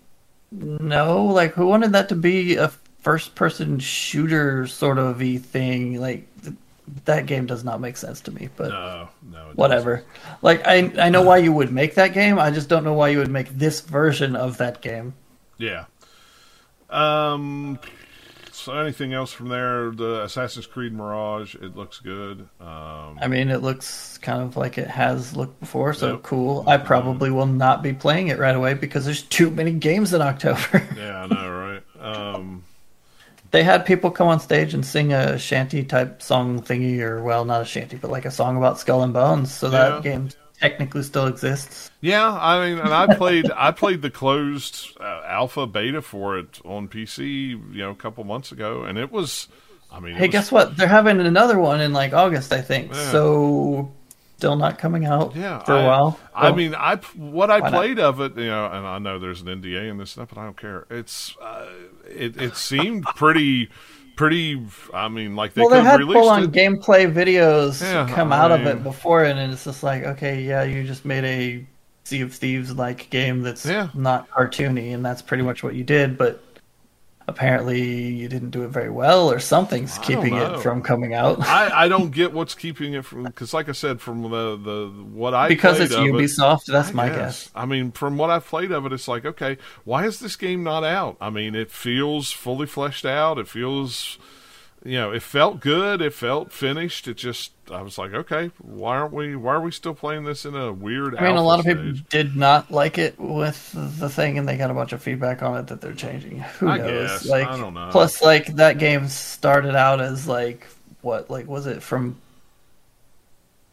no, 0.53 1.25
like 1.25 1.55
who 1.55 1.67
wanted 1.67 1.91
that 1.95 2.09
to 2.11 2.15
be 2.15 2.55
a 2.55 2.69
first 3.01 3.35
person 3.35 3.81
shooter 3.81 4.69
sort 4.69 4.99
of 4.99 5.19
thing? 5.19 6.01
Like 6.01 6.28
that 7.05 7.27
game 7.27 7.47
does 7.47 7.65
not 7.65 7.81
make 7.81 7.97
sense 7.97 8.21
to 8.23 8.31
me, 8.31 8.49
but 8.57 8.69
no, 8.71 9.09
no, 9.31 9.51
whatever. 9.55 10.05
Like 10.43 10.67
I 10.67 10.93
I 10.99 11.09
know 11.09 11.23
why 11.23 11.39
you 11.39 11.53
would 11.53 11.73
make 11.73 11.95
that 11.95 12.13
game. 12.13 12.39
I 12.39 12.51
just 12.51 12.69
don't 12.69 12.85
know 12.85 12.95
why 12.95 13.09
you 13.09 13.19
would 13.19 13.31
make 13.31 13.49
this 13.51 13.81
version 13.81 14.37
of 14.37 14.59
that 14.59 14.81
game. 14.81 15.15
Yeah. 15.59 15.85
Um. 16.91 17.79
So 18.53 18.77
anything 18.77 19.13
else 19.13 19.33
from 19.33 19.49
there? 19.49 19.91
The 19.93 20.25
Assassin's 20.25 20.67
Creed 20.67 20.93
Mirage. 20.93 21.55
It 21.55 21.77
looks 21.77 22.01
good. 22.01 22.49
Um. 22.61 23.19
I 23.21 23.29
mean, 23.29 23.51
it 23.51 23.63
looks 23.63 24.19
kind 24.19 24.43
of 24.43 24.57
like 24.57 24.79
it 24.79 24.89
has 24.89 25.37
looked 25.37 25.61
before, 25.61 25.95
so 25.95 26.13
Yep. 26.15 26.23
cool. 26.25 26.65
I 26.67 26.77
probably 26.79 27.31
will 27.31 27.47
not 27.47 27.83
be 27.83 27.93
playing 27.93 28.29
it 28.29 28.39
right 28.39 28.55
away 28.57 28.75
because 28.75 29.05
there's 29.05 29.23
too 29.23 29.51
many 29.51 29.73
games 29.73 30.13
in 30.13 30.21
October. 30.23 30.87
Yeah, 30.97 31.23
I 31.23 31.27
know, 31.27 31.51
right? 31.51 31.83
Um. 32.01 32.63
They 33.51 33.63
had 33.63 33.87
people 33.87 34.11
come 34.11 34.29
on 34.29 34.41
stage 34.41 34.75
and 34.75 34.85
sing 34.85 35.13
a 35.13 35.39
shanty 35.39 35.83
type 35.85 36.23
song 36.23 36.61
thingy, 36.63 37.01
or 37.01 37.23
well, 37.23 37.45
not 37.45 37.63
a 37.63 37.65
shanty, 37.65 37.97
but 37.97 38.11
like 38.11 38.25
a 38.25 38.31
song 38.31 38.57
about 38.57 38.79
Skull 38.79 39.03
and 39.03 39.13
Bones. 39.13 39.53
So 39.53 39.71
Yeah. 39.71 39.91
that 39.91 40.03
game 40.03 40.29
technically 40.61 41.03
still 41.05 41.27
exists. 41.27 41.91
Yeah, 42.01 42.31
I 42.33 42.69
mean, 42.69 42.79
and 42.79 42.93
I 42.93 43.15
played 43.15 43.51
I 43.57 43.71
played 43.73 44.03
the 44.03 44.11
closed 44.11 44.97
uh, 45.01 45.23
alpha 45.27 45.67
beta 45.67 46.03
for 46.03 46.39
it 46.39 46.61
on 46.65 46.89
PC, 46.89 47.51
you 47.75 47.79
know, 47.79 47.91
a 47.91 47.95
couple 47.95 48.25
months 48.25 48.53
ago, 48.53 48.83
and 48.83 48.99
it 48.99 49.11
was. 49.13 49.49
I 49.91 50.01
mean, 50.01 50.17
Hey, 50.17 50.27
was- 50.27 50.33
guess 50.33 50.53
what? 50.53 50.77
They're 50.77 50.87
having 50.87 51.19
another 51.19 51.59
one 51.59 51.81
in 51.81 51.95
like 51.95 52.13
August, 52.13 52.53
I 52.53 52.61
think. 52.61 52.93
Yeah. 52.93 53.11
So 53.11 53.91
still 54.37 54.55
not 54.55 54.79
coming 54.79 55.05
out 55.07 55.35
Yeah, 55.35 55.61
for 55.65 55.75
a 55.75 55.81
I- 55.83 55.87
while. 55.87 56.21
I 56.35 56.49
Oh, 56.51 56.55
mean, 56.55 56.75
I 56.75 56.97
what 57.17 57.51
I 57.51 57.61
Why 57.61 57.71
not? 57.71 57.77
played 57.79 57.99
of 57.99 58.21
it, 58.21 58.37
you 58.37 58.47
know, 58.47 58.67
and 58.67 58.87
I 58.87 58.99
know 58.99 59.19
there's 59.19 59.41
an 59.41 59.49
NDA 59.49 59.89
in 59.91 59.97
this 59.97 60.11
stuff, 60.11 60.29
but 60.33 60.39
I 60.39 60.45
don't 60.45 60.57
care. 60.61 60.87
It's 60.91 61.35
uh, 61.41 61.67
it 62.09 62.41
it 62.41 62.57
seemed 62.57 63.05
pretty 63.05 63.69
pretty. 64.17 64.61
I 64.93 65.09
mean, 65.09 65.37
like 65.37 65.55
they 65.55 65.63
well, 65.63 65.71
they 65.71 65.83
had 65.83 66.01
full 66.01 66.29
on 66.29 66.53
gameplay 66.53 67.11
videos 67.13 67.81
Yeah, 67.81 68.09
come 68.13 68.33
I 68.33 68.39
out 68.39 68.51
of 68.53 68.67
it 68.67 68.83
before, 68.83 69.25
and 69.25 69.39
it's 69.53 69.65
just 69.65 69.83
like, 69.83 70.05
okay, 70.05 70.43
yeah, 70.43 70.65
you 70.65 70.85
just 70.85 71.05
made 71.05 71.25
a 71.25 71.67
Sea 72.05 72.23
of 72.23 72.35
Thieves 72.35 72.75
like 72.75 73.11
game 73.11 73.43
that's 73.43 73.65
Yeah. 73.67 73.89
not 73.95 74.29
cartoony, 74.31 74.95
and 74.95 75.05
that's 75.05 75.23
pretty 75.23 75.43
much 75.43 75.63
what 75.63 75.75
you 75.75 75.85
did. 75.85 76.19
But 76.19 76.43
apparently, 77.29 77.81
you 77.83 78.29
didn't 78.29 78.51
do 78.51 78.65
it 78.65 78.69
very 78.69 78.91
well, 78.91 79.31
or 79.31 79.39
something's 79.39 79.99
keeping 79.99 80.35
it 80.35 80.61
from 80.61 80.83
coming 80.83 81.15
out. 81.15 81.41
I, 81.47 81.85
I 81.85 81.89
don't 81.89 82.11
get 82.21 82.33
what's 82.33 82.55
keeping 82.57 82.95
it 82.95 83.05
from 83.05 83.23
because, 83.25 83.55
like 83.55 83.69
I 83.69 83.73
said, 83.73 84.01
from 84.01 84.23
the 84.23 84.57
the 84.57 84.93
what 85.13 85.35
I 85.35 85.49
because 85.49 85.79
it's 85.79 85.95
of 85.95 86.05
it- 86.05 86.13
Ubisoft, 86.13 86.65
that's 86.65 86.89
I 86.89 86.93
my 86.93 87.09
guess. 87.09 87.17
guess. 87.45 87.51
I 87.55 87.67
mean, 87.67 87.93
from 87.93 88.17
what 88.19 88.31
I've 88.31 88.47
played 88.47 88.73
of 88.73 88.85
it, 88.87 88.93
it's 88.93 89.07
like, 89.07 89.25
okay, 89.25 89.59
why 89.85 90.07
is 90.07 90.19
this 90.19 90.35
game 90.35 90.65
not 90.65 90.83
out? 90.83 91.17
I 91.21 91.31
mean, 91.31 91.55
it 91.55 91.71
feels 91.71 92.33
fully 92.33 92.67
fleshed 92.67 93.05
out. 93.05 93.39
It 93.39 93.47
feels, 93.47 94.19
you 94.85 94.95
know, 94.99 95.13
it 95.13 95.23
felt 95.23 95.61
good. 95.61 96.01
It 96.03 96.15
felt 96.15 96.53
finished. 96.53 97.09
It 97.09 97.15
just, 97.15 97.53
I 97.71 97.83
was 97.83 97.99
like, 97.99 98.13
okay, 98.15 98.51
why 98.59 98.97
aren't 98.99 99.13
we? 99.13 99.37
Why 99.37 99.55
are 99.55 99.61
we 99.61 99.71
still 99.73 99.95
playing 99.95 100.25
this 100.25 100.45
in 100.45 100.55
a 100.55 100.73
weird? 100.73 101.17
I 101.17 101.23
mean, 101.23 101.37
a 101.37 101.43
lot 101.43 101.59
of 101.59 101.67
people 101.67 101.93
did 102.11 102.37
not 102.37 102.71
like 102.71 102.97
it 102.97 103.19
with 103.19 103.73
the 103.75 104.09
thing, 104.09 104.39
and 104.39 104.49
they 104.49 104.57
got 104.57 104.71
a 104.71 104.75
bunch 104.75 104.93
of 104.93 105.03
feedback 105.03 105.43
on 105.43 105.59
it 105.59 105.67
that 105.67 105.81
they're 105.81 105.95
changing. 105.95 106.39
Who 106.61 106.69
I 106.69 106.79
knows? 106.79 107.25
guess. 107.25 107.25
Like, 107.25 107.49
I 107.49 107.57
don't 107.57 107.75
know. 107.75 107.91
plus, 107.91 108.23
like 108.23 108.47
that 108.57 108.79
game 108.79 109.09
started 109.09 109.75
out 109.75 110.01
as 110.01 110.29
like 110.29 110.67
what? 111.03 111.29
Like, 111.31 111.49
was 111.49 111.67
it 111.67 111.83
from? 111.83 112.17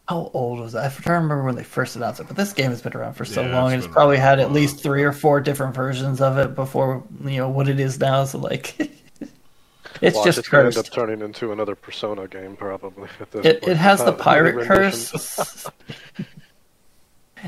How 0.08 0.30
old 0.34 0.60
was 0.60 0.72
that? 0.72 0.84
I 0.84 0.88
trying 0.88 1.02
to 1.02 1.22
remember 1.22 1.44
when 1.44 1.56
they 1.56 1.64
first 1.64 1.96
announced 1.96 2.20
it, 2.20 2.28
but 2.28 2.36
this 2.36 2.52
game 2.52 2.70
has 2.70 2.80
been 2.80 2.92
around 2.96 3.14
for 3.14 3.24
so 3.24 3.42
Yeah, 3.42 3.46
long, 3.46 3.72
it's 3.72 3.72
and 3.72 3.78
it's 3.78 3.92
probably 3.92 4.16
had 4.18 4.38
at 4.38 4.52
least 4.52 4.80
three 4.82 5.02
or 5.02 5.12
four 5.12 5.40
different 5.40 5.74
versions 5.74 6.20
of 6.20 6.38
it 6.38 6.54
before 6.54 7.02
you 7.24 7.38
know 7.38 7.48
what 7.48 7.68
it 7.68 7.80
is 7.80 7.98
now. 7.98 8.24
So 8.24 8.38
like, 8.38 8.76
it's 10.02 10.16
Watch, 10.16 10.24
just 10.26 10.38
it's 10.38 10.48
going 10.48 10.64
to 10.64 10.68
cursed. 10.68 10.78
end 10.78 10.86
up 10.86 10.92
turning 10.92 11.20
into 11.22 11.52
another 11.52 11.74
Persona 11.74 12.26
game, 12.28 12.56
probably. 12.56 13.08
At 13.20 13.30
this 13.30 13.46
It, 13.46 13.60
point. 13.60 13.72
it 13.72 13.76
has 13.76 14.04
the 14.04 14.12
pirate 14.28 14.66
curse. 14.66 15.66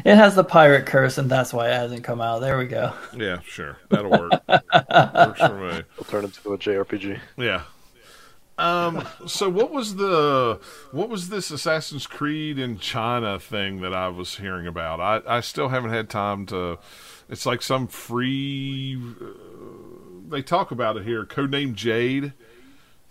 it 0.04 0.16
has 0.16 0.34
the 0.34 0.44
pirate 0.44 0.86
curse, 0.86 1.18
and 1.18 1.30
that's 1.30 1.52
why 1.52 1.68
it 1.70 1.74
hasn't 1.74 2.04
come 2.04 2.20
out. 2.20 2.40
There 2.40 2.58
we 2.58 2.66
go. 2.66 2.92
Yeah, 3.16 3.40
sure, 3.44 3.78
that'll 3.88 4.10
work. 4.10 4.32
Works 4.48 5.40
for 5.40 5.58
me. 5.60 5.78
It'll 5.78 6.04
turn 6.04 6.24
into 6.24 6.52
a 6.52 6.58
JRPG. 6.58 7.18
Yeah. 7.36 7.62
Um. 8.58 9.06
So 9.28 9.48
what 9.48 9.70
was 9.70 9.96
the 9.96 10.58
what 10.90 11.08
was 11.08 11.28
this 11.28 11.50
Assassin's 11.52 12.08
Creed 12.08 12.58
in 12.58 12.78
China 12.78 13.38
thing 13.38 13.82
that 13.82 13.94
I 13.94 14.08
was 14.08 14.36
hearing 14.36 14.66
about? 14.66 14.98
I 15.00 15.36
I 15.36 15.40
still 15.40 15.68
haven't 15.68 15.90
had 15.90 16.10
time 16.10 16.44
to. 16.46 16.78
It's 17.28 17.46
like 17.46 17.62
some 17.62 17.86
free. 17.86 18.98
Uh, 19.20 19.26
they 20.28 20.42
talk 20.42 20.70
about 20.70 20.96
it 20.96 21.04
here. 21.04 21.24
Codename 21.24 21.74
Jade. 21.74 22.32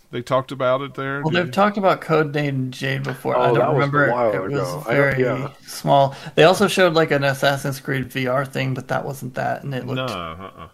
They 0.10 0.22
talked 0.22 0.54
about 0.54 0.82
it 0.82 0.94
there. 0.94 1.22
Well, 1.22 1.32
they've 1.32 1.48
you? 1.48 1.52
talked 1.52 1.78
about 1.78 2.00
Codename 2.00 2.70
Jade 2.70 3.04
before. 3.04 3.36
Oh, 3.36 3.42
I 3.42 3.48
don't 3.48 3.58
was 3.58 3.64
a 3.66 3.74
remember. 3.74 4.12
while 4.12 4.32
it 4.34 4.42
was 4.42 4.54
ago. 4.54 4.84
I- 4.88 4.94
very 4.94 5.22
yeah. 5.22 5.52
small. 5.66 6.16
They 6.36 6.44
also 6.44 6.68
showed 6.70 6.94
like 6.94 7.12
an 7.12 7.26
Assassin's 7.26 7.82
Creed 7.82 8.10
VR 8.10 8.48
thing, 8.48 8.74
but 8.74 8.88
that 8.88 9.04
wasn't 9.04 9.34
that, 9.36 9.64
and 9.64 9.74
it 9.76 9.86
no. 9.86 9.94
looked 9.94 10.12
Uh-uh. 10.12 10.70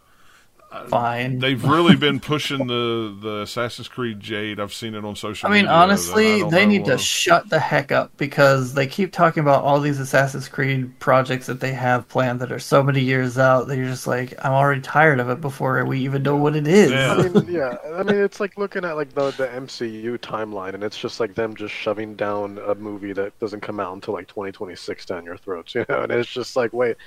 Fine. 0.87 1.39
They've 1.39 1.63
really 1.63 1.95
been 1.95 2.19
pushing 2.19 2.67
the 2.67 3.15
the 3.19 3.41
Assassin's 3.41 3.87
Creed 3.87 4.19
Jade. 4.19 4.59
I've 4.59 4.73
seen 4.73 4.95
it 4.95 5.05
on 5.05 5.15
social. 5.15 5.47
I 5.47 5.51
mean, 5.51 5.63
media, 5.63 5.69
though. 5.69 5.75
I 5.75 5.83
honestly, 5.83 6.43
they 6.43 6.65
need 6.65 6.85
to 6.85 6.97
shut 6.97 7.49
the 7.49 7.59
heck 7.59 7.91
up 7.91 8.15
because 8.17 8.73
they 8.73 8.87
keep 8.87 9.11
talking 9.11 9.41
about 9.41 9.63
all 9.63 9.79
these 9.79 9.99
Assassin's 9.99 10.47
Creed 10.47 10.99
projects 10.99 11.47
that 11.47 11.59
they 11.59 11.73
have 11.73 12.07
planned 12.07 12.39
that 12.41 12.51
are 12.51 12.59
so 12.59 12.83
many 12.83 13.01
years 13.01 13.37
out 13.37 13.67
that 13.67 13.77
you're 13.77 13.87
just 13.87 14.07
like, 14.07 14.33
I'm 14.43 14.53
already 14.53 14.81
tired 14.81 15.19
of 15.19 15.29
it 15.29 15.41
before 15.41 15.83
we 15.85 15.99
even 15.99 16.23
know 16.23 16.35
what 16.35 16.55
it 16.55 16.67
is. 16.67 16.91
Yeah. 16.91 17.13
I 17.13 17.29
mean, 17.29 17.45
yeah. 17.47 17.77
I 17.95 18.03
mean, 18.03 18.15
it's 18.15 18.39
like 18.39 18.57
looking 18.57 18.85
at 18.85 18.95
like 18.95 19.13
the 19.13 19.31
the 19.31 19.47
MCU 19.47 20.17
timeline, 20.19 20.73
and 20.73 20.83
it's 20.83 20.97
just 20.97 21.19
like 21.19 21.35
them 21.35 21.55
just 21.55 21.73
shoving 21.73 22.15
down 22.15 22.59
a 22.65 22.75
movie 22.75 23.13
that 23.13 23.37
doesn't 23.39 23.61
come 23.61 23.79
out 23.79 23.93
until 23.93 24.13
like 24.13 24.27
2026 24.27 25.05
down 25.05 25.25
your 25.25 25.37
throats, 25.37 25.75
you 25.75 25.85
know. 25.89 26.01
And 26.01 26.11
it's 26.11 26.31
just 26.31 26.55
like, 26.55 26.73
wait, 26.73 26.97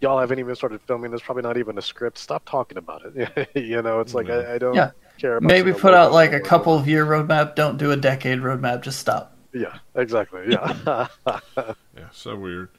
y'all 0.00 0.18
haven't 0.18 0.38
even 0.38 0.54
started 0.54 0.80
filming. 0.86 1.10
There's 1.10 1.22
probably 1.22 1.42
not 1.42 1.56
even 1.58 1.78
a 1.78 1.82
script. 1.82 2.18
Stop 2.18 2.44
talking 2.48 2.78
about 2.78 3.02
it. 3.04 3.48
you 3.54 3.82
know, 3.82 4.00
it's 4.00 4.14
like 4.14 4.30
I, 4.30 4.54
I 4.54 4.58
don't 4.58 4.74
Yeah. 4.74 4.90
care. 5.18 5.36
About 5.38 5.42
Maybe 5.46 5.72
put 5.72 5.94
out 5.94 6.12
like 6.12 6.32
a 6.32 6.40
couple 6.40 6.74
of 6.74 6.86
year 6.88 7.04
roadmap. 7.06 7.54
Don't 7.54 7.76
do 7.78 7.90
a 7.92 7.96
decade 7.96 8.38
roadmap. 8.40 8.82
Just 8.82 8.98
stop. 8.98 9.38
Yeah, 9.52 9.78
exactly. 9.94 10.42
Yeah. 10.52 11.08
Yeah, 11.96 12.08
so 12.12 12.36
weird. 12.36 12.70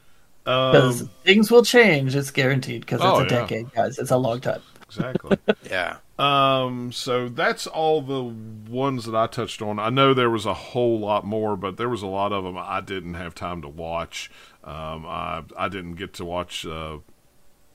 Because 0.70 1.02
Um, 1.02 1.10
things 1.24 1.50
will 1.50 1.64
change. 1.64 2.14
It's 2.16 2.30
guaranteed. 2.30 2.82
Because 2.82 3.04
it's 3.04 3.04
Oh, 3.04 3.20
a 3.20 3.24
yeah. 3.24 3.26
decade, 3.26 3.72
guys. 3.72 3.98
It's 3.98 4.10
a 4.10 4.16
long 4.16 4.40
time. 4.40 4.62
exactly. 4.86 5.38
Yeah. 5.62 5.98
Um, 6.18 6.90
so 6.92 7.28
that's 7.28 7.66
all 7.66 8.02
the 8.02 8.22
ones 8.22 9.04
that 9.04 9.14
I 9.14 9.26
touched 9.28 9.62
on. 9.62 9.78
I 9.78 9.88
know 9.90 10.14
there 10.14 10.30
was 10.30 10.46
a 10.46 10.54
whole 10.54 10.98
lot 10.98 11.24
more, 11.24 11.56
but 11.56 11.76
there 11.76 11.88
was 11.88 12.02
a 12.02 12.06
lot 12.08 12.32
of 12.32 12.42
them 12.44 12.56
I 12.58 12.80
didn't 12.80 13.14
have 13.14 13.34
time 13.34 13.62
to 13.62 13.68
watch. 13.68 14.30
Um, 14.64 15.06
I 15.06 15.42
I 15.56 15.68
didn't 15.68 15.94
get 15.94 16.14
to 16.14 16.24
watch 16.24 16.66
uh, 16.66 16.98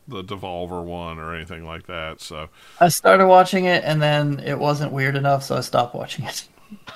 the 0.07 0.23
Devolver 0.23 0.83
one 0.83 1.17
or 1.19 1.33
anything 1.33 1.65
like 1.65 1.87
that. 1.87 2.21
So 2.21 2.49
I 2.79 2.89
started 2.89 3.27
watching 3.27 3.65
it, 3.65 3.83
and 3.83 4.01
then 4.01 4.39
it 4.39 4.59
wasn't 4.59 4.91
weird 4.91 5.15
enough, 5.15 5.43
so 5.43 5.57
I 5.57 5.61
stopped 5.61 5.95
watching 5.95 6.25
it. 6.25 6.47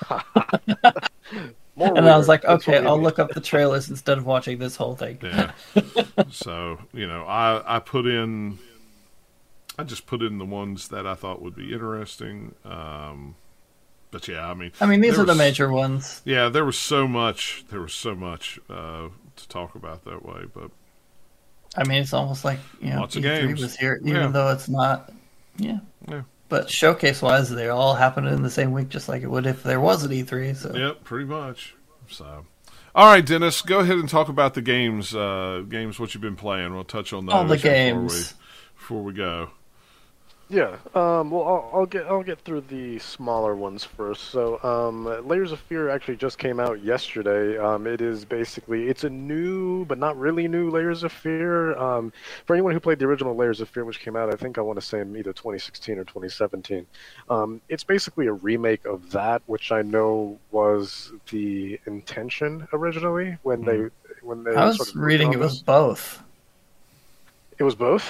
More 1.76 1.95
And 1.95 2.09
I 2.09 2.18
was 2.18 2.27
like, 2.27 2.43
okay, 2.43 2.80
I'll 2.80 2.97
need. 2.97 3.03
look 3.03 3.19
up 3.19 3.34
the 3.34 3.41
trailers 3.41 3.89
instead 3.89 4.18
of 4.18 4.26
watching 4.26 4.57
this 4.57 4.76
whole 4.76 4.95
thing. 4.95 5.19
yeah. 5.22 5.51
so 6.31 6.80
you 6.93 7.07
know, 7.07 7.23
I 7.26 7.77
I 7.77 7.80
put 7.80 8.05
in. 8.07 8.59
I 9.80 9.84
just 9.84 10.07
put 10.07 10.23
in 10.23 10.39
the 10.39 10.45
ones 10.45 10.88
that 10.88 11.05
I 11.05 11.14
thought 11.14 11.39
would 11.41 11.55
be 11.55 11.72
interesting. 11.72 12.55
Um, 12.65 13.35
but 14.09 14.27
yeah, 14.27 14.49
I 14.49 14.55
mean, 14.55 14.72
I 14.81 14.88
mean, 14.88 15.01
these 15.01 15.14
there 15.14 15.22
are 15.22 15.26
the 15.26 15.35
major 15.35 15.72
ones. 15.72 16.22
Yeah, 16.26 16.49
there 16.49 16.65
was 16.65 16.77
so 16.80 17.07
much. 17.07 17.65
There 17.69 17.81
was 17.81 17.93
so 17.93 18.15
much 18.15 18.59
uh, 18.69 19.09
to 19.38 19.47
talk 19.47 19.76
about 19.76 20.03
that 20.05 20.23
way, 20.26 20.43
but 20.53 20.72
I 21.76 21.84
mean, 21.84 22.01
it's 22.01 22.14
almost 22.14 22.43
like 22.45 22.59
you 22.81 22.89
know, 22.91 23.03
E3 23.03 23.22
games. 23.22 23.61
was 23.61 23.76
here, 23.76 23.99
even 24.03 24.15
Yeah. 24.22 24.27
though 24.27 24.49
it's 24.51 24.68
not. 24.69 25.11
Yeah. 25.57 25.80
Yeah. 26.07 26.22
But 26.49 26.69
showcase 26.69 27.22
wise, 27.22 27.49
they 27.49 27.68
all 27.69 27.93
happened 27.93 28.27
in 28.27 28.41
the 28.41 28.49
same 28.49 28.72
week, 28.72 28.89
just 28.89 29.09
like 29.09 29.22
it 29.22 29.30
would 29.30 29.45
if 29.45 29.64
there 29.64 29.80
was 29.81 30.03
an 30.03 30.11
E3. 30.11 30.55
So 30.55 30.73
Yep, 30.76 31.03
pretty 31.03 31.26
much. 31.26 31.76
So, 32.09 32.45
all 32.95 33.05
right, 33.05 33.26
Dennis, 33.26 33.61
go 33.61 33.80
ahead 33.80 33.97
and 33.97 34.07
talk 34.07 34.30
about 34.30 34.53
the 34.53 34.61
games. 34.61 35.14
Uh, 35.14 35.64
games, 35.68 35.99
what 35.99 36.14
you've 36.14 36.22
been 36.22 36.38
playing. 36.38 36.73
We'll 36.73 36.84
touch 36.85 37.11
on 37.11 37.26
those 37.26 37.35
all 37.35 37.43
the 37.43 37.55
before 37.55 37.72
games. 37.72 38.34
we, 38.34 38.77
before 38.80 39.03
we 39.03 39.14
go. 39.14 39.49
Yeah. 40.49 40.78
Um, 40.95 41.30
well, 41.32 41.44
I'll, 41.44 41.69
I'll 41.74 41.86
get 41.86 42.06
I'll 42.06 42.24
get 42.24 42.40
through 42.40 42.61
the 42.61 42.99
smaller 42.99 43.53
ones 43.56 43.84
first. 43.84 44.30
So, 44.30 44.64
um, 44.64 45.28
Layers 45.28 45.52
of 45.52 45.60
Fear 45.60 45.90
actually 45.90 46.15
just 46.15 46.38
came 46.38 46.60
out 46.60 46.82
yesterday. 46.82 47.57
Um, 47.57 47.86
it 47.86 47.99
is 47.99 48.24
basically 48.24 48.88
it's 48.88 49.03
a 49.03 49.10
new 49.10 49.84
but 49.86 49.98
not 49.98 50.18
really 50.18 50.48
new 50.48 50.69
Layers 50.69 51.03
of 51.03 51.11
Fear. 51.11 51.78
Um, 51.78 52.14
for 52.45 52.53
anyone 52.56 52.72
who 52.72 52.80
played 52.80 52.99
the 52.99 53.06
original 53.06 53.36
Layers 53.36 53.60
of 53.60 53.68
Fear, 53.68 53.84
which 53.84 53.99
came 53.99 54.15
out, 54.15 54.34
I 54.34 54.38
think 54.38 54.57
I 54.57 54.61
want 54.61 54.80
to 54.80 54.86
say 54.86 55.02
in 55.02 55.14
either 55.18 55.34
2016 55.34 55.98
or 55.99 56.06
2017. 56.06 56.86
Um, 57.30 57.60
it's 57.68 57.84
basically 57.84 58.28
a 58.28 58.34
remake 58.34 58.86
of 58.86 59.11
that, 59.11 59.41
which 59.48 59.74
I 59.74 59.82
know 59.82 60.40
was 60.52 61.11
the 61.30 61.78
intention 61.86 62.68
originally 62.72 63.38
when 63.44 63.65
they 63.65 63.90
when 64.22 64.45
they. 64.45 64.56
I 64.56 64.68
was 64.68 64.95
reading 64.95 65.34
it 65.34 65.40
was 65.40 65.61
both. 65.61 66.24
It 67.60 67.64
was 67.64 67.76
both. 67.76 68.10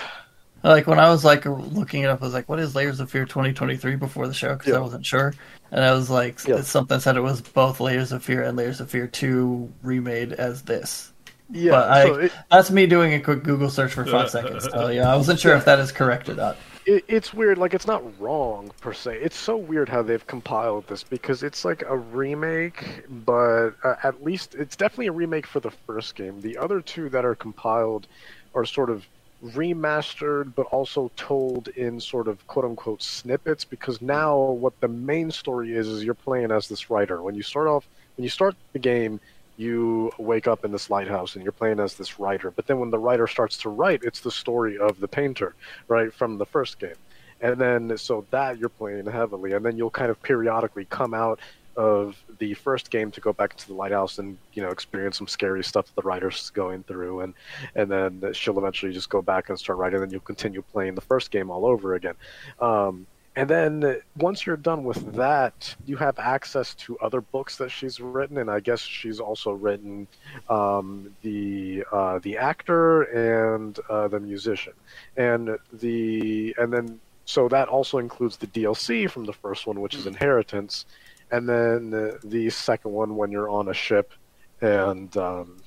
Like 0.64 0.88
when 0.88 1.00
I 1.00 1.10
was 1.10 1.24
like 1.24 1.46
looking 1.46 2.04
it 2.04 2.08
up, 2.08 2.22
I 2.22 2.26
was 2.26 2.34
like, 2.34 2.50
"What 2.50 2.60
is 2.60 2.76
Layers 2.76 3.00
of 3.00 3.10
Fear 3.12 3.26
2023?" 3.26 3.96
Before 3.96 4.28
the 4.28 4.34
show, 4.34 4.54
because 4.54 4.70
Yeah. 4.72 4.78
I 4.78 4.80
wasn't 4.80 5.06
sure, 5.06 5.34
and 5.72 5.84
I 5.84 5.94
was 5.94 6.10
like, 6.10 6.46
Yeah. 6.48 6.62
something 6.62 7.00
said 7.00 7.16
it 7.16 7.22
was 7.22 7.42
both 7.42 7.80
Layers 7.80 8.12
of 8.12 8.24
Fear 8.24 8.44
and 8.44 8.58
Layers 8.58 8.82
of 8.82 8.90
Fear 8.90 9.08
2 9.08 9.72
remade 9.84 10.34
as 10.34 10.64
this. 10.64 11.14
Yeah. 11.50 11.72
But 11.72 11.90
I- 11.90 12.06
so 12.06 12.14
it, 12.16 12.32
That's 12.52 12.72
me 12.72 12.88
doing 12.88 13.14
a 13.14 13.20
quick 13.20 13.44
Google 13.44 13.70
search 13.70 13.94
for 13.94 14.06
five 14.06 14.30
seconds. 14.38 14.66
So 14.72 14.88
yeah, 14.90 15.12
I 15.12 15.16
wasn't 15.16 15.40
sure 15.40 15.56
if 15.56 15.64
that 15.66 15.80
is 15.80 15.92
correct 15.92 16.28
or 16.28 16.34
not. 16.36 16.58
it, 16.86 17.06
it's 17.08 17.34
weird. 17.34 17.58
Like 17.58 17.74
it's 17.74 17.88
not 17.88 18.02
wrong 18.20 18.72
per 18.82 18.94
se. 18.94 19.20
It's 19.22 19.38
so 19.38 19.56
weird 19.58 19.88
how 19.90 20.02
they've 20.02 20.26
compiled 20.28 20.88
this 20.88 21.04
because 21.04 21.44
it's 21.44 21.64
like 21.66 21.84
a 21.88 21.96
remake, 21.98 23.04
but 23.26 23.72
uh, 23.84 23.96
at 24.04 24.24
least 24.24 24.56
it's 24.56 24.76
definitely 24.76 25.08
a 25.08 25.12
remake 25.14 25.46
for 25.48 25.60
the 25.60 25.72
first 25.72 26.16
game. 26.16 26.42
The 26.42 26.58
other 26.58 26.82
two 26.82 27.10
that 27.10 27.24
are 27.24 27.36
compiled 27.36 28.08
are 28.56 28.66
sort 28.66 28.90
of 28.90 29.06
remastered, 29.44 30.54
but 30.56 30.66
also 30.68 31.12
told 31.16 31.68
in 31.70 32.00
sort 32.00 32.28
of 32.28 32.46
quote 32.48 32.66
unquote 32.66 33.02
snippets. 33.02 33.66
Because 33.66 34.02
now 34.02 34.38
what 34.38 34.80
the 34.80 34.88
main 34.88 35.32
story 35.32 35.74
is 35.74 35.88
is 35.88 36.04
you're 36.04 36.14
playing 36.14 36.52
as 36.52 36.68
this 36.68 36.90
writer. 36.90 37.22
When 37.22 37.36
you 37.36 37.44
start 37.44 37.68
off, 37.68 37.88
when 38.16 38.24
you 38.24 38.30
start 38.30 38.56
the 38.74 38.80
game. 38.80 39.20
You 39.60 40.12
wake 40.20 40.48
up 40.48 40.64
in 40.66 40.72
this 40.72 40.92
lighthouse 40.92 41.34
and 41.34 41.44
you're 41.44 41.52
playing 41.52 41.80
as 41.80 41.96
this 41.96 42.20
writer. 42.20 42.52
But 42.52 42.68
then 42.68 42.78
when 42.80 42.92
the 42.92 43.00
writer 43.00 43.26
starts 43.26 43.58
to 43.64 43.70
write, 43.70 44.04
it's 44.04 44.20
the 44.20 44.30
story 44.30 44.78
of 44.78 45.00
the 45.00 45.08
painter 45.08 45.56
right 45.88 46.14
from 46.14 46.38
the 46.38 46.46
first 46.46 46.78
game 46.78 46.94
and 47.42 47.58
then 47.58 47.98
so 47.98 48.26
that 48.32 48.58
you're 48.58 48.70
playing 48.70 49.06
heavily 49.06 49.54
and 49.54 49.66
then 49.66 49.78
you'll 49.78 49.90
kind 49.90 50.10
of 50.10 50.22
periodically 50.22 50.86
come 50.86 51.14
out 51.14 51.40
of 51.78 52.18
the 52.40 52.56
first 52.56 52.90
game 52.90 53.12
to 53.12 53.22
go 53.22 53.32
back 53.32 53.54
into 53.54 53.68
the 53.68 53.74
lighthouse 53.74 54.18
and 54.18 54.38
you 54.54 54.64
know 54.64 54.70
experience 54.70 55.18
some 55.18 55.28
scary 55.28 55.64
stuff 55.64 55.86
that 55.86 55.96
the 55.96 56.02
writer's 56.02 56.50
going 56.50 56.84
through. 56.84 57.22
And 57.22 57.34
and 57.76 57.90
then 57.90 58.34
she'll 58.34 58.58
eventually 58.58 58.92
just 58.92 59.10
go 59.10 59.22
back 59.22 59.50
and 59.50 59.58
start 59.58 59.78
writing 59.78 59.96
and 59.96 60.04
then 60.06 60.12
you'll 60.12 60.22
continue 60.22 60.62
playing 60.62 60.96
the 60.96 61.02
first 61.02 61.32
game 61.32 61.50
all 61.52 61.66
over 61.66 61.96
again. 61.96 62.16
Um, 62.60 63.06
and 63.36 63.48
then 63.48 64.02
once 64.18 64.48
you're 64.48 64.58
done 64.58 64.84
with 64.84 65.14
that 65.14 65.76
you 65.86 65.96
have 65.98 66.18
access 66.18 66.74
to 66.74 66.98
other 66.98 67.22
books 67.22 67.58
that 67.58 67.70
she's 67.70 68.00
written. 68.00 68.40
And 68.40 68.50
i 68.50 68.60
guess 68.60 68.82
she's 68.82 69.20
also 69.20 69.52
written 69.52 70.08
um, 70.50 71.16
the 71.22 71.84
uh, 71.92 72.18
the 72.20 72.38
actor 72.38 73.04
and 73.04 73.80
uh, 73.90 74.08
the 74.08 74.20
musician. 74.20 74.74
And 75.16 75.58
the 75.72 76.56
and 76.58 76.74
then 76.74 77.00
so 77.28 77.50
that 77.50 77.68
also 77.68 77.98
includes 77.98 78.38
the 78.38 78.48
DLC 78.48 79.10
from 79.10 79.26
the 79.26 79.34
first 79.34 79.68
one, 79.68 79.82
which 79.82 79.96
is 79.96 80.08
Inheritance, 80.08 80.86
and 81.32 81.48
then 81.48 81.90
the, 82.24 82.50
second 82.50 82.92
one 82.92 83.16
when 83.16 83.32
you're 83.32 83.50
on 83.50 83.68
a 83.68 83.74
ship, 83.74 84.14
and 84.62 85.16
um, 85.18 85.58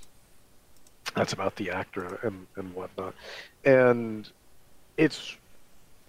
that's 1.15 1.33
about 1.33 1.57
the 1.57 1.71
actor 1.71 2.19
and, 2.23 2.47
and 2.57 2.75
whatnot, 2.75 3.15
and 3.65 4.29
it's. 4.97 5.37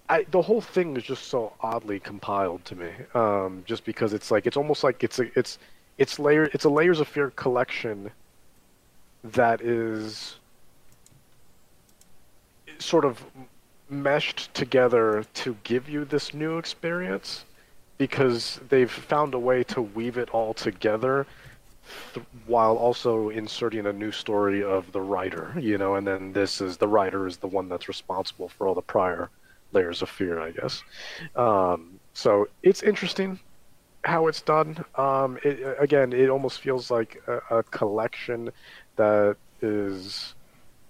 I, 0.09 0.25
the 0.31 0.41
whole 0.41 0.59
thing 0.59 0.97
is 0.97 1.03
just 1.03 1.27
so 1.27 1.53
oddly 1.61 1.97
compiled 1.99 2.65
to 2.65 2.75
me, 2.75 2.89
um, 3.13 3.63
just 3.65 3.85
because 3.85 4.13
it's 4.13 4.29
like 4.29 4.45
it's 4.45 4.57
almost 4.57 4.83
like 4.83 5.03
it's 5.03 5.19
a 5.19 5.37
it's 5.39 5.57
it's 5.97 6.19
layer 6.19 6.49
it's 6.53 6.65
a 6.65 6.69
layers 6.69 6.99
of 6.99 7.07
fear 7.07 7.29
collection 7.31 8.11
that 9.23 9.61
is 9.61 10.35
sort 12.79 13.05
of 13.05 13.23
meshed 13.89 14.53
together 14.53 15.25
to 15.33 15.55
give 15.63 15.87
you 15.87 16.05
this 16.05 16.33
new 16.33 16.57
experience 16.57 17.45
because 18.01 18.59
they've 18.69 18.89
found 18.89 19.35
a 19.35 19.37
way 19.37 19.63
to 19.63 19.79
weave 19.79 20.17
it 20.17 20.27
all 20.31 20.55
together 20.55 21.27
th- 22.15 22.25
while 22.47 22.75
also 22.75 23.29
inserting 23.29 23.85
a 23.85 23.93
new 23.93 24.11
story 24.11 24.63
of 24.63 24.91
the 24.91 24.99
writer, 24.99 25.53
you 25.59 25.77
know, 25.77 25.93
and 25.93 26.07
then 26.07 26.33
this 26.33 26.61
is 26.61 26.77
the 26.77 26.87
writer 26.87 27.27
is 27.27 27.37
the 27.37 27.47
one 27.47 27.69
that's 27.69 27.87
responsible 27.87 28.49
for 28.49 28.65
all 28.65 28.73
the 28.73 28.81
prior 28.81 29.29
layers 29.71 30.01
of 30.01 30.09
fear, 30.09 30.41
I 30.41 30.49
guess. 30.49 30.83
Um, 31.35 31.99
so 32.15 32.47
it's 32.63 32.81
interesting 32.81 33.39
how 34.03 34.25
it's 34.25 34.41
done. 34.41 34.83
Um, 34.95 35.37
it, 35.43 35.75
again, 35.77 36.11
it 36.11 36.27
almost 36.27 36.59
feels 36.59 36.89
like 36.89 37.21
a, 37.27 37.59
a 37.59 37.61
collection 37.61 38.49
that 38.95 39.35
is 39.61 40.33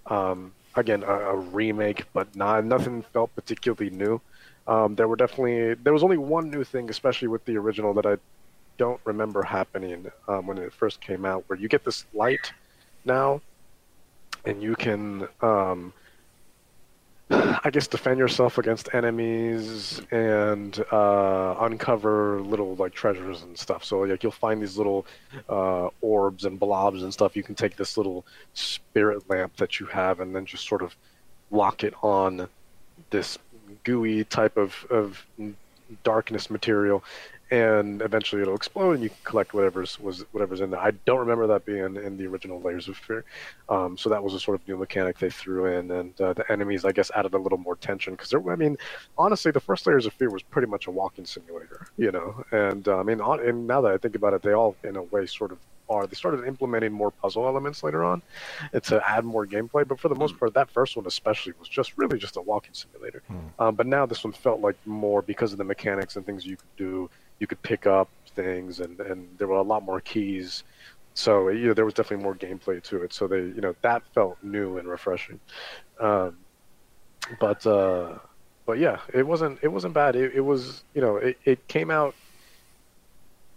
um, 0.06 0.54
again 0.76 1.02
a, 1.02 1.12
a 1.12 1.36
remake, 1.36 2.06
but 2.14 2.34
not 2.34 2.64
nothing 2.64 3.02
felt 3.12 3.34
particularly 3.34 3.90
new. 3.90 4.18
Um, 4.66 4.94
there 4.94 5.08
were 5.08 5.16
definitely 5.16 5.74
there 5.74 5.92
was 5.92 6.02
only 6.02 6.18
one 6.18 6.50
new 6.50 6.64
thing, 6.64 6.88
especially 6.90 7.28
with 7.28 7.44
the 7.44 7.56
original, 7.56 7.94
that 7.94 8.06
I 8.06 8.16
don't 8.78 9.00
remember 9.04 9.42
happening 9.42 10.10
um, 10.28 10.46
when 10.46 10.58
it 10.58 10.72
first 10.72 11.00
came 11.00 11.24
out, 11.24 11.44
where 11.48 11.58
you 11.58 11.68
get 11.68 11.84
this 11.84 12.04
light 12.14 12.52
now, 13.04 13.40
and 14.44 14.62
you 14.62 14.74
can. 14.76 15.28
Um, 15.40 15.92
I 17.64 17.70
guess 17.70 17.86
defend 17.86 18.18
yourself 18.18 18.58
against 18.58 18.94
enemies 18.94 20.02
and 20.10 20.78
uh, 20.92 21.56
uncover 21.60 22.42
little 22.42 22.74
like 22.76 22.92
treasures 22.92 23.42
and 23.42 23.56
stuff. 23.56 23.84
So 23.84 24.00
like 24.00 24.22
you'll 24.22 24.32
find 24.32 24.60
these 24.60 24.76
little 24.76 25.06
uh, 25.48 25.88
orbs 26.02 26.44
and 26.44 26.60
blobs 26.60 27.02
and 27.02 27.12
stuff. 27.12 27.34
You 27.34 27.42
can 27.42 27.54
take 27.54 27.76
this 27.76 27.96
little 27.96 28.26
spirit 28.52 29.30
lamp 29.30 29.56
that 29.56 29.80
you 29.80 29.86
have 29.86 30.20
and 30.20 30.36
then 30.36 30.44
just 30.44 30.68
sort 30.68 30.82
of 30.82 30.94
lock 31.50 31.84
it 31.84 31.94
on 32.02 32.48
this 33.10 33.38
gooey 33.84 34.24
type 34.24 34.56
of, 34.56 34.86
of 34.90 35.24
darkness 36.04 36.50
material 36.50 37.02
and 37.52 38.00
eventually 38.00 38.40
it'll 38.40 38.56
explode 38.56 38.92
and 38.92 39.02
you 39.02 39.10
collect 39.24 39.52
whatever's 39.52 40.00
was 40.00 40.24
whatever's 40.32 40.62
in 40.62 40.70
there. 40.70 40.80
I 40.80 40.92
don't 41.04 41.18
remember 41.18 41.46
that 41.48 41.66
being 41.66 41.96
in 41.96 42.16
the 42.16 42.26
original 42.26 42.58
Layers 42.62 42.88
of 42.88 42.96
Fear, 42.96 43.24
um, 43.68 43.98
so 43.98 44.08
that 44.08 44.24
was 44.24 44.32
a 44.32 44.40
sort 44.40 44.58
of 44.58 44.66
new 44.66 44.78
mechanic 44.78 45.18
they 45.18 45.28
threw 45.28 45.66
in, 45.66 45.90
and 45.90 46.18
uh, 46.18 46.32
the 46.32 46.50
enemies 46.50 46.86
I 46.86 46.92
guess 46.92 47.10
added 47.14 47.34
a 47.34 47.38
little 47.38 47.58
more 47.58 47.76
tension 47.76 48.14
because 48.14 48.32
I 48.32 48.56
mean, 48.56 48.78
honestly, 49.18 49.52
the 49.52 49.60
first 49.60 49.86
Layers 49.86 50.06
of 50.06 50.14
Fear 50.14 50.30
was 50.30 50.42
pretty 50.42 50.66
much 50.66 50.86
a 50.86 50.90
walking 50.90 51.26
simulator, 51.26 51.86
you 51.98 52.10
know, 52.10 52.42
and 52.52 52.88
uh, 52.88 52.96
I 52.98 53.02
mean, 53.02 53.20
on, 53.20 53.46
and 53.46 53.66
now 53.66 53.82
that 53.82 53.92
I 53.92 53.98
think 53.98 54.14
about 54.16 54.32
it, 54.32 54.40
they 54.40 54.52
all 54.52 54.74
in 54.82 54.96
a 54.96 55.02
way 55.02 55.26
sort 55.26 55.52
of 55.52 55.58
are. 55.92 56.06
They 56.06 56.14
started 56.14 56.46
implementing 56.46 56.92
more 56.92 57.10
puzzle 57.10 57.46
elements 57.46 57.82
later 57.82 58.02
on 58.04 58.22
to 58.82 59.08
add 59.08 59.24
more 59.24 59.46
gameplay, 59.46 59.86
but 59.86 60.00
for 60.00 60.08
the 60.08 60.14
most 60.14 60.38
part, 60.38 60.54
that 60.54 60.70
first 60.70 60.96
one 60.96 61.06
especially 61.06 61.52
was 61.58 61.68
just 61.68 61.96
really 61.98 62.18
just 62.18 62.36
a 62.36 62.40
walking 62.40 62.74
simulator. 62.74 63.22
Hmm. 63.28 63.38
Um, 63.58 63.74
but 63.74 63.86
now 63.86 64.06
this 64.06 64.24
one 64.24 64.32
felt 64.32 64.60
like 64.60 64.76
more 64.86 65.22
because 65.22 65.52
of 65.52 65.58
the 65.58 65.64
mechanics 65.64 66.16
and 66.16 66.24
things 66.24 66.46
you 66.46 66.56
could 66.56 66.76
do 66.76 67.10
you 67.42 67.46
could 67.48 67.60
pick 67.62 67.88
up 67.88 68.08
things 68.36 68.78
and, 68.78 69.00
and 69.00 69.28
there 69.36 69.48
were 69.48 69.56
a 69.56 69.62
lot 69.62 69.82
more 69.82 70.00
keys. 70.00 70.62
So 71.14 71.48
you 71.48 71.66
know 71.66 71.74
there 71.74 71.84
was 71.84 71.92
definitely 71.92 72.22
more 72.22 72.36
gameplay 72.36 72.80
to 72.84 73.02
it. 73.02 73.12
So 73.12 73.26
they 73.26 73.40
you 73.40 73.60
know 73.60 73.74
that 73.82 74.02
felt 74.14 74.38
new 74.42 74.78
and 74.78 74.88
refreshing. 74.88 75.40
Um, 75.98 76.38
but 77.40 77.66
uh, 77.66 78.18
but 78.64 78.78
yeah, 78.78 79.00
it 79.12 79.26
wasn't 79.26 79.58
it 79.60 79.68
wasn't 79.68 79.92
bad. 79.92 80.14
It, 80.14 80.34
it 80.34 80.40
was 80.40 80.84
you 80.94 81.02
know 81.02 81.16
it, 81.16 81.36
it 81.44 81.66
came 81.66 81.90
out 81.90 82.14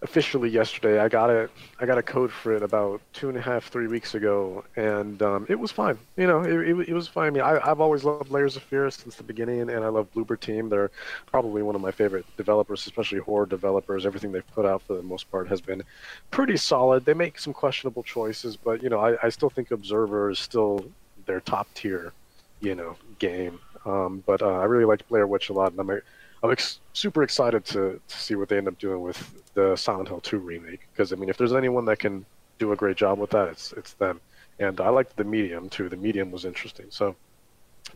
officially 0.02 0.50
yesterday. 0.50 1.00
I 1.00 1.08
got 1.08 1.30
it. 1.30 1.50
I 1.80 1.86
got 1.86 1.98
a 1.98 2.04
code 2.04 2.32
for 2.32 2.54
it 2.54 2.64
about 2.64 3.02
two 3.14 3.30
and 3.30 3.38
a 3.38 3.42
half, 3.42 3.68
three 3.68 3.88
weeks 3.88 4.16
ago, 4.16 4.64
and 4.76 5.22
um, 5.22 5.46
it 5.50 5.60
was 5.60 5.72
fine. 5.72 5.98
You 6.18 6.28
know, 6.28 6.42
it, 6.42 6.70
it, 6.70 6.90
it 6.90 6.94
was 6.94 7.08
fine. 7.08 7.28
I 7.28 7.30
mean, 7.32 7.44
I, 7.44 7.60
I've 7.64 7.82
always 7.82 8.04
loved 8.04 8.30
Layers 8.30 8.56
of 8.56 8.64
Fear 8.64 8.90
since 8.92 9.16
the 9.16 9.24
beginning, 9.24 9.62
and 9.62 9.84
I 9.84 9.88
love 9.88 10.08
Bloober 10.14 10.40
Team. 10.40 10.70
They're 10.70 10.92
probably 11.26 11.64
one 11.64 11.76
of 11.76 11.82
my 11.82 11.92
favorite 11.92 12.26
developers, 12.38 12.86
especially 12.86 13.20
horror 13.20 13.46
developers. 13.46 14.06
Everything 14.06 14.32
they've 14.32 14.54
put 14.54 14.66
out 14.66 14.82
for 14.84 14.96
the 14.96 15.04
most 15.04 15.30
part 15.32 15.48
has 15.48 15.62
been 15.62 15.84
pretty 16.32 16.58
solid. 16.58 17.06
They 17.06 17.14
make 17.14 17.40
some 17.40 17.54
questionable 17.54 18.04
choices, 18.04 18.58
but 18.58 18.84
you 18.84 18.90
know, 18.90 19.00
I, 19.00 19.18
I 19.26 19.30
still 19.30 19.50
think 19.50 19.72
Observer 19.72 20.30
is 20.30 20.40
still 20.40 20.86
their 21.26 21.40
top 21.40 21.68
tier, 21.74 22.14
you 22.60 22.76
know, 22.76 22.96
game. 23.20 23.60
Um, 23.86 24.24
but 24.26 24.42
uh, 24.42 24.60
I 24.60 24.66
really 24.66 24.86
liked 24.86 25.08
Blair 25.08 25.28
Witch 25.28 25.50
a 25.50 25.54
lot, 25.54 25.72
and 25.72 25.80
I'm 25.80 26.02
I'm 26.44 26.52
ex- 26.52 26.80
super 26.94 27.24
excited 27.24 27.66
to, 27.66 28.00
to 28.08 28.18
see 28.18 28.36
what 28.36 28.50
they 28.50 28.58
end 28.58 28.68
up 28.68 28.78
doing 28.78 29.02
with 29.02 29.44
the 29.54 29.76
Silent 29.76 30.08
Hill 30.10 30.22
2 30.22 30.38
remake. 30.38 30.88
Because 30.92 31.12
I 31.12 31.16
mean, 31.16 31.30
if 31.30 31.38
there's 31.38 31.54
anyone 31.54 31.86
that 31.86 32.00
can 32.00 32.26
do 32.60 32.72
a 32.72 32.76
great 32.76 32.98
job 32.98 33.20
with 33.20 33.32
that, 33.32 33.50
it's 33.50 33.74
it's 33.74 33.94
them. 33.94 34.22
And 34.60 34.80
I 34.80 34.90
liked 34.90 35.18
the 35.18 35.24
medium 35.24 35.70
too. 35.70 35.90
The 35.90 35.98
medium 35.98 36.32
was 36.32 36.46
interesting. 36.46 36.86
So, 36.90 37.16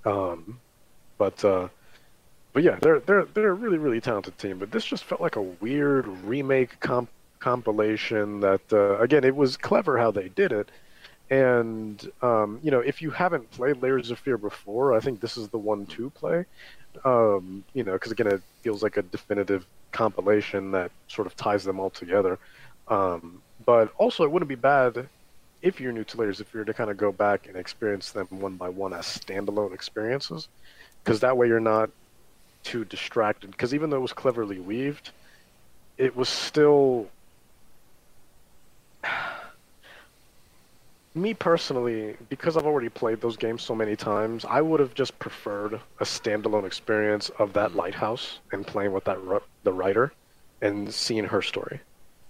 um, 0.06 0.60
but 1.18 1.44
uh, 1.46 1.70
but 2.54 2.64
yeah, 2.64 2.78
they're 2.82 3.00
they're 3.00 3.26
they're 3.26 3.50
a 3.52 3.54
really 3.54 3.78
really 3.78 4.02
talented 4.02 4.38
team. 4.38 4.60
But 4.60 4.72
this 4.72 4.84
just 4.84 5.06
felt 5.06 5.22
like 5.22 5.36
a 5.38 5.42
weird 5.42 6.08
remake 6.26 6.80
comp- 6.80 7.10
compilation. 7.40 8.42
That 8.42 8.62
uh, 8.74 9.00
again, 9.00 9.24
it 9.24 9.36
was 9.36 9.56
clever 9.56 9.98
how 9.98 10.12
they 10.12 10.30
did 10.30 10.52
it. 10.52 10.70
And 11.30 12.12
um, 12.22 12.60
you 12.64 12.72
know, 12.72 12.80
if 12.80 13.02
you 13.02 13.12
haven't 13.12 13.50
played 13.52 13.82
Layers 13.82 14.12
of 14.12 14.20
Fear 14.20 14.40
before, 14.40 14.94
I 14.94 15.00
think 15.00 15.22
this 15.22 15.38
is 15.38 15.48
the 15.50 15.60
one 15.60 15.86
to 15.88 16.10
play 16.10 16.46
um, 17.06 17.64
you 17.74 17.84
know, 17.84 17.94
because 17.94 18.12
again, 18.12 18.28
it 18.28 18.42
feels 18.62 18.84
like 18.84 18.98
a 18.98 19.02
definitive 19.02 19.66
compilation 19.92 20.72
that 20.72 20.92
sort 21.08 21.28
of 21.28 21.36
ties 21.36 21.64
them 21.64 21.80
all 21.80 21.90
together. 21.90 22.38
Um, 22.88 23.42
but 23.66 23.94
also, 23.98 24.24
it 24.24 24.32
wouldn't 24.32 24.50
be 24.50 24.56
bad 24.56 25.08
if 25.62 25.80
you're 25.82 25.92
new 25.92 26.04
to 26.06 26.18
Layers 26.18 26.40
if 26.40 26.54
you're 26.54 26.64
to 26.64 26.74
kind 26.74 26.90
of 26.90 26.98
go 26.98 27.12
back 27.12 27.48
and 27.48 27.58
experience 27.58 28.12
them 28.12 28.28
one 28.30 28.56
by 28.56 28.70
one 28.70 28.94
as 28.94 29.06
standalone 29.06 29.74
experiences, 29.74 30.48
because 31.04 31.20
that 31.20 31.36
way 31.38 31.48
you're 31.48 31.60
not 31.60 31.90
too 32.64 32.86
distracted. 32.86 33.52
Because 33.52 33.74
even 33.74 33.90
though 33.90 33.98
it 33.98 34.02
was 34.02 34.14
cleverly 34.14 34.60
weaved, 34.60 35.12
it 35.98 36.16
was 36.16 36.30
still 36.30 37.10
me 41.22 41.34
personally, 41.34 42.16
because 42.30 42.58
I've 42.58 42.66
already 42.66 42.90
played 42.90 43.22
those 43.22 43.38
games 43.38 43.62
so 43.62 43.76
many 43.76 43.96
times, 43.96 44.46
I 44.46 44.62
would 44.62 44.80
have 44.80 44.94
just 44.94 45.18
preferred 45.20 45.74
a 46.00 46.04
standalone 46.04 46.66
experience 46.66 47.30
of 47.40 47.54
that 47.54 47.76
lighthouse 47.76 48.40
and 48.52 48.66
playing 48.66 48.94
with 48.94 49.04
that 49.06 49.18
the 49.64 49.74
writer 49.74 50.14
and 50.62 50.94
seeing 50.94 51.26
her 51.26 51.42
story. 51.42 51.82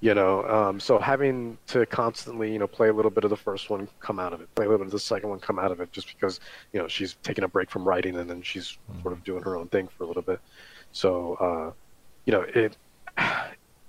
You 0.01 0.13
know, 0.13 0.45
um, 0.45 0.79
so 0.79 0.97
having 0.97 1.57
to 1.67 1.85
constantly, 1.85 2.53
you 2.53 2.59
know, 2.59 2.67
play 2.67 2.87
a 2.87 2.93
little 2.93 3.11
bit 3.11 3.25
of 3.25 3.29
the 3.29 3.37
first 3.37 3.69
one, 3.69 3.89
come 3.99 4.17
out 4.17 4.31
of 4.31 4.39
it, 4.39 4.53
play 4.55 4.65
a 4.65 4.69
little 4.69 4.85
bit 4.85 4.87
of 4.87 4.93
the 4.93 4.99
second 4.99 5.29
one, 5.29 5.39
come 5.39 5.59
out 5.59 5.71
of 5.71 5.81
it, 5.81 5.91
just 5.91 6.07
because, 6.07 6.39
you 6.71 6.79
know, 6.79 6.87
she's 6.87 7.17
taking 7.21 7.43
a 7.43 7.49
break 7.49 7.69
from 7.69 7.85
writing 7.85 8.15
and 8.15 8.29
then 8.29 8.41
she's 8.41 8.77
mm-hmm. 8.89 9.01
sort 9.01 9.13
of 9.13 9.23
doing 9.25 9.43
her 9.43 9.57
own 9.57 9.67
thing 9.67 9.89
for 9.97 10.05
a 10.05 10.07
little 10.07 10.21
bit. 10.21 10.39
So, 10.93 11.33
uh, 11.35 11.71
you 12.25 12.31
know, 12.31 12.41
it 12.41 12.77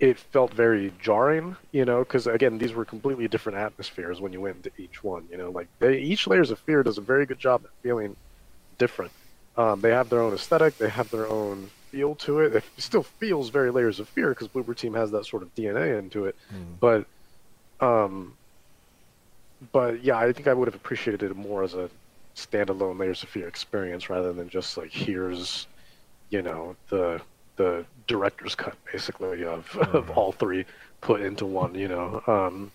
it 0.01 0.19
felt 0.19 0.53
very 0.55 0.93
jarring, 1.01 1.57
you 1.73 1.85
know, 1.85 1.99
because 1.99 2.27
again, 2.27 2.57
these 2.57 2.73
were 2.73 2.87
completely 2.87 3.29
different 3.29 3.59
atmospheres 3.59 4.19
when 4.21 4.33
you 4.33 4.41
went 4.41 4.57
into 4.57 4.71
each 4.79 5.05
one. 5.05 5.29
You 5.31 5.37
know, 5.37 5.51
like 5.51 5.69
they, 5.79 5.99
each 5.99 6.27
layers 6.27 6.51
of 6.51 6.59
fear 6.59 6.83
does 6.83 6.97
a 6.97 7.03
very 7.03 7.27
good 7.27 7.39
job 7.39 7.63
at 7.65 7.71
feeling 7.83 8.17
different. 8.79 9.13
Um, 9.59 9.83
they 9.83 9.91
have 9.91 10.09
their 10.09 10.23
own 10.23 10.33
aesthetic, 10.33 10.79
they 10.79 10.89
have 10.89 11.11
their 11.11 11.29
own 11.29 11.71
feel 11.91 12.15
to 12.15 12.41
it. 12.41 12.55
It 12.57 12.65
still 12.79 13.03
feels 13.03 13.51
very 13.51 13.71
layers 13.71 14.01
of 14.01 14.09
fear 14.09 14.31
because 14.31 14.49
Bloober 14.49 14.75
Team 14.75 14.95
has 14.95 15.11
that 15.11 15.27
sort 15.27 15.43
of 15.43 15.55
DNA 15.55 15.99
into 15.99 16.25
it. 16.25 16.37
Mm. 16.53 16.79
But, 16.81 17.87
um, 17.87 18.35
but 19.73 20.03
yeah, 20.03 20.17
I 20.17 20.33
think 20.33 20.49
I 20.49 20.55
would 20.55 20.67
have 20.69 20.75
appreciated 20.75 21.31
it 21.31 21.37
more 21.37 21.63
as 21.63 21.75
a 21.75 21.91
standalone 22.37 22.99
layers 22.99 23.23
of 23.23 23.29
fear 23.29 23.47
experience 23.47 24.09
rather 24.09 24.33
than 24.33 24.49
just 24.49 24.79
like 24.79 24.93
here's, 24.93 25.67
you 26.31 26.41
know, 26.41 26.75
the 26.89 27.21
the 27.57 27.85
director's 28.11 28.57
cut 28.57 28.77
basically 28.93 29.45
of, 29.45 29.69
mm-hmm. 29.71 29.97
of 29.97 30.11
all 30.11 30.33
three 30.33 30.65
put 31.01 31.21
into 31.21 31.47
one 31.47 31.75
you 31.77 31.87
know 31.87 32.23
um, 32.27 32.73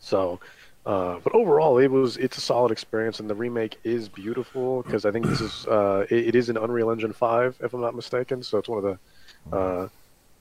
so 0.00 0.40
uh, 0.86 1.18
but 1.22 1.34
overall 1.34 1.76
it 1.78 1.90
was 1.90 2.16
it's 2.16 2.38
a 2.38 2.40
solid 2.40 2.72
experience 2.72 3.20
and 3.20 3.28
the 3.28 3.34
remake 3.34 3.78
is 3.84 4.08
beautiful 4.08 4.82
because 4.82 5.04
i 5.04 5.10
think 5.12 5.26
this 5.26 5.40
is 5.42 5.66
uh, 5.66 6.06
it, 6.08 6.28
it 6.28 6.34
is 6.34 6.48
an 6.48 6.56
unreal 6.56 6.90
engine 6.90 7.12
5 7.12 7.56
if 7.60 7.74
i'm 7.74 7.80
not 7.82 7.94
mistaken 7.94 8.42
so 8.42 8.56
it's 8.56 8.68
one 8.68 8.82
of 8.82 8.84
the 8.84 9.56
uh, 9.56 9.88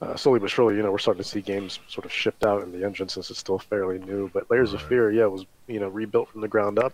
uh, 0.02 0.16
slowly 0.16 0.40
but 0.40 0.50
surely 0.50 0.78
you 0.78 0.82
know 0.82 0.92
we're 0.92 0.98
starting 0.98 1.22
to 1.22 1.30
see 1.30 1.42
games 1.42 1.80
sort 1.90 2.06
of 2.06 2.12
shipped 2.14 2.46
out 2.46 2.64
in 2.64 2.72
the 2.72 2.86
engine 2.86 3.10
since 3.10 3.30
it's 3.30 3.40
still 3.40 3.60
fairly 3.60 4.00
new 4.00 4.30
but 4.34 4.50
layers 4.50 4.72
right. 4.72 4.82
of 4.82 4.88
fear 4.88 5.12
yeah 5.12 5.26
was 5.26 5.46
you 5.68 5.82
know 5.82 5.90
rebuilt 5.90 6.30
from 6.30 6.40
the 6.40 6.48
ground 6.48 6.80
up 6.80 6.94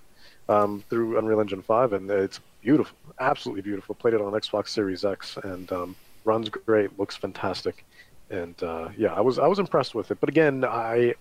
um, 0.50 0.84
through 0.90 1.20
unreal 1.20 1.40
engine 1.40 1.62
5 1.62 1.94
and 1.94 2.10
it's 2.10 2.40
beautiful 2.62 2.98
absolutely 3.20 3.62
beautiful 3.62 3.94
played 3.94 4.16
it 4.16 4.20
on 4.20 4.34
xbox 4.34 4.70
series 4.70 5.06
x 5.06 5.38
and 5.44 5.72
um, 5.72 5.96
runs 6.28 6.50
great, 6.50 7.00
looks 7.00 7.16
fantastic, 7.16 7.86
and 8.30 8.62
uh, 8.62 8.90
yeah, 8.98 9.14
I 9.14 9.22
was 9.22 9.40
I 9.40 9.48
was 9.48 9.60
impressed 9.60 9.96
with 9.96 10.12
it. 10.12 10.20
But 10.20 10.30
again, 10.30 10.64
I 10.64 11.16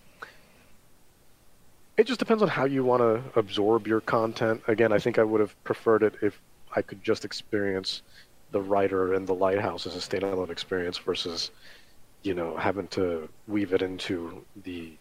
it 1.97 2.07
just 2.07 2.19
depends 2.19 2.43
on 2.43 2.49
how 2.49 2.65
you 2.65 2.85
want 2.85 3.01
to 3.01 3.39
absorb 3.39 3.87
your 3.87 4.01
content. 4.01 4.63
Again, 4.69 4.93
I 4.93 4.99
think 4.99 5.19
I 5.19 5.25
would 5.25 5.41
have 5.41 5.55
preferred 5.65 6.03
it 6.03 6.15
if 6.21 6.39
I 6.75 6.83
could 6.83 7.03
just 7.03 7.25
experience 7.25 8.03
the 8.53 8.61
writer 8.61 9.15
and 9.15 9.27
the 9.27 9.35
lighthouse 9.35 9.87
as 9.87 9.97
a 9.97 9.99
standalone 9.99 10.51
experience 10.51 10.99
versus 10.99 11.51
you 12.23 12.35
know 12.35 12.57
having 12.57 12.89
to 12.89 13.29
weave 13.49 13.73
it 13.73 13.83
into 13.83 14.45
the 14.65 14.93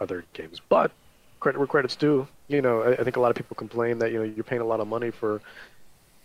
other 0.00 0.24
games. 0.32 0.60
But 0.68 0.92
credit 1.40 1.58
where 1.58 1.66
credit's 1.66 1.96
due. 1.96 2.26
You 2.48 2.62
know, 2.62 2.82
I, 2.82 2.92
I 2.92 3.04
think 3.04 3.16
a 3.16 3.20
lot 3.20 3.30
of 3.30 3.36
people 3.36 3.56
complain 3.56 3.98
that 3.98 4.12
you 4.12 4.18
know 4.18 4.24
you're 4.24 4.44
paying 4.44 4.62
a 4.62 4.66
lot 4.66 4.80
of 4.80 4.88
money 4.88 5.10
for 5.10 5.40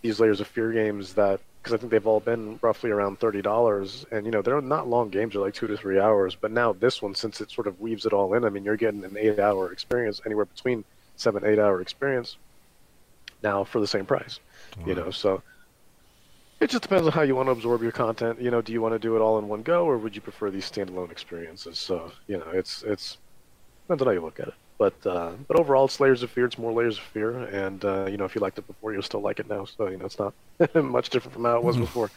these 0.04 0.20
layers 0.20 0.38
of 0.38 0.46
fear 0.46 0.70
games 0.70 1.14
that 1.14 1.40
because 1.62 1.72
I 1.72 1.78
think 1.78 1.90
they've 1.90 2.06
all 2.06 2.20
been 2.20 2.58
roughly 2.60 2.90
around 2.90 3.18
thirty 3.18 3.40
dollars, 3.40 4.04
and 4.12 4.26
you 4.26 4.32
know 4.32 4.42
they're 4.42 4.60
not 4.60 4.86
long 4.86 5.08
games; 5.08 5.32
they're 5.32 5.40
like 5.40 5.54
two 5.54 5.66
to 5.66 5.78
three 5.78 5.98
hours. 5.98 6.34
But 6.34 6.50
now 6.50 6.74
this 6.74 7.00
one, 7.00 7.14
since 7.14 7.40
it 7.40 7.50
sort 7.50 7.66
of 7.66 7.80
weaves 7.80 8.04
it 8.04 8.12
all 8.12 8.34
in, 8.34 8.44
I 8.44 8.50
mean, 8.50 8.64
you're 8.64 8.76
getting 8.76 9.02
an 9.02 9.16
eight-hour 9.18 9.72
experience, 9.72 10.20
anywhere 10.26 10.44
between 10.44 10.84
seven, 11.16 11.42
eight-hour 11.46 11.80
experience. 11.80 12.36
Now 13.42 13.64
for 13.64 13.80
the 13.80 13.86
same 13.86 14.04
price, 14.04 14.40
you 14.86 14.94
know. 14.94 15.10
So 15.10 15.42
it 16.60 16.68
just 16.68 16.82
depends 16.82 17.06
on 17.06 17.12
how 17.12 17.22
you 17.22 17.34
want 17.34 17.46
to 17.46 17.52
absorb 17.52 17.82
your 17.82 17.92
content. 17.92 18.42
You 18.42 18.50
know, 18.50 18.60
do 18.60 18.74
you 18.74 18.82
want 18.82 18.94
to 18.94 18.98
do 18.98 19.16
it 19.16 19.20
all 19.20 19.38
in 19.38 19.48
one 19.48 19.62
go, 19.62 19.86
or 19.86 19.96
would 19.96 20.14
you 20.14 20.20
prefer 20.20 20.50
these 20.50 20.70
standalone 20.70 21.10
experiences? 21.10 21.78
So 21.78 22.12
you 22.26 22.36
know, 22.36 22.50
it's 22.52 22.82
it's 22.82 23.16
depends 23.84 24.02
on 24.02 24.08
how 24.08 24.12
you 24.12 24.20
look 24.20 24.38
at 24.38 24.48
it. 24.48 24.54
But 24.76 25.06
uh, 25.06 25.32
but 25.46 25.58
overall, 25.58 25.84
it's 25.84 26.00
layers 26.00 26.22
of 26.22 26.30
fear. 26.30 26.46
It's 26.46 26.58
more 26.58 26.72
layers 26.72 26.98
of 26.98 27.04
fear, 27.04 27.44
and 27.44 27.84
uh, 27.84 28.06
you 28.06 28.16
know 28.16 28.24
if 28.24 28.34
you 28.34 28.40
liked 28.40 28.58
it 28.58 28.66
before, 28.66 28.92
you'll 28.92 29.02
still 29.02 29.20
like 29.20 29.38
it 29.38 29.48
now. 29.48 29.64
So 29.64 29.88
you 29.88 29.96
know 29.96 30.06
it's 30.06 30.18
not 30.18 30.34
much 30.74 31.10
different 31.10 31.34
from 31.34 31.44
how 31.44 31.56
it 31.56 31.62
was 31.62 31.76
hmm. 31.76 31.82
before. 31.82 32.10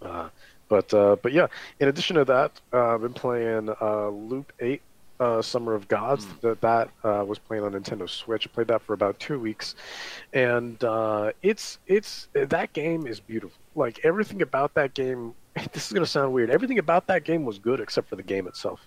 Uh, 0.00 0.28
but 0.68 0.92
uh, 0.94 1.16
but 1.22 1.32
yeah, 1.32 1.46
in 1.80 1.88
addition 1.88 2.16
to 2.16 2.24
that, 2.26 2.60
uh, 2.72 2.94
I've 2.94 3.02
been 3.02 3.14
playing 3.14 3.70
uh, 3.80 4.08
Loop 4.08 4.52
Eight 4.60 4.82
uh, 5.20 5.42
Summer 5.42 5.74
of 5.74 5.88
Gods. 5.88 6.26
That 6.42 6.60
that 6.60 6.90
uh, 7.02 7.24
was 7.26 7.38
playing 7.38 7.64
on 7.64 7.72
Nintendo 7.72 8.08
Switch. 8.08 8.46
I 8.46 8.50
played 8.54 8.68
that 8.68 8.82
for 8.82 8.92
about 8.92 9.18
two 9.18 9.38
weeks, 9.38 9.74
and 10.32 10.82
uh, 10.84 11.32
it's 11.42 11.78
it's 11.86 12.28
that 12.34 12.72
game 12.72 13.06
is 13.06 13.20
beautiful. 13.20 13.58
Like 13.74 14.00
everything 14.04 14.42
about 14.42 14.74
that 14.74 14.94
game. 14.94 15.34
This 15.72 15.88
is 15.88 15.92
gonna 15.92 16.06
sound 16.06 16.32
weird. 16.32 16.50
Everything 16.50 16.78
about 16.78 17.08
that 17.08 17.24
game 17.24 17.44
was 17.44 17.58
good 17.58 17.80
except 17.80 18.08
for 18.08 18.14
the 18.14 18.22
game 18.22 18.46
itself. 18.46 18.86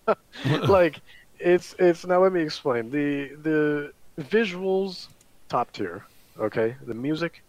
like 0.66 0.98
it's 1.38 1.74
it's 1.78 2.06
now 2.06 2.22
let 2.22 2.32
me 2.32 2.42
explain. 2.42 2.90
The 2.90 3.34
the 3.42 3.92
visuals 4.20 5.08
top 5.48 5.72
tier 5.72 6.04
okay? 6.38 6.76
The 6.86 6.94
music 6.94 7.42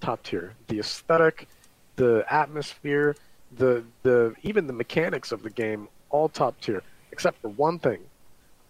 top 0.00 0.22
tier. 0.22 0.54
The 0.68 0.80
aesthetic 0.80 1.48
the 1.96 2.24
atmosphere 2.28 3.14
the 3.56 3.84
the 4.02 4.34
even 4.42 4.66
the 4.66 4.72
mechanics 4.72 5.30
of 5.30 5.42
the 5.42 5.50
game 5.50 5.88
all 6.10 6.28
top 6.28 6.60
tier. 6.60 6.82
Except 7.12 7.40
for 7.40 7.48
one 7.48 7.78
thing 7.78 8.00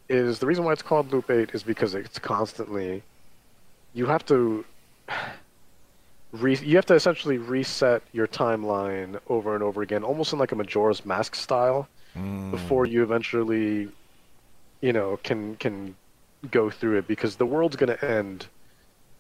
is 0.09 0.39
the 0.39 0.47
reason 0.47 0.65
why 0.65 0.73
it's 0.73 0.83
called 0.83 1.11
loop 1.13 1.31
8 1.31 1.51
is 1.55 1.63
because 1.63 1.95
it's 1.95 2.19
constantly 2.19 3.03
you 3.95 4.05
have 4.05 4.25
to 4.27 4.65
re, 6.33 6.57
you 6.59 6.77
have 6.77 6.85
to 6.87 6.95
essentially 6.95 7.39
reset 7.39 8.03
your 8.13 8.27
timeline 8.27 9.19
over 9.29 9.55
and 9.55 9.63
over 9.63 9.81
again 9.81 10.05
almost 10.05 10.35
in 10.35 10.39
like 10.39 10.53
a 10.53 10.57
majora's 10.57 11.07
mask 11.07 11.35
style 11.35 11.89
hmm. 12.13 12.51
before 12.51 12.85
you 12.85 13.03
eventually 13.03 13.89
you 14.85 14.93
know 14.93 15.19
can 15.23 15.57
can 15.57 15.97
go 16.51 16.69
through 16.69 16.99
it 16.99 17.09
because 17.09 17.37
the 17.37 17.47
world's 17.47 17.75
going 17.75 17.97
to 17.97 18.05
end 18.05 18.47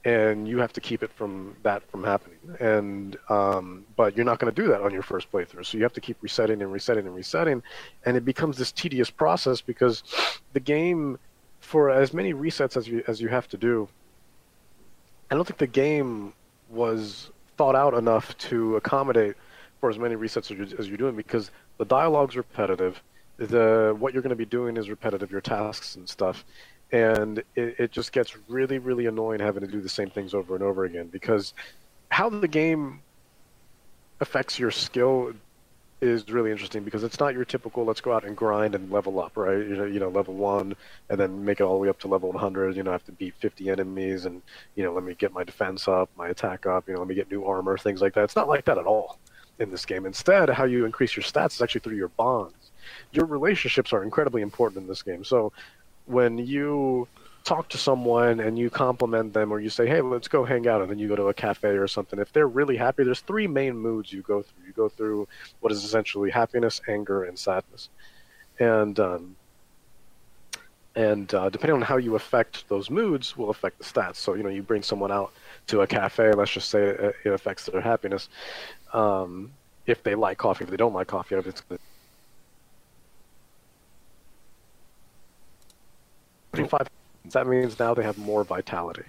and 0.04 0.46
you 0.46 0.58
have 0.58 0.74
to 0.74 0.82
keep 0.82 1.02
it 1.02 1.10
from 1.10 1.56
that 1.62 1.82
from 1.90 2.04
happening. 2.04 2.38
And 2.60 3.16
um, 3.30 3.86
but 3.96 4.14
you're 4.14 4.26
not 4.26 4.38
going 4.38 4.54
to 4.54 4.62
do 4.62 4.68
that 4.68 4.82
on 4.82 4.92
your 4.92 5.02
first 5.02 5.32
playthrough. 5.32 5.64
So 5.64 5.78
you 5.78 5.82
have 5.82 5.94
to 5.94 6.02
keep 6.02 6.18
resetting 6.20 6.60
and 6.60 6.70
resetting 6.70 7.06
and 7.06 7.14
resetting. 7.14 7.62
And 8.04 8.14
it 8.14 8.26
becomes 8.26 8.58
this 8.58 8.72
tedious 8.72 9.08
process 9.08 9.62
because 9.62 10.02
the 10.52 10.60
game 10.60 11.18
for 11.60 11.88
as 11.88 12.12
many 12.12 12.34
resets 12.34 12.76
as 12.76 12.86
you 12.86 13.02
as 13.08 13.22
you 13.22 13.28
have 13.28 13.48
to 13.48 13.56
do 13.56 13.88
i 15.30 15.34
don't 15.34 15.46
think 15.46 15.58
the 15.58 15.66
game 15.66 16.34
was 16.68 17.30
thought 17.56 17.74
out 17.74 17.94
enough 17.94 18.36
to 18.36 18.76
accommodate 18.76 19.34
for 19.80 19.88
as 19.88 19.98
many 19.98 20.14
resets 20.14 20.50
as 20.50 20.58
you're, 20.58 20.68
as 20.78 20.88
you're 20.88 20.98
doing 20.98 21.16
because 21.16 21.50
the 21.78 21.84
dialogue's 21.86 22.36
repetitive 22.36 23.02
the 23.36 23.94
what 23.98 24.12
you're 24.12 24.22
going 24.22 24.30
to 24.30 24.36
be 24.36 24.44
doing 24.44 24.76
is 24.76 24.88
repetitive 24.88 25.30
your 25.30 25.40
tasks 25.40 25.96
and 25.96 26.08
stuff. 26.08 26.44
And 26.92 27.38
it, 27.56 27.74
it 27.78 27.92
just 27.92 28.12
gets 28.12 28.36
really 28.48 28.78
really 28.78 29.06
annoying 29.06 29.40
having 29.40 29.62
to 29.62 29.70
do 29.70 29.80
the 29.80 29.88
same 29.88 30.10
things 30.10 30.34
over 30.34 30.54
and 30.54 30.62
over 30.62 30.84
again 30.84 31.08
because 31.08 31.54
how 32.10 32.28
the 32.28 32.48
game 32.48 33.00
affects 34.20 34.58
your 34.58 34.70
skill 34.70 35.32
is 36.00 36.28
really 36.28 36.50
interesting 36.50 36.84
because 36.84 37.02
it's 37.02 37.18
not 37.18 37.34
your 37.34 37.44
typical 37.44 37.84
let's 37.84 38.00
go 38.00 38.12
out 38.12 38.24
and 38.24 38.36
grind 38.36 38.74
and 38.74 38.90
level 38.90 39.18
up 39.20 39.36
right? 39.36 39.58
You 39.58 39.76
know, 39.76 39.84
you 39.84 39.98
know 39.98 40.08
level 40.08 40.34
one 40.34 40.76
and 41.08 41.18
then 41.18 41.44
make 41.44 41.60
it 41.60 41.64
all 41.64 41.74
the 41.74 41.80
way 41.80 41.88
up 41.88 41.98
to 42.00 42.08
level 42.08 42.30
100 42.30 42.76
you 42.76 42.82
know 42.82 42.90
I 42.90 42.94
have 42.94 43.06
to 43.06 43.12
beat 43.12 43.34
50 43.40 43.70
enemies 43.70 44.26
and 44.26 44.42
you 44.74 44.84
know 44.84 44.92
let 44.92 45.02
me 45.02 45.14
get 45.14 45.32
my 45.32 45.44
defense 45.44 45.88
up 45.88 46.10
my 46.16 46.28
attack 46.28 46.66
up 46.66 46.86
you 46.86 46.94
know 46.94 47.00
let 47.00 47.08
me 47.08 47.14
get 47.14 47.30
new 47.30 47.44
armor 47.44 47.78
things 47.78 48.00
like 48.02 48.14
that. 48.14 48.24
It's 48.24 48.36
not 48.36 48.48
like 48.48 48.66
that 48.66 48.78
at 48.78 48.86
all 48.86 49.18
in 49.58 49.70
this 49.70 49.86
game. 49.86 50.04
Instead 50.04 50.50
how 50.50 50.64
you 50.64 50.84
increase 50.84 51.16
your 51.16 51.24
stats 51.24 51.54
is 51.54 51.62
actually 51.62 51.80
through 51.80 51.96
your 51.96 52.08
bonds 52.08 52.63
your 53.14 53.26
relationships 53.26 53.92
are 53.92 54.02
incredibly 54.02 54.42
important 54.42 54.82
in 54.82 54.88
this 54.88 55.02
game. 55.02 55.24
So 55.24 55.52
when 56.06 56.38
you 56.38 57.08
talk 57.44 57.68
to 57.68 57.78
someone 57.78 58.40
and 58.40 58.58
you 58.58 58.70
compliment 58.70 59.34
them 59.34 59.52
or 59.52 59.60
you 59.60 59.68
say 59.68 59.86
hey 59.86 60.00
let's 60.00 60.28
go 60.28 60.44
hang 60.44 60.66
out 60.66 60.80
and 60.80 60.90
then 60.90 60.98
you 60.98 61.06
go 61.06 61.14
to 61.14 61.28
a 61.28 61.34
cafe 61.34 61.68
or 61.68 61.86
something 61.86 62.18
if 62.18 62.32
they're 62.32 62.48
really 62.48 62.74
happy 62.74 63.04
there's 63.04 63.20
three 63.20 63.46
main 63.46 63.76
moods 63.76 64.10
you 64.10 64.22
go 64.22 64.40
through. 64.40 64.66
You 64.66 64.72
go 64.72 64.88
through 64.88 65.28
what 65.60 65.70
is 65.70 65.84
essentially 65.84 66.30
happiness 66.30 66.80
anger 66.88 67.24
and 67.24 67.38
sadness. 67.38 67.90
And 68.58 68.98
um, 68.98 69.36
and 70.96 71.32
uh, 71.34 71.50
depending 71.50 71.74
on 71.74 71.82
how 71.82 71.96
you 71.96 72.14
affect 72.14 72.68
those 72.68 72.88
moods 72.88 73.36
will 73.36 73.50
affect 73.50 73.78
the 73.78 73.84
stats. 73.84 74.16
So 74.16 74.34
you 74.34 74.42
know 74.42 74.48
you 74.48 74.62
bring 74.62 74.82
someone 74.82 75.10
out 75.12 75.32
to 75.66 75.80
a 75.80 75.86
cafe 75.86 76.32
let's 76.32 76.52
just 76.52 76.70
say 76.70 76.82
it, 76.82 77.14
affects 77.26 77.66
their 77.66 77.80
happiness. 77.80 78.28
Um, 78.92 79.52
if 79.86 80.02
they 80.02 80.14
like 80.14 80.38
coffee 80.38 80.64
if 80.64 80.70
they 80.70 80.76
don't 80.76 80.94
like 80.94 81.08
coffee 81.08 81.34
if 81.34 81.46
it's 81.46 81.62
Twenty-five. 86.54 86.88
That 87.30 87.46
means 87.46 87.78
now 87.78 87.94
they 87.94 88.02
have 88.02 88.18
more 88.18 88.44
vitality. 88.44 89.04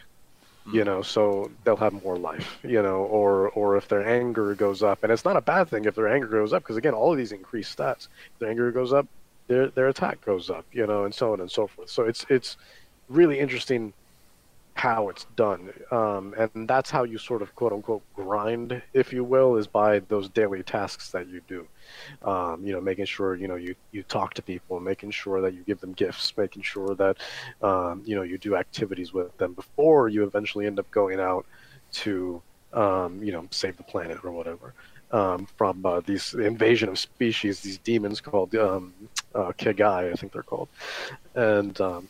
You 0.72 0.82
mm. 0.82 0.86
know, 0.86 1.02
so 1.02 1.52
they'll 1.64 1.76
have 1.76 1.94
more 2.04 2.18
life. 2.18 2.58
You 2.64 2.82
know, 2.82 3.04
or 3.04 3.50
or 3.50 3.78
if 3.78 3.88
their 3.88 4.08
anger 4.08 4.56
goes 4.56 4.82
up, 4.82 5.04
and 5.04 5.12
it's 5.12 5.26
not 5.26 5.38
a 5.38 5.42
bad 5.42 5.70
thing 5.70 5.86
if 5.86 5.96
their 5.96 6.08
anger 6.08 6.28
goes 6.28 6.54
up, 6.54 6.64
because 6.64 6.78
again, 6.78 6.94
all 6.94 7.12
of 7.12 7.18
these 7.18 7.32
increase 7.32 7.74
stats. 7.74 8.08
If 8.34 8.40
their 8.40 8.50
anger 8.50 8.72
goes 8.72 8.94
up, 8.94 9.08
their 9.48 9.68
their 9.68 9.88
attack 9.90 10.24
goes 10.26 10.50
up. 10.50 10.66
You 10.72 10.88
know, 10.88 11.06
and 11.06 11.14
so 11.14 11.34
on 11.34 11.42
and 11.42 11.52
so 11.52 11.68
forth. 11.68 11.90
So 11.90 12.04
it's 12.04 12.26
it's 12.30 12.58
really 13.10 13.40
interesting 13.40 13.94
how 14.76 15.08
it's 15.08 15.24
done, 15.38 15.72
um, 15.90 16.36
and 16.38 16.68
that's 16.68 16.92
how 16.92 17.04
you 17.04 17.18
sort 17.18 17.42
of 17.42 17.56
quote 17.56 17.72
unquote 17.72 18.04
grind, 18.14 18.82
if 18.94 19.14
you 19.14 19.24
will, 19.24 19.56
is 19.56 19.68
by 19.68 20.00
those 20.00 20.28
daily 20.30 20.64
tasks 20.64 21.12
that 21.12 21.30
you 21.30 21.42
do. 21.48 21.66
Um, 22.24 22.62
you 22.66 22.74
know, 22.74 22.82
making 22.82 23.06
sure 23.06 23.36
you 23.36 23.48
know 23.48 23.56
you 23.56 23.74
you 23.94 24.04
talk 24.04 24.34
to 24.34 24.42
people, 24.42 24.82
making 24.82 25.12
sure 25.12 25.40
that 25.40 25.54
you 25.54 25.64
give 25.64 25.80
them 25.80 25.94
gifts, 25.94 26.36
making 26.36 26.64
sure 26.64 26.94
that 26.96 27.18
um, 27.62 28.04
you 28.06 28.16
know 28.16 28.22
you 28.22 28.38
do 28.38 28.58
activities 28.58 29.14
with 29.14 29.36
them 29.38 29.54
before 29.54 30.10
you 30.10 30.26
eventually 30.26 30.66
end 30.66 30.78
up 30.78 30.92
going 30.92 31.22
out 31.22 31.46
to 31.94 32.42
um, 32.74 33.24
you 33.24 33.32
know 33.32 33.48
save 33.52 33.78
the 33.78 33.84
planet 33.84 34.20
or 34.24 34.32
whatever. 34.32 34.74
Um, 35.12 35.48
from 35.58 35.86
uh, 35.86 36.02
these 36.06 36.34
invasion 36.34 36.90
of 36.90 37.00
species, 37.00 37.62
these 37.62 37.78
demons 37.78 38.20
called 38.20 38.54
um, 38.56 38.94
uh, 39.34 39.54
Kegai, 39.58 40.12
I 40.12 40.16
think 40.16 40.34
they're 40.34 40.44
called, 40.44 40.68
and 41.34 41.80
um, 41.80 42.10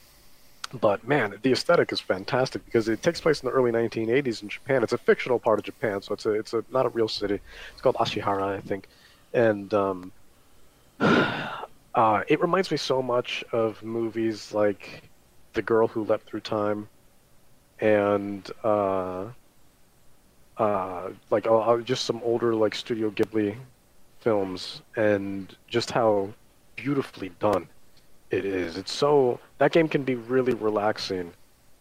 but 0.80 1.08
man, 1.08 1.36
the 1.42 1.52
aesthetic 1.52 1.92
is 1.92 2.00
fantastic 2.00 2.66
because 2.66 2.88
it 2.90 3.02
takes 3.02 3.22
place 3.22 3.42
in 3.42 3.48
the 3.48 3.54
early 3.54 3.72
1980s 3.72 4.42
in 4.42 4.50
Japan. 4.50 4.84
It's 4.84 4.94
a 4.94 4.98
fictional 4.98 5.40
part 5.40 5.60
of 5.60 5.66
Japan, 5.66 6.02
so 6.02 6.14
it's 6.14 6.26
a 6.26 6.32
it's 6.32 6.54
a 6.54 6.64
not 6.70 6.86
a 6.86 6.90
real 6.90 7.08
city. 7.08 7.40
It's 7.74 7.82
called 7.82 7.96
Ashihara, 7.96 8.58
I 8.58 8.62
think, 8.62 8.88
and 9.34 9.74
um, 9.74 10.12
uh, 11.00 12.24
it 12.28 12.42
reminds 12.42 12.72
me 12.72 12.78
so 12.78 13.02
much 13.02 13.44
of 13.52 13.82
movies 13.84 14.54
like 14.54 15.04
The 15.54 15.62
Girl 15.62 15.88
Who 15.88 16.04
Leapt 16.04 16.28
Through 16.28 16.42
Time, 16.42 16.88
and 17.80 18.50
uh, 18.64 19.26
uh, 20.58 21.10
like 21.30 21.48
uh, 21.48 21.78
just 21.78 22.06
some 22.06 22.22
older 22.24 22.56
like 22.56 22.76
Studio 22.76 23.12
Ghibli 23.12 23.56
films, 24.20 24.82
and 24.96 25.56
just 25.68 25.92
how 25.92 26.30
beautifully 26.76 27.30
done 27.40 27.68
it 28.32 28.46
is. 28.46 28.78
It's 28.78 28.92
so 28.92 29.40
that 29.58 29.72
game 29.72 29.88
can 29.88 30.04
be 30.04 30.16
really 30.16 30.54
relaxing 30.54 31.34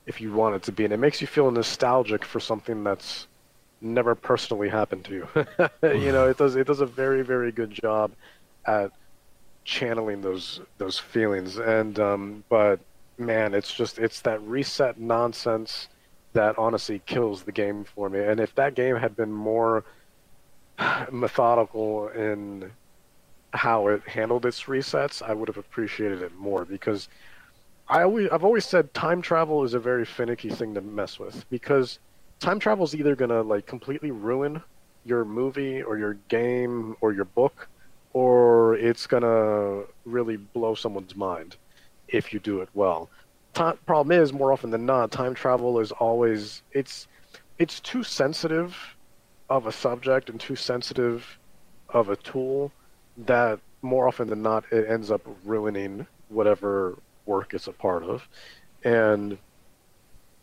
if 0.07 0.21
you 0.21 0.33
want 0.33 0.57
it 0.57 0.63
to 0.65 0.73
be, 0.73 0.85
and 0.85 0.93
it 0.93 0.99
makes 0.99 1.21
you 1.21 1.27
feel 1.27 1.51
nostalgic 1.51 2.25
for 2.25 2.41
something 2.41 2.85
that's 2.85 3.27
never 3.81 4.15
personally 4.15 4.69
happened 4.69 5.05
to 5.05 5.13
you. 5.13 5.29
you 5.83 6.13
know, 6.13 6.29
it 6.29 6.37
does 6.37 6.57
it 6.57 6.67
does 6.67 6.81
a 6.81 6.87
very 6.87 7.23
very 7.23 7.53
good 7.53 7.71
job 7.71 8.13
at 8.67 8.93
channeling 9.65 10.21
those 10.21 10.61
those 10.79 10.99
feelings. 10.99 11.57
And 11.57 11.99
um, 11.99 12.45
but 12.49 12.81
man, 13.19 13.55
it's 13.55 13.73
just 13.73 13.99
it's 13.99 14.21
that 14.23 14.43
reset 14.43 14.99
nonsense 14.99 15.89
that 16.33 16.59
honestly 16.59 17.01
kills 17.07 17.45
the 17.45 17.53
game 17.53 17.85
for 17.85 18.11
me. 18.11 18.21
And 18.21 18.41
if 18.41 18.55
that 18.57 18.75
game 18.75 18.97
had 18.97 19.17
been 19.17 19.33
more 19.33 19.85
methodical 21.13 22.09
in 22.09 22.71
how 23.55 23.87
it 23.89 24.03
handled 24.07 24.45
its 24.47 24.65
resets, 24.65 25.23
I 25.23 25.33
would 25.33 25.49
have 25.49 25.57
appreciated 25.57 26.23
it 26.23 26.35
more 26.37 26.65
because 26.65 27.09
I 27.89 28.03
always 28.03 28.29
I've 28.31 28.45
always 28.45 28.65
said 28.65 28.93
time 28.95 29.23
travel 29.23 29.65
is 29.65 29.75
a 29.75 29.79
very 29.79 30.05
finicky 30.05 30.51
thing 30.51 30.75
to 30.75 30.81
mess 30.81 31.19
with 31.19 31.49
because 31.51 31.99
time 32.41 32.59
travel 32.59 32.85
is 32.85 32.95
either 32.95 33.15
gonna 33.15 33.43
like 33.43 33.67
completely 33.67 34.11
ruin 34.11 34.63
your 35.05 35.25
movie 35.25 35.83
or 35.83 35.99
your 35.99 36.15
game 36.29 36.97
or 37.01 37.13
your 37.13 37.27
book, 37.27 37.69
or 38.13 38.77
it's 38.77 39.07
gonna 39.07 39.83
really 40.05 40.37
blow 40.37 40.75
someone's 40.75 41.15
mind 41.15 41.57
if 42.09 42.33
you 42.33 42.41
do 42.41 42.61
it 42.61 42.69
well. 42.75 43.11
Time, 43.53 43.79
problem 43.87 44.21
is, 44.21 44.33
more 44.33 44.53
often 44.53 44.71
than 44.71 44.87
not, 44.87 45.13
time 45.13 45.35
travel 45.35 45.79
is 45.79 45.93
always 45.93 46.63
it's 46.73 47.07
it's 47.59 47.81
too 47.81 48.03
sensitive 48.03 48.77
of 49.51 49.67
a 49.67 49.73
subject 49.73 50.31
and 50.31 50.41
too 50.41 50.57
sensitive 50.57 51.39
of 51.91 52.09
a 52.09 52.17
tool 52.17 52.73
that 53.17 53.61
more 53.83 54.09
often 54.09 54.29
than 54.29 54.43
not 54.43 54.65
it 54.71 54.89
ends 54.89 55.11
up 55.11 55.23
ruining 55.45 56.07
whatever 56.29 56.99
work 57.27 57.55
it's 57.55 57.67
a 57.67 57.73
part 57.73 58.03
of, 58.03 58.29
and 58.83 59.39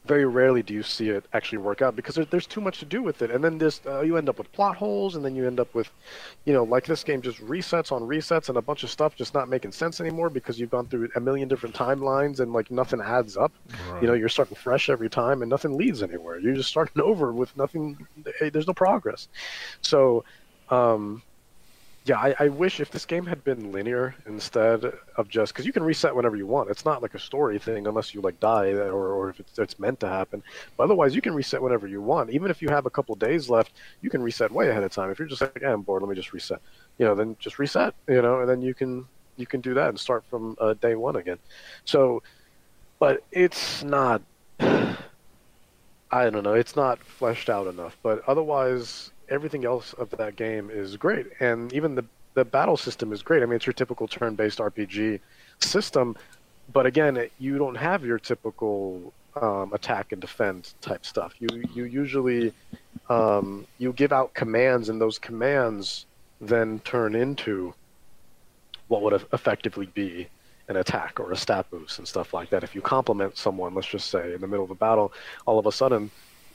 very 0.06 0.26
rarely 0.26 0.64
do 0.64 0.74
you 0.74 0.82
see 0.82 1.10
it 1.10 1.24
actually 1.32 1.60
work 1.60 1.82
out 1.82 1.96
because 1.96 2.16
there, 2.16 2.26
there's 2.26 2.48
too 2.48 2.62
much 2.62 2.80
to 2.80 2.86
do 2.86 3.04
with 3.04 3.22
it. 3.22 3.30
And 3.30 3.44
then 3.44 3.60
this 3.60 3.82
uh, 3.86 4.02
you 4.02 4.18
end 4.18 4.30
up 4.30 4.40
with 4.40 4.52
plot 4.52 4.76
holes 4.76 5.16
and 5.16 5.24
then 5.24 5.36
you 5.36 5.46
end 5.46 5.60
up 5.60 5.74
with 5.76 5.92
you 6.46 6.54
know 6.54 6.64
like 6.64 6.86
this 6.86 7.04
game 7.04 7.22
just 7.22 7.38
resets 7.40 7.92
on 7.92 8.02
resets 8.02 8.50
and 8.50 8.58
a 8.58 8.62
bunch 8.62 8.84
of 8.84 8.90
stuff 8.90 9.16
just 9.16 9.34
not 9.34 9.48
making 9.48 9.72
sense 9.72 10.02
anymore 10.02 10.30
because 10.32 10.60
you've 10.60 10.72
gone 10.72 10.88
through 10.88 11.10
a 11.16 11.20
million 11.20 11.48
different 11.48 11.76
timelines 11.76 12.40
and 12.40 12.52
like 12.52 12.72
nothing 12.72 13.00
adds 13.00 13.38
up. 13.38 13.52
Right. 13.92 14.02
you 14.02 14.08
know 14.08 14.14
you're 14.14 14.30
starting 14.30 14.56
fresh 14.56 14.90
every 14.90 15.10
time 15.10 15.44
and 15.44 15.50
nothing 15.50 15.78
leads 15.78 16.02
anywhere. 16.02 16.40
You're 16.40 16.56
just 16.56 16.70
starting 16.70 17.02
over 17.04 17.32
with 17.32 17.56
nothing 17.56 18.08
hey, 18.40 18.50
there's 18.50 18.68
no 18.68 18.74
progress. 18.74 19.28
So 19.82 20.24
um 20.70 21.22
yeah, 22.04 22.18
I, 22.18 22.36
I 22.40 22.48
wish 22.48 22.80
if 22.80 22.90
this 22.90 23.06
game 23.06 23.28
had 23.28 23.44
been 23.44 23.72
linear 23.72 24.16
instead 24.26 24.92
of 25.18 25.30
just 25.30 25.54
because 25.54 25.68
you 25.68 25.74
can 25.74 25.84
reset 25.84 26.16
whenever 26.16 26.36
you 26.36 26.48
want. 26.48 26.72
It's 26.72 26.84
not 26.84 27.04
like 27.04 27.14
a 27.14 27.20
story 27.20 27.60
thing 27.60 27.86
unless 27.86 28.16
you 28.16 28.22
like 28.22 28.40
die 28.40 28.72
or, 28.72 29.14
or 29.14 29.30
if 29.30 29.40
it's, 29.40 29.60
it's 29.60 29.78
meant 29.78 30.00
to 30.00 30.08
happen. 30.08 30.42
But 30.78 30.86
otherwise, 30.86 31.14
you 31.14 31.22
can 31.22 31.36
reset 31.36 31.62
whenever 31.62 31.86
you 31.86 32.02
want. 32.02 32.32
Even 32.32 32.50
if 32.50 32.60
you 32.60 32.70
have 32.70 32.88
a 32.88 32.90
couple 32.90 33.14
days 33.16 33.52
left, 33.52 33.74
you 34.02 34.10
can 34.10 34.24
reset 34.24 34.52
way 34.52 34.70
ahead 34.70 34.84
of 34.84 34.92
time. 34.92 35.12
If 35.12 35.20
you're 35.20 35.28
just 35.28 35.42
like, 35.42 35.60
yeah, 35.62 35.74
I'm 35.74 35.84
bored, 35.84 36.02
let 36.02 36.10
me 36.10 36.16
just 36.16 36.34
reset. 36.34 36.60
You 36.98 37.06
know, 37.06 37.14
then 37.14 37.38
just 37.40 37.60
reset. 37.60 37.94
You 38.08 38.24
know, 38.24 38.40
and 38.40 38.50
then 38.50 38.64
you 38.64 38.74
can 38.74 39.06
you 39.38 39.46
can 39.46 39.62
do 39.62 39.76
that 39.76 39.90
and 39.90 40.00
start 40.00 40.24
from 40.28 40.56
uh, 40.60 40.74
day 40.74 40.96
one 40.96 41.18
again. 41.18 41.38
So, 41.86 42.24
but 42.98 43.24
it's 43.32 43.84
not. 43.84 44.24
I 44.60 46.30
don't 46.30 46.44
know. 46.44 46.56
It's 46.56 46.76
not 46.76 47.00
fleshed 47.00 47.50
out 47.50 47.68
enough. 47.68 47.96
But 48.02 48.24
otherwise, 48.28 49.12
everything 49.32 49.66
else 49.66 49.94
of 49.94 50.10
that 50.12 50.36
game 50.36 50.70
is 50.70 50.98
great, 50.98 51.28
and 51.40 51.74
even 51.74 51.96
the 51.96 52.06
the 52.34 52.46
battle 52.46 52.78
system 52.78 53.12
is 53.12 53.22
great. 53.22 53.44
I 53.44 53.46
mean, 53.46 53.56
it's 53.56 53.66
your 53.66 53.74
typical 53.74 54.08
turn-based 54.08 54.60
RPG 54.60 55.20
system, 55.60 56.16
but 56.72 56.86
again, 56.86 57.28
you 57.40 57.58
don't 57.58 57.76
have 57.76 58.06
your 58.06 58.20
typical 58.20 59.14
um, 59.36 59.74
attack 59.74 60.14
and 60.14 60.22
defend 60.22 60.74
type 60.82 61.06
stuff. 61.06 61.34
You 61.40 61.50
you 61.74 61.86
usually 61.86 62.54
um, 63.10 63.66
you 63.80 63.94
give 63.94 64.14
out 64.14 64.34
commands, 64.34 64.90
and 64.90 65.02
those 65.02 65.18
commands 65.18 66.06
then 66.40 66.80
turn 66.80 67.16
into 67.16 67.74
what 68.88 69.02
would 69.02 69.14
effectively 69.32 69.86
be 69.88 70.28
an 70.68 70.78
attack 70.78 71.20
or 71.20 71.32
a 71.32 71.36
stat 71.36 71.66
boost 71.70 72.00
and 72.00 72.08
stuff 72.08 72.34
like 72.34 72.50
that. 72.50 72.64
If 72.64 72.76
you 72.76 72.82
compliment 72.82 73.38
someone, 73.38 73.74
let's 73.74 73.88
just 73.88 74.10
say 74.10 74.34
in 74.34 74.42
the 74.42 74.48
middle 74.48 74.66
of 74.66 74.72
a 74.72 74.76
battle, 74.76 75.14
all 75.46 75.60
of 75.60 75.66
a 75.66 75.72
sudden 75.72 76.10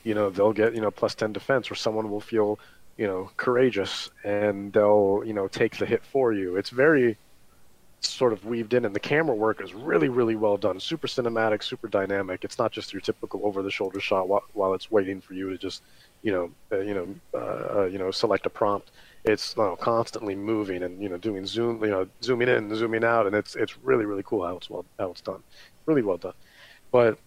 you 0.07 0.13
know 0.13 0.29
they'll 0.29 0.53
get 0.53 0.73
you 0.73 0.81
know 0.81 0.89
plus 0.89 1.13
10 1.15 1.33
defense 1.33 1.69
or 1.69 1.75
someone 1.75 2.09
will 2.09 2.21
feel 2.21 2.57
you 2.97 3.05
know 3.05 3.29
courageous 3.35 4.09
and 4.23 4.71
they'll 4.73 5.21
you 5.25 5.33
know 5.33 5.47
take 5.47 5.77
the 5.77 5.85
hit 5.85 6.03
for 6.05 6.31
you 6.31 6.55
it's 6.55 6.69
very 6.69 7.17
sort 7.99 8.31
of 8.31 8.45
weaved 8.45 8.73
in 8.73 8.85
and 8.85 8.95
the 8.95 8.99
camera 8.99 9.35
work 9.35 9.61
is 9.61 9.73
really 9.73 10.07
really 10.07 10.35
well 10.35 10.55
done 10.55 10.79
super 10.79 11.07
cinematic 11.07 11.61
super 11.61 11.87
dynamic 11.87 12.43
it's 12.45 12.57
not 12.57 12.71
just 12.71 12.93
your 12.93 13.01
typical 13.01 13.41
over 13.43 13.61
the 13.61 13.71
shoulder 13.71 13.99
shot 13.99 14.29
while, 14.29 14.43
while 14.53 14.73
it's 14.73 14.89
waiting 14.89 15.19
for 15.19 15.33
you 15.33 15.49
to 15.49 15.57
just 15.57 15.81
you 16.21 16.31
know 16.31 16.49
uh, 16.71 16.79
you 16.79 16.93
know 16.93 17.07
uh, 17.33 17.79
uh, 17.79 17.85
you 17.91 17.97
know 17.97 18.09
select 18.11 18.45
a 18.45 18.49
prompt 18.49 18.91
it's 19.25 19.55
you 19.57 19.63
know, 19.63 19.75
constantly 19.75 20.35
moving 20.35 20.83
and 20.83 21.01
you 21.01 21.09
know 21.09 21.17
doing 21.17 21.45
zoom 21.45 21.83
you 21.83 21.89
know 21.89 22.07
zooming 22.23 22.47
in 22.47 22.73
zooming 22.73 23.03
out 23.03 23.25
and 23.25 23.35
it's 23.35 23.55
it's 23.55 23.77
really 23.79 24.05
really 24.05 24.23
cool 24.23 24.45
how 24.45 24.55
it's 24.55 24.69
well 24.69 24.85
how 24.99 25.09
it's 25.09 25.21
done 25.21 25.43
really 25.85 26.03
well 26.03 26.17
done 26.17 26.33
but 26.91 27.19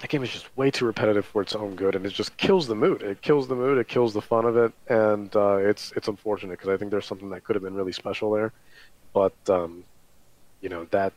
that 0.00 0.08
game 0.08 0.22
is 0.22 0.30
just 0.30 0.56
way 0.56 0.70
too 0.70 0.86
repetitive 0.86 1.26
for 1.26 1.42
its 1.42 1.54
own 1.54 1.74
good, 1.76 1.94
and 1.94 2.06
it 2.06 2.12
just 2.12 2.36
kills 2.38 2.66
the 2.66 2.74
mood. 2.74 3.02
It 3.02 3.20
kills 3.20 3.48
the 3.48 3.54
mood. 3.54 3.78
It 3.78 3.86
kills 3.86 4.14
the 4.14 4.22
fun 4.22 4.46
of 4.46 4.56
it, 4.56 4.72
and 4.88 5.34
uh, 5.36 5.56
it's 5.56 5.92
it's 5.92 6.08
unfortunate 6.08 6.58
because 6.58 6.70
I 6.70 6.76
think 6.76 6.90
there's 6.90 7.06
something 7.06 7.30
that 7.30 7.44
could 7.44 7.54
have 7.54 7.62
been 7.62 7.74
really 7.74 7.92
special 7.92 8.30
there, 8.30 8.52
but 9.12 9.34
um, 9.48 9.84
you 10.62 10.70
know 10.70 10.86
that 10.90 11.12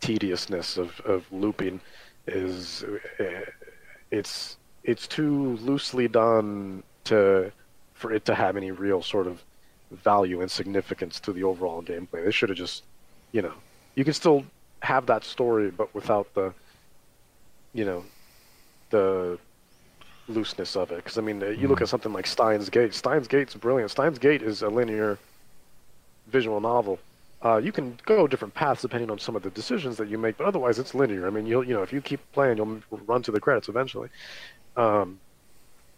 tediousness 0.00 0.78
of, 0.78 1.00
of 1.00 1.30
looping 1.32 1.80
is 2.28 2.84
eh, 3.18 3.42
it's 4.12 4.56
it's 4.84 5.08
too 5.08 5.56
loosely 5.56 6.06
done 6.06 6.84
to 7.04 7.50
for 7.94 8.12
it 8.12 8.24
to 8.26 8.34
have 8.34 8.56
any 8.56 8.70
real 8.70 9.02
sort 9.02 9.26
of 9.26 9.42
value 9.90 10.40
and 10.40 10.50
significance 10.50 11.18
to 11.18 11.32
the 11.32 11.42
overall 11.42 11.82
gameplay. 11.82 12.24
They 12.24 12.30
should 12.30 12.50
have 12.50 12.58
just, 12.58 12.84
you 13.32 13.42
know, 13.42 13.54
you 13.96 14.04
can 14.04 14.12
still 14.12 14.44
have 14.82 15.06
that 15.06 15.24
story, 15.24 15.70
but 15.70 15.92
without 15.94 16.32
the, 16.34 16.54
you 17.74 17.84
know, 17.84 18.04
the 18.90 19.38
looseness 20.28 20.76
of 20.76 20.90
it. 20.92 20.96
Because 20.96 21.18
I 21.18 21.22
mean, 21.22 21.40
you 21.40 21.46
mm 21.46 21.68
look 21.68 21.80
at 21.80 21.88
something 21.88 22.12
like 22.12 22.26
Steins 22.26 22.68
Gate. 22.68 22.94
Steins 22.94 23.28
Gate's 23.28 23.54
brilliant. 23.54 23.90
Steins 23.90 24.18
Gate 24.18 24.42
is 24.42 24.62
a 24.62 24.68
linear 24.68 25.18
visual 26.26 26.60
novel. 26.60 26.98
Uh, 27.44 27.56
you 27.56 27.70
can 27.70 27.96
go 28.04 28.26
different 28.26 28.52
paths 28.54 28.82
depending 28.82 29.10
on 29.10 29.18
some 29.18 29.36
of 29.36 29.42
the 29.42 29.50
decisions 29.50 29.96
that 29.96 30.08
you 30.08 30.18
make, 30.18 30.36
but 30.36 30.46
otherwise 30.46 30.78
it's 30.78 30.94
linear. 30.94 31.26
I 31.26 31.30
mean, 31.30 31.46
you'll 31.46 31.64
you 31.64 31.74
know 31.74 31.82
if 31.82 31.92
you 31.92 32.00
keep 32.00 32.20
playing, 32.32 32.56
you'll 32.58 32.82
run 33.06 33.22
to 33.22 33.30
the 33.30 33.40
credits 33.40 33.68
eventually. 33.68 34.08
Um, 34.76 35.20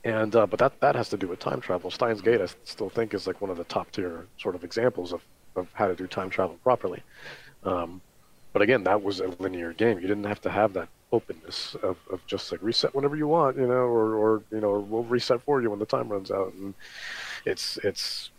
and 0.04 0.34
uh, 0.34 0.46
but 0.46 0.58
that 0.58 0.80
that 0.80 0.94
has 0.96 1.08
to 1.10 1.16
do 1.16 1.28
with 1.28 1.38
time 1.38 1.60
travel. 1.60 1.90
Steins 1.90 2.20
Gate, 2.20 2.40
I 2.40 2.46
still 2.64 2.88
think, 2.90 3.14
is 3.14 3.26
like 3.26 3.40
one 3.40 3.50
of 3.50 3.56
the 3.56 3.64
top 3.64 3.90
tier 3.90 4.26
sort 4.38 4.54
of 4.54 4.64
examples 4.64 5.12
of 5.12 5.22
of 5.56 5.68
how 5.72 5.88
to 5.88 5.94
do 5.94 6.06
time 6.06 6.30
travel 6.30 6.58
properly. 6.62 7.02
Um, 7.64 8.00
but 8.52 8.62
again, 8.62 8.84
that 8.84 9.02
was 9.02 9.20
a 9.20 9.28
linear 9.38 9.72
game. 9.72 9.98
You 9.98 10.08
didn't 10.08 10.24
have 10.24 10.40
to 10.42 10.50
have 10.50 10.72
that 10.74 10.88
openness 11.12 11.76
of, 11.82 11.96
of 12.10 12.24
just 12.26 12.52
like 12.52 12.62
reset 12.62 12.94
whenever 12.94 13.16
you 13.16 13.26
want, 13.26 13.56
you 13.56 13.66
know, 13.66 13.74
or, 13.74 14.14
or 14.14 14.42
you 14.50 14.60
know, 14.60 14.78
we'll 14.78 15.04
reset 15.04 15.42
for 15.42 15.60
you 15.60 15.70
when 15.70 15.78
the 15.78 15.86
time 15.86 16.08
runs 16.08 16.30
out. 16.30 16.52
And 16.54 16.74
it's 17.44 17.78
it's 17.78 18.30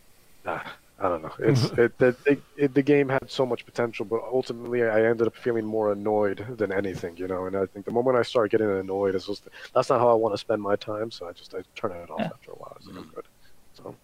uh, 0.45 0.59
I 0.99 1.09
don't 1.09 1.23
know. 1.23 1.33
It's 1.39 1.65
it, 1.71 1.93
it, 1.99 2.41
it, 2.57 2.73
the 2.73 2.81
game 2.83 3.09
had 3.09 3.29
so 3.29 3.45
much 3.45 3.65
potential, 3.65 4.05
but 4.05 4.21
ultimately 4.23 4.83
I 4.83 5.05
ended 5.05 5.25
up 5.25 5.35
feeling 5.35 5.65
more 5.65 5.91
annoyed 5.91 6.45
than 6.57 6.71
anything, 6.71 7.17
you 7.17 7.27
know. 7.27 7.45
And 7.47 7.57
I 7.57 7.65
think 7.65 7.85
the 7.85 7.91
moment 7.91 8.17
I 8.17 8.21
started 8.21 8.51
getting 8.51 8.69
annoyed, 8.69 9.15
it's 9.15 9.25
just 9.25 9.47
that's 9.73 9.89
not 9.89 9.99
how 9.99 10.09
I 10.09 10.13
want 10.13 10.33
to 10.33 10.37
spend 10.37 10.61
my 10.61 10.75
time. 10.75 11.09
So 11.09 11.27
I 11.27 11.31
just 11.31 11.55
I 11.55 11.63
turn 11.75 11.91
it 11.91 12.09
off 12.09 12.19
yeah. 12.19 12.25
after 12.25 12.51
a 12.51 12.55
while. 12.55 12.73
I 12.75 12.77
was 12.77 12.87
like, 12.87 13.03
I'm 13.03 13.11
good. 13.13 13.25
So. 13.73 13.95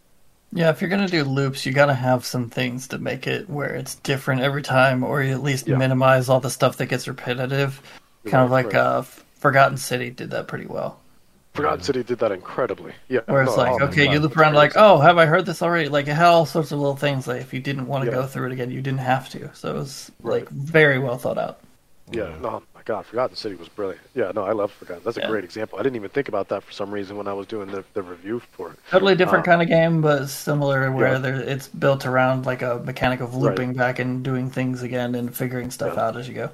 Yeah, 0.54 0.70
if 0.70 0.82
you're 0.82 0.90
gonna 0.90 1.08
do 1.08 1.24
loops, 1.24 1.66
you 1.66 1.74
gotta 1.74 1.94
have 1.94 2.26
some 2.26 2.50
things 2.50 2.88
to 2.88 2.98
make 2.98 3.28
it 3.28 3.50
where 3.50 3.76
it's 3.76 3.96
different 3.96 4.42
every 4.42 4.64
time, 4.64 5.04
or 5.04 5.22
you 5.22 5.34
at 5.34 5.44
least 5.44 5.68
yeah. 5.68 5.78
minimize 5.78 6.30
all 6.30 6.40
the 6.40 6.50
stuff 6.50 6.78
that 6.78 6.88
gets 6.88 7.08
repetitive. 7.08 7.82
Kind 8.30 8.46
of 8.46 8.52
like 8.52 8.74
uh, 8.74 9.02
Forgotten 9.36 9.78
City 9.78 10.10
did 10.10 10.32
that 10.32 10.48
pretty 10.48 10.66
well. 10.66 11.00
Forgotten 11.54 11.82
City 11.82 12.04
did 12.04 12.20
that 12.20 12.32
incredibly. 12.32 12.94
Yeah. 13.08 13.22
Where 13.26 13.42
it's 13.42 13.58
no, 13.58 13.64
like, 13.64 13.82
okay, 13.82 14.12
you 14.12 14.20
loop 14.20 14.38
around 14.38 14.54
like, 14.54 14.74
oh, 14.76 15.00
have 15.00 15.18
I 15.18 15.26
heard 15.26 15.48
this 15.48 15.64
already? 15.64 15.90
Like, 15.90 16.08
it 16.08 16.14
had 16.14 16.28
all 16.28 16.46
sorts 16.46 16.72
of 16.72 16.78
little 16.78 16.96
things. 16.96 17.28
Like, 17.28 17.42
if 17.42 17.52
you 17.52 17.60
didn't 17.60 17.88
want 17.88 18.06
to 18.06 18.12
yeah. 18.12 18.18
go 18.18 18.28
through 18.28 18.48
it 18.48 18.52
again, 18.52 18.70
you 18.70 18.80
didn't 18.80 19.00
have 19.00 19.28
to. 19.30 19.50
So 19.56 19.72
it 19.72 19.74
was 19.74 20.12
like 20.22 20.48
very 20.50 21.00
well 21.00 21.18
thought 21.18 21.40
out. 21.40 21.60
Yeah. 22.12 22.36
No, 22.42 22.62
my 22.76 22.82
God, 22.86 23.08
Forgotten 23.08 23.36
City 23.36 23.56
was 23.56 23.68
brilliant. 23.70 24.02
Yeah. 24.14 24.32
No, 24.36 24.44
I 24.44 24.52
love 24.52 24.72
Forgotten. 24.72 25.04
That's 25.04 25.18
a 25.18 25.22
yeah. 25.22 25.30
great 25.30 25.44
example. 25.44 25.80
I 25.80 25.82
didn't 25.82 25.96
even 25.96 26.10
think 26.10 26.28
about 26.28 26.48
that 26.50 26.62
for 26.62 26.72
some 26.72 26.92
reason 26.92 27.18
when 27.18 27.28
I 27.28 27.34
was 27.34 27.48
doing 27.48 27.72
the, 27.72 27.84
the 27.96 28.04
review 28.04 28.40
for 28.52 28.72
it. 28.72 28.80
Totally 28.92 29.16
different 29.16 29.48
um, 29.48 29.52
kind 29.52 29.62
of 29.64 29.68
game, 29.68 30.00
but 30.00 30.28
similar. 30.28 30.92
Where 30.92 31.14
yeah. 31.14 31.18
there, 31.18 31.36
it's 31.42 31.68
built 31.68 32.06
around 32.06 32.46
like 32.46 32.62
a 32.62 32.84
mechanic 32.86 33.20
of 33.20 33.36
looping 33.36 33.70
right. 33.70 33.78
back 33.78 34.00
and 34.00 34.24
doing 34.24 34.52
things 34.52 34.84
again 34.84 35.16
and 35.16 35.36
figuring 35.36 35.72
stuff 35.72 35.98
out 35.98 36.16
as 36.16 36.28
you 36.28 36.36
go. 36.36 36.52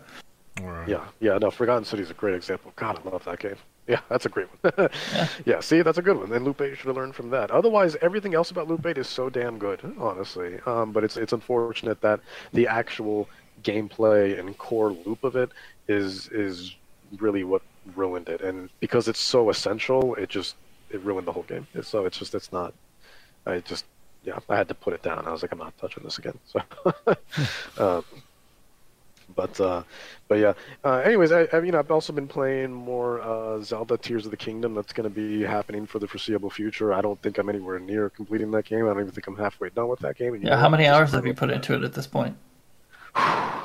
Right. 0.61 0.87
Yeah, 0.87 1.05
yeah, 1.19 1.37
no, 1.37 1.49
Forgotten 1.49 1.83
City 1.85 2.03
is 2.03 2.11
a 2.11 2.13
great 2.13 2.35
example. 2.35 2.73
God, 2.75 2.99
I 3.03 3.09
love 3.09 3.25
that 3.25 3.39
game. 3.39 3.55
Yeah, 3.85 3.99
that's 4.07 4.25
a 4.25 4.29
great 4.29 4.47
one. 4.61 4.73
yeah. 5.13 5.27
yeah. 5.45 5.59
see, 5.59 5.81
that's 5.81 5.97
a 5.97 6.01
good 6.01 6.15
one. 6.17 6.31
And 6.31 6.45
Loop 6.45 6.61
8 6.61 6.77
should 6.77 6.87
have 6.87 6.95
learned 6.95 7.15
from 7.15 7.29
that. 7.31 7.51
Otherwise, 7.51 7.97
everything 8.01 8.33
else 8.33 8.49
about 8.49 8.69
Loop 8.69 8.85
8 8.85 8.97
is 8.97 9.09
so 9.09 9.29
damn 9.29 9.59
good, 9.59 9.81
honestly. 9.99 10.57
Um, 10.65 10.93
but 10.93 11.03
it's 11.03 11.17
it's 11.17 11.33
unfortunate 11.33 11.99
that 11.99 12.21
the 12.53 12.65
actual 12.65 13.27
gameplay 13.61 14.39
and 14.39 14.57
core 14.57 14.91
loop 14.91 15.25
of 15.25 15.35
it 15.35 15.49
is 15.89 16.29
is 16.29 16.75
really 17.19 17.43
what 17.43 17.61
ruined 17.93 18.29
it. 18.29 18.39
And 18.39 18.69
because 18.79 19.09
it's 19.09 19.19
so 19.19 19.49
essential, 19.49 20.15
it 20.15 20.29
just 20.29 20.55
it 20.89 21.01
ruined 21.01 21.27
the 21.27 21.33
whole 21.33 21.43
game. 21.43 21.67
So 21.81 22.05
it's 22.05 22.17
just 22.17 22.33
it's 22.35 22.53
not. 22.53 22.73
I 23.45 23.59
just 23.59 23.83
yeah, 24.23 24.39
I 24.47 24.55
had 24.55 24.69
to 24.69 24.73
put 24.75 24.93
it 24.93 25.03
down. 25.03 25.27
I 25.27 25.31
was 25.31 25.41
like, 25.41 25.51
I'm 25.51 25.57
not 25.59 25.77
touching 25.77 26.03
this 26.03 26.19
again. 26.19 26.39
So. 26.45 26.61
um, 27.77 28.05
but 29.35 29.59
uh, 29.59 29.83
but 30.27 30.39
yeah. 30.39 30.53
Uh, 30.83 30.97
anyways, 30.97 31.31
I, 31.31 31.47
I 31.53 31.59
you 31.59 31.71
know 31.71 31.79
I've 31.79 31.91
also 31.91 32.13
been 32.13 32.27
playing 32.27 32.71
more 32.71 33.21
uh, 33.21 33.61
Zelda 33.61 33.97
Tears 33.97 34.25
of 34.25 34.31
the 34.31 34.37
Kingdom. 34.37 34.73
That's 34.73 34.93
going 34.93 35.09
to 35.09 35.15
be 35.15 35.43
happening 35.43 35.85
for 35.85 35.99
the 35.99 36.07
foreseeable 36.07 36.49
future. 36.49 36.93
I 36.93 37.01
don't 37.01 37.21
think 37.21 37.37
I'm 37.37 37.49
anywhere 37.49 37.79
near 37.79 38.09
completing 38.09 38.51
that 38.51 38.65
game. 38.65 38.85
I 38.85 38.89
don't 38.89 39.01
even 39.01 39.11
think 39.11 39.27
I'm 39.27 39.37
halfway 39.37 39.69
done 39.69 39.87
with 39.87 39.99
that 39.99 40.17
game. 40.17 40.35
yeah, 40.41 40.57
how 40.57 40.69
many 40.69 40.87
hours 40.87 41.11
have 41.11 41.25
you 41.25 41.33
put 41.33 41.49
into 41.49 41.73
it 41.73 41.83
at 41.83 41.93
this 41.93 42.07
point? 42.07 42.37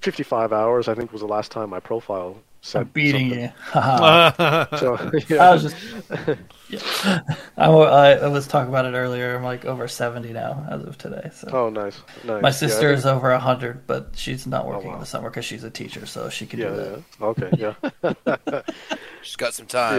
55 0.00 0.52
hours, 0.52 0.88
I 0.88 0.94
think, 0.94 1.12
was 1.12 1.20
the 1.20 1.26
last 1.26 1.50
time 1.50 1.70
my 1.70 1.80
profile 1.80 2.36
said. 2.60 2.82
I'm 2.82 2.88
beating 2.88 3.30
something. 3.30 3.42
you. 3.42 3.52
so, 4.78 5.10
yeah. 5.28 5.50
I 5.50 5.52
was 5.52 5.62
just. 5.62 5.76
Yeah. 6.68 6.80
I, 7.56 7.66
I, 7.66 8.26
was 8.28 8.46
talking 8.46 8.68
about 8.68 8.86
it 8.86 8.96
earlier. 8.96 9.36
I'm 9.36 9.44
like 9.44 9.64
over 9.64 9.86
70 9.86 10.32
now 10.32 10.66
as 10.70 10.82
of 10.84 10.98
today. 10.98 11.30
So. 11.32 11.48
Oh, 11.52 11.68
nice. 11.68 12.00
nice. 12.24 12.42
My 12.42 12.50
sister 12.50 12.90
yeah, 12.90 12.96
is 12.96 13.06
over 13.06 13.30
100, 13.30 13.86
but 13.86 14.10
she's 14.14 14.46
not 14.46 14.66
working 14.66 14.88
oh, 14.88 14.90
wow. 14.90 14.94
in 14.94 15.00
the 15.00 15.06
summer 15.06 15.30
because 15.30 15.44
she's 15.44 15.64
a 15.64 15.70
teacher, 15.70 16.06
so 16.06 16.28
she 16.28 16.46
can 16.46 16.60
yeah, 16.60 16.68
do 16.68 16.76
that. 16.76 17.02
Yeah. 17.20 17.26
Okay, 17.26 18.50
yeah. 18.52 18.62
she's 19.22 19.36
got 19.36 19.54
some 19.54 19.66
time. 19.66 19.98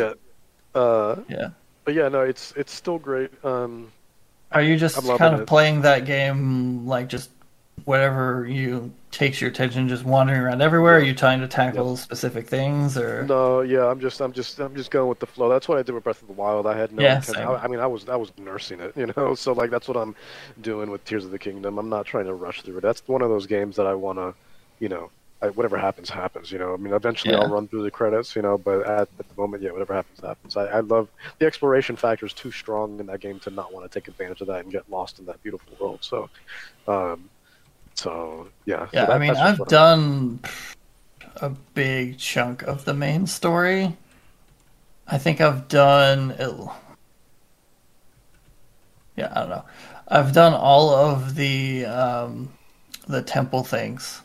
Yeah. 0.75 0.79
Uh, 0.79 1.23
yeah. 1.29 1.49
But 1.85 1.93
yeah, 1.93 2.09
no, 2.09 2.21
it's 2.21 2.51
it's 2.57 2.73
still 2.73 2.99
great. 2.99 3.31
Um, 3.45 3.91
Are 4.51 4.61
you 4.61 4.77
just 4.77 4.97
kind 4.97 5.35
of 5.35 5.41
it. 5.41 5.47
playing 5.47 5.81
that 5.81 6.05
game 6.05 6.85
like 6.85 7.07
just 7.07 7.29
whatever 7.85 8.45
you 8.47 8.91
takes 9.11 9.39
your 9.39 9.49
attention 9.49 9.87
just 9.87 10.03
wandering 10.03 10.39
around 10.41 10.61
everywhere 10.61 10.97
are 10.97 11.01
you 11.01 11.13
trying 11.13 11.39
to 11.39 11.47
tackle 11.47 11.91
yep. 11.91 11.97
specific 11.97 12.47
things 12.47 12.97
or 12.97 13.23
no 13.25 13.61
yeah 13.61 13.87
i'm 13.87 13.99
just 13.99 14.19
i'm 14.19 14.33
just 14.33 14.59
i'm 14.59 14.75
just 14.75 14.91
going 14.91 15.07
with 15.07 15.19
the 15.19 15.25
flow 15.25 15.47
that's 15.47 15.67
what 15.67 15.77
i 15.77 15.81
did 15.81 15.93
with 15.93 16.03
breath 16.03 16.21
of 16.21 16.27
the 16.27 16.33
wild 16.33 16.67
i 16.67 16.75
had 16.75 16.91
no 16.91 17.01
yeah, 17.01 17.21
I, 17.35 17.55
I, 17.55 17.67
mean 17.67 17.79
i 17.79 17.87
was 17.87 18.07
i 18.09 18.15
was 18.15 18.31
nursing 18.37 18.79
it 18.79 18.93
you 18.97 19.11
know 19.15 19.35
so 19.35 19.53
like 19.53 19.69
that's 19.69 19.87
what 19.87 19.97
i'm 19.97 20.15
doing 20.61 20.91
with 20.91 21.03
tears 21.05 21.23
of 21.23 21.31
the 21.31 21.39
kingdom 21.39 21.77
i'm 21.77 21.89
not 21.89 22.05
trying 22.05 22.25
to 22.25 22.33
rush 22.33 22.61
through 22.61 22.77
it 22.77 22.81
that's 22.81 23.07
one 23.07 23.21
of 23.21 23.29
those 23.29 23.47
games 23.47 23.75
that 23.77 23.87
i 23.87 23.93
want 23.93 24.17
to 24.17 24.33
you 24.79 24.89
know 24.89 25.09
I, 25.41 25.49
whatever 25.49 25.77
happens, 25.77 26.09
happens. 26.09 26.51
You 26.51 26.57
know, 26.57 26.73
I 26.73 26.77
mean, 26.77 26.93
eventually 26.93 27.33
Yeah. 27.33 27.41
I'll 27.41 27.49
run 27.49 27.67
through 27.67 27.83
the 27.83 27.91
credits. 27.91 28.35
You 28.35 28.41
know, 28.41 28.57
but 28.57 28.85
at, 28.87 29.07
at 29.19 29.29
the 29.29 29.35
moment, 29.37 29.61
yeah, 29.61 29.71
whatever 29.71 29.93
happens, 29.93 30.19
happens. 30.19 30.57
I, 30.57 30.65
I 30.65 30.79
love 30.79 31.09
the 31.37 31.45
exploration 31.45 31.95
factor 31.95 32.25
is 32.25 32.33
too 32.33 32.51
strong 32.51 32.99
in 32.99 33.05
that 33.07 33.19
game 33.19 33.39
to 33.41 33.51
not 33.51 33.71
want 33.73 33.89
to 33.89 33.99
take 33.99 34.07
advantage 34.07 34.41
of 34.41 34.47
that 34.47 34.63
and 34.63 34.71
get 34.71 34.89
lost 34.89 35.19
in 35.19 35.25
that 35.25 35.41
beautiful 35.43 35.73
world. 35.79 35.99
So, 36.01 36.29
um, 36.87 37.29
so 37.97 38.47
yeah. 38.65 38.87
Yeah, 38.93 39.01
so 39.05 39.07
that- 39.07 39.15
I 39.15 39.17
mean, 39.19 39.35
I've 39.35 39.65
done 39.67 40.39
a 41.37 41.49
big 41.73 42.17
chunk 42.17 42.61
of 42.63 42.85
the 42.85 42.93
main 42.93 43.27
story. 43.27 43.95
I 45.07 45.17
think 45.17 45.41
I've 45.41 45.67
done. 45.67 46.31
it- 46.31 46.69
Yeah, 49.15 49.31
I 49.35 49.39
don't 49.41 49.49
know. 49.49 49.65
I've 50.07 50.31
done 50.33 50.53
all 50.53 50.89
of 50.91 51.35
the 51.35 51.85
um, 51.85 52.49
the 53.07 53.21
temple 53.21 53.63
things, 53.63 54.21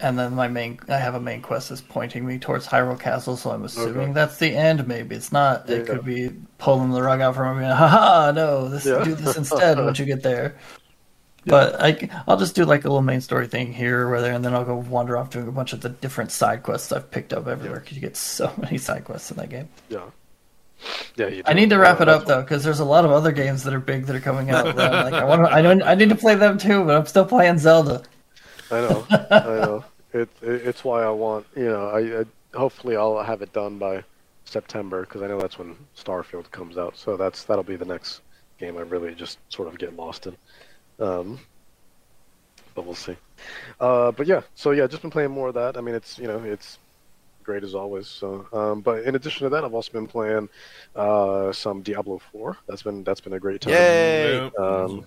and 0.00 0.18
then 0.18 0.34
my 0.34 0.48
main. 0.48 0.78
I 0.88 0.96
have 0.96 1.14
a 1.14 1.20
main 1.20 1.42
quest 1.42 1.68
that's 1.68 1.80
pointing 1.82 2.24
me 2.26 2.38
towards 2.38 2.66
Hyrule 2.66 2.98
Castle, 2.98 3.36
so 3.36 3.50
I'm 3.50 3.64
assuming 3.64 3.96
Okay. 3.98 4.12
that's 4.12 4.38
the 4.38 4.56
end. 4.56 4.86
Maybe 4.88 5.14
it's 5.16 5.32
not. 5.32 5.68
It 5.68 5.80
Yeah. 5.86 5.94
could 5.94 6.04
be 6.04 6.30
pulling 6.58 6.90
the 6.92 7.02
rug 7.02 7.20
out 7.20 7.34
from 7.34 7.58
me. 7.58 7.64
Haha! 7.82 8.30
No, 8.32 8.68
this 8.68 8.86
Yeah. 8.86 9.04
do 9.04 9.14
this 9.14 9.36
instead 9.42 9.78
once 9.78 9.98
you 9.98 10.06
get 10.06 10.22
there. 10.22 10.56
But 11.46 11.80
I, 11.80 12.08
I'll 12.26 12.36
just 12.36 12.54
do 12.54 12.64
like 12.64 12.84
a 12.84 12.88
little 12.88 13.02
main 13.02 13.20
story 13.20 13.46
thing 13.46 13.72
here 13.72 14.08
or 14.08 14.20
there, 14.20 14.32
and 14.32 14.44
then 14.44 14.54
I'll 14.54 14.64
go 14.64 14.76
wander 14.76 15.16
off 15.16 15.30
doing 15.30 15.48
a 15.48 15.52
bunch 15.52 15.72
of 15.72 15.80
the 15.80 15.90
different 15.90 16.32
side 16.32 16.62
quests 16.62 16.92
I've 16.92 17.10
picked 17.10 17.32
up 17.32 17.46
everywhere. 17.46 17.80
Because 17.80 17.96
you 17.96 18.00
get 18.00 18.16
so 18.16 18.52
many 18.60 18.78
side 18.78 19.04
quests 19.04 19.30
in 19.30 19.36
that 19.36 19.50
game. 19.50 19.68
Yeah. 19.88 20.04
Yeah. 21.16 21.28
You 21.28 21.42
I 21.46 21.52
need 21.54 21.70
to 21.70 21.78
wrap 21.78 22.00
it 22.00 22.08
up 22.08 22.26
though, 22.26 22.42
because 22.42 22.64
there's 22.64 22.80
a 22.80 22.84
lot 22.84 23.04
of 23.04 23.10
other 23.10 23.32
games 23.32 23.62
that 23.64 23.74
are 23.74 23.80
big 23.80 24.06
that 24.06 24.16
are 24.16 24.20
coming 24.20 24.50
out. 24.50 24.76
That 24.76 24.94
I'm 24.94 25.12
like, 25.12 25.14
I 25.14 25.24
want 25.24 25.46
to, 25.46 25.52
I 25.52 25.62
don't, 25.62 25.82
I 25.82 25.94
need 25.94 26.08
to 26.10 26.14
play 26.14 26.34
them 26.34 26.58
too, 26.58 26.84
but 26.84 26.96
I'm 26.96 27.06
still 27.06 27.24
playing 27.24 27.58
Zelda. 27.58 28.02
I 28.70 28.80
know. 28.80 29.06
I 29.10 29.38
know. 29.38 29.84
It, 30.12 30.28
it 30.42 30.66
it's 30.66 30.84
why 30.84 31.02
I 31.02 31.10
want 31.10 31.46
you 31.56 31.64
know 31.64 31.88
I, 31.88 32.20
I 32.20 32.24
hopefully 32.56 32.96
I'll 32.96 33.22
have 33.22 33.42
it 33.42 33.52
done 33.52 33.78
by 33.78 34.04
September 34.44 35.02
because 35.02 35.22
I 35.22 35.26
know 35.26 35.40
that's 35.40 35.58
when 35.58 35.76
Starfield 35.96 36.50
comes 36.50 36.78
out. 36.78 36.96
So 36.96 37.16
that's 37.16 37.44
that'll 37.44 37.64
be 37.64 37.76
the 37.76 37.84
next 37.84 38.20
game 38.58 38.76
I 38.76 38.82
really 38.82 39.14
just 39.14 39.38
sort 39.48 39.68
of 39.68 39.78
get 39.78 39.96
lost 39.96 40.26
in. 40.26 40.36
Um, 40.98 41.38
but 42.74 42.84
we'll 42.84 42.94
see. 42.94 43.16
Uh, 43.80 44.12
but 44.12 44.26
yeah, 44.26 44.42
so 44.54 44.70
yeah, 44.70 44.86
just 44.86 45.02
been 45.02 45.10
playing 45.10 45.30
more 45.30 45.48
of 45.48 45.54
that. 45.54 45.76
I 45.76 45.80
mean, 45.80 45.94
it's 45.94 46.18
you 46.18 46.26
know 46.26 46.38
it's 46.42 46.78
great 47.42 47.62
as 47.62 47.74
always. 47.74 48.08
So, 48.08 48.46
um, 48.52 48.80
but 48.80 49.04
in 49.04 49.14
addition 49.14 49.44
to 49.44 49.50
that, 49.50 49.64
I've 49.64 49.74
also 49.74 49.92
been 49.92 50.06
playing 50.06 50.48
uh, 50.96 51.52
some 51.52 51.82
Diablo 51.82 52.20
Four. 52.32 52.56
That's 52.66 52.82
been 52.82 53.04
that's 53.04 53.20
been 53.20 53.34
a 53.34 53.40
great 53.40 53.60
time. 53.60 53.74
Yay! 53.74 54.36
Yeah. 54.36 54.50
Um, 54.58 55.06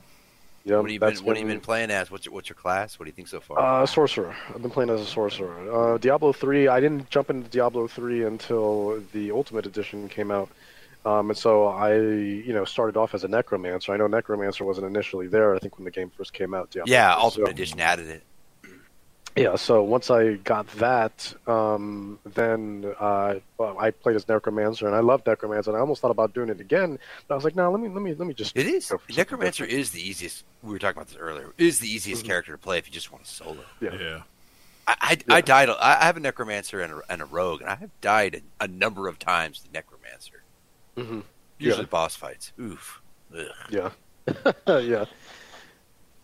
yeah, 0.67 0.75
What 0.75 0.85
have 0.85 0.91
you 0.93 0.99
been 0.99 1.09
that's 1.09 1.21
What 1.21 1.37
have 1.37 1.45
you 1.47 1.53
been 1.53 1.61
playing 1.61 1.91
as? 1.91 2.11
What's 2.11 2.25
your 2.25 2.33
What's 2.33 2.49
your 2.49 2.55
class? 2.55 2.99
What 2.99 3.05
do 3.05 3.09
you 3.09 3.13
think 3.13 3.29
so 3.29 3.39
far? 3.39 3.57
Uh, 3.57 3.85
sorcerer. 3.85 4.35
I've 4.53 4.61
been 4.61 4.71
playing 4.71 4.89
as 4.89 4.99
a 4.99 5.05
sorcerer. 5.05 5.71
Uh, 5.71 5.97
Diablo 5.97 6.33
three. 6.33 6.67
I 6.67 6.79
didn't 6.81 7.09
jump 7.09 7.29
into 7.29 7.49
Diablo 7.49 7.87
three 7.87 8.25
until 8.25 9.01
the 9.13 9.31
Ultimate 9.31 9.65
Edition 9.65 10.09
came 10.09 10.29
out, 10.29 10.49
um, 11.05 11.29
and 11.29 11.37
so 11.37 11.67
I, 11.67 11.95
you 11.95 12.53
know, 12.53 12.65
started 12.65 12.97
off 12.97 13.13
as 13.13 13.23
a 13.23 13.27
necromancer. 13.27 13.93
I 13.93 13.97
know 13.97 14.07
necromancer 14.07 14.63
wasn't 14.65 14.87
initially 14.87 15.27
there. 15.27 15.55
I 15.55 15.59
think 15.59 15.77
when 15.77 15.85
the 15.85 15.91
game 15.91 16.09
first 16.15 16.33
came 16.33 16.53
out. 16.53 16.71
Diablo 16.71 16.91
yeah, 16.91 17.13
3, 17.15 17.23
Ultimate 17.23 17.45
so- 17.47 17.51
Edition 17.51 17.79
added 17.79 18.07
it. 18.09 18.23
Yeah. 19.35 19.55
So 19.55 19.83
once 19.83 20.09
I 20.09 20.33
got 20.33 20.67
that, 20.77 21.31
um, 21.45 22.17
then 22.25 22.91
uh, 22.99 23.35
well, 23.59 23.77
I 23.77 23.91
played 23.91 24.15
as 24.15 24.27
necromancer, 24.27 24.87
and 24.87 24.95
I 24.95 24.99
loved 25.01 25.27
necromancer. 25.27 25.69
And 25.69 25.77
I 25.77 25.79
almost 25.79 26.01
thought 26.01 26.09
about 26.09 26.33
doing 26.33 26.49
it 26.49 26.59
again, 26.59 26.97
but 27.27 27.35
I 27.35 27.37
was 27.37 27.43
like, 27.43 27.55
no, 27.55 27.69
let 27.69 27.79
me 27.79 27.87
let 27.87 28.01
me 28.01 28.15
let 28.15 28.27
me 28.27 28.33
just. 28.33 28.57
It 28.57 28.65
is. 28.65 28.87
go 28.89 28.97
for 28.97 29.03
something 29.03 29.15
Necromancer 29.15 29.65
different. 29.65 29.79
is 29.81 29.91
the 29.91 30.01
easiest. 30.01 30.43
We 30.63 30.71
were 30.71 30.79
talking 30.79 30.97
about 30.97 31.09
this 31.09 31.17
earlier. 31.17 31.53
Is 31.59 31.77
the 31.77 31.87
easiest 31.87 32.23
Mhm. 32.23 32.27
character 32.27 32.51
to 32.53 32.57
play 32.57 32.79
if 32.79 32.87
you 32.87 32.93
just 32.93 33.11
want 33.11 33.25
to 33.25 33.29
solo. 33.31 33.57
Yeah. 33.79 33.93
Yeah. 33.93 34.21
I, 34.87 34.95
I, 35.01 35.11
Yeah. 35.27 35.35
I 35.35 35.41
died. 35.41 35.69
I 35.69 35.75
I 36.01 36.05
have 36.05 36.17
a 36.17 36.19
necromancer 36.19 36.81
and 36.81 36.93
a, 36.93 37.01
and 37.07 37.21
a 37.21 37.25
rogue, 37.25 37.61
and 37.61 37.69
I 37.69 37.75
have 37.75 37.91
died 38.01 38.41
a, 38.59 38.63
a 38.63 38.67
number 38.67 39.07
of 39.07 39.19
times. 39.19 39.61
The 39.61 39.69
necromancer, 39.71 40.36
Mhm. 40.97 41.23
usually 41.59 41.83
Yeah. 41.83 41.87
boss 41.89 42.15
fights. 42.15 42.51
Oof. 42.59 43.01
Ugh. 43.37 43.45
Yeah. 43.69 43.91
yeah. 44.79 45.05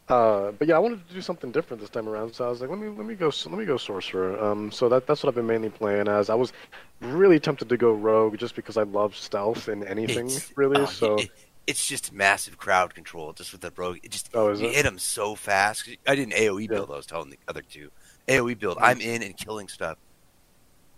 Uh, 0.09 0.51
but 0.51 0.67
yeah, 0.67 0.75
I 0.75 0.79
wanted 0.79 1.07
to 1.07 1.13
do 1.13 1.21
something 1.21 1.51
different 1.51 1.79
this 1.79 1.89
time 1.89 2.09
around, 2.09 2.33
so 2.35 2.45
I 2.45 2.49
was 2.49 2.59
like, 2.59 2.69
let 2.69 2.77
me 2.77 2.89
let 2.89 3.05
me 3.05 3.15
go 3.15 3.31
let 3.45 3.57
me 3.57 3.63
go 3.65 3.77
sorcerer. 3.77 4.37
Um, 4.43 4.69
so 4.71 4.89
that 4.89 5.07
that's 5.07 5.23
what 5.23 5.29
I've 5.29 5.35
been 5.35 5.47
mainly 5.47 5.69
playing 5.69 6.09
as. 6.09 6.29
I 6.29 6.35
was 6.35 6.51
really 6.99 7.39
tempted 7.39 7.69
to 7.69 7.77
go 7.77 7.93
rogue 7.93 8.37
just 8.37 8.53
because 8.55 8.75
I 8.75 8.83
love 8.83 9.15
stealth 9.15 9.69
in 9.69 9.85
anything 9.87 10.25
It's- 10.27 10.51
really. 10.57 10.81
oh, 10.81 10.85
so 10.85 11.15
it- 11.15 11.31
it's 11.65 11.87
just 11.87 12.11
massive 12.11 12.57
crowd 12.57 12.93
control. 12.93 13.31
Just 13.31 13.53
with 13.53 13.61
the 13.61 13.71
rogue, 13.77 13.99
it 14.03 14.11
just 14.11 14.29
Oh, 14.33 14.51
you 14.51 14.67
it? 14.67 14.75
hit 14.75 14.83
them 14.83 14.99
so 14.99 15.33
fast. 15.35 15.87
I 16.05 16.15
didn't 16.15 16.33
AOE 16.33 16.67
build. 16.67 16.91
I 16.91 16.97
was 16.97 17.05
telling 17.05 17.29
the 17.29 17.39
other 17.47 17.61
two 17.61 17.89
AOE 18.27 18.55
build. 18.59 18.77
I'm 18.81 18.99
in 18.99 19.23
and 19.23 19.37
killing 19.37 19.69
stuff. 19.69 19.97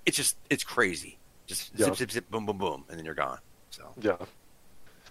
It's 0.07 0.17
just 0.17 0.35
it's 0.49 0.63
crazy. 0.63 1.19
Just 1.45 1.71
Yeah. 1.75 1.85
zip 1.85 1.95
zip 1.97 2.11
zip 2.11 2.31
boom 2.31 2.47
boom 2.47 2.57
boom, 2.57 2.85
and 2.89 2.97
then 2.97 3.05
you're 3.05 3.13
gone. 3.13 3.37
So 3.75 3.93
yeah. 4.01 4.17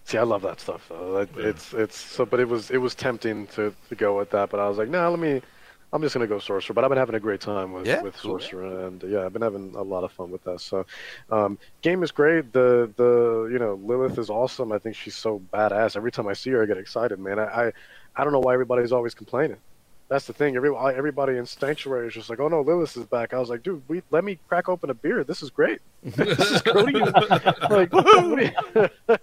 See, 0.05 0.17
I 0.17 0.23
love 0.23 0.41
that 0.43 0.59
stuff 0.59 0.87
though. 0.89 1.17
It, 1.19 1.29
Yeah. 1.35 1.47
It's 1.49 1.73
it's 1.73 1.97
so, 1.97 2.25
but 2.25 2.39
it 2.39 2.47
was 2.47 2.71
it 2.71 2.77
was 2.77 2.95
tempting 2.95 3.47
to, 3.47 3.73
to 3.89 3.95
go 3.95 4.17
with 4.17 4.29
that, 4.31 4.49
but 4.49 4.59
I 4.59 4.67
was 4.69 4.77
like, 4.77 4.89
nah, 4.89 5.07
let 5.09 5.19
me. 5.19 5.41
I'm 5.93 6.01
just 6.01 6.13
gonna 6.13 6.27
go 6.27 6.39
sorcerer, 6.39 6.73
but 6.73 6.83
I've 6.83 6.89
been 6.89 6.97
having 6.97 7.15
a 7.15 7.19
great 7.21 7.39
time 7.41 7.71
with 7.71 7.87
Yeah, 7.87 8.01
with 8.01 8.15
cool. 8.17 8.39
sorcerer, 8.39 8.87
and 8.87 9.01
yeah, 9.03 9.25
I've 9.25 9.31
been 9.33 9.41
having 9.43 9.73
a 9.75 9.81
lot 9.81 10.03
of 10.03 10.11
fun 10.11 10.29
with 10.29 10.43
that. 10.43 10.59
So, 10.59 10.85
um, 11.29 11.57
game 11.81 12.03
is 12.03 12.11
great. 12.11 12.51
The 12.51 12.91
the 12.97 13.49
you 13.51 13.59
know 13.59 13.75
Lilith 13.75 14.17
is 14.17 14.29
awesome. 14.29 14.71
I 14.73 14.79
think 14.79 14.95
she's 14.95 15.15
so 15.15 15.39
badass. 15.53 15.95
Every 15.95 16.11
time 16.11 16.27
I 16.27 16.33
see 16.33 16.49
her, 16.51 16.63
I 16.63 16.65
get 16.65 16.77
excited, 16.77 17.17
man. 17.19 17.39
I 17.39 17.45
I, 17.67 17.71
I 18.15 18.23
don't 18.23 18.33
know 18.33 18.39
why 18.41 18.53
everybody's 18.53 18.91
always 18.91 19.13
complaining. 19.15 19.61
That's 20.07 20.27
the 20.27 20.33
thing. 20.33 20.55
Every 20.55 20.69
everybody 20.75 21.37
in 21.37 21.45
Sanctuary 21.47 22.07
is 22.07 22.13
just 22.13 22.29
like, 22.29 22.39
oh 22.39 22.47
no, 22.47 22.61
Lilith 22.61 22.95
is 22.95 23.05
back. 23.05 23.33
I 23.33 23.39
was 23.39 23.49
like, 23.49 23.63
dude, 23.63 23.81
we 23.87 24.03
let 24.11 24.23
me 24.23 24.37
crack 24.47 24.69
open 24.69 24.89
a 24.91 24.93
beer. 24.93 25.23
This 25.23 25.41
is 25.41 25.49
great. 25.49 25.79
this 26.03 26.39
is 26.51 26.61
great. 26.61 26.95
like, 27.69 27.91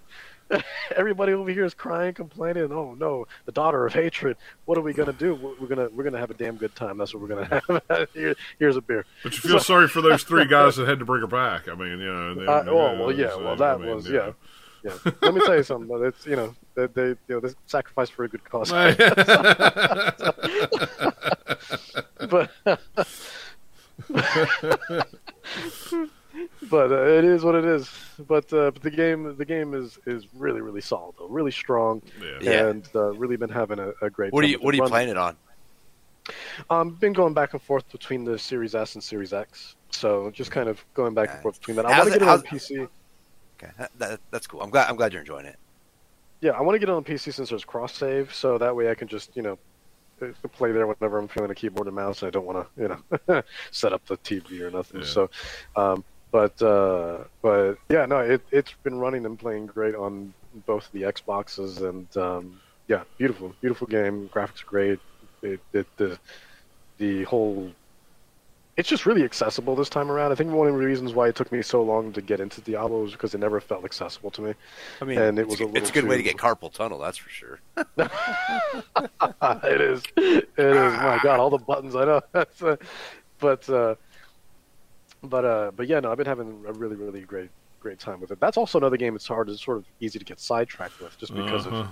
everybody 0.95 1.33
over 1.33 1.49
here 1.49 1.63
is 1.65 1.73
crying, 1.73 2.13
complaining. 2.13 2.71
Oh 2.71 2.93
no, 2.95 3.25
the 3.45 3.51
daughter 3.51 3.85
of 3.85 3.93
hatred. 3.93 4.37
What 4.65 4.77
are 4.77 4.81
we 4.81 4.93
gonna 4.93 5.13
do? 5.13 5.35
We're 5.59 5.67
gonna 5.67 5.89
we're 5.89 6.03
gonna 6.03 6.19
have 6.19 6.31
a 6.31 6.35
damn 6.35 6.57
good 6.57 6.75
time. 6.75 6.97
That's 6.97 7.13
what 7.13 7.21
we're 7.21 7.29
gonna 7.29 7.61
have. 7.89 8.09
Here, 8.13 8.35
here's 8.59 8.75
a 8.77 8.81
beer. 8.81 9.05
But 9.23 9.33
you 9.33 9.39
feel 9.39 9.59
sorry 9.59 9.87
for 9.87 10.01
those 10.01 10.23
three 10.25 10.45
guys 10.45 10.75
that 10.75 10.87
had 10.87 10.99
to 10.99 11.05
bring 11.05 11.21
her 11.21 11.27
back. 11.27 11.67
I 11.69 11.75
mean, 11.75 11.99
you 11.99 12.13
know. 12.13 12.35
They, 12.35 12.45
Uh, 12.45 12.63
oh, 12.67 12.97
well, 12.99 13.11
yeah, 13.11 13.29
so, 13.29 13.43
well, 13.43 13.55
that 13.55 13.75
I 13.75 13.77
mean, 13.77 13.95
was- 13.95 14.09
yeah. 14.09 14.31
Yeah. 14.83 14.97
Let 15.21 15.33
me 15.33 15.41
tell 15.45 15.55
you 15.55 15.63
something. 15.63 15.87
But 15.87 16.01
it's 16.01 16.25
you 16.25 16.35
know 16.35 16.55
they 16.75 16.87
they 16.87 17.07
you 17.09 17.17
know 17.29 17.39
they 17.39 17.49
sacrifice 17.65 18.09
for 18.09 18.25
a 18.25 18.29
good 18.29 18.43
cause. 18.43 18.71
know. 18.71 18.93
but 22.29 22.51
but 26.69 26.91
uh, 26.91 27.05
it 27.05 27.23
is 27.23 27.43
what 27.43 27.55
it 27.55 27.65
is. 27.65 27.89
But 28.27 28.51
uh, 28.53 28.71
but 28.71 28.81
the 28.81 28.91
game 28.91 29.35
the 29.37 29.45
game 29.45 29.73
is 29.73 29.99
is 30.05 30.27
really 30.33 30.61
really 30.61 30.81
solid 30.81 31.15
though, 31.17 31.27
really 31.27 31.51
strong, 31.51 32.01
yeah. 32.21 32.37
Yeah. 32.41 32.67
and 32.67 32.87
uh, 32.95 33.13
really 33.13 33.37
been 33.37 33.49
having 33.49 33.79
a, 33.79 33.91
a 34.01 34.09
great. 34.09 34.33
what 34.33 34.43
are 34.43 34.47
you 34.47 34.57
What 34.59 34.73
are 34.73 34.77
you 34.77 34.83
playing 34.83 35.09
it 35.09 35.17
on? 35.17 35.37
Um, 36.69 36.91
been 36.91 37.13
going 37.13 37.33
back 37.33 37.53
and 37.53 37.61
forth 37.61 37.89
between 37.91 38.23
the 38.23 38.39
Series 38.39 38.75
S 38.75 38.95
and 38.95 39.03
Series 39.03 39.33
X, 39.33 39.75
so 39.89 40.31
just 40.31 40.51
kind 40.51 40.69
of 40.69 40.83
going 40.93 41.13
back 41.13 41.29
and 41.31 41.41
forth 41.41 41.59
between 41.59 41.75
that. 41.77 41.85
I 41.85 41.99
want 41.99 42.13
to 42.13 42.19
get 42.19 42.21
it 42.21 42.27
on 42.27 42.43
how's- 42.45 42.69
PC. 42.69 42.87
Okay, 43.63 43.71
that, 43.77 43.91
that, 43.99 44.19
that's 44.31 44.47
cool. 44.47 44.61
I'm 44.61 44.69
glad. 44.69 44.89
I'm 44.89 44.95
glad 44.95 45.13
you're 45.13 45.21
enjoying 45.21 45.45
it. 45.45 45.57
Yeah, 46.41 46.51
I 46.51 46.61
want 46.61 46.75
to 46.75 46.79
get 46.79 46.89
it 46.89 46.91
on 46.91 47.03
PC 47.03 47.33
since 47.33 47.49
there's 47.49 47.63
cross 47.63 47.95
save, 47.95 48.33
so 48.33 48.57
that 48.57 48.75
way 48.75 48.89
I 48.89 48.95
can 48.95 49.07
just 49.07 49.35
you 49.35 49.41
know 49.41 49.57
uh, 50.21 50.27
play 50.49 50.71
there 50.71 50.85
whenever 50.87 51.17
I'm 51.17 51.27
feeling 51.27 51.51
a 51.51 51.55
keyboard 51.55 51.87
and 51.87 51.95
mouse. 51.95 52.21
And 52.21 52.27
I 52.27 52.31
don't 52.31 52.45
want 52.45 52.67
to 52.75 52.81
you 52.81 52.87
know 53.27 53.43
set 53.71 53.93
up 53.93 54.05
the 54.05 54.17
TV 54.17 54.61
or 54.61 54.71
nothing. 54.71 55.01
Yeah. 55.01 55.07
So, 55.07 55.29
um, 55.75 56.03
but 56.31 56.61
uh, 56.61 57.19
but 57.41 57.77
yeah, 57.89 58.05
no, 58.05 58.19
it 58.19 58.41
it's 58.51 58.73
been 58.83 58.99
running 58.99 59.25
and 59.25 59.39
playing 59.39 59.67
great 59.67 59.95
on 59.95 60.33
both 60.65 60.89
the 60.91 61.03
Xboxes 61.03 61.81
and 61.81 62.15
um, 62.17 62.59
yeah, 62.87 63.03
beautiful, 63.17 63.55
beautiful 63.61 63.87
game. 63.87 64.29
Graphics 64.33 64.63
are 64.63 64.67
great. 64.67 64.99
It, 65.41 65.59
it 65.71 65.87
the 65.97 66.19
the 66.97 67.23
whole 67.23 67.71
it's 68.75 68.89
just 68.89 69.05
really 69.05 69.23
accessible 69.23 69.75
this 69.75 69.89
time 69.89 70.09
around. 70.11 70.31
I 70.31 70.35
think 70.35 70.51
one 70.51 70.67
of 70.67 70.73
the 70.73 70.79
reasons 70.85 71.13
why 71.13 71.27
it 71.27 71.35
took 71.35 71.51
me 71.51 71.61
so 71.61 71.83
long 71.83 72.11
to 72.13 72.21
get 72.21 72.39
into 72.39 72.59
Diablo 72.61 73.03
was 73.03 73.11
because 73.11 73.35
it 73.35 73.39
never 73.39 73.59
felt 73.61 73.85
accessible 73.85 74.31
to 74.31 74.41
me. 74.41 74.53
I 75.01 75.05
mean, 75.05 75.19
And 75.19 75.37
it 75.37 75.43
it's, 75.43 75.51
was 75.51 75.61
a 75.61 75.65
a, 75.65 75.67
it's 75.67 75.75
a 75.75 75.79
little 75.81 75.93
good 76.01 76.09
way 76.09 76.17
to 76.17 76.23
get 76.23 76.37
carpal 76.37 76.73
tunnel. 76.73 76.97
That's 76.99 77.17
for 77.17 77.29
sure. 77.29 77.59
it 77.77 77.91
is. 79.81 80.03
It 80.17 80.49
is. 80.57 80.93
My 80.93 81.19
God, 81.21 81.39
all 81.39 81.49
the 81.49 81.57
buttons. 81.57 81.95
I 81.95 82.05
know. 82.05 82.21
That's, 82.31 82.61
uh, 82.61 82.77
but 83.39 83.67
uh, 83.69 83.95
but 85.21 85.45
uh, 85.45 85.71
but 85.75 85.87
yeah, 85.87 85.99
no, 85.99 86.11
I've 86.11 86.17
been 86.17 86.27
having 86.27 86.63
a 86.67 86.73
really 86.73 86.95
really 86.95 87.21
great 87.21 87.49
great 87.79 87.99
time 87.99 88.21
with 88.21 88.31
it. 88.31 88.39
That's 88.39 88.57
also 88.57 88.77
another 88.77 88.97
game. 88.97 89.15
It's 89.15 89.27
hard. 89.27 89.49
It's 89.49 89.63
sort 89.63 89.77
of 89.77 89.85
easy 89.99 90.19
to 90.19 90.25
get 90.25 90.39
sidetracked 90.39 90.99
with, 91.01 91.17
just 91.17 91.33
because 91.33 91.67
Uh-huh. 91.67 91.77
of 91.81 91.87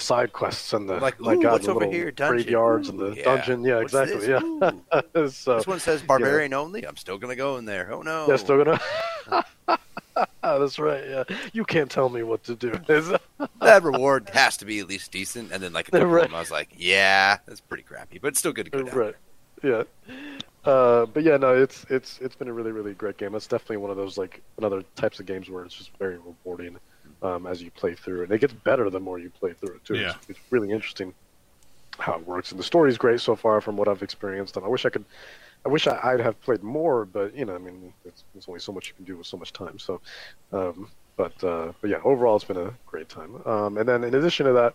side 0.00 0.32
quests 0.32 0.72
and 0.72 0.88
the 0.88 0.96
Like, 0.98 1.20
ooh, 1.20 1.40
God, 1.42 1.52
what's 1.52 1.64
the 1.66 1.70
over 1.72 1.86
little 1.86 2.10
graveyards 2.12 2.88
and 2.88 2.98
the 2.98 3.14
yeah. 3.16 3.22
dungeon. 3.24 3.62
Yeah, 3.64 3.76
What's 3.78 3.92
exactly. 3.94 4.26
this? 4.26 4.28
Yeah. 4.28 5.00
So 5.30 5.56
this 5.56 5.66
one 5.66 5.80
says 5.80 6.02
barbarian 6.02 6.52
only. 6.54 6.86
I'm 6.86 6.96
still 6.96 7.18
gonna 7.18 7.36
go 7.36 7.56
in 7.58 7.64
there. 7.64 7.92
Oh 7.92 8.02
no. 8.02 8.26
yeah, 8.28 8.36
still 8.36 8.64
gonna. 8.64 8.80
That's 10.42 10.78
right. 10.78 11.04
Yeah, 11.08 11.24
you 11.52 11.64
can't 11.64 11.90
tell 11.90 12.08
me 12.08 12.22
what 12.22 12.42
to 12.44 12.54
do. 12.54 12.72
That 13.60 13.82
reward 13.82 14.28
has 14.34 14.56
to 14.58 14.64
be 14.66 14.80
at 14.80 14.88
least 14.88 15.12
decent. 15.12 15.52
And 15.52 15.62
then 15.62 15.72
like 15.72 15.88
a 15.88 15.90
couple 15.92 16.08
Right. 16.08 16.24
of 16.24 16.30
them, 16.30 16.36
I 16.36 16.40
was 16.40 16.50
like, 16.50 16.70
yeah, 16.76 17.38
that's 17.46 17.60
pretty 17.60 17.82
crappy, 17.84 18.18
but 18.18 18.28
it's 18.28 18.38
still 18.38 18.52
good 18.52 18.64
to 18.66 18.70
go 18.70 18.82
down. 18.82 18.94
right. 18.96 19.14
Yeah. 19.62 19.82
Uh, 20.64 21.06
but 21.06 21.22
yeah, 21.22 21.36
no, 21.38 21.54
it's 21.54 21.86
it's 21.88 22.18
it's 22.20 22.34
been 22.34 22.48
a 22.48 22.52
really 22.52 22.72
really 22.72 22.92
great 22.94 23.16
game. 23.16 23.34
It's 23.34 23.46
definitely 23.46 23.78
one 23.78 23.90
of 23.90 23.96
those 23.96 24.18
like 24.18 24.42
another 24.58 24.82
types 24.96 25.20
of 25.20 25.26
games 25.26 25.48
where 25.48 25.64
it's 25.64 25.74
just 25.74 25.90
very 25.98 26.18
rewarding 26.18 26.76
um, 27.22 27.46
as 27.46 27.62
you 27.62 27.70
play 27.70 27.94
through, 27.94 28.22
and 28.24 28.32
it 28.32 28.40
gets 28.40 28.52
better 28.52 28.90
the 28.90 29.00
more 29.00 29.18
you 29.18 29.30
play 29.30 29.52
through 29.52 29.76
it 29.76 29.84
too. 29.84 29.96
Yeah. 29.96 30.14
It's, 30.16 30.30
it's 30.30 30.40
really 30.50 30.70
interesting 30.70 31.14
how 31.98 32.14
it 32.14 32.26
works, 32.26 32.50
and 32.50 32.58
the 32.58 32.64
story's 32.64 32.96
great 32.96 33.20
so 33.20 33.36
far 33.36 33.60
from 33.60 33.76
what 33.76 33.88
I've 33.88 34.02
experienced. 34.02 34.56
And 34.56 34.64
I 34.64 34.68
wish 34.68 34.86
I 34.86 34.90
could, 34.90 35.04
I 35.66 35.68
wish 35.68 35.86
I, 35.86 35.98
I'd 36.02 36.20
have 36.20 36.40
played 36.40 36.62
more, 36.62 37.04
but 37.04 37.34
you 37.34 37.44
know, 37.44 37.54
I 37.54 37.58
mean, 37.58 37.92
it's, 38.04 38.24
there's 38.32 38.48
only 38.48 38.60
so 38.60 38.72
much 38.72 38.88
you 38.88 38.94
can 38.94 39.04
do 39.04 39.16
with 39.16 39.26
so 39.26 39.36
much 39.36 39.52
time. 39.52 39.78
So, 39.78 40.00
um, 40.52 40.88
but 41.16 41.44
uh, 41.44 41.72
but 41.80 41.90
yeah, 41.90 42.00
overall, 42.04 42.36
it's 42.36 42.44
been 42.44 42.56
a 42.56 42.72
great 42.86 43.08
time. 43.08 43.40
Um, 43.44 43.76
and 43.76 43.86
then 43.86 44.04
in 44.04 44.14
addition 44.14 44.46
to 44.46 44.52
that, 44.54 44.74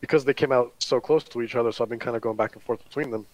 because 0.00 0.24
they 0.24 0.34
came 0.34 0.52
out 0.52 0.72
so 0.78 1.00
close 1.00 1.24
to 1.24 1.42
each 1.42 1.54
other, 1.54 1.70
so 1.72 1.84
I've 1.84 1.90
been 1.90 1.98
kind 1.98 2.16
of 2.16 2.22
going 2.22 2.36
back 2.36 2.54
and 2.54 2.62
forth 2.62 2.82
between 2.82 3.10
them. 3.10 3.26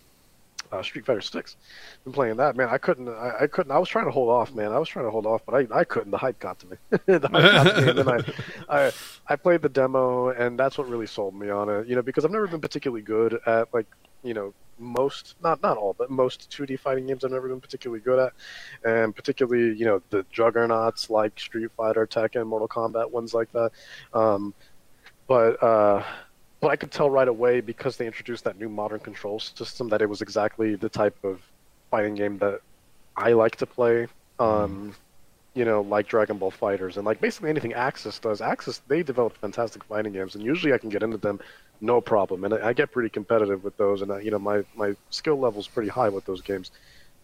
Uh, 0.70 0.82
Street 0.82 1.06
Fighter 1.06 1.20
Six, 1.20 1.56
been 2.04 2.12
playing 2.12 2.36
that. 2.36 2.56
Man, 2.56 2.68
I 2.68 2.78
couldn't. 2.78 3.08
I, 3.08 3.32
I 3.42 3.46
couldn't. 3.46 3.72
I 3.72 3.78
was 3.78 3.88
trying 3.88 4.04
to 4.04 4.10
hold 4.10 4.28
off, 4.30 4.54
man. 4.54 4.72
I 4.72 4.78
was 4.78 4.88
trying 4.88 5.06
to 5.06 5.10
hold 5.10 5.26
off, 5.26 5.42
but 5.46 5.54
I, 5.54 5.80
I 5.80 5.84
couldn't. 5.84 6.10
The 6.10 6.18
hype 6.18 6.38
got 6.38 6.58
to 6.60 6.66
me. 6.66 6.76
the 7.06 7.28
hype 7.30 7.30
got 7.30 7.64
to 7.64 7.82
me, 7.82 7.88
and 7.88 7.98
then 7.98 8.08
I, 8.08 8.22
I 8.86 8.92
I 9.28 9.36
played 9.36 9.62
the 9.62 9.68
demo, 9.68 10.28
and 10.28 10.58
that's 10.58 10.78
what 10.78 10.88
really 10.88 11.06
sold 11.06 11.34
me 11.34 11.50
on 11.50 11.68
it. 11.68 11.86
You 11.86 11.96
know, 11.96 12.02
because 12.02 12.24
I've 12.24 12.30
never 12.30 12.46
been 12.46 12.60
particularly 12.60 13.02
good 13.02 13.38
at 13.46 13.72
like 13.72 13.86
you 14.22 14.34
know 14.34 14.52
most 14.78 15.34
not 15.42 15.60
not 15.62 15.76
all 15.76 15.92
but 15.92 16.10
most 16.10 16.50
2D 16.50 16.78
fighting 16.78 17.06
games 17.06 17.24
I've 17.24 17.32
never 17.32 17.48
been 17.48 17.60
particularly 17.60 18.00
good 18.00 18.18
at, 18.18 18.32
and 18.84 19.14
particularly 19.14 19.76
you 19.76 19.84
know 19.84 20.02
the 20.10 20.24
juggernauts 20.30 21.10
like 21.10 21.38
Street 21.38 21.70
Fighter, 21.76 22.06
Tekken, 22.06 22.46
Mortal 22.46 22.68
Kombat 22.68 23.10
ones 23.10 23.34
like 23.34 23.50
that. 23.52 23.70
Um, 24.12 24.54
but 25.26 25.62
uh, 25.62 26.02
but 26.60 26.68
I 26.68 26.76
could 26.76 26.90
tell 26.90 27.08
right 27.08 27.28
away 27.28 27.60
because 27.60 27.96
they 27.96 28.06
introduced 28.06 28.44
that 28.44 28.58
new 28.58 28.68
modern 28.68 29.00
control 29.00 29.38
system 29.38 29.88
that 29.90 30.02
it 30.02 30.08
was 30.08 30.22
exactly 30.22 30.74
the 30.74 30.88
type 30.88 31.16
of 31.24 31.40
fighting 31.90 32.14
game 32.14 32.38
that 32.38 32.60
I 33.16 33.32
like 33.32 33.56
to 33.56 33.66
play. 33.66 34.06
Um, 34.38 34.94
you 35.54 35.64
know, 35.64 35.80
like 35.80 36.06
Dragon 36.06 36.38
Ball 36.38 36.52
FighterZ 36.52 36.96
and 36.96 37.04
like 37.04 37.20
basically 37.20 37.50
anything 37.50 37.74
Arc 37.74 37.96
Sys 37.96 38.20
does. 38.20 38.40
Arc 38.40 38.62
Sys 38.62 38.80
they 38.86 39.02
develop 39.02 39.36
fantastic 39.36 39.82
fighting 39.84 40.12
games, 40.12 40.34
and 40.34 40.44
usually 40.44 40.72
I 40.72 40.78
can 40.78 40.88
get 40.88 41.02
into 41.02 41.16
them 41.16 41.40
no 41.80 42.00
problem, 42.00 42.44
and 42.44 42.54
I 42.54 42.68
I 42.68 42.72
get 42.72 42.92
pretty 42.92 43.08
competitive 43.08 43.64
with 43.64 43.76
those, 43.76 44.02
and 44.02 44.10
uh, 44.10 44.16
you 44.18 44.30
know 44.30 44.38
my 44.38 44.64
my 44.76 44.94
skill 45.10 45.38
level 45.38 45.60
is 45.60 45.68
pretty 45.68 45.88
high 45.88 46.08
with 46.08 46.24
those 46.26 46.42
games. 46.42 46.70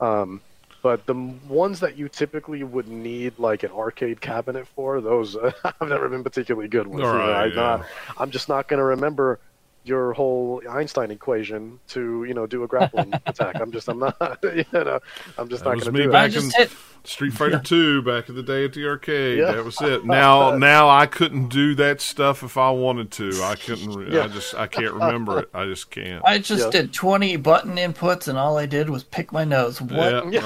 Um, 0.01 0.41
but 0.85 1.07
the 1.07 1.15
ones 1.49 1.81
that 1.81 1.97
you 1.97 2.11
typically 2.11 2.63
would 2.63 2.89
need 2.89 3.39
like 3.39 3.63
an 3.63 3.71
arcade 3.71 4.21
cabinet 4.21 4.69
for, 4.69 5.01
those 5.01 5.35
I've 5.65 5.89
never 5.89 6.11
been 6.11 6.23
particularly 6.23 6.69
good 6.69 6.87
with. 6.87 7.03
Right, 7.03 7.45
I, 7.45 7.47
yeah. 7.47 7.85
I'm 8.19 8.31
just 8.31 8.51
not 8.51 8.69
going 8.69 8.81
to 8.81 8.85
remember 8.85 9.41
your 9.85 10.13
whole 10.15 10.63
Einstein 10.69 11.11
equation 11.11 11.79
to 11.89 12.25
you 12.25 12.35
know 12.35 12.47
do 12.47 12.63
a 12.63 12.67
grappling 12.69 13.13
attack. 13.27 13.57
I'm 13.61 13.71
just 13.73 13.89
I'm 13.89 13.99
not 13.99 14.17
you 14.43 14.65
know 14.73 14.99
I'm 15.39 15.49
just 15.49 15.65
That 15.65 15.71
not 15.77 15.81
going 15.83 15.95
to 15.95 16.03
do 16.05 16.11
back 16.11 16.31
that. 16.33 16.41
I 16.43 16.45
in- 16.45 16.51
hit. 16.51 16.71
Street 17.07 17.35
Fighter 17.35 17.59
Two 17.63 18.01
back 18.01 18.31
in 18.31 18.35
the 18.35 18.43
day 18.43 18.65
at 18.65 18.73
the 18.73 18.87
arcade. 18.89 19.39
Yeah. 19.39 19.53
That 19.53 19.63
was 19.63 19.79
it. 19.83 20.07
Now, 20.07 20.57
now 20.57 20.89
I 20.89 21.05
couldn't 21.05 21.49
do 21.49 21.75
that 21.75 22.01
stuff 22.01 22.43
if 22.43 22.57
I 22.57 22.71
wanted 22.71 23.11
to. 23.13 23.43
I 23.43 23.57
couldn't. 23.57 23.93
Re- 23.93 24.19
I 24.19 24.27
just 24.29 24.55
I 24.55 24.67
can't 24.67 24.95
remember 24.95 25.41
it. 25.41 25.51
I 25.53 25.67
just 25.67 25.91
can't. 25.91 26.25
I 26.25 26.39
just 26.39 26.65
Yeah. 26.65 26.71
did 26.81 26.95
20 26.95 27.37
button 27.37 27.77
inputs, 27.77 28.27
and 28.27 28.39
all 28.39 28.57
I 28.57 28.65
did 28.65 28.89
was 28.89 29.05
pick 29.05 29.33
my 29.33 29.45
nose. 29.45 29.83
What? 29.83 30.33
Yeah. 30.33 30.41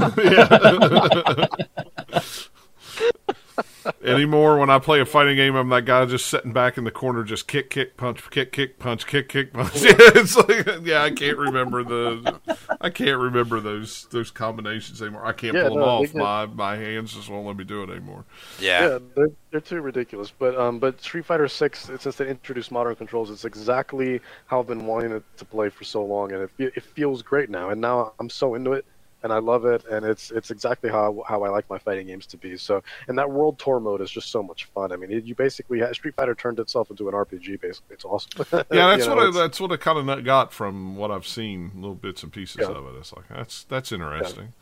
Uh, 0.00 0.10
yeah. 2.10 2.28
Anymore, 4.04 4.58
when 4.58 4.70
I 4.70 4.78
play 4.78 5.00
a 5.00 5.04
fighting 5.04 5.36
game, 5.36 5.54
I'm 5.56 5.68
that 5.70 5.84
guy 5.84 6.04
just 6.06 6.26
sitting 6.26 6.52
back 6.52 6.78
in 6.78 6.84
the 6.84 6.90
corner, 6.90 7.24
just 7.24 7.48
kick, 7.48 7.70
kick, 7.70 7.96
punch, 7.96 8.30
kick, 8.30 8.52
kick, 8.52 8.78
punch, 8.78 9.06
kick, 9.06 9.28
kick, 9.28 9.52
punch. 9.52 9.72
Yeah, 9.82 9.94
it's 9.98 10.36
like, 10.36 10.66
yeah, 10.86 11.02
I 11.02 11.10
can't 11.10 11.36
remember 11.38 11.82
the, 11.84 12.40
I 12.80 12.90
can't 12.90 13.18
remember 13.20 13.60
those 13.60 14.06
those 14.10 14.30
combinations 14.30 15.02
anymore. 15.02 15.24
I 15.26 15.32
can't 15.32 15.54
Yeah, 15.54 15.68
pull 15.68 15.76
them 15.76 15.80
no, 15.80 15.98
they 15.98 16.06
off. 16.06 16.12
get- 16.12 16.14
My 16.14 16.46
my 16.46 16.76
hands 16.76 17.14
just 17.14 17.28
won't 17.28 17.46
let 17.46 17.56
me 17.56 17.64
do 17.64 17.82
it 17.82 17.90
anymore. 17.90 18.24
Yeah. 18.58 18.88
Yeah, 18.88 18.98
they're, 19.16 19.30
they're 19.50 19.60
too 19.60 19.80
ridiculous. 19.80 20.32
But 20.36 20.56
um, 20.58 20.78
but 20.78 21.00
Street 21.02 21.24
Fighter 21.24 21.48
Six, 21.48 21.90
since 21.98 22.16
they 22.16 22.28
introduced 22.28 22.70
modern 22.72 22.94
controls, 22.96 23.30
it's 23.30 23.44
exactly 23.44 24.20
how 24.46 24.60
I've 24.60 24.66
been 24.66 24.86
wanting 24.86 25.12
it 25.12 25.24
to 25.38 25.44
play 25.44 25.68
for 25.68 25.84
so 25.84 26.04
long, 26.04 26.32
and 26.32 26.42
it 26.58 26.72
it 26.76 26.82
feels 26.82 27.22
great 27.22 27.50
now. 27.50 27.70
And 27.70 27.80
now 27.80 28.12
I'm 28.20 28.30
so 28.30 28.54
into 28.54 28.72
it, 28.72 28.84
and 29.22 29.32
I 29.32 29.38
love 29.38 29.64
it, 29.64 29.84
and 29.86 30.04
it's 30.04 30.30
it's 30.30 30.50
exactly 30.50 30.90
how 30.90 31.22
how 31.26 31.42
I 31.44 31.48
like 31.48 31.68
my 31.70 31.78
fighting 31.78 32.06
games 32.06 32.26
to 32.26 32.36
be. 32.36 32.56
So, 32.56 32.82
and 33.08 33.18
that 33.18 33.30
World 33.30 33.58
Tour 33.58 33.80
mode 33.80 34.00
is 34.00 34.10
just 34.10 34.30
so 34.30 34.42
much 34.42 34.64
fun. 34.66 34.92
I 34.92 34.96
mean, 34.96 35.10
it, 35.12 35.24
you 35.24 35.34
basically 35.34 35.80
Street 35.94 36.14
Fighter 36.14 36.34
turned 36.34 36.58
itself 36.58 36.90
into 36.90 37.08
an 37.08 37.14
RPG. 37.14 37.56
Basically, 37.60 37.94
it's 37.94 38.04
awesome. 38.04 38.30
Yeah, 38.70 38.86
that's 38.96 39.06
You 39.06 39.10
know, 39.10 39.16
what 39.16 39.28
I, 39.28 39.30
that's 39.30 39.60
what 39.60 39.72
I 39.72 39.76
kind 39.76 40.08
of 40.10 40.24
got 40.24 40.52
from 40.52 40.96
what 40.96 41.10
I've 41.10 41.26
seen, 41.26 41.72
little 41.74 41.94
bits 41.94 42.22
and 42.22 42.32
pieces 42.32 42.60
Yeah. 42.62 42.66
of 42.68 42.86
it. 42.86 42.98
It's 42.98 43.12
like 43.12 43.28
that's 43.28 43.64
that's 43.64 43.92
interesting. 43.92 44.52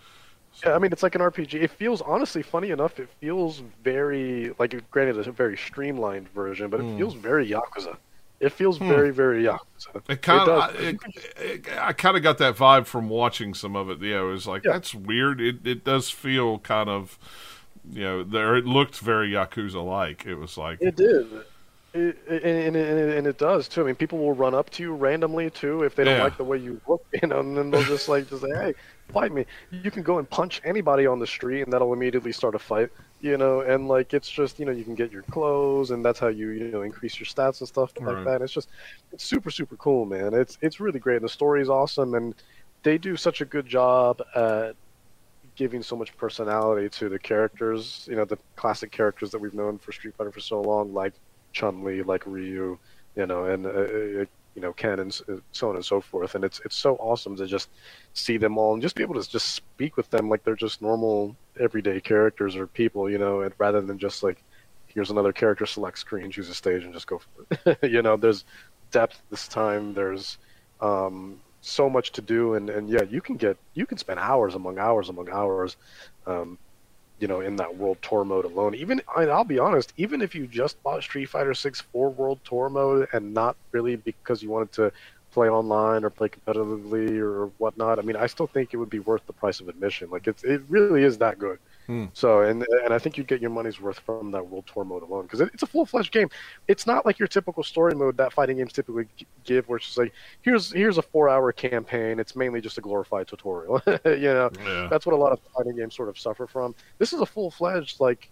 Yeah, 0.64 0.74
I 0.74 0.78
mean, 0.78 0.92
it's 0.92 1.02
like 1.02 1.14
an 1.14 1.22
RPG. 1.22 1.62
It 1.62 1.70
feels, 1.70 2.02
honestly, 2.02 2.42
funny 2.42 2.70
enough, 2.70 2.98
it 3.00 3.08
feels 3.20 3.62
very, 3.82 4.52
like, 4.58 4.74
granted, 4.90 5.16
it's 5.16 5.28
a 5.28 5.32
very 5.32 5.56
streamlined 5.56 6.28
version, 6.30 6.68
but 6.68 6.80
it 6.80 6.86
Hmm. 6.86 6.96
feels 6.98 7.14
very 7.14 7.48
Yakuza. 7.48 7.96
It 8.40 8.52
feels 8.52 8.78
hmm. 8.78 8.88
very, 8.88 9.12
very 9.12 9.44
Yakuza. 9.44 10.02
It 10.08 10.22
kind 10.22 10.48
of, 10.48 10.58
I, 10.60 10.68
it, 10.78 10.98
it, 11.36 11.66
I 11.78 11.92
kind 11.92 12.16
of 12.16 12.22
got 12.22 12.38
that 12.38 12.56
vibe 12.56 12.86
from 12.86 13.10
watching 13.10 13.52
some 13.52 13.76
of 13.76 13.90
it. 13.90 14.00
Yeah, 14.00 14.20
it 14.20 14.24
was 14.24 14.46
like 14.46 14.64
Yeah. 14.64 14.72
that's 14.72 14.94
weird. 14.94 15.40
It 15.40 15.66
it 15.66 15.84
does 15.84 16.08
feel 16.10 16.58
kind 16.58 16.88
of, 16.88 17.18
you 17.92 18.02
know, 18.02 18.24
there 18.24 18.56
it 18.56 18.64
looked 18.64 18.98
very 18.98 19.30
yakuza 19.30 19.84
like. 19.84 20.24
It 20.24 20.36
was 20.36 20.56
like, 20.56 20.78
It 20.80 20.96
did. 20.96 21.26
It, 21.92 22.18
and, 22.28 22.76
and, 22.76 22.76
and, 22.76 23.10
and 23.12 23.26
it 23.26 23.36
does 23.36 23.68
too. 23.68 23.82
I 23.82 23.84
mean, 23.86 23.96
people 23.96 24.18
will 24.18 24.32
run 24.32 24.54
up 24.54 24.70
to 24.70 24.82
you 24.82 24.94
randomly 24.94 25.50
too 25.50 25.82
if 25.82 25.96
they 25.96 26.04
don't 26.04 26.18
Yeah. 26.18 26.20
like 26.20 26.36
the 26.36 26.44
way 26.44 26.56
you 26.56 26.80
look, 26.86 27.00
you 27.20 27.26
know, 27.28 27.40
and 27.40 27.56
then 27.56 27.70
they'll 27.70 27.82
just 27.84 28.06
like 28.06 28.28
just 28.28 28.42
say, 28.42 28.48
"Hey, 28.62 28.74
fight 29.12 29.32
me." 29.32 29.44
You 29.70 29.90
can 29.90 30.04
go 30.04 30.18
and 30.18 30.30
punch 30.30 30.60
anybody 30.62 31.06
on 31.06 31.18
the 31.18 31.26
street, 31.26 31.62
and 31.62 31.72
that'll 31.72 31.92
immediately 31.92 32.30
start 32.30 32.54
a 32.54 32.60
fight, 32.60 32.90
you 33.18 33.36
know. 33.36 33.62
And 33.62 33.88
like 33.88 34.14
it's 34.14 34.30
just 34.30 34.60
you 34.60 34.66
know 34.66 34.72
you 34.72 34.84
can 34.84 34.94
get 34.94 35.10
your 35.10 35.24
clothes, 35.24 35.90
and 35.90 36.04
that's 36.04 36.20
how 36.20 36.28
you 36.28 36.50
you 36.50 36.70
know 36.70 36.82
increase 36.82 37.18
your 37.18 37.26
stats 37.26 37.58
and 37.60 37.66
stuff 37.68 37.92
like 38.06 38.18
Right. 38.18 38.24
that. 38.24 38.40
It's 38.40 38.52
just 38.52 38.70
it's 39.10 39.24
super 39.24 39.50
super 39.50 39.76
cool, 39.76 40.06
man. 40.06 40.32
It's 40.32 40.56
it's 40.62 40.78
really 40.78 41.00
great. 41.00 41.16
And 41.16 41.24
the 41.24 41.28
story's 41.28 41.68
awesome, 41.68 42.14
and 42.14 42.40
they 42.84 42.98
do 42.98 43.16
such 43.16 43.40
a 43.40 43.44
good 43.44 43.66
job 43.66 44.20
at 44.36 44.76
giving 45.56 45.82
so 45.82 45.96
much 45.96 46.16
personality 46.16 46.88
to 46.88 47.08
the 47.08 47.18
characters, 47.18 48.04
you 48.08 48.16
know, 48.16 48.24
the 48.24 48.38
classic 48.56 48.92
characters 48.92 49.30
that 49.30 49.38
we've 49.40 49.54
known 49.54 49.78
for 49.78 49.92
Street 49.92 50.14
Fighter 50.16 50.32
for 50.32 50.40
so 50.40 50.60
long, 50.60 50.92
like 50.92 51.18
Chun 51.52 51.84
Li, 51.84 52.02
like 52.02 52.26
Ryu, 52.26 52.78
you 53.16 53.26
know, 53.26 53.44
and 53.44 53.66
uh, 53.66 53.70
uh, 53.70 54.24
you 54.54 54.62
know 54.62 54.72
Ken 54.72 54.98
and 55.00 55.20
uh, 55.28 55.36
so 55.52 55.68
on 55.68 55.76
and 55.76 55.84
so 55.84 56.00
forth. 56.00 56.34
And 56.34 56.44
it's 56.44 56.60
it's 56.64 56.76
so 56.76 56.96
awesome 56.96 57.36
to 57.36 57.46
just 57.46 57.68
see 58.14 58.36
them 58.36 58.58
all 58.58 58.72
and 58.72 58.82
just 58.82 58.96
be 58.96 59.02
able 59.02 59.20
to 59.20 59.28
just 59.28 59.54
speak 59.54 59.96
with 59.96 60.10
them 60.10 60.28
like 60.28 60.44
they're 60.44 60.56
just 60.56 60.82
normal 60.82 61.36
everyday 61.58 62.00
characters 62.00 62.56
or 62.56 62.66
people, 62.66 63.10
you 63.10 63.18
know, 63.18 63.40
and 63.40 63.54
rather 63.58 63.80
than 63.80 63.98
just 63.98 64.22
like 64.22 64.42
here's 64.86 65.10
another 65.10 65.32
character, 65.32 65.66
select 65.66 65.98
screen, 65.98 66.30
choose 66.30 66.48
a 66.48 66.54
stage, 66.54 66.84
and 66.84 66.92
just 66.92 67.06
go 67.06 67.18
for 67.18 67.46
it. 67.50 67.78
you 67.90 68.02
know, 68.02 68.16
there's 68.16 68.44
depth 68.90 69.22
this 69.30 69.46
time. 69.48 69.94
There's 69.94 70.38
um, 70.80 71.40
so 71.60 71.88
much 71.88 72.12
to 72.12 72.22
do, 72.22 72.54
and, 72.54 72.70
and 72.70 72.88
yeah, 72.88 73.02
you 73.02 73.20
can 73.20 73.36
get 73.36 73.56
you 73.74 73.86
can 73.86 73.98
spend 73.98 74.18
hours 74.18 74.54
among 74.54 74.78
hours 74.78 75.08
among 75.08 75.28
hours, 75.30 75.76
um, 76.26 76.58
you 77.20 77.28
know, 77.28 77.40
in 77.40 77.56
that 77.56 77.76
World 77.76 77.98
Tour 78.02 78.24
mode 78.24 78.46
alone. 78.46 78.74
Even 78.74 79.00
I'll 79.14 79.44
be 79.44 79.58
honest, 79.58 79.92
even 79.96 80.22
if 80.22 80.34
you 80.34 80.46
just 80.46 80.82
bought 80.82 81.02
Street 81.02 81.26
Fighter 81.26 81.54
Six 81.54 81.80
for 81.80 82.10
World 82.10 82.40
Tour 82.44 82.68
mode 82.70 83.08
and 83.12 83.34
not 83.34 83.56
really 83.72 83.96
because 83.96 84.42
you 84.42 84.50
wanted 84.50 84.72
to 84.72 84.92
play 85.30 85.48
online 85.48 86.02
or 86.02 86.10
play 86.10 86.28
competitively 86.28 87.18
or 87.18 87.46
whatnot, 87.58 87.98
I 87.98 88.02
mean, 88.02 88.16
I 88.16 88.26
still 88.26 88.46
think 88.46 88.72
it 88.72 88.78
would 88.78 88.90
be 88.90 88.98
worth 88.98 89.24
the 89.26 89.32
price 89.34 89.60
of 89.60 89.68
admission. 89.68 90.10
Like 90.10 90.26
it's 90.26 90.42
it 90.44 90.62
really 90.68 91.04
is 91.04 91.18
that 91.18 91.38
good. 91.38 91.58
Hmm. 91.90 92.04
So 92.12 92.42
and 92.42 92.64
and 92.84 92.94
I 92.94 93.00
think 93.00 93.18
you 93.18 93.24
get 93.24 93.40
your 93.40 93.50
money's 93.50 93.80
worth 93.80 93.98
from 93.98 94.30
that 94.30 94.46
World 94.46 94.64
Tour 94.72 94.84
mode 94.84 95.02
alone 95.02 95.24
because 95.24 95.40
it, 95.40 95.50
it's 95.52 95.64
a 95.64 95.66
full 95.66 95.84
fledged 95.84 96.12
game. 96.12 96.28
It's 96.68 96.86
not 96.86 97.04
like 97.04 97.18
your 97.18 97.26
typical 97.26 97.64
story 97.64 97.96
mode 97.96 98.16
that 98.18 98.32
fighting 98.32 98.58
games 98.58 98.72
typically 98.72 99.08
give, 99.42 99.68
where 99.68 99.78
it's 99.78 99.86
just 99.86 99.98
like 99.98 100.12
here's 100.42 100.70
here's 100.70 100.98
a 100.98 101.02
four 101.02 101.28
hour 101.28 101.50
campaign. 101.50 102.20
It's 102.20 102.36
mainly 102.36 102.60
just 102.60 102.78
a 102.78 102.80
glorified 102.80 103.26
tutorial. 103.26 103.82
you 104.04 104.32
know, 104.32 104.50
yeah, 104.64 104.86
that's 104.88 105.04
what 105.04 105.16
a 105.16 105.18
lot 105.18 105.32
of 105.32 105.40
fighting 105.56 105.74
games 105.74 105.96
sort 105.96 106.08
of 106.08 106.16
suffer 106.16 106.46
from. 106.46 106.76
This 106.98 107.12
is 107.12 107.20
a 107.20 107.26
full 107.26 107.50
fledged 107.50 107.98
like. 107.98 108.30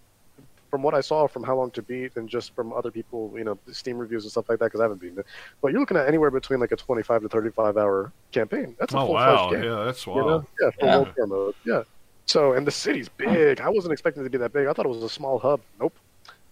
From 0.70 0.82
what 0.82 0.92
I 0.94 1.00
saw 1.00 1.26
from 1.26 1.42
How 1.44 1.56
Long 1.56 1.70
to 1.70 1.80
Beat 1.80 2.16
and 2.16 2.28
just 2.28 2.54
from 2.54 2.74
other 2.74 2.90
people, 2.90 3.32
you 3.34 3.42
know, 3.42 3.58
Steam 3.72 3.96
reviews 3.96 4.24
and 4.24 4.30
stuff 4.30 4.50
like 4.50 4.58
that, 4.58 4.66
because 4.66 4.80
I 4.80 4.84
haven't 4.84 5.00
beaten 5.00 5.18
it. 5.18 5.24
But 5.62 5.72
you're 5.72 5.80
looking 5.80 5.96
at 5.96 6.06
anywhere 6.06 6.30
between 6.30 6.60
like 6.60 6.72
a 6.72 6.76
25 6.76 7.22
to 7.22 7.28
35 7.30 7.78
hour 7.78 8.12
campaign. 8.32 8.76
That's 8.78 8.92
a 8.92 8.98
oh 8.98 9.06
full 9.06 9.14
wow, 9.14 9.48
fledged 9.48 9.62
game. 9.62 9.72
yeah, 9.72 9.84
that's 9.84 10.06
You 10.06 10.12
wild. 10.12 10.26
know? 10.26 10.46
Yeah, 10.60 10.70
for 10.78 10.84
Yeah. 10.84 10.96
World 10.98 11.12
Tour 11.16 11.26
mode. 11.26 11.54
Yeah. 11.64 11.82
So, 12.28 12.52
and 12.52 12.66
the 12.66 12.70
city's 12.70 13.08
big. 13.08 13.60
I 13.60 13.70
wasn't 13.70 13.92
expecting 13.92 14.22
it 14.22 14.24
to 14.24 14.30
be 14.30 14.36
that 14.38 14.52
big. 14.52 14.66
I 14.66 14.74
thought 14.74 14.84
it 14.84 14.90
was 14.90 15.02
a 15.02 15.08
small 15.08 15.38
hub. 15.38 15.62
Nope. 15.80 15.94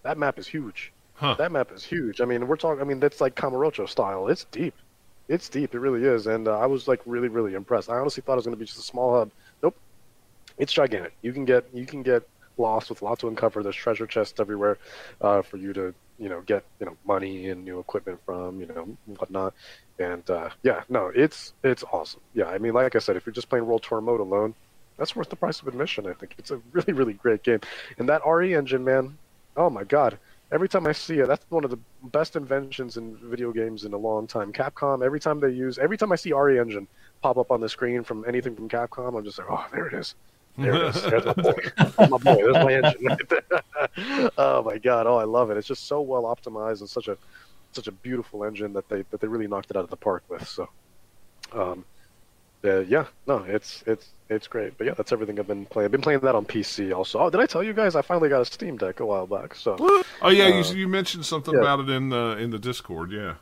That 0.01 0.17
map 0.17 0.39
is 0.39 0.47
huge. 0.47 0.91
Huh. 1.13 1.35
That 1.37 1.51
map 1.51 1.71
is 1.71 1.83
huge. 1.83 2.19
I 2.19 2.25
mean, 2.25 2.47
we're 2.47 2.55
talking. 2.55 2.81
I 2.81 2.83
mean, 2.83 2.99
that's 2.99 3.21
like 3.21 3.35
Kamurocho 3.35 3.87
style. 3.87 4.27
It's 4.27 4.45
deep. 4.45 4.73
It's 5.27 5.49
deep. 5.49 5.75
It 5.75 5.79
really 5.79 6.03
is. 6.03 6.25
And 6.25 6.47
uh, 6.47 6.57
I 6.57 6.65
was 6.65 6.87
like 6.87 7.01
really, 7.05 7.27
really 7.27 7.53
impressed. 7.53 7.91
I 7.91 7.97
honestly 7.97 8.23
thought 8.23 8.33
it 8.33 8.37
was 8.37 8.45
going 8.45 8.55
to 8.55 8.59
be 8.59 8.65
just 8.65 8.79
a 8.79 8.83
small 8.83 9.13
hub. 9.19 9.31
Nope. 9.61 9.75
It's 10.57 10.73
gigantic. 10.73 11.13
You 11.21 11.31
can 11.31 11.45
get 11.45 11.65
you 11.73 11.85
can 11.85 12.01
get 12.01 12.27
lost 12.57 12.89
with 12.89 13.03
lots 13.03 13.21
to 13.21 13.27
uncover. 13.27 13.61
There's 13.61 13.75
treasure 13.75 14.07
chests 14.07 14.39
everywhere 14.39 14.79
uh, 15.21 15.43
for 15.43 15.57
you 15.57 15.73
to 15.73 15.93
you 16.17 16.29
know 16.29 16.41
get 16.41 16.63
you 16.79 16.87
know 16.87 16.97
money 17.05 17.49
and 17.49 17.63
new 17.63 17.79
equipment 17.79 18.19
from 18.25 18.59
you 18.59 18.65
know 18.65 18.97
whatnot. 19.05 19.53
And 19.99 20.27
uh, 20.27 20.49
yeah, 20.63 20.83
no, 20.89 21.11
it's 21.13 21.53
it's 21.63 21.83
awesome. 21.91 22.21
Yeah, 22.33 22.45
I 22.45 22.57
mean, 22.57 22.73
like 22.73 22.95
I 22.95 22.99
said, 22.99 23.15
if 23.15 23.27
you're 23.27 23.33
just 23.33 23.49
playing 23.49 23.67
World 23.67 23.83
Tour 23.83 24.01
mode 24.01 24.21
alone, 24.21 24.55
that's 24.97 25.15
worth 25.15 25.29
the 25.29 25.35
price 25.35 25.61
of 25.61 25.67
admission. 25.67 26.07
I 26.07 26.13
think 26.13 26.35
it's 26.37 26.51
a 26.51 26.61
really 26.71 26.93
really 26.93 27.13
great 27.13 27.43
game. 27.43 27.59
And 27.97 28.07
that 28.09 28.21
RE 28.25 28.53
engine, 28.53 28.83
man, 28.83 29.17
oh 29.55 29.69
my 29.69 29.83
god. 29.83 30.17
Every 30.49 30.69
time 30.69 30.87
I 30.87 30.93
see 30.93 31.19
it, 31.19 31.27
that's 31.27 31.45
one 31.49 31.65
of 31.65 31.71
the 31.71 31.79
best 32.03 32.37
inventions 32.37 32.95
in 32.95 33.17
video 33.17 33.51
games 33.51 33.83
in 33.83 33.91
a 33.91 33.97
long 33.97 34.27
time. 34.27 34.53
Capcom, 34.53 35.03
every 35.03 35.19
time 35.19 35.41
they 35.41 35.49
use, 35.49 35.77
every 35.77 35.97
time 35.97 36.13
I 36.13 36.15
see 36.15 36.31
RE 36.31 36.57
engine 36.57 36.87
pop 37.21 37.37
up 37.37 37.51
on 37.51 37.59
the 37.59 37.67
screen 37.67 38.01
from 38.01 38.23
anything 38.25 38.55
from 38.55 38.69
Capcom, 38.69 39.17
I'm 39.17 39.25
just 39.25 39.39
like, 39.39 39.47
oh, 39.49 39.65
there 39.73 39.87
it 39.87 39.93
is. 39.93 40.15
There 40.57 40.73
it 40.73 40.95
is. 40.95 41.03
There's 41.03 41.25
my 41.25 41.33
boy. 41.33 41.53
There's 41.77 42.09
my 42.09 42.17
boy. 42.17 42.35
There's 42.35 42.53
my 42.53 42.73
engine 42.73 43.05
right 43.05 43.29
there. 43.29 44.31
oh 44.37 44.63
my 44.63 44.77
god. 44.77 45.05
Oh, 45.05 45.17
I 45.17 45.25
love 45.25 45.51
it. 45.51 45.57
It's 45.57 45.67
just 45.67 45.85
so 45.85 46.01
well 46.01 46.23
optimized 46.23 46.79
and 46.79 46.89
such 46.89 47.07
a 47.07 47.17
such 47.73 47.87
a 47.87 47.91
beautiful 47.91 48.43
engine 48.43 48.73
that 48.73 48.89
they 48.89 49.03
that 49.11 49.21
they 49.21 49.27
really 49.27 49.47
knocked 49.47 49.69
it 49.69 49.77
out 49.77 49.83
of 49.83 49.89
the 49.89 49.97
park 49.97 50.23
with. 50.29 50.47
So, 50.47 50.69
um, 51.53 51.85
uh, 52.65 52.79
yeah, 52.79 53.05
no, 53.27 53.43
it's 53.43 53.83
it's 53.87 54.09
it's 54.29 54.47
great. 54.47 54.77
But 54.77 54.87
yeah, 54.87 54.93
that's 54.95 55.11
everything 55.11 55.39
I've 55.39 55.47
been 55.47 55.65
playing. 55.65 55.85
I've 55.85 55.91
been 55.91 56.01
playing 56.01 56.19
that 56.21 56.35
on 56.35 56.45
PC 56.45 56.93
also. 56.95 57.19
Oh, 57.19 57.29
did 57.29 57.39
I 57.39 57.45
tell 57.45 57.63
you 57.63 57.73
guys 57.73 57.95
I 57.95 58.01
finally 58.01 58.29
got 58.29 58.41
a 58.41 58.45
Steam 58.45 58.77
Deck 58.77 58.99
a 58.99 59.05
while 59.05 59.27
back? 59.27 59.55
So 59.55 59.75
Oh 59.79 60.29
yeah, 60.29 60.45
Uh, 60.45 60.47
you, 60.71 60.79
you 60.79 60.87
mentioned 60.87 61.25
something 61.25 61.53
yeah. 61.53 61.61
about 61.61 61.79
it 61.81 61.89
in 61.89 62.09
the 62.09 62.37
in 62.37 62.49
the 62.51 62.59
Discord. 62.59 63.11
Yeah. 63.11 63.35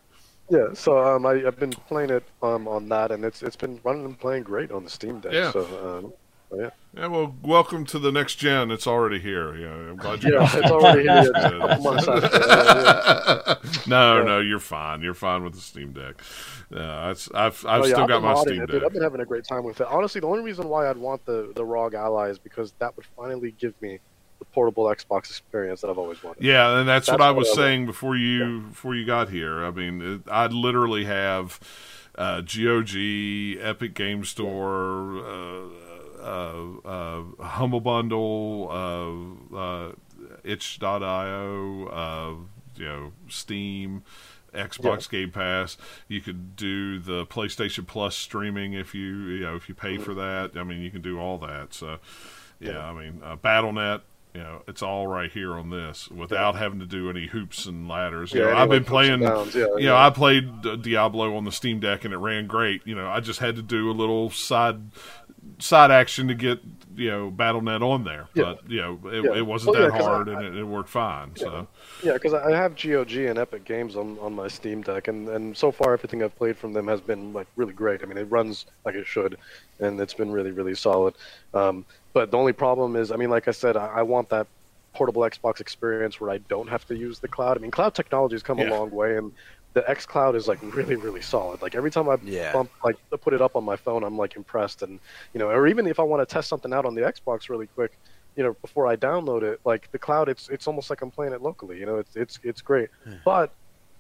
yeah, 0.50 0.74
so 0.74 1.16
um, 1.16 1.26
I, 1.26 1.46
I've 1.46 1.60
been 1.60 1.72
playing 1.72 2.10
it 2.12 2.24
um 2.44 2.68
on 2.68 2.90
that, 2.90 3.12
and 3.12 3.24
it's 3.26 3.42
it's 3.42 3.56
been 3.56 3.80
running 3.84 4.06
and 4.06 4.20
playing 4.20 4.44
great 4.44 4.72
on 4.72 4.84
the 4.84 4.90
Steam 4.90 5.20
Deck. 5.22 5.34
Yeah. 5.34 5.52
So 5.52 5.62
um, 6.04 6.14
yeah, 6.60 6.70
Yeah. 6.96 7.08
Well, 7.08 7.36
welcome 7.44 7.86
to 7.88 8.00
the 8.00 8.12
next 8.12 8.36
gen. 8.36 8.72
It's 8.72 8.88
already 8.88 9.20
here. 9.20 9.56
Yeah. 9.56 9.74
I'm 9.74 9.96
glad 9.98 10.24
you. 10.24 10.34
yeah, 10.34 10.50
it's 10.58 10.72
already 10.72 11.02
here. 11.04 11.20
It's 11.20 11.30
a 11.30 11.50
couple 11.60 11.84
months 11.84 12.08
after. 12.08 12.30
Yeah, 12.46 13.56
yeah. 13.74 13.80
no, 13.88 14.18
Yeah. 14.20 14.24
no, 14.24 14.40
you're 14.40 14.60
fine. 14.60 15.02
You're 15.02 15.14
fine 15.14 15.44
with 15.44 15.54
the 15.54 15.62
Steam 15.62 15.92
Deck. 15.94 16.22
Uh, 16.74 17.10
it's, 17.12 17.30
I've 17.34 17.64
I've 17.66 17.82
Oh, 17.82 17.86
yeah, 17.86 17.92
still 17.94 18.04
I've 18.04 18.10
got 18.10 18.22
my 18.24 18.36
Steam 18.36 18.62
it, 18.62 18.68
dude. 18.68 18.82
Deck. 18.82 18.84
I've 18.86 18.94
been 18.94 19.04
having 19.04 19.22
a 19.22 19.26
great 19.26 19.44
time 19.46 19.64
with 19.64 19.82
it. 19.82 19.88
Honestly, 19.88 20.22
the 20.22 20.28
only 20.28 20.42
reason 20.44 20.68
why 20.70 20.90
I'd 20.90 20.98
want 20.98 21.26
the 21.26 21.52
the 21.56 21.66
ROG 21.66 21.94
Ally 21.94 22.30
is 22.30 22.40
because 22.40 22.74
that 22.80 22.96
would 22.96 23.06
finally 23.16 23.52
give 23.52 23.80
me 23.82 24.00
the 24.40 24.46
portable 24.46 24.86
Xbox 24.86 25.30
experience 25.30 25.82
that 25.82 25.90
I've 25.90 25.98
always 25.98 26.22
wanted. 26.24 26.44
Yeah, 26.44 26.80
and 26.80 26.88
that's, 26.90 27.08
what 27.08 27.20
That's 27.20 27.28
I 27.28 27.32
what 27.32 27.38
was 27.40 27.52
I 27.52 27.56
saying 27.56 27.86
before 27.86 28.16
you 28.18 28.62
before 28.70 28.96
you 28.96 29.06
got 29.06 29.30
here. 29.30 29.64
I 29.64 29.72
mean, 29.72 30.02
it, 30.02 30.22
I 30.32 30.48
literally 30.48 31.06
have 31.06 31.60
uh, 32.18 32.42
GOG, 32.42 32.96
Epic 33.62 33.94
Game 33.94 34.24
Store, 34.26 35.20
uh, 35.20 35.62
Humble 36.26 37.82
Bundle, 37.82 38.68
uh, 38.72 39.56
uh, 39.58 39.92
itch.io, 40.44 41.88
uh, 41.88 42.34
you 42.80 42.86
know, 42.86 43.12
Steam. 43.30 44.04
Xbox 44.54 45.10
Game 45.10 45.32
Pass. 45.32 45.76
You 46.08 46.22
could 46.22 46.56
do 46.56 46.98
the 46.98 47.26
PlayStation 47.26 47.86
Plus 47.86 48.16
streaming 48.16 48.72
if 48.72 48.96
you 48.96 49.04
you 49.26 49.42
know 49.42 49.58
if 49.58 49.68
you 49.68 49.76
pay 49.76 49.98
for 49.98 50.14
that. 50.14 50.52
I 50.56 50.64
mean, 50.64 50.80
you 50.80 50.90
can 50.90 51.02
do 51.02 51.20
all 51.20 51.38
that. 51.40 51.74
So, 51.74 51.98
yeah, 52.62 52.72
Yeah. 52.72 52.86
I 52.86 52.94
mean, 52.94 53.22
uh, 53.22 53.36
BattleNet. 53.36 54.02
You 54.34 54.42
know, 54.42 54.62
it's 54.66 54.82
all 54.82 55.08
right 55.08 55.30
here 55.32 55.56
on 55.56 55.70
this 55.72 56.10
without 56.10 56.56
having 56.56 56.80
to 56.80 56.86
do 56.86 57.10
any 57.10 57.28
hoops 57.28 57.66
and 57.66 57.90
ladders. 57.90 58.34
You 58.34 58.42
Yeah, 58.42 58.46
know, 58.48 58.52
any, 58.52 58.60
I've 58.62 58.70
been 58.70 58.84
like, 58.84 59.10
ups 59.10 59.10
and 59.10 59.24
playing. 59.54 59.66
yeah, 59.76 59.78
you 59.78 59.88
know. 59.88 59.98
I 59.98 60.10
played 60.10 60.66
uh, 60.66 60.76
Diablo 60.78 61.36
on 61.36 61.44
the 61.44 61.52
Steam 61.54 61.82
Deck 61.82 62.06
and 62.06 62.14
it 62.14 62.18
ran 62.18 62.48
great. 62.48 62.82
You 62.86 62.96
know, 62.96 63.10
I 63.10 63.20
just 63.20 63.40
had 63.40 63.58
to 63.58 63.62
do 63.62 63.90
a 63.92 63.94
little 63.94 64.30
side 64.30 64.92
side 65.60 65.92
action 65.92 66.28
to 66.28 66.34
get 66.36 66.60
you 66.96 67.10
know 67.10 67.32
BattleNet 67.32 67.82
on 67.82 68.04
there, 68.04 68.28
Yeah. 68.34 68.44
but 68.44 68.70
you 68.70 68.82
know, 68.82 69.00
it, 69.10 69.24
Yeah. 69.26 69.38
it 69.38 69.46
wasn't 69.46 69.74
Well, 69.74 69.82
yeah, 69.84 69.88
that 69.90 69.98
'cause 69.98 70.08
I- 70.08 70.10
hard 70.12 70.28
and 70.30 70.42
it, 70.46 70.56
it 70.58 70.64
worked 70.64 70.90
fine. 70.90 71.36
So. 71.36 71.68
Yeah, 72.04 72.14
because 72.14 72.34
I 72.34 72.52
have 72.56 72.76
GOG 72.76 73.26
and 73.28 73.38
Epic 73.40 73.64
Games 73.66 73.96
on, 73.96 74.18
on 74.20 74.34
my 74.34 74.48
Steam 74.48 74.82
Deck, 74.82 75.08
and, 75.08 75.28
and 75.30 75.56
so 75.58 75.72
far 75.72 75.94
everything 75.94 76.24
I've 76.24 76.36
played 76.36 76.58
from 76.58 76.74
them 76.74 76.88
has 76.88 77.02
been 77.02 77.34
like 77.34 77.48
really 77.56 77.74
great. 77.74 78.02
I 78.02 78.06
mean, 78.06 78.18
it 78.18 78.30
runs 78.32 78.66
like 78.86 78.96
it 78.96 79.06
should, 79.08 79.38
and 79.80 80.00
it's 80.00 80.14
been 80.14 80.32
really 80.32 80.52
really 80.52 80.76
solid. 80.76 81.16
Um, 81.54 81.86
but 82.14 82.32
the 82.32 82.38
only 82.38 82.54
problem 82.54 82.96
is, 82.96 83.12
I 83.12 83.18
mean, 83.18 83.30
like 83.30 83.48
I 83.48 83.52
said, 83.52 83.76
I, 83.76 83.88
I 83.88 84.02
want 84.04 84.30
that 84.30 84.48
portable 84.94 85.24
Xbox 85.24 85.60
experience 85.60 86.22
where 86.22 86.30
I 86.30 86.38
don't 86.38 86.70
have 86.70 86.86
to 86.88 86.96
use 86.96 87.20
the 87.20 87.28
cloud. 87.28 87.58
I 87.58 87.60
mean, 87.60 87.72
cloud 87.72 87.94
technology 87.94 88.36
has 88.36 88.44
come 88.44 88.60
Yeah. 88.60 88.70
a 88.70 88.72
long 88.72 88.92
way, 88.92 89.18
and 89.18 89.34
the 89.76 89.88
X 89.90 90.06
Cloud 90.08 90.36
is 90.36 90.48
like 90.48 90.60
really 90.76 90.96
really 90.96 91.22
solid. 91.22 91.62
Like 91.62 91.76
every 91.76 91.92
time 91.92 92.10
I 92.10 92.18
Yeah. 92.24 92.54
bump 92.54 92.72
like 92.84 92.98
put 93.22 93.34
it 93.34 93.42
up 93.42 93.56
on 93.56 93.64
my 93.64 93.76
phone, 93.76 94.04
I'm 94.04 94.18
like 94.18 94.36
impressed, 94.36 94.82
and 94.82 95.00
you 95.34 95.40
know, 95.40 95.50
or 95.50 95.68
even 95.68 95.86
if 95.86 96.00
I 96.00 96.04
want 96.04 96.28
to 96.28 96.34
test 96.34 96.50
something 96.50 96.74
out 96.74 96.86
on 96.86 96.96
the 96.96 97.02
Xbox 97.02 97.50
really 97.50 97.68
quick 97.68 97.92
you 98.36 98.44
know 98.44 98.54
before 98.62 98.88
I 98.88 98.96
download 98.96 99.44
it, 99.44 99.60
like 99.66 99.92
the 99.92 100.00
cloud, 100.00 100.30
it's 100.30 100.50
it's 100.50 100.68
almost 100.68 100.90
like 100.90 101.02
I'm 101.02 101.12
playing 101.12 101.34
it 101.34 101.42
locally. 101.42 101.80
You 101.80 101.86
know, 101.86 101.98
it's 101.98 102.16
it's 102.16 102.40
it's 102.44 102.62
great, 102.62 102.90
hmm. 103.04 103.16
but 103.24 103.54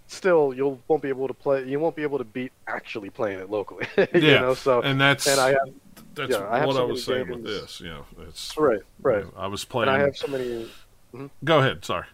still 0.07 0.53
you 0.53 0.79
won't 0.87 1.01
be 1.01 1.09
able 1.09 1.27
to 1.27 1.33
play. 1.33 1.65
You 1.65 1.79
won't 1.79 1.95
be 1.95 2.03
able 2.03 2.17
to 2.17 2.23
beat 2.23 2.51
actually 2.67 3.09
playing 3.09 3.39
it 3.39 3.49
locally. 3.49 3.87
you 3.97 4.21
Yeah, 4.21 4.39
know, 4.41 4.53
so 4.53 4.81
and 4.81 4.99
that's 4.99 5.27
and 5.27 5.39
I 5.39 5.49
have 5.49 5.73
that's 6.15 6.31
yeah, 6.31 6.47
I 6.49 6.59
have 6.59 6.67
what 6.67 6.75
so 6.75 6.83
I 6.83 6.85
was 6.85 7.07
many 7.07 7.23
saying 7.25 7.29
with 7.29 7.43
this. 7.45 7.81
You 7.81 7.87
know, 7.89 8.05
it's 8.27 8.57
right, 8.57 8.79
right, 9.01 9.19
you 9.19 9.23
know, 9.25 9.33
I 9.37 9.47
was 9.47 9.63
and 9.63 9.69
playing. 9.69 9.89
I 9.89 9.99
have 9.99 10.15
so 10.15 10.27
many. 10.27 10.67
Hmm? 11.11 11.27
Go 11.43 11.59
ahead. 11.59 11.83
Sorry. 11.85 12.05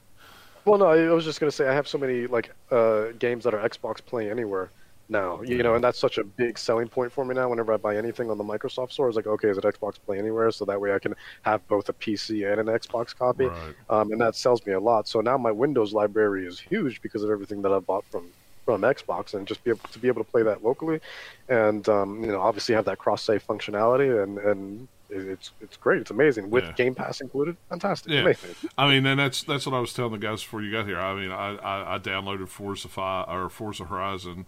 Well, 0.66 0.78
no, 0.78 0.86
I 0.88 1.10
was 1.12 1.26
just 1.26 1.40
gonna 1.40 1.52
say 1.52 1.68
I 1.68 1.74
have 1.74 1.88
so 1.88 1.98
many 1.98 2.28
like 2.28 2.54
uh, 2.72 3.08
games 3.20 3.44
that 3.46 3.54
are 3.54 3.68
Xbox 3.68 4.04
Play 4.06 4.30
Anywhere 4.30 4.70
now. 5.10 5.42
You 5.42 5.62
know, 5.64 5.76
and 5.76 5.84
that's 5.84 6.00
such 6.00 6.18
a 6.18 6.24
big 6.24 6.58
selling 6.58 6.88
point 6.88 7.12
for 7.12 7.26
me 7.26 7.36
now. 7.36 7.50
Whenever 7.50 7.74
I 7.74 7.78
buy 7.78 7.98
anything 7.98 8.30
on 8.32 8.38
the 8.38 8.44
Microsoft 8.44 8.92
Store, 8.94 9.08
it's 9.10 9.16
like, 9.16 9.28
okay, 9.28 9.50
is 9.50 9.58
it 9.58 9.64
Xbox 9.64 9.96
Play 10.06 10.20
Anywhere? 10.20 10.52
So 10.52 10.64
that 10.66 10.80
way 10.80 10.94
I 10.94 11.00
can 11.00 11.16
have 11.42 11.68
both 11.68 11.90
a 11.90 11.94
PC 11.94 12.50
and 12.50 12.62
an 12.62 12.68
Xbox 12.68 13.16
copy, 13.16 13.46
Right. 13.46 13.76
um, 13.90 14.12
and 14.12 14.22
that 14.22 14.36
sells 14.36 14.66
me 14.66 14.74
a 14.74 14.80
lot. 14.80 15.08
So 15.08 15.20
now 15.22 15.38
my 15.38 15.52
Windows 15.52 15.94
library 15.94 16.46
is 16.46 16.60
huge 16.60 17.02
because 17.02 17.24
of 17.24 17.30
everything 17.30 17.62
that 17.64 17.72
I 17.74 17.80
bought 17.80 18.06
from 18.06 18.26
from 18.64 18.82
Xbox, 18.82 19.34
and 19.34 19.48
just 19.48 19.64
be 19.64 19.72
able 19.72 19.90
to 19.92 20.00
be 20.00 20.08
able 20.08 20.24
to 20.24 20.30
play 20.30 20.44
that 20.44 20.64
locally, 20.64 21.02
and 21.50 21.90
um, 21.90 22.24
you 22.24 22.32
know, 22.32 22.40
obviously 22.40 22.76
have 22.76 22.86
that 22.86 23.00
cross 23.00 23.24
save 23.24 23.46
functionality, 23.46 24.24
and 24.24 24.38
and 24.38 24.88
it's 25.12 25.52
it's 25.62 25.78
great. 25.78 26.02
It's 26.02 26.12
amazing 26.12 26.50
with 26.50 26.64
Yeah. 26.64 26.72
Game 26.74 26.96
Pass 26.96 27.22
included. 27.22 27.58
Fantastic, 27.70 28.12
Yeah. 28.14 28.22
amazing. 28.22 28.56
I 28.78 28.88
mean, 28.88 29.06
and 29.06 29.20
that's 29.20 29.44
that's 29.44 29.66
what 29.66 29.76
I 29.76 29.80
was 29.80 29.94
telling 29.94 30.14
the 30.14 30.18
guys 30.18 30.42
before 30.42 30.62
you 30.62 30.72
got 30.72 30.86
here. 30.88 31.00
I 31.00 31.14
mean, 31.16 31.32
I, 31.32 31.56
I, 31.58 31.96
I 31.96 32.00
downloaded 32.00 32.48
Forza 32.48 32.88
Five 32.88 33.28
or 33.30 33.50
Forza 33.50 33.86
Horizon 33.86 34.46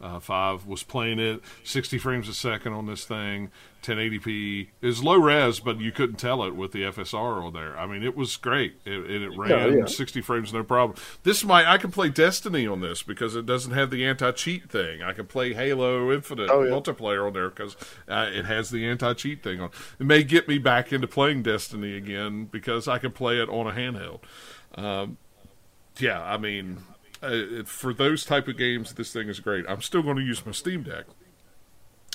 uh, 0.00 0.18
Five, 0.20 0.66
was 0.66 0.82
playing 0.82 1.18
it 1.18 1.40
60 1.62 1.98
frames 1.98 2.28
a 2.28 2.34
second 2.34 2.72
on 2.74 2.86
this 2.86 3.04
thing, 3.04 3.50
1080p. 3.82 4.68
is 4.82 5.02
low 5.02 5.16
res, 5.16 5.60
but 5.60 5.80
you 5.80 5.92
couldn't 5.92 6.16
tell 6.16 6.42
it 6.44 6.54
with 6.56 6.72
the 6.72 6.82
FSR 6.82 7.42
on 7.44 7.52
there. 7.52 7.78
I 7.78 7.86
mean, 7.86 8.02
it 8.02 8.16
was 8.16 8.36
great. 8.36 8.76
It, 8.84 8.92
and 8.92 9.24
it 9.24 9.38
ran 9.38 9.78
yeah. 9.78 9.84
60 9.86 10.20
frames 10.20 10.52
no 10.52 10.62
problem. 10.64 10.98
This 11.22 11.44
might 11.44 11.66
I 11.66 11.78
can 11.78 11.90
play 11.90 12.08
Destiny 12.10 12.66
on 12.66 12.80
this 12.80 13.02
because 13.02 13.36
it 13.36 13.46
doesn't 13.46 13.72
have 13.72 13.90
the 13.90 14.04
anti 14.04 14.30
cheat 14.32 14.70
thing. 14.70 15.02
I 15.02 15.12
can 15.12 15.26
play 15.26 15.54
Halo 15.54 16.12
Infinite 16.12 16.50
Oh, 16.50 16.62
yeah. 16.62 16.70
multiplayer 16.70 17.26
on 17.26 17.32
there 17.32 17.48
because 17.50 17.76
uh, 18.08 18.28
it 18.32 18.44
has 18.46 18.70
the 18.70 18.86
anti 18.86 19.12
cheat 19.14 19.42
thing 19.42 19.60
on. 19.60 19.70
It 19.98 20.06
may 20.06 20.22
get 20.22 20.48
me 20.48 20.58
back 20.58 20.92
into 20.92 21.06
playing 21.06 21.42
Destiny 21.44 21.96
again 21.96 22.46
because 22.46 22.88
I 22.88 22.98
can 22.98 23.12
play 23.12 23.38
it 23.40 23.48
on 23.48 23.66
a 23.66 23.72
handheld. 23.72 24.20
Um, 24.74 25.18
yeah, 25.98 26.20
I 26.22 26.36
mean, 26.36 26.78
uh, 27.24 27.64
for 27.64 27.92
those 27.94 28.24
type 28.24 28.48
of 28.48 28.56
games, 28.56 28.92
this 28.94 29.12
thing 29.12 29.28
is 29.28 29.40
great. 29.40 29.64
I'm 29.68 29.82
still 29.82 30.02
going 30.02 30.16
to 30.16 30.22
use 30.22 30.44
my 30.44 30.52
Steam 30.52 30.82
Deck. 30.82 31.06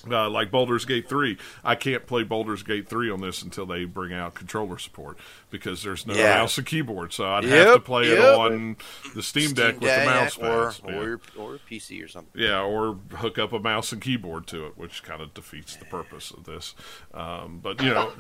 Uh, 0.10 0.30
like 0.30 0.50
Baldur's 0.50 0.86
Gate 0.86 1.10
3, 1.10 1.38
I 1.62 1.76
can't 1.76 2.08
play 2.08 2.24
Baldur's 2.24 2.64
Gate 2.64 2.88
3 2.88 3.12
on 3.12 3.20
this 3.20 3.42
until 3.44 3.66
they 3.66 3.84
bring 3.84 4.14
out 4.14 4.34
controller 4.34 4.78
support 4.78 5.18
because 5.50 5.84
there's 5.84 6.08
no 6.08 6.14
Yeah. 6.14 6.38
mouse 6.38 6.58
and 6.58 6.66
keyboard. 6.66 7.12
So 7.12 7.26
I'd 7.30 7.44
have 7.44 7.74
to 7.74 7.80
play 7.82 8.04
it 8.06 8.18
on 8.18 8.78
the 9.14 9.22
Steam 9.22 9.52
Deck 9.52 9.74
with 9.82 9.94
the 9.94 10.06
mouse 10.06 10.38
or 10.38 10.68
pads. 10.68 10.82
Or 10.86 11.04
your, 11.04 11.22
or 11.38 11.60
PC 11.70 12.02
or 12.02 12.08
something. 12.08 12.42
Yeah, 12.42 12.62
or 12.62 12.98
hook 13.18 13.38
up 13.38 13.52
a 13.52 13.60
mouse 13.60 13.92
and 13.92 14.02
keyboard 14.02 14.48
to 14.48 14.68
it, 14.68 14.78
which 14.78 15.04
kind 15.04 15.22
of 15.22 15.34
defeats 15.34 15.76
the 15.76 15.84
purpose 15.84 16.32
of 16.32 16.46
this. 16.46 16.76
Um, 17.14 17.60
but 17.62 17.82
you 17.84 17.90
know, 17.90 18.14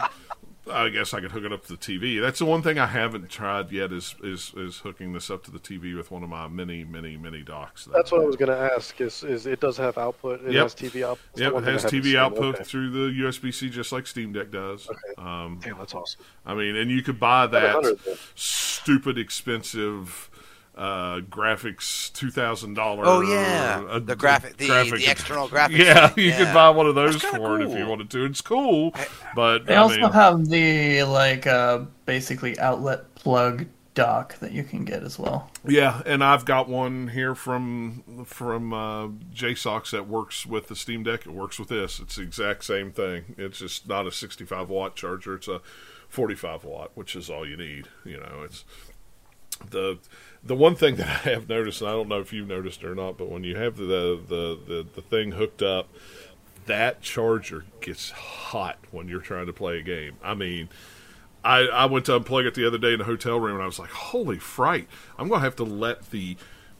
I 0.72 0.90
guess 0.90 1.14
I 1.14 1.22
could 1.22 1.32
hook 1.32 1.44
it 1.46 1.54
up 1.54 1.66
to 1.66 1.74
the 1.74 1.78
TV. 1.78 2.22
That's 2.22 2.40
the 2.40 2.46
one 2.46 2.62
thing 2.62 2.78
I 2.78 2.86
haven't 2.86 3.30
tried 3.30 3.72
yet 3.72 3.92
is 3.92 4.16
is 4.24 4.54
is 4.56 4.78
hooking 4.80 5.14
this 5.14 5.30
up 5.32 5.44
to 5.46 5.52
the 5.52 5.60
TV 5.60 5.96
with 5.96 6.12
one 6.12 6.22
of 6.22 6.30
my 6.30 6.48
mini 6.48 6.84
mini 6.84 7.18
mini 7.18 7.42
docks. 7.42 7.86
that 7.86 7.94
That's 7.94 8.12
what 8.12 8.22
I 8.22 8.26
was 8.26 8.36
going 8.36 8.50
to 8.50 8.74
ask. 8.76 9.00
Is 9.02 9.24
is 9.24 9.46
it 9.48 9.60
does 9.62 9.78
have 9.78 9.98
output? 9.98 10.42
It 10.46 10.52
Yep. 10.54 10.64
has 10.64 10.76
TV 10.76 11.04
output. 11.04 11.42
Yep, 11.42 11.54
it 11.54 11.64
has 11.64 11.86
TV 11.86 12.16
output 12.18 12.56
Okay. 12.56 12.64
through 12.64 12.90
the 12.92 13.22
USB 13.24 13.52
C, 13.54 13.70
just 13.70 13.92
like 13.92 14.06
Steam 14.06 14.32
Deck 14.34 14.52
does. 14.52 14.88
Um, 15.18 15.60
Damn, 15.64 15.78
that's 15.78 15.96
awesome. 15.96 16.22
I 16.46 16.54
mean, 16.54 16.76
and 16.76 16.92
you 16.92 17.02
could 17.02 17.20
buy 17.20 17.48
that 17.48 17.98
stupid 18.36 19.18
expensive 19.18 20.30
uh, 20.80 21.20
graphics 21.20 22.12
two 22.14 22.32
thousand 22.32 22.74
dollars. 22.76 23.06
Oh 23.08 23.22
yeah, 23.22 24.00
the 24.02 24.16
graphic, 24.16 24.56
the, 24.58 24.68
the 24.68 25.12
external 25.12 25.48
graphics. 25.50 25.78
Yeah, 25.78 26.08
thing, 26.08 26.24
you 26.24 26.30
yeah. 26.32 26.38
could 26.38 26.54
buy 26.54 26.70
one 26.70 26.88
of 26.88 26.96
those 26.96 27.14
That's 27.14 27.26
kinda 27.26 27.38
for 27.38 27.62
it 27.62 27.70
if 27.70 27.78
you 27.78 27.86
wanted 27.86 28.10
to. 28.12 28.24
It's 28.26 28.42
cool, 28.42 28.94
but 29.36 29.66
They 29.66 29.76
I 29.76 29.82
also 29.82 30.00
mean, 30.00 30.12
have 30.12 30.48
the 30.48 31.04
like 31.04 31.46
uh, 31.46 31.80
basically 32.06 32.58
outlet 32.60 33.14
plug 33.16 33.66
dock 33.94 34.40
that 34.40 34.54
you 34.54 34.64
can 34.64 34.86
get 34.86 35.04
as 35.04 35.20
well. 35.20 35.52
yeah, 35.68 36.02
and 36.06 36.24
I've 36.24 36.46
got 36.46 36.70
one 36.70 37.10
here 37.10 37.36
from 37.36 38.24
from 38.26 38.72
uh, 38.72 39.08
JSAUX 39.36 39.92
that 39.92 40.08
works 40.08 40.46
with 40.46 40.70
the 40.70 40.76
Steam 40.78 41.04
Deck. 41.04 41.26
It 41.26 41.34
works 41.34 41.60
with 41.60 41.68
this. 41.68 42.00
It's 42.00 42.16
the 42.16 42.22
exact 42.22 42.64
same 42.64 42.94
thing. 42.94 43.36
It's 43.38 43.60
just 43.60 43.86
not 43.86 44.08
a 44.08 44.12
65 44.14 44.70
watt 44.70 44.96
charger. 44.96 45.36
It's 45.36 45.50
a 45.50 45.60
45 46.08 46.64
watt, 46.64 46.92
which 46.96 47.18
is 47.18 47.30
all 47.30 47.46
you 47.46 47.58
need. 47.58 47.90
You 48.06 48.18
know, 48.22 48.44
it's 48.46 48.64
the 49.70 49.98
the 50.44 50.56
one 50.56 50.76
thing 50.76 50.96
that 50.98 51.08
I 51.26 51.30
have 51.30 51.50
noticed, 51.50 51.82
and 51.82 51.90
I 51.90 51.94
don't 51.94 52.10
know 52.10 52.20
if 52.20 52.34
you've 52.34 52.48
noticed 52.48 52.84
or 52.84 52.96
not, 52.96 53.18
but 53.18 53.30
when 53.30 53.44
you 53.44 53.56
have 53.56 53.78
the 53.78 54.20
the 54.28 54.60
the, 54.68 54.88
the 54.96 55.02
thing 55.02 55.32
hooked 55.34 55.62
up, 55.62 55.90
that 56.66 57.02
charger 57.02 57.66
gets 57.82 58.12
hot 58.12 58.78
when 58.92 59.08
you're 59.08 59.22
trying 59.22 59.48
to 59.48 59.54
play 59.54 59.80
a 59.80 59.84
game. 59.84 60.18
I 60.24 60.34
mean. 60.34 60.70
I, 61.42 61.60
I 61.68 61.86
went 61.86 62.06
to 62.08 62.20
unplug 62.20 62.46
it 62.46 62.54
the 62.54 62.68
other 62.68 62.78
day 62.78 62.94
in 62.94 63.00
a 63.00 63.06
hotel 63.06 63.40
room 63.40 63.54
and 63.54 63.64
I 63.64 63.66
was 63.66 63.80
like, 63.80 63.92
"Holy 63.92 64.38
fright! 64.38 64.90
I'm 65.18 65.30
going 65.30 65.40
to 65.40 65.46
have 65.46 65.56
to 65.56 65.64
let 65.64 66.12
the 66.12 66.36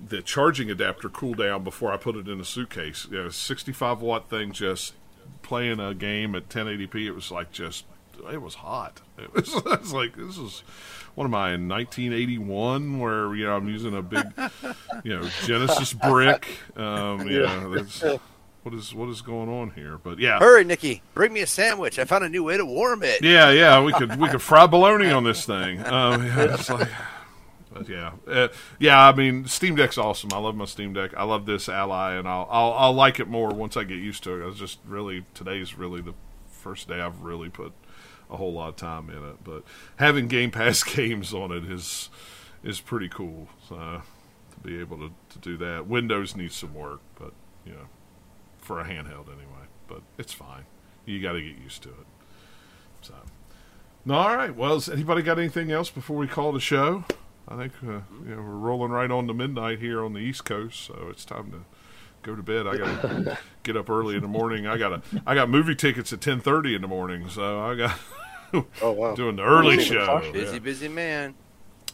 the 0.06 0.22
charging 0.22 0.70
adapter 0.70 1.08
cool 1.08 1.34
down 1.34 1.64
before 1.64 1.94
I 1.94 1.98
put 1.98 2.18
it 2.18 2.28
in 2.28 2.42
a 2.42 2.44
suitcase." 2.44 3.08
You 3.10 3.24
know, 3.24 3.30
65 3.30 4.02
watt 4.02 4.30
thing 4.30 4.52
just 4.52 4.96
playing 5.44 5.80
a 5.80 5.94
game 5.94 6.36
at 6.36 6.50
1080p. 6.50 7.06
It 7.06 7.12
was 7.12 7.32
like 7.32 7.54
just 7.54 7.86
it 8.32 8.42
was 8.42 8.56
hot. 8.56 9.02
It 9.18 9.34
was, 9.34 9.54
it 9.56 9.82
was 9.82 9.94
like 9.94 10.16
this 10.16 10.38
is 10.38 10.64
what 11.16 11.26
am 11.26 11.36
I 11.36 11.54
in 11.54 11.68
1981 11.68 13.00
where 13.00 13.36
you 13.36 13.46
know 13.46 13.56
I'm 13.56 13.68
using 13.68 13.96
a 13.96 14.02
big 14.02 14.26
you 15.04 15.18
know 15.18 15.28
Genesis 15.46 15.94
brick. 15.94 16.48
Um, 16.76 17.28
yeah, 17.28 17.68
that's, 17.74 18.04
what 18.64 18.74
is 18.74 18.94
what 18.94 19.10
is 19.10 19.22
going 19.22 19.50
on 19.50 19.72
here? 19.72 19.98
But 19.98 20.20
yeah, 20.20 20.40
Hurry, 20.40 20.64
Nikki! 20.64 21.02
Bring 21.14 21.34
me 21.34 21.42
a 21.42 21.48
sandwich. 21.48 21.98
I 21.98 22.06
found 22.06 22.24
a 22.24 22.30
new 22.30 22.44
way 22.44 22.58
to 22.58 22.66
warm 22.66 23.04
it. 23.04 23.24
yeah, 23.24 23.52
yeah. 23.52 23.82
We 23.82 23.94
could 23.94 24.20
we 24.20 24.30
could 24.30 24.42
fry 24.42 24.68
bologna 24.68 25.12
on 25.12 25.24
this 25.24 25.46
thing. 25.48 25.86
Um, 25.86 26.26
yeah, 26.26 26.54
it's 26.54 26.70
like, 26.70 26.90
but 27.74 27.88
yeah, 27.88 28.12
uh, 28.28 28.50
yeah. 28.78 29.08
I 29.08 29.14
mean, 29.14 29.46
Steam 29.46 29.76
Deck's 29.76 29.98
awesome. 29.98 30.32
I 30.34 30.38
love 30.38 30.56
my 30.56 30.66
Steam 30.66 30.94
Deck. 30.94 31.12
I 31.16 31.24
love 31.24 31.46
this 31.46 31.70
Ally, 31.70 32.14
and 32.14 32.28
I'll 32.28 32.48
I'll, 32.52 32.74
I'll 32.74 32.94
like 32.94 33.20
it 33.20 33.28
more 33.28 33.50
once 33.50 33.78
I 33.78 33.86
get 33.86 33.98
used 33.98 34.24
to 34.26 34.40
it. 34.40 34.44
I 34.44 34.48
was 34.48 34.60
just 34.60 34.80
really 34.86 35.24
today's 35.34 35.78
really 35.78 36.02
the 36.02 36.14
first 36.50 36.88
day 36.90 37.00
I've 37.00 37.22
really 37.22 37.50
put 37.50 37.72
a 38.30 38.38
whole 38.38 38.54
lot 38.54 38.70
of 38.70 38.76
time 38.76 39.10
in 39.10 39.24
it. 39.24 39.44
But 39.44 39.64
having 39.98 40.28
Game 40.28 40.52
Pass 40.52 40.84
games 40.96 41.34
on 41.34 41.52
it 41.52 41.66
is 41.66 42.10
is 42.64 42.82
pretty 42.82 43.10
cool. 43.10 43.48
So, 43.68 43.76
to 43.76 44.60
be 44.62 44.80
able 44.80 44.98
to, 44.98 45.12
to 45.30 45.40
do 45.40 45.58
that, 45.58 45.88
Windows 45.88 46.36
needs 46.36 46.56
some 46.56 46.74
work, 46.74 47.02
but 47.18 47.34
you 47.66 47.72
know, 47.72 47.88
for 48.58 48.80
a 48.80 48.84
handheld 48.84 49.28
anyway. 49.28 49.68
But 49.88 50.02
it's 50.18 50.34
fine. 50.34 50.66
You 51.06 51.22
got 51.22 51.34
to 51.34 51.42
get 51.42 51.58
used 51.58 51.82
to 51.84 51.90
it. 51.90 52.06
So, 53.02 53.14
all 54.10 54.36
right. 54.36 54.56
Well, 54.56 54.76
has 54.76 54.90
anybody 54.90 55.22
got 55.22 55.40
anything 55.40 55.72
else 55.72 55.90
before 55.90 56.18
we 56.18 56.28
call 56.28 56.52
the 56.52 56.60
show? 56.60 57.06
I 57.48 57.58
think 57.58 57.74
uh, 57.84 58.02
you 58.26 58.36
know 58.36 58.42
we're 58.42 58.42
rolling 58.42 58.92
right 58.92 59.10
on 59.10 59.28
to 59.28 59.34
midnight 59.34 59.80
here 59.80 60.04
on 60.04 60.14
the 60.14 60.20
East 60.20 60.46
Coast, 60.46 60.86
so 60.86 61.08
it's 61.10 61.26
time 61.26 61.52
to 61.52 61.66
go 62.24 62.36
to 62.36 62.44
bed. 62.44 62.68
I 62.68 62.78
got 62.78 63.02
to 63.02 63.38
get 63.64 63.78
up 63.78 63.90
early 63.90 64.16
in 64.16 64.22
the 64.22 64.28
morning. 64.28 64.68
I 64.68 64.78
got 64.78 64.90
to 65.12 65.22
I 65.26 65.36
got 65.36 65.50
movie 65.50 65.76
tickets 65.76 66.12
at 66.14 66.22
ten 66.22 66.40
thirty 66.40 66.76
in 66.76 66.82
the 66.82 66.88
morning, 66.88 67.30
so 67.30 67.60
I 67.62 67.76
got 67.76 68.00
Oh 68.82 68.92
wow. 68.92 69.16
doing 69.16 69.36
the 69.36 69.44
early 69.44 69.78
Busy 69.78 69.90
show. 69.96 70.32
Busy, 70.34 70.54
Yeah. 70.54 70.60
busy 70.60 70.88
man. 70.88 71.36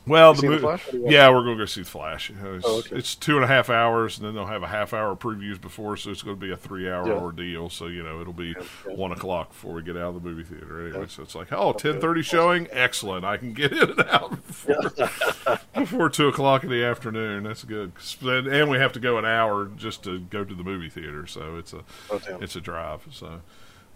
Well, 0.08 0.34
the 0.34 0.42
seen 0.42 0.52
The 0.52 0.60
Flash? 0.60 0.86
What 0.86 0.92
do 0.92 0.98
you 0.98 1.04
want? 1.04 1.14
yeah, 1.14 1.30
we're 1.30 1.44
going 1.44 1.58
to 1.58 1.62
go 1.64 1.66
see 1.66 1.82
the 1.82 1.90
Flash. 1.90 2.30
It's, 2.30 2.66
Oh, 2.66 2.80
okay. 2.80 2.96
it's 2.98 3.16
two 3.16 3.36
and 3.36 3.44
a 3.44 3.48
half 3.48 3.70
hours, 3.70 4.18
and 4.18 4.28
then 4.28 4.36
they'll 4.36 4.46
have 4.46 4.62
a 4.64 4.68
half 4.68 4.94
hour 4.94 5.16
previews 5.16 5.60
before, 5.60 5.98
so 5.98 6.12
it's 6.12 6.22
going 6.22 6.36
to 6.40 6.40
be 6.46 6.52
a 6.52 6.58
three 6.58 6.90
hour 6.90 7.08
Yeah. 7.08 7.14
ordeal. 7.14 7.70
So 7.70 7.88
you 7.88 8.04
know, 8.04 8.22
it'll 8.22 8.34
be 8.34 8.56
yeah. 8.58 8.94
one 8.94 9.12
o'clock 9.12 9.50
before 9.50 9.74
we 9.74 9.82
get 9.84 9.98
out 9.98 10.16
of 10.16 10.22
the 10.24 10.30
movie 10.30 10.44
theater. 10.44 10.82
Anyway, 10.86 11.02
Yeah. 11.02 11.08
so 11.08 11.24
it's 11.24 11.34
like, 11.36 11.52
oh, 11.52 11.74
10.30 11.74 12.22
showing, 12.24 12.68
excellent. 12.72 13.26
I 13.26 13.38
can 13.38 13.54
get 13.54 13.72
in 13.74 13.90
and 13.92 14.02
out 14.02 14.32
before, 14.48 14.94
before 15.74 16.10
two 16.10 16.28
o'clock 16.28 16.64
in 16.64 16.70
the 16.70 16.84
afternoon. 16.84 17.44
That's 17.44 17.64
good. 17.64 17.94
And 18.24 18.70
we 18.70 18.78
have 18.78 18.94
to 18.94 19.00
go 19.00 19.18
an 19.18 19.26
hour 19.26 19.66
just 19.76 20.04
to 20.04 20.20
go 20.20 20.44
to 20.44 20.54
the 20.54 20.64
movie 20.64 20.90
theater, 20.90 21.26
so 21.28 21.58
it's 21.58 21.74
a 21.74 21.82
Oh, 22.12 22.22
it's 22.42 22.56
a 22.56 22.62
drive. 22.62 23.02
So, 23.12 23.42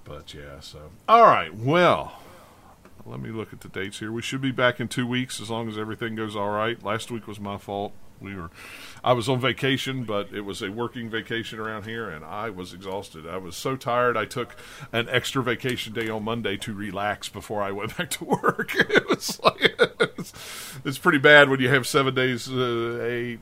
but 0.06 0.34
yeah. 0.34 0.60
So 0.62 0.80
all 1.08 1.24
right. 1.24 1.54
Well, 1.56 2.20
let 3.10 3.20
me 3.20 3.30
look 3.30 3.52
at 3.52 3.62
the 3.62 3.70
dates 3.70 4.00
here. 4.00 4.12
We 4.12 4.22
should 4.22 4.42
be 4.42 4.52
back 4.52 4.80
in 4.80 4.88
two 4.88 5.08
weeks 5.08 5.42
as 5.42 5.50
long 5.50 5.68
as 5.68 5.78
everything 5.78 6.16
goes 6.16 6.36
all 6.36 6.50
right. 6.50 6.82
Last 6.84 7.10
week 7.10 7.28
was 7.28 7.40
my 7.40 7.58
fault. 7.58 7.94
We 8.22 8.36
were, 8.36 8.50
I 9.04 9.14
was 9.14 9.30
on 9.30 9.40
vacation, 9.40 10.04
but 10.04 10.34
it 10.34 10.42
was 10.42 10.62
a 10.62 10.70
working 10.70 11.10
vacation 11.10 11.58
around 11.58 11.86
here, 11.86 12.10
and 12.10 12.26
I 12.26 12.50
was 12.50 12.74
exhausted. 12.74 13.26
I 13.26 13.38
was 13.38 13.56
so 13.56 13.78
tired. 13.78 14.18
I 14.18 14.26
took 14.26 14.58
an 14.92 15.08
extra 15.10 15.42
vacation 15.42 15.94
day 15.94 16.10
on 16.10 16.24
Monday 16.24 16.58
to 16.58 16.74
relax 16.74 17.30
before 17.30 17.62
I 17.62 17.72
went 17.72 17.98
back 17.98 18.10
to 18.12 18.26
work. 18.26 18.76
it 18.76 19.08
was 19.08 19.40
like 19.42 19.80
it's, 20.18 20.34
it's 20.86 20.98
pretty 20.98 21.18
bad 21.18 21.50
when 21.50 21.62
you 21.62 21.70
have 21.70 21.88
seven 21.88 22.14
days, 22.14 22.50
uh, 22.50 23.00
eight, 23.02 23.40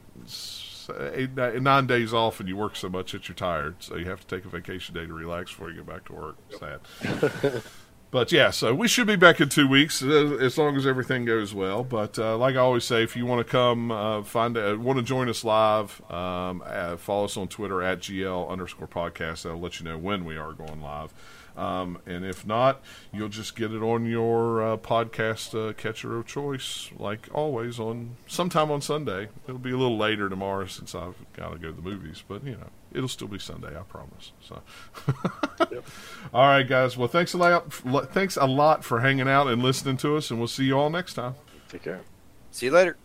eight, 1.14 1.34
nine 1.36 1.88
days 1.88 2.14
off, 2.14 2.40
and 2.40 2.48
you 2.48 2.56
work 2.56 2.76
so 2.76 2.88
much 2.88 3.14
that 3.14 3.28
you're 3.28 3.36
tired. 3.36 3.78
So 3.80 3.96
you 3.96 4.06
have 4.06 4.22
to 4.28 4.36
take 4.36 4.46
a 4.46 4.50
vacation 4.50 4.94
day 4.94 5.08
to 5.08 5.14
relax 5.14 5.52
before 5.52 5.72
you 5.72 5.78
get 5.78 5.88
back 5.88 6.06
to 6.06 6.14
work. 6.14 6.38
Sad. 6.60 7.64
But 8.10 8.32
yeah, 8.32 8.52
so 8.52 8.74
we 8.74 8.88
should 8.88 9.06
be 9.06 9.18
back 9.18 9.42
in 9.42 9.50
two 9.50 9.68
weeks 9.68 10.02
uh, 10.02 10.38
as 10.40 10.58
long 10.58 10.78
as 10.78 10.88
everything 10.88 11.26
goes 11.26 11.54
well. 11.54 11.84
But 11.84 12.18
uh, 12.18 12.38
like 12.38 12.56
I 12.56 12.60
always 12.60 12.86
say, 12.86 13.04
if 13.04 13.18
you 13.18 13.26
want 13.26 13.46
to 13.46 13.52
come, 13.52 13.92
uh, 13.92 14.24
find 14.24 14.58
uh, 14.58 14.78
want 14.80 14.98
to 14.98 15.04
join 15.04 15.28
us 15.28 15.44
live, 15.44 16.02
um, 16.10 16.64
uh, 16.66 16.96
follow 16.96 17.26
us 17.26 17.36
on 17.36 17.50
Twitter 17.50 17.82
at 17.84 18.00
GL 18.00 18.50
underscore 18.50 18.88
podcast. 18.88 19.44
That'll 19.44 19.60
let 19.60 19.80
you 19.80 19.86
know 19.86 19.98
when 19.98 20.24
we 20.24 20.38
are 20.38 20.54
going 20.54 20.82
live. 20.82 21.14
Um, 21.58 21.98
and 22.06 22.24
if 22.24 22.46
not, 22.46 22.84
you'll 23.12 23.30
just 23.30 23.56
get 23.56 23.72
it 23.72 23.82
on 23.82 24.06
your 24.06 24.62
uh, 24.62 24.78
podcast 24.78 25.56
uh, 25.58 25.74
catcher 25.74 26.18
of 26.18 26.28
choice, 26.28 26.90
like 26.98 27.28
always 27.34 27.80
on 27.80 28.16
sometime 28.28 28.70
on 28.70 28.82
Sunday. 28.82 29.30
It'll 29.48 29.58
be 29.58 29.72
a 29.72 29.78
little 29.78 29.98
later 29.98 30.30
tomorrow 30.30 30.68
since 30.68 30.94
I've 30.94 31.16
got 31.34 31.54
to 31.54 31.58
go 31.58 31.70
to 31.70 31.76
the 31.76 31.82
movies, 31.82 32.24
but 32.28 32.44
you 32.44 32.52
know 32.52 32.70
it'll 32.94 33.10
still 33.10 33.28
be 33.28 33.40
Sunday, 33.40 33.78
I 33.78 33.82
promise. 33.82 34.32
So. 34.42 34.62
All 36.34 36.48
right, 36.48 36.68
guys. 36.68 36.96
Well, 36.96 37.08
thanks 37.08 37.34
a 37.34 37.38
lot. 37.38 37.74
Thanks 38.14 38.38
a 38.38 38.46
lot 38.46 38.84
for 38.84 39.00
hanging 39.00 39.28
out 39.28 39.48
and 39.48 39.64
listening 39.64 39.98
to 39.98 40.18
us, 40.18 40.30
and 40.30 40.40
we'll 40.40 40.48
see 40.48 40.66
you 40.66 40.78
all 40.78 40.90
next 40.90 41.16
time. 41.16 41.36
Take 41.70 41.84
care. 41.84 42.02
See 42.52 42.68
you 42.68 42.72
later. 42.72 42.98